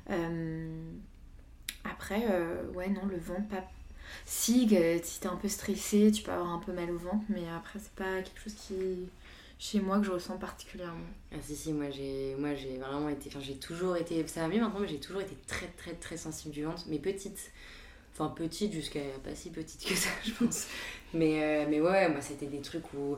Mm. 0.10 0.94
après, 1.84 2.26
ouais, 2.74 2.90
non, 2.90 3.06
le 3.06 3.18
ventre, 3.18 3.48
pas. 3.50 3.64
Si, 4.26 4.68
si 5.04 5.20
t'es 5.20 5.28
un 5.28 5.36
peu 5.36 5.48
stressé, 5.48 6.12
tu 6.12 6.24
peux 6.24 6.32
avoir 6.32 6.50
un 6.50 6.60
peu 6.60 6.72
mal 6.74 6.92
au 6.92 6.98
ventre, 6.98 7.24
mais 7.30 7.44
après, 7.56 7.80
c'est 7.80 7.94
pas 7.94 8.22
quelque 8.22 8.42
chose 8.44 8.56
qui 8.56 8.74
chez 9.60 9.80
moi 9.80 9.98
que 9.98 10.06
je 10.06 10.12
ressens 10.12 10.38
particulièrement. 10.38 11.08
Ah 11.34 11.38
si 11.42 11.56
si 11.56 11.74
moi 11.74 11.90
j'ai 11.90 12.36
moi 12.38 12.54
j'ai 12.54 12.78
vraiment 12.78 13.10
été 13.10 13.30
enfin 13.30 13.40
j'ai 13.42 13.56
toujours 13.56 13.96
été 13.98 14.26
ça 14.28 14.42
va 14.42 14.50
mieux 14.50 14.62
maintenant 14.62 14.80
mais 14.82 14.88
j'ai 14.88 15.00
toujours 15.00 15.22
été 15.22 15.36
très 15.48 15.66
très 15.78 15.94
très 15.94 16.16
sensible 16.16 16.54
du 16.54 16.64
ventre 16.64 16.84
mais 16.88 17.00
petite 17.00 17.52
Enfin, 18.20 18.34
petite 18.36 18.74
jusqu'à 18.74 19.00
pas 19.24 19.36
si 19.36 19.52
petite 19.52 19.86
que 19.86 19.94
ça, 19.94 20.10
je 20.26 20.32
pense. 20.32 20.66
mais, 21.14 21.44
euh, 21.44 21.66
mais 21.70 21.80
ouais, 21.80 22.10
moi, 22.10 22.20
c'était 22.20 22.48
des 22.48 22.62
trucs 22.62 22.92
où 22.96 23.18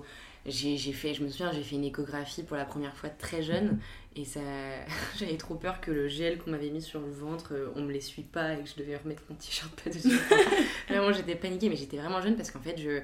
j'ai 0.50 0.78
fait, 0.94 1.14
je 1.14 1.24
me 1.24 1.30
souviens, 1.30 1.52
j'ai 1.52 1.64
fait 1.64 1.76
une 1.76 1.84
échographie 1.84 2.44
pour 2.44 2.58
la 2.58 2.66
première 2.66 2.96
fois 2.96 3.10
très 3.10 3.42
jeune. 3.42 3.80
Et 4.16 4.26
ça, 4.26 4.40
j'avais 5.18 5.38
trop 5.38 5.56
peur 5.56 5.82
que 5.82 5.92
le 5.92 6.08
gel 6.08 6.38
qu'on 6.38 6.52
m'avait 6.52 6.70
mis 6.70 6.82
sur 6.82 7.00
le 7.00 7.12
ventre, 7.12 7.54
euh, 7.54 7.72
on 7.76 7.82
me 7.82 7.92
l'essuie 7.92 8.24
pas 8.24 8.54
et 8.54 8.64
que 8.64 8.70
je 8.70 8.76
devais 8.76 8.98
remettre 8.98 9.24
mon 9.30 9.36
t-shirt 9.36 9.72
pas 9.82 9.90
dessus. 9.90 10.20
vraiment, 10.90 11.14
j'étais 11.14 11.36
paniquée, 11.36 11.70
mais 11.70 11.76
j'étais 11.76 11.98
vraiment 11.98 12.22
jeune 12.22 12.36
parce 12.36 12.52
qu'en 12.52 12.62
fait, 12.62 12.78
je 12.78 13.02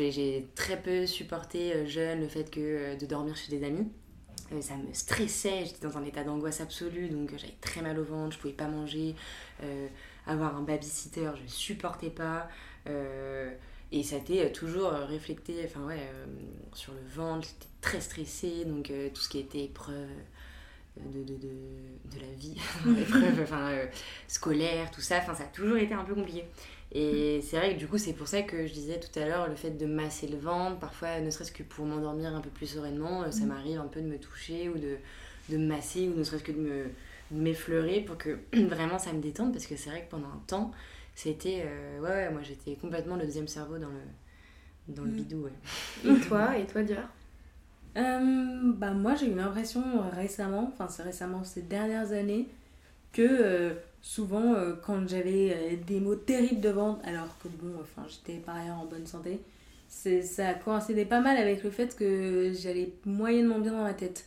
j'ai 0.00 0.48
très 0.54 0.80
peu 0.80 1.06
supporté 1.06 1.74
euh, 1.74 1.86
jeune 1.86 2.20
le 2.20 2.28
fait 2.28 2.50
que 2.50 2.98
de 2.98 3.06
dormir 3.06 3.36
chez 3.36 3.56
des 3.56 3.64
amis. 3.64 3.86
ça 4.60 4.74
me 4.76 4.92
stressait, 4.92 5.64
j'étais 5.66 5.86
dans 5.86 5.98
un 5.98 6.04
état 6.04 6.24
d'angoisse 6.24 6.60
absolue, 6.60 7.08
donc 7.08 7.30
j'avais 7.36 7.56
très 7.60 7.82
mal 7.82 7.98
au 7.98 8.04
ventre, 8.04 8.36
je 8.36 8.38
pouvais 8.38 8.54
pas 8.54 8.68
manger 8.68 9.14
avoir 10.26 10.56
un 10.56 10.62
babysitter, 10.62 11.30
je 11.44 11.50
supportais 11.50 12.10
pas. 12.10 12.48
Euh, 12.88 13.52
et 13.92 14.02
ça 14.02 14.16
a 14.16 14.18
été 14.18 14.50
toujours 14.52 14.90
réflecté 14.90 15.62
enfin 15.64 15.84
ouais, 15.86 16.00
euh, 16.00 16.26
sur 16.72 16.92
le 16.92 17.00
ventre, 17.14 17.46
j'étais 17.46 17.72
très 17.80 18.00
stressée, 18.00 18.64
donc 18.64 18.90
euh, 18.90 19.08
tout 19.12 19.20
ce 19.20 19.28
qui 19.28 19.38
était 19.38 19.64
épreuve 19.64 20.08
de, 20.96 21.22
de, 21.22 21.34
de, 21.34 22.16
de 22.16 22.20
la 22.20 22.32
vie, 22.36 22.56
épreuve 23.00 23.40
enfin, 23.42 23.72
scolaire, 24.28 24.90
tout 24.90 25.00
ça, 25.00 25.18
enfin 25.18 25.34
ça 25.34 25.44
a 25.44 25.48
toujours 25.48 25.76
été 25.76 25.94
un 25.94 26.04
peu 26.04 26.14
compliqué. 26.14 26.44
Et 26.92 27.40
c'est 27.42 27.56
vrai 27.56 27.74
que 27.74 27.78
du 27.78 27.88
coup, 27.88 27.98
c'est 27.98 28.12
pour 28.12 28.28
ça 28.28 28.42
que 28.42 28.66
je 28.66 28.72
disais 28.72 28.98
tout 29.00 29.18
à 29.18 29.26
l'heure, 29.26 29.48
le 29.48 29.56
fait 29.56 29.70
de 29.70 29.86
masser 29.86 30.28
le 30.28 30.38
ventre, 30.38 30.78
parfois, 30.78 31.20
ne 31.20 31.30
serait-ce 31.30 31.52
que 31.52 31.64
pour 31.64 31.84
m'endormir 31.84 32.34
un 32.34 32.40
peu 32.40 32.48
plus 32.48 32.66
sereinement, 32.66 33.30
ça 33.30 33.44
mm. 33.44 33.48
m'arrive 33.48 33.80
un 33.80 33.88
peu 33.88 34.00
de 34.00 34.06
me 34.06 34.18
toucher 34.18 34.68
ou 34.68 34.78
de, 34.78 34.96
de 35.48 35.56
masser, 35.58 36.08
ou 36.08 36.16
ne 36.16 36.24
serait-ce 36.24 36.44
que 36.44 36.52
de 36.52 36.60
me, 36.60 36.84
m'effleurer 37.30 38.00
pour 38.00 38.16
que 38.16 38.38
vraiment 38.52 38.98
ça 38.98 39.12
me 39.12 39.20
détende 39.20 39.52
parce 39.52 39.66
que 39.66 39.76
c'est 39.76 39.90
vrai 39.90 40.02
que 40.02 40.10
pendant 40.10 40.28
un 40.28 40.42
temps 40.46 40.70
c'était 41.16 41.64
euh, 41.66 42.00
ouais, 42.00 42.08
ouais, 42.08 42.30
moi 42.30 42.42
j'étais 42.42 42.76
complètement 42.76 43.16
le 43.16 43.24
deuxième 43.24 43.48
cerveau 43.48 43.78
dans 43.78 43.88
le 43.88 44.94
dans 44.94 45.02
le 45.02 45.10
mm. 45.10 45.14
bidou 45.14 45.44
ouais. 45.44 46.12
et 46.12 46.20
toi 46.20 46.56
et 46.56 46.66
toi 46.66 46.82
Dior? 46.82 47.00
Euh, 47.96 48.72
bah 48.74 48.92
moi 48.92 49.14
j'ai 49.14 49.26
eu 49.26 49.34
l'impression 49.34 49.82
récemment 50.12 50.70
enfin 50.72 50.86
c'est 50.88 51.02
récemment 51.02 51.42
ces 51.42 51.62
dernières 51.62 52.12
années 52.12 52.46
que 53.12 53.22
euh, 53.22 53.74
souvent 54.02 54.54
quand 54.84 55.08
j'avais 55.08 55.80
des 55.86 55.98
mots 55.98 56.14
terribles 56.14 56.60
de 56.60 56.68
ventre 56.68 57.00
alors 57.08 57.36
que 57.42 57.48
bon 57.48 57.72
enfin 57.80 58.06
j'étais 58.06 58.38
par 58.38 58.56
ailleurs 58.56 58.78
en 58.78 58.84
bonne 58.84 59.06
santé 59.06 59.40
ça 59.88 60.52
coïncidait 60.52 61.06
pas 61.06 61.20
mal 61.20 61.38
avec 61.38 61.64
le 61.64 61.70
fait 61.70 61.96
que 61.96 62.52
j'allais 62.52 62.92
moyennement 63.06 63.58
bien 63.58 63.72
dans 63.72 63.84
ma 63.84 63.94
tête 63.94 64.26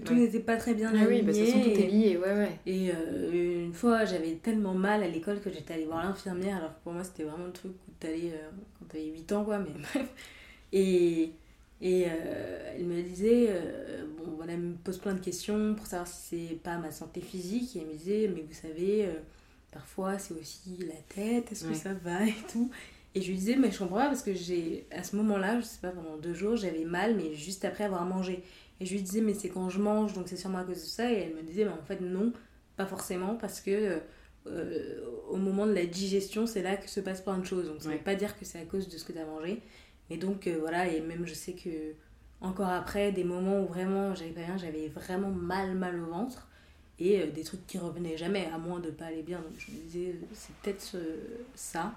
que 0.00 0.06
tout 0.06 0.14
n'était 0.14 0.40
pas 0.40 0.56
très 0.56 0.74
bien 0.74 0.92
ah 0.94 1.04
oui, 1.08 1.24
tout 1.24 1.30
est 1.30 1.88
lié, 1.88 2.16
ouais, 2.16 2.32
ouais. 2.32 2.58
Et 2.66 2.90
euh, 2.90 3.64
une 3.64 3.72
fois, 3.72 4.04
j'avais 4.04 4.34
tellement 4.34 4.74
mal 4.74 5.02
à 5.02 5.08
l'école 5.08 5.40
que 5.40 5.50
j'étais 5.50 5.74
allée 5.74 5.84
voir 5.84 6.04
l'infirmière, 6.04 6.56
alors 6.58 6.70
que 6.70 6.82
pour 6.82 6.92
moi, 6.92 7.04
c'était 7.04 7.24
vraiment 7.24 7.46
le 7.46 7.52
truc 7.52 7.72
où 7.72 7.92
t'allais 8.00 8.32
euh, 8.32 8.50
quand 8.78 8.86
t'avais 8.86 9.06
8 9.06 9.32
ans, 9.32 9.44
quoi, 9.44 9.58
mais 9.58 9.70
bref. 9.78 10.08
Et, 10.72 11.32
et 11.80 12.06
euh, 12.08 12.74
elle 12.76 12.84
me 12.84 13.02
disait, 13.02 13.48
bon, 14.18 14.32
voilà, 14.36 14.54
elle 14.54 14.60
me 14.60 14.74
pose 14.74 14.98
plein 14.98 15.14
de 15.14 15.20
questions 15.20 15.74
pour 15.74 15.86
savoir 15.86 16.08
si 16.08 16.48
c'est 16.48 16.54
pas 16.56 16.78
ma 16.78 16.90
santé 16.90 17.20
physique, 17.20 17.76
et 17.76 17.80
elle 17.80 17.86
me 17.86 17.92
disait, 17.92 18.30
mais 18.34 18.42
vous 18.42 18.54
savez, 18.54 19.08
parfois, 19.70 20.18
c'est 20.18 20.34
aussi 20.34 20.78
la 20.80 21.14
tête, 21.14 21.52
est-ce 21.52 21.66
que 21.66 21.74
ça 21.74 21.94
va 21.94 22.26
et 22.26 22.34
tout. 22.50 22.70
Et 23.16 23.22
je 23.22 23.28
lui 23.28 23.36
disais, 23.36 23.54
mais 23.54 23.70
je 23.70 23.78
comprends 23.78 23.98
pas 23.98 24.06
parce 24.06 24.22
que 24.22 24.34
j'ai, 24.34 24.86
à 24.90 25.04
ce 25.04 25.14
moment-là, 25.16 25.60
je 25.60 25.64
sais 25.64 25.78
pas, 25.80 25.90
pendant 25.90 26.16
deux 26.16 26.34
jours, 26.34 26.56
j'avais 26.56 26.84
mal, 26.84 27.14
mais 27.14 27.34
juste 27.34 27.64
après 27.64 27.84
avoir 27.84 28.04
mangé. 28.04 28.42
Et 28.80 28.86
je 28.86 28.92
lui 28.94 29.02
disais, 29.02 29.20
mais 29.20 29.34
c'est 29.34 29.48
quand 29.48 29.68
je 29.70 29.80
mange, 29.80 30.14
donc 30.14 30.28
c'est 30.28 30.36
sûrement 30.36 30.58
à 30.58 30.64
cause 30.64 30.82
de 30.82 30.86
ça. 30.86 31.12
Et 31.12 31.16
elle 31.16 31.34
me 31.34 31.42
disait, 31.42 31.64
mais 31.64 31.72
en 31.72 31.84
fait, 31.84 32.00
non, 32.00 32.32
pas 32.76 32.86
forcément, 32.86 33.36
parce 33.36 33.60
que 33.60 34.00
euh, 34.46 35.00
au 35.30 35.36
moment 35.36 35.66
de 35.66 35.72
la 35.72 35.86
digestion, 35.86 36.46
c'est 36.46 36.62
là 36.62 36.76
que 36.76 36.88
se 36.88 37.00
passe 37.00 37.20
plein 37.20 37.38
de 37.38 37.46
choses. 37.46 37.66
Donc 37.66 37.80
ça 37.80 37.88
ne 37.88 37.94
veut 37.94 38.00
pas 38.00 38.14
dire 38.14 38.38
que 38.38 38.44
c'est 38.44 38.60
à 38.60 38.64
cause 38.64 38.88
de 38.88 38.98
ce 38.98 39.04
que 39.04 39.12
tu 39.12 39.18
as 39.18 39.24
mangé. 39.24 39.60
Mais 40.10 40.16
donc 40.16 40.46
euh, 40.46 40.56
voilà, 40.60 40.86
et 40.86 41.00
même 41.00 41.26
je 41.26 41.34
sais 41.34 41.52
que 41.52 41.94
encore 42.40 42.68
après, 42.68 43.10
des 43.10 43.24
moments 43.24 43.60
où 43.62 43.66
vraiment 43.66 44.14
j'avais 44.14 44.32
pas 44.32 44.42
bien, 44.42 44.58
j'avais 44.58 44.88
vraiment 44.88 45.30
mal, 45.30 45.74
mal 45.74 45.98
au 46.00 46.06
ventre. 46.06 46.48
Et 46.98 47.22
euh, 47.22 47.30
des 47.30 47.42
trucs 47.42 47.66
qui 47.66 47.78
revenaient 47.78 48.16
jamais, 48.16 48.48
à 48.52 48.58
moins 48.58 48.80
de 48.80 48.90
pas 48.90 49.06
aller 49.06 49.22
bien. 49.22 49.38
Donc 49.38 49.52
je 49.58 49.72
me 49.72 49.78
disais, 49.78 50.14
c'est 50.32 50.54
peut-être 50.56 50.96
ça. 51.54 51.94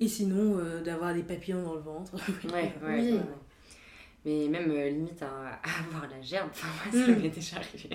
Et 0.00 0.08
sinon, 0.08 0.58
d'avoir 0.84 1.14
des 1.14 1.22
papillons 1.22 1.62
dans 1.62 1.74
le 1.74 1.80
ventre. 1.80 2.14
ouais, 2.52 2.72
ouais, 2.82 3.00
oui. 3.00 3.20
Mais 4.24 4.48
même 4.48 4.70
euh, 4.70 4.88
limite 4.88 5.22
à, 5.22 5.60
avoir 5.86 6.08
la 6.10 6.20
gerbe, 6.22 6.48
enfin 6.50 6.68
moi 6.68 7.04
ça 7.04 7.12
mm. 7.12 7.20
m'est 7.20 7.28
déjà 7.28 7.56
arrivé. 7.56 7.90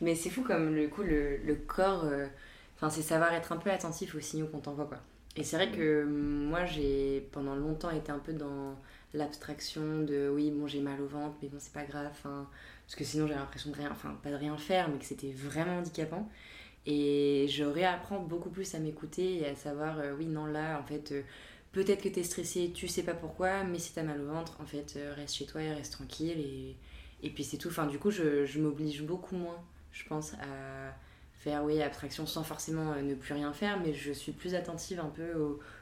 Mais 0.00 0.14
c'est 0.14 0.30
fou 0.30 0.42
comme 0.42 0.74
le 0.74 0.88
coup, 0.88 1.02
le, 1.02 1.36
le 1.38 1.54
corps, 1.54 2.04
euh, 2.04 2.26
enfin 2.76 2.90
c'est 2.90 3.02
savoir 3.02 3.32
être 3.32 3.52
un 3.52 3.56
peu 3.56 3.70
attentif 3.70 4.14
aux 4.14 4.20
signaux 4.20 4.46
qu'on 4.46 4.58
t'envoie 4.58 4.86
quoi. 4.86 4.98
Et 5.36 5.44
c'est 5.44 5.56
vrai 5.56 5.70
que 5.70 6.04
moi 6.04 6.64
j'ai 6.64 7.28
pendant 7.32 7.54
longtemps 7.54 7.90
été 7.90 8.10
un 8.10 8.18
peu 8.18 8.32
dans 8.32 8.76
l'abstraction 9.14 10.02
de 10.02 10.28
oui 10.32 10.50
bon 10.50 10.66
j'ai 10.66 10.80
mal 10.80 11.00
au 11.00 11.06
ventre 11.06 11.36
mais 11.42 11.48
bon 11.48 11.58
c'est 11.60 11.72
pas 11.72 11.84
grave, 11.84 12.10
parce 12.22 12.96
que 12.96 13.04
sinon 13.04 13.26
j'ai 13.28 13.34
l'impression 13.34 13.70
de 13.70 13.76
rien, 13.76 13.90
enfin 13.92 14.16
pas 14.22 14.30
de 14.30 14.36
rien 14.36 14.56
faire 14.56 14.88
mais 14.88 14.98
que 14.98 15.04
c'était 15.04 15.32
vraiment 15.32 15.78
handicapant. 15.78 16.28
Et 16.86 17.46
je 17.48 17.62
réapprends 17.62 18.20
beaucoup 18.20 18.48
plus 18.48 18.74
à 18.74 18.78
m'écouter 18.78 19.38
et 19.38 19.46
à 19.46 19.54
savoir 19.54 19.98
euh, 20.00 20.14
oui 20.16 20.26
non 20.26 20.46
là 20.46 20.80
en 20.80 20.84
fait 20.84 21.12
Peut-être 21.72 22.02
que 22.02 22.08
tu 22.08 22.20
es 22.20 22.22
stressé, 22.24 22.72
tu 22.74 22.88
sais 22.88 23.02
pas 23.02 23.14
pourquoi, 23.14 23.62
mais 23.64 23.78
si 23.78 23.92
tu 23.92 23.98
as 24.00 24.02
mal 24.02 24.20
au 24.20 24.26
ventre, 24.26 24.56
en 24.60 24.66
fait, 24.66 24.94
euh, 24.96 25.14
reste 25.14 25.36
chez 25.36 25.46
toi 25.46 25.62
et 25.62 25.72
reste 25.72 25.92
tranquille. 25.92 26.38
Et, 26.40 26.76
et 27.22 27.30
puis 27.30 27.44
c'est 27.44 27.58
tout. 27.58 27.68
Enfin, 27.68 27.86
du 27.86 27.98
coup, 27.98 28.10
je, 28.10 28.44
je 28.44 28.60
m'oblige 28.60 29.02
beaucoup 29.02 29.36
moins, 29.36 29.62
je 29.92 30.04
pense, 30.04 30.34
à 30.34 30.94
faire, 31.34 31.64
oui, 31.64 31.80
abstraction 31.80 32.26
sans 32.26 32.42
forcément 32.42 32.94
ne 32.96 33.14
plus 33.14 33.34
rien 33.34 33.52
faire, 33.52 33.80
mais 33.80 33.94
je 33.94 34.12
suis 34.12 34.32
plus 34.32 34.54
attentive 34.54 35.00
un 35.00 35.08
peu 35.08 35.32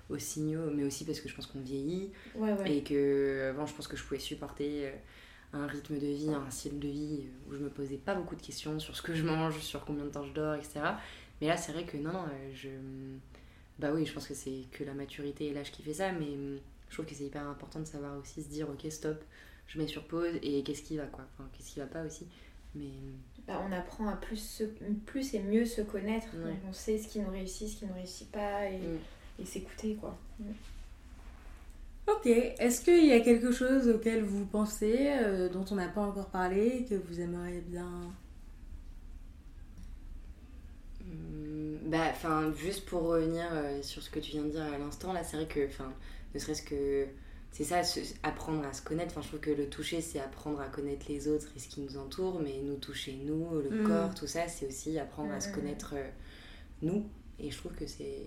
aux, 0.09 0.19
signaux, 0.19 0.71
mais 0.73 0.85
aussi 0.85 1.05
parce 1.05 1.21
que 1.21 1.29
je 1.29 1.35
pense 1.35 1.47
qu'on 1.47 1.61
vieillit. 1.61 2.11
Et 2.67 2.83
que 2.83 3.51
avant, 3.51 3.67
je 3.67 3.75
pense 3.75 3.89
que 3.89 3.97
je 3.97 4.05
pouvais 4.05 4.21
supporter 4.21 4.93
un 5.53 5.67
rythme 5.67 5.99
de 5.99 6.07
vie, 6.07 6.31
un 6.31 6.51
style 6.51 6.79
de 6.79 6.89
vie 6.89 7.27
où 7.49 7.55
je 7.55 7.59
me 7.59 7.71
posais 7.71 7.97
pas 7.97 8.15
beaucoup 8.15 8.37
de 8.37 8.43
questions 8.43 8.79
sur 8.79 8.97
ce 8.97 9.03
que 9.03 9.15
je 9.15 9.25
mange, 9.25 9.59
sur 9.61 9.85
combien 9.85 10.05
de 10.05 10.11
temps 10.11 10.25
je 10.25 10.33
dors, 10.33 10.55
etc. 10.55 10.81
Mais 11.41 11.49
là, 11.49 11.57
c'est 11.57 11.73
vrai 11.73 11.85
que 11.85 11.97
non, 11.97 12.13
non, 12.13 12.25
euh, 12.25 12.51
je. 12.55 12.69
Bah 13.79 13.91
oui, 13.95 14.05
je 14.05 14.13
pense 14.13 14.27
que 14.27 14.35
c'est 14.35 14.65
que 14.73 14.85
la 14.85 14.95
maturité 14.95 15.47
et 15.47 15.55
l'âge 15.55 15.71
qui 15.71 15.83
fait 15.83 15.95
ça, 15.95 16.13
mais 16.13 16.27
hum, 16.27 16.59
je 16.89 16.95
trouve 16.95 17.07
que 17.07 17.15
c'est 17.15 17.25
hyper 17.25 17.47
important 17.47 17.81
de 17.81 17.85
savoir 17.85 18.19
aussi 18.19 18.43
se 18.43 18.49
dire, 18.49 18.69
ok, 18.69 18.91
stop, 18.91 19.23
je 19.67 19.79
mets 19.79 19.87
sur 19.87 20.05
pause 20.05 20.35
et 20.43 20.63
qu'est-ce 20.63 20.83
qui 20.83 20.97
va, 20.97 21.07
quoi. 21.07 21.25
Enfin, 21.35 21.49
qu'est-ce 21.53 21.73
qui 21.73 21.81
va 21.81 21.87
pas 21.87 22.05
aussi. 22.05 22.27
Mais. 22.75 22.85
Hum. 22.85 23.19
Bah, 23.47 23.65
on 23.67 23.73
apprend 23.73 24.09
à 24.09 24.17
plus, 24.17 24.63
plus 25.07 25.35
et 25.35 25.41
mieux 25.41 25.65
se 25.65 25.81
connaître. 25.81 26.29
on 26.69 26.73
sait 26.73 26.99
ce 26.99 27.09
qui 27.09 27.21
nous 27.21 27.31
réussit, 27.31 27.69
ce 27.69 27.77
qui 27.77 27.87
nous 27.87 27.95
réussit 27.95 28.31
pas 28.31 28.69
et, 28.69 28.81
et 29.41 29.45
s'écouter, 29.45 29.95
quoi. 29.95 30.19
Ok, 32.07 32.27
est-ce 32.27 32.83
qu'il 32.83 33.07
y 33.07 33.13
a 33.13 33.21
quelque 33.21 33.53
chose 33.53 33.89
auquel 33.89 34.23
vous 34.23 34.47
pensez, 34.47 35.09
euh, 35.09 35.49
dont 35.49 35.65
on 35.71 35.75
n'a 35.75 35.89
pas 35.89 36.01
encore 36.03 36.29
parlé, 36.29 36.87
que 36.89 36.95
vous 36.95 37.21
aimeriez 37.21 37.61
bien 37.61 38.11
bah, 41.89 42.09
enfin, 42.11 42.53
juste 42.55 42.85
pour 42.85 43.03
revenir 43.05 43.47
euh, 43.53 43.81
sur 43.83 44.03
ce 44.03 44.11
que 44.11 44.21
tu 44.21 44.33
viens 44.33 44.43
de 44.43 44.51
dire 44.51 44.63
à 44.63 44.77
l'instant, 44.77 45.13
là, 45.13 45.25
c'est 45.25 45.37
vrai 45.39 45.47
que, 45.47 45.67
enfin, 45.67 45.91
ne 46.35 46.39
serait-ce 46.39 46.63
que, 46.63 47.07
c'est 47.51 47.65
ça, 47.65 47.81
apprendre 48.23 48.63
à 48.67 48.75
se 48.75 48.83
connaître. 48.83 49.13
Enfin, 49.13 49.23
je 49.23 49.29
trouve 49.29 49.41
que 49.41 49.51
le 49.51 49.71
toucher, 49.71 50.03
c'est 50.03 50.21
apprendre 50.21 50.61
à 50.61 50.67
connaître 50.67 51.07
les 51.09 51.29
autres 51.29 51.49
et 51.57 51.59
ce 51.59 51.69
qui 51.69 51.81
nous 51.81 51.97
entoure, 51.97 52.41
mais 52.41 52.61
nous 52.63 52.77
toucher, 52.77 53.19
nous, 53.25 53.61
le 53.61 53.71
hmm. 53.71 53.87
corps, 53.87 54.15
tout 54.15 54.27
ça, 54.27 54.49
c'est 54.49 54.67
aussi 54.67 54.99
apprendre 54.99 55.33
à 55.33 55.41
se 55.41 55.51
connaître 55.51 55.95
euh, 55.97 56.09
nous. 56.83 57.09
Et 57.41 57.51
je 57.51 57.57
trouve 57.57 57.73
que 57.73 57.87
c'est 57.87 58.27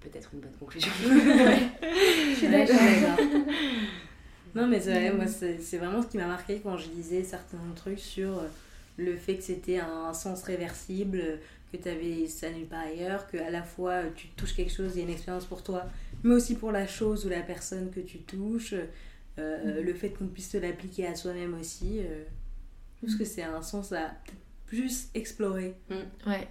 peut-être 0.00 0.30
une 0.34 0.40
bonne 0.40 0.56
conclusion. 0.60 0.92
je 1.00 2.34
suis 2.36 2.48
d'accord. 2.48 2.76
non, 4.54 4.66
mais 4.66 4.80
c'est 4.80 5.10
moi, 5.10 5.26
c'est 5.26 5.78
vraiment 5.78 6.02
ce 6.02 6.08
qui 6.08 6.18
m'a 6.18 6.26
marqué 6.26 6.60
quand 6.62 6.76
je 6.76 6.90
lisais 6.90 7.24
certains 7.24 7.58
trucs 7.74 8.00
sur 8.00 8.40
euh, 8.40 8.48
le 8.96 9.16
fait 9.16 9.36
que 9.36 9.42
c'était 9.42 9.78
un 9.78 10.12
sens 10.14 10.42
réversible, 10.42 11.40
que 11.72 11.76
tu 11.76 11.88
avais 11.88 12.26
ça 12.28 12.50
nulle 12.50 12.66
part 12.66 12.80
ailleurs, 12.80 13.26
que 13.26 13.36
à 13.36 13.50
la 13.50 13.62
fois 13.62 13.92
euh, 13.92 14.10
tu 14.14 14.28
touches 14.28 14.54
quelque 14.54 14.72
chose, 14.72 14.92
il 14.94 14.98
y 14.98 15.00
a 15.00 15.04
une 15.04 15.12
expérience 15.12 15.46
pour 15.46 15.62
toi, 15.62 15.84
mais 16.22 16.34
aussi 16.34 16.54
pour 16.54 16.72
la 16.72 16.86
chose 16.86 17.26
ou 17.26 17.28
la 17.28 17.42
personne 17.42 17.90
que 17.90 18.00
tu 18.00 18.18
touches, 18.20 18.74
euh, 19.38 19.80
mm. 19.80 19.84
le 19.84 19.94
fait 19.94 20.10
qu'on 20.10 20.26
puisse 20.26 20.50
te 20.50 20.56
l'appliquer 20.56 21.06
à 21.06 21.14
soi-même 21.14 21.54
aussi. 21.58 22.00
je 22.00 23.06
pense 23.06 23.16
que 23.16 23.24
c'est 23.24 23.42
un 23.42 23.62
sens 23.62 23.92
à 23.92 24.14
plus 24.66 25.08
explorer. 25.14 25.74
Mm. 25.90 26.30
Ouais, 26.30 26.48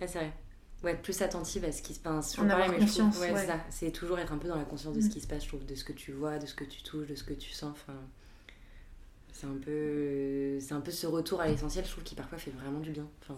c'est 0.00 0.18
vrai 0.18 0.32
ouais, 0.82 0.92
être 0.92 1.02
plus 1.02 1.20
attentive 1.22 1.64
à 1.64 1.72
ce 1.72 1.82
qui 1.82 1.94
se 1.94 2.00
passe. 2.00 2.38
En 2.38 2.48
avoir 2.48 2.74
conscience. 2.74 3.18
c'est 3.70 3.90
toujours 3.90 4.18
être 4.18 4.32
un 4.32 4.38
peu 4.38 4.48
dans 4.48 4.56
la 4.56 4.64
conscience 4.64 4.96
de 4.96 5.00
ce 5.00 5.06
mm. 5.06 5.10
qui 5.10 5.20
se 5.20 5.26
passe, 5.26 5.42
je 5.44 5.48
trouve, 5.48 5.64
de 5.64 5.74
ce 5.74 5.84
que 5.84 5.92
tu 5.92 6.12
vois, 6.12 6.38
de 6.38 6.46
ce 6.46 6.54
que 6.54 6.64
tu 6.64 6.82
touches, 6.82 7.08
de 7.08 7.14
ce 7.14 7.24
que 7.24 7.34
tu 7.34 7.52
sens. 7.52 7.72
Enfin, 7.72 7.98
c'est 9.36 9.46
un 9.46 9.58
peu, 9.62 10.58
c'est 10.60 10.72
un 10.72 10.80
peu 10.80 10.90
ce 10.90 11.06
retour 11.06 11.42
à 11.42 11.48
l'essentiel, 11.48 11.84
je 11.84 11.90
trouve, 11.90 12.04
qui 12.04 12.14
parfois 12.14 12.38
fait 12.38 12.50
vraiment 12.52 12.80
du 12.80 12.90
bien. 12.90 13.06
Enfin, 13.20 13.34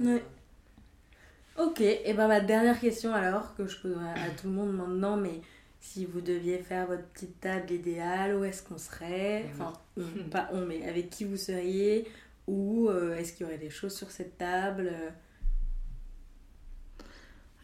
Ok, 1.58 1.80
et 1.80 2.14
ben 2.14 2.28
ma 2.28 2.40
dernière 2.40 2.78
question 2.78 3.12
alors, 3.12 3.56
que 3.56 3.66
je 3.66 3.76
pose 3.80 3.96
à 3.96 4.30
tout 4.40 4.46
le 4.46 4.52
monde 4.52 4.76
maintenant, 4.76 5.16
mais 5.16 5.40
si 5.80 6.04
vous 6.04 6.20
deviez 6.20 6.58
faire 6.58 6.86
votre 6.86 7.02
petite 7.08 7.40
table 7.40 7.72
idéale, 7.72 8.36
où 8.36 8.44
est-ce 8.44 8.62
qu'on 8.62 8.78
serait? 8.78 9.46
Eh 9.46 9.50
Enfin, 9.50 9.72
pas 10.30 10.48
on, 10.52 10.64
mais 10.64 10.86
avec 10.88 11.10
qui 11.10 11.24
vous 11.24 11.36
seriez? 11.36 12.06
Ou 12.46 12.88
euh, 12.88 13.16
est-ce 13.16 13.32
qu'il 13.32 13.44
y 13.44 13.48
aurait 13.48 13.58
des 13.58 13.70
choses 13.70 13.94
sur 13.94 14.12
cette 14.12 14.38
table? 14.38 14.92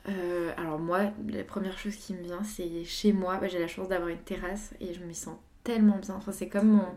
Euh, 0.08 0.52
alors 0.56 0.80
moi, 0.80 1.12
la 1.28 1.44
première 1.44 1.78
chose 1.78 1.94
qui 1.94 2.14
me 2.14 2.22
vient, 2.22 2.42
c'est 2.42 2.84
chez 2.84 3.12
moi. 3.12 3.38
Bah, 3.38 3.46
j'ai 3.46 3.60
la 3.60 3.68
chance 3.68 3.88
d'avoir 3.88 4.08
une 4.08 4.18
terrasse 4.18 4.74
et 4.80 4.92
je 4.92 5.04
me 5.04 5.12
sens 5.12 5.36
tellement 5.62 5.98
bien. 5.98 6.16
Enfin, 6.16 6.32
c'est 6.32 6.48
comme 6.48 6.68
mon... 6.68 6.88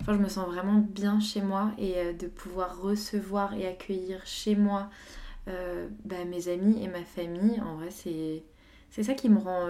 Enfin, 0.00 0.14
je 0.14 0.18
me 0.18 0.28
sens 0.28 0.46
vraiment 0.46 0.78
bien 0.78 1.20
chez 1.20 1.40
moi 1.40 1.72
et 1.78 1.98
euh, 1.98 2.12
de 2.12 2.26
pouvoir 2.26 2.80
recevoir 2.80 3.54
et 3.54 3.66
accueillir 3.66 4.24
chez 4.26 4.54
moi 4.56 4.90
euh, 5.48 5.88
bah, 6.04 6.24
mes 6.24 6.48
amis 6.48 6.82
et 6.82 6.88
ma 6.88 7.04
famille, 7.04 7.60
en 7.60 7.76
vrai, 7.76 7.90
c'est, 7.90 8.42
c'est 8.90 9.02
ça 9.02 9.14
qui 9.14 9.28
me 9.28 9.38
rend 9.38 9.66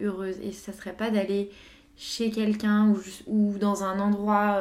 heureuse. 0.00 0.38
Et 0.42 0.52
ça 0.52 0.72
serait 0.72 0.92
pas 0.92 1.10
d'aller 1.10 1.50
chez 1.96 2.30
quelqu'un 2.30 2.94
ou, 3.26 3.58
dans 3.58 3.84
un 3.84 4.00
endroit 4.00 4.60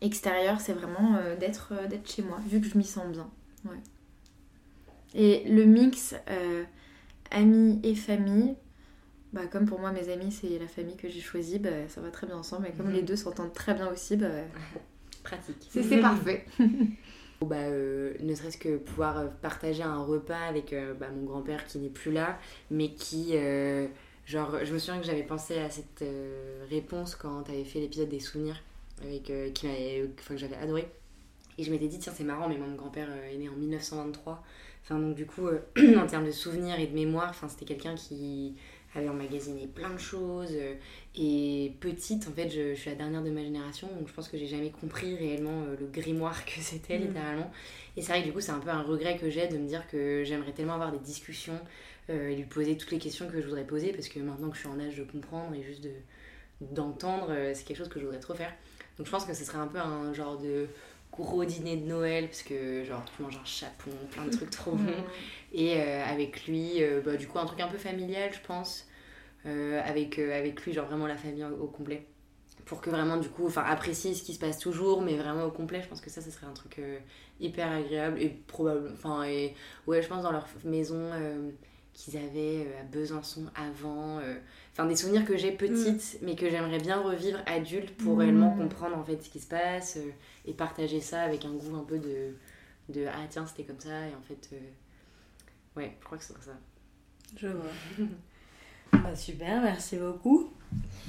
extérieur, 0.00 0.60
c'est 0.60 0.74
vraiment 0.74 1.18
d'être, 1.40 1.72
d'être 1.88 2.10
chez 2.10 2.22
moi, 2.22 2.38
vu 2.46 2.60
que 2.60 2.66
je 2.66 2.78
m'y 2.78 2.84
sens 2.84 3.06
bien. 3.06 3.28
Ouais. 3.64 3.80
Et 5.14 5.44
le 5.48 5.64
mix 5.64 6.16
euh, 6.28 6.64
amis 7.30 7.80
et 7.84 7.94
famille, 7.94 8.56
bah, 9.34 9.46
comme 9.50 9.66
pour 9.66 9.80
moi 9.80 9.90
mes 9.92 10.08
amis 10.08 10.32
c'est 10.32 10.58
la 10.58 10.68
famille 10.68 10.96
que 10.96 11.08
j'ai 11.08 11.20
choisie, 11.20 11.58
bah, 11.58 11.88
ça 11.88 12.00
va 12.00 12.10
très 12.10 12.26
bien 12.26 12.36
ensemble. 12.36 12.68
Et 12.68 12.72
comme 12.72 12.90
les 12.90 13.00
mhm. 13.00 13.06
deux 13.06 13.16
s'entendent 13.16 13.52
très 13.52 13.74
bien 13.74 13.90
aussi, 13.90 14.16
bah, 14.16 14.28
pratique. 15.24 15.68
C'est 15.68 16.00
parfait. 16.00 16.46
bah, 17.42 17.56
euh, 17.56 18.14
ne 18.20 18.34
serait-ce 18.34 18.58
que 18.58 18.76
pouvoir 18.76 19.18
euh, 19.18 19.26
partager 19.42 19.82
un 19.82 20.02
repas 20.02 20.46
avec 20.48 20.74
bah, 20.98 21.08
mon 21.14 21.24
grand-père 21.24 21.66
qui 21.66 21.78
n'est 21.78 21.88
plus 21.88 22.12
là, 22.12 22.38
mais 22.70 22.92
qui... 22.92 23.34
genre, 24.26 24.64
je 24.64 24.72
me 24.72 24.78
souviens 24.78 25.00
que 25.00 25.06
j'avais 25.06 25.24
pensé 25.24 25.58
à 25.58 25.68
cette 25.68 26.04
réponse 26.70 27.16
quand 27.16 27.42
tu 27.42 27.50
avais 27.50 27.64
fait 27.64 27.80
l'épisode 27.80 28.08
des 28.08 28.20
souvenirs, 28.20 28.62
avec, 29.02 29.32
qui 29.52 29.66
que 30.26 30.36
j'avais 30.36 30.56
adoré. 30.56 30.88
Et 31.58 31.62
je 31.62 31.70
m'étais 31.70 31.88
dit, 31.88 31.98
tiens, 31.98 32.12
c'est 32.14 32.24
marrant, 32.24 32.48
mais 32.48 32.58
mon 32.58 32.74
grand-père 32.74 33.08
est 33.30 33.36
né 33.36 33.48
en 33.48 33.54
1923. 33.54 34.42
Enfin, 34.84 34.98
donc 34.98 35.14
du 35.14 35.24
coup, 35.24 35.46
euh, 35.46 35.60
en 35.98 36.06
termes 36.06 36.26
de 36.26 36.30
souvenirs 36.30 36.78
et 36.78 36.86
de 36.86 36.94
mémoire, 36.94 37.30
enfin, 37.30 37.48
c'était 37.48 37.64
quelqu'un 37.64 37.94
qui 37.94 38.54
avait 38.94 39.08
emmagasiné 39.08 39.66
plein 39.66 39.90
de 39.90 39.98
choses. 39.98 40.52
Euh, 40.52 40.74
et 41.16 41.72
petite, 41.80 42.26
en 42.28 42.32
fait, 42.32 42.48
je, 42.48 42.74
suis 42.74 42.90
la 42.90 42.96
dernière 42.96 43.22
de 43.22 43.30
ma 43.30 43.42
génération, 43.42 43.88
donc 43.98 44.08
je 44.08 44.12
pense 44.12 44.28
que 44.28 44.38
j'ai 44.38 44.46
jamais 44.46 44.70
compris 44.70 45.14
réellement 45.16 45.62
euh, 45.62 45.76
le 45.78 45.86
grimoire 45.86 46.44
que 46.44 46.60
c'était, 46.60 46.98
mm. 46.98 47.02
littéralement. 47.02 47.50
Et 47.96 48.02
c'est 48.02 48.12
vrai 48.12 48.22
que 48.22 48.26
du 48.26 48.32
coup, 48.32 48.40
c'est 48.40 48.52
un 48.52 48.60
peu 48.60 48.70
un 48.70 48.82
regret 48.82 49.16
que 49.16 49.30
j'ai 49.30 49.48
de 49.48 49.58
me 49.58 49.66
dire 49.66 49.86
que 49.88 50.22
j'aimerais 50.24 50.52
tellement 50.52 50.74
avoir 50.74 50.92
des 50.92 50.98
discussions 50.98 51.58
et 52.10 52.36
lui 52.36 52.44
poser 52.44 52.76
toutes 52.76 52.90
les 52.90 52.98
questions 52.98 53.26
que 53.30 53.40
je 53.40 53.46
voudrais 53.46 53.64
poser, 53.64 53.90
parce 53.92 54.08
que 54.08 54.20
maintenant 54.20 54.50
que 54.50 54.56
je 54.56 54.60
suis 54.60 54.68
en 54.68 54.78
âge 54.78 54.94
de 54.98 55.04
comprendre 55.04 55.54
et 55.54 55.62
juste 55.62 55.82
de 55.82 55.90
d'entendre, 56.60 57.34
c'est 57.54 57.64
quelque 57.64 57.78
chose 57.78 57.88
que 57.88 57.98
je 57.98 58.04
voudrais 58.04 58.20
trop 58.20 58.34
faire. 58.34 58.52
Donc 58.98 59.06
je 59.06 59.10
pense 59.10 59.24
que 59.24 59.32
ce 59.32 59.42
serait 59.42 59.56
un 59.56 59.66
peu 59.66 59.78
un 59.78 60.12
genre 60.12 60.38
de 60.38 60.66
gros 61.22 61.44
dîner 61.44 61.76
de 61.76 61.86
Noël 61.86 62.26
parce 62.26 62.42
que 62.42 62.84
genre 62.84 63.04
tu 63.04 63.22
manges 63.22 63.36
un 63.40 63.44
chapon, 63.44 63.90
plein 64.10 64.24
de 64.24 64.30
trucs 64.30 64.50
trop 64.50 64.72
bons. 64.72 65.04
Et 65.52 65.80
euh, 65.80 66.04
avec 66.04 66.46
lui, 66.46 66.82
euh, 66.82 67.00
bah, 67.00 67.16
du 67.16 67.28
coup 67.28 67.38
un 67.38 67.46
truc 67.46 67.60
un 67.60 67.68
peu 67.68 67.78
familial 67.78 68.30
je 68.32 68.40
pense. 68.46 68.88
Euh, 69.46 69.80
avec, 69.84 70.18
avec 70.18 70.64
lui, 70.64 70.72
genre 70.72 70.86
vraiment 70.86 71.06
la 71.06 71.16
famille 71.16 71.44
au, 71.44 71.66
complet. 71.66 72.06
Pour 72.64 72.80
que 72.80 72.88
vraiment 72.88 73.18
du 73.18 73.28
coup, 73.28 73.46
enfin 73.46 73.62
apprécier 73.62 74.14
ce 74.14 74.22
qui 74.22 74.32
se 74.32 74.38
passe 74.38 74.58
toujours, 74.58 75.02
mais 75.02 75.16
vraiment 75.16 75.44
au 75.44 75.50
complet, 75.50 75.82
je 75.82 75.88
pense 75.88 76.00
que 76.00 76.08
ça, 76.08 76.22
ce 76.22 76.30
serait 76.30 76.46
un 76.46 76.54
truc 76.54 76.80
hyper 77.40 77.70
agréable 77.70 78.18
et 78.22 78.30
probable. 78.30 78.90
Enfin, 78.94 79.24
et 79.24 79.54
ouais, 79.86 80.00
je 80.00 80.08
pense 80.08 80.22
dans 80.22 80.32
leur 80.32 80.46
maison 80.64 81.10
qu'ils 81.94 82.16
avaient 82.16 82.66
à 82.80 82.84
Besançon 82.84 83.46
avant 83.54 84.20
enfin 84.74 84.86
des 84.86 84.96
souvenirs 84.96 85.24
que 85.24 85.36
j'ai 85.36 85.52
petites 85.52 86.20
mm. 86.20 86.26
mais 86.26 86.34
que 86.34 86.50
j'aimerais 86.50 86.78
bien 86.78 87.00
revivre 87.00 87.38
adulte 87.46 87.96
pour 87.96 88.18
réellement 88.18 88.54
mm. 88.54 88.58
comprendre 88.58 88.96
en 88.98 89.04
fait 89.04 89.22
ce 89.22 89.30
qui 89.30 89.40
se 89.40 89.46
passe 89.46 89.96
euh, 89.96 90.10
et 90.46 90.52
partager 90.52 91.00
ça 91.00 91.22
avec 91.22 91.44
un 91.44 91.52
goût 91.52 91.76
un 91.76 91.84
peu 91.84 91.98
de, 91.98 92.34
de 92.88 93.06
ah 93.06 93.26
tiens 93.30 93.46
c'était 93.46 93.62
comme 93.62 93.80
ça 93.80 94.06
et 94.06 94.14
en 94.14 94.22
fait 94.22 94.50
euh, 94.52 95.80
ouais 95.80 95.96
je 96.00 96.04
crois 96.04 96.18
que 96.18 96.24
c'est 96.24 96.34
ça 96.42 96.58
je 97.36 97.46
vois 97.46 98.08
bah, 98.92 99.14
super 99.14 99.62
merci 99.62 99.96
beaucoup 99.96 100.50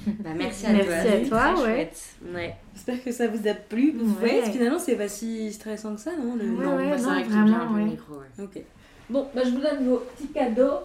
bah, 0.06 0.30
merci 0.36 0.66
à 0.66 0.72
merci 0.72 1.28
toi, 1.28 1.42
à 1.42 1.54
toi 1.54 1.64
ouais. 1.64 1.90
ouais. 2.32 2.54
j'espère 2.72 3.02
que 3.02 3.10
ça 3.10 3.26
vous 3.26 3.48
a 3.48 3.54
plu 3.54 3.96
ouais. 4.22 4.48
finalement 4.52 4.78
c'est 4.78 4.96
pas 4.96 5.08
si 5.08 5.52
stressant 5.52 5.96
que 5.96 6.00
ça 6.00 6.16
non 6.16 6.36
le... 6.36 6.46
non, 6.46 6.76
ouais, 6.76 6.96
non, 6.96 7.24
vraiment, 7.24 7.76
le 7.76 7.84
micro 7.84 8.14
ok 8.38 8.62
bon 9.10 9.28
bah 9.34 9.42
je 9.44 9.50
vous 9.50 9.60
donne 9.60 9.88
vos 9.88 9.98
petits 9.98 10.28
cadeaux 10.28 10.80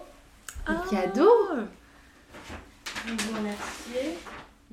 ah. 0.66 0.82
cadeaux 0.90 1.48
vous 3.06 3.36
remercier. 3.36 4.16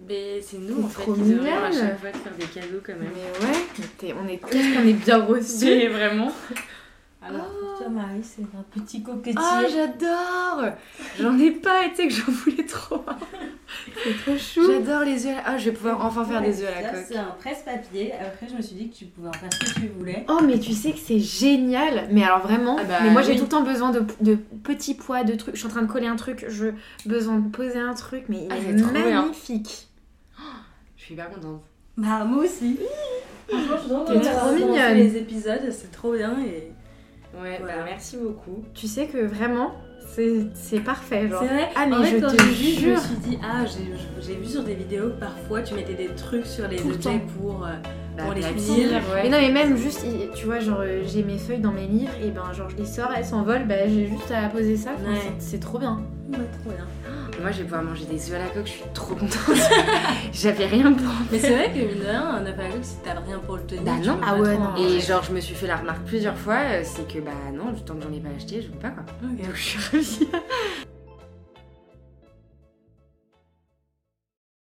Mais 0.07 0.41
c'est 0.41 0.59
nous 0.59 0.85
en 0.85 0.87
fait 0.87 1.03
qui 1.03 1.19
devrions 1.19 1.63
à 1.63 1.71
chaque 1.71 1.99
fois 1.99 2.11
de 2.11 2.17
faire 2.17 2.35
des 2.37 2.45
cadeaux 2.45 2.81
quand 2.85 2.93
même. 2.93 3.11
Mais 3.13 3.47
ouais, 3.47 4.13
on 4.17 4.27
est, 4.27 4.37
qu'est-ce 4.37 4.77
qu'on 4.77 4.87
est 4.87 4.93
bien 4.93 5.25
reçus. 5.25 5.87
vraiment. 5.89 6.31
Alors, 7.21 7.47
oh. 7.51 7.77
toi, 7.77 7.89
Marie, 7.89 8.23
c'est 8.23 8.43
un 8.43 8.63
petit 8.71 9.03
coquetier. 9.03 9.35
Ah, 9.37 9.61
j'adore 9.69 10.71
J'en 11.19 11.37
ai 11.37 11.51
pas, 11.51 11.85
et 11.85 11.89
tu 11.89 11.95
sais 11.97 12.07
que 12.07 12.13
j'en 12.13 12.31
voulais 12.31 12.65
trop. 12.65 13.03
c'est 14.03 14.17
trop 14.23 14.37
chou. 14.37 14.71
J'adore 14.71 15.03
les 15.03 15.25
œufs. 15.25 15.35
Ah, 15.45 15.57
je 15.57 15.65
vais 15.65 15.75
pouvoir 15.75 16.05
enfin 16.05 16.23
faire 16.23 16.41
des 16.41 16.61
œufs 16.61 16.69
à 16.69 16.81
la 16.81 16.89
coque. 16.89 17.05
C'est 17.09 17.17
un 17.17 17.35
presse-papier. 17.37 18.13
Après, 18.13 18.47
je 18.47 18.55
me 18.55 18.61
suis 18.61 18.75
dit 18.75 18.89
que 18.89 18.95
tu 18.95 19.05
pouvais 19.05 19.27
en 19.27 19.33
faire 19.33 19.49
ce 19.51 19.59
que 19.59 19.79
tu 19.81 19.87
voulais. 19.87 20.25
Oh, 20.29 20.39
mais 20.45 20.59
tu 20.59 20.71
sais 20.71 20.93
que 20.93 20.99
c'est 20.99 21.19
génial. 21.19 22.07
Mais 22.09 22.23
alors, 22.23 22.39
vraiment. 22.39 22.77
Ah 22.79 22.85
bah 22.85 22.99
mais 23.03 23.09
moi, 23.09 23.21
j'ai 23.21 23.35
tout 23.35 23.43
le 23.43 23.49
temps 23.49 23.63
besoin 23.63 23.91
de, 23.91 24.05
de, 24.21 24.35
petits 24.35 24.93
poids, 24.93 25.25
de 25.25 25.35
trucs. 25.35 25.55
Je 25.55 25.59
suis 25.59 25.67
en 25.67 25.71
train 25.71 25.81
de 25.81 25.91
coller 25.91 26.07
un 26.07 26.15
truc. 26.15 26.45
Je 26.47 26.67
besoin 27.05 27.37
de 27.37 27.49
poser 27.49 27.79
un 27.79 27.95
truc. 27.95 28.25
Mais 28.29 28.45
il 28.45 28.51
ah, 28.51 28.55
est, 28.57 28.91
magnifique. 28.91 29.89
je 30.95 31.03
suis 31.03 31.15
hyper 31.15 31.29
contente. 31.29 31.63
Bah, 31.97 32.23
moi 32.23 32.45
aussi. 32.45 32.79
Franchement, 33.49 34.05
je 34.07 34.13
suis 34.13 34.21
trop 34.21 34.53
mignonne. 34.53 34.93
Les 34.93 35.17
épisodes, 35.17 35.69
c'est 35.69 35.91
trop 35.91 36.13
bien. 36.13 36.39
Et 36.39 36.71
Ouais, 37.41 37.59
bah 37.65 37.73
merci 37.85 38.17
beaucoup. 38.17 38.63
Tu 38.73 38.87
sais 38.87 39.07
que 39.07 39.17
vraiment, 39.25 39.75
c'est 40.53 40.79
parfait. 40.81 41.21
C'est 41.21 41.27
vrai. 41.45 41.69
Ah, 41.75 41.85
mais 41.87 41.95
en 41.95 42.03
fait, 42.03 42.19
je 42.19 42.25
quand 42.25 42.31
te 42.31 42.37
j'ai 42.37 42.49
vu, 42.49 42.53
je 42.53 42.87
me 42.89 42.93
jure. 42.95 42.99
suis 43.01 43.15
dit, 43.17 43.39
ah, 43.43 43.65
j'ai- 43.65 44.21
j'ai 44.21 44.35
vu 44.35 44.45
sur 44.45 44.63
des 44.63 44.73
vidéos 44.75 45.09
que 45.09 45.19
parfois 45.19 45.61
tu 45.61 45.73
mettais 45.75 45.93
des 45.93 46.07
trucs 46.07 46.45
sur 46.45 46.67
les 46.67 46.77
Tout 46.77 46.89
objets 46.89 47.21
pour, 47.37 47.65
euh, 47.65 47.69
Bah, 48.17 48.23
pour 48.25 48.33
les 48.33 48.41
finir. 48.41 48.89
ouais. 49.13 49.23
Mais 49.23 49.29
non, 49.29 49.37
mais 49.39 49.51
même 49.51 49.77
juste, 49.77 50.05
tu 50.35 50.45
vois, 50.45 50.59
genre, 50.59 50.79
euh, 50.81 51.01
j'ai 51.05 51.23
mes 51.23 51.37
feuilles 51.37 51.59
dans 51.61 51.71
mes 51.71 51.87
livres, 51.87 52.11
et 52.21 52.31
ben, 52.31 52.51
genre, 52.53 52.69
je 52.69 52.75
les 52.75 52.85
sors, 52.85 53.11
elles 53.15 53.25
s'envolent, 53.25 53.67
bah, 53.67 53.87
j'ai 53.87 54.07
juste 54.07 54.31
à 54.31 54.49
poser 54.49 54.75
ça. 54.75 54.91
Ouais. 54.91 55.15
c'est- 55.39 55.51
C'est 55.51 55.59
trop 55.59 55.79
bien. 55.79 56.01
Ouais, 56.29 56.37
trop 56.63 56.71
bien. 56.71 56.85
Moi, 57.41 57.51
je 57.51 57.57
vais 57.59 57.63
pouvoir 57.63 57.83
manger 57.83 58.05
des 58.05 58.31
œufs 58.31 58.35
à 58.35 58.39
la 58.39 58.49
coque, 58.49 58.65
je 58.65 58.71
suis 58.71 58.83
trop 58.93 59.15
contente. 59.15 59.57
J'avais 60.33 60.65
rien 60.65 60.91
pour. 60.91 61.07
Mais 61.31 61.39
c'est 61.39 61.55
vrai 61.55 61.69
que 61.71 61.79
mine 61.79 61.99
de 61.99 62.05
rien, 62.05 62.27
un 62.27 62.45
œuf 62.45 62.59
à 62.59 62.63
la 62.63 62.69
coque, 62.69 62.83
si 62.83 62.95
t'as 63.03 63.13
rien 63.19 63.39
pour 63.39 63.55
le 63.57 63.63
tenir, 63.63 63.83
Bah 63.83 63.91
non. 64.03 64.19
Ah 64.25 64.35
ouais, 64.37 64.57
non. 64.57 64.75
Et 64.77 64.99
genre, 64.99 65.23
je 65.23 65.31
me 65.31 65.39
suis 65.39 65.55
fait 65.55 65.67
la 65.67 65.77
remarque 65.77 66.03
plusieurs 66.05 66.37
fois, 66.37 66.57
euh, 66.65 66.81
c'est 66.83 67.07
que 67.07 67.19
bah 67.19 67.31
non, 67.53 67.71
du 67.71 67.81
temps 67.81 67.95
que 67.95 68.03
j'en 68.03 68.11
ai 68.13 68.19
pas 68.19 68.29
acheté, 68.35 68.61
je 68.61 68.67
veux 68.67 68.77
pas 68.79 68.89
quoi. 68.89 69.03
Donc 69.21 69.39
je 69.53 69.61
suis 69.61 69.79
ravie. 69.79 70.27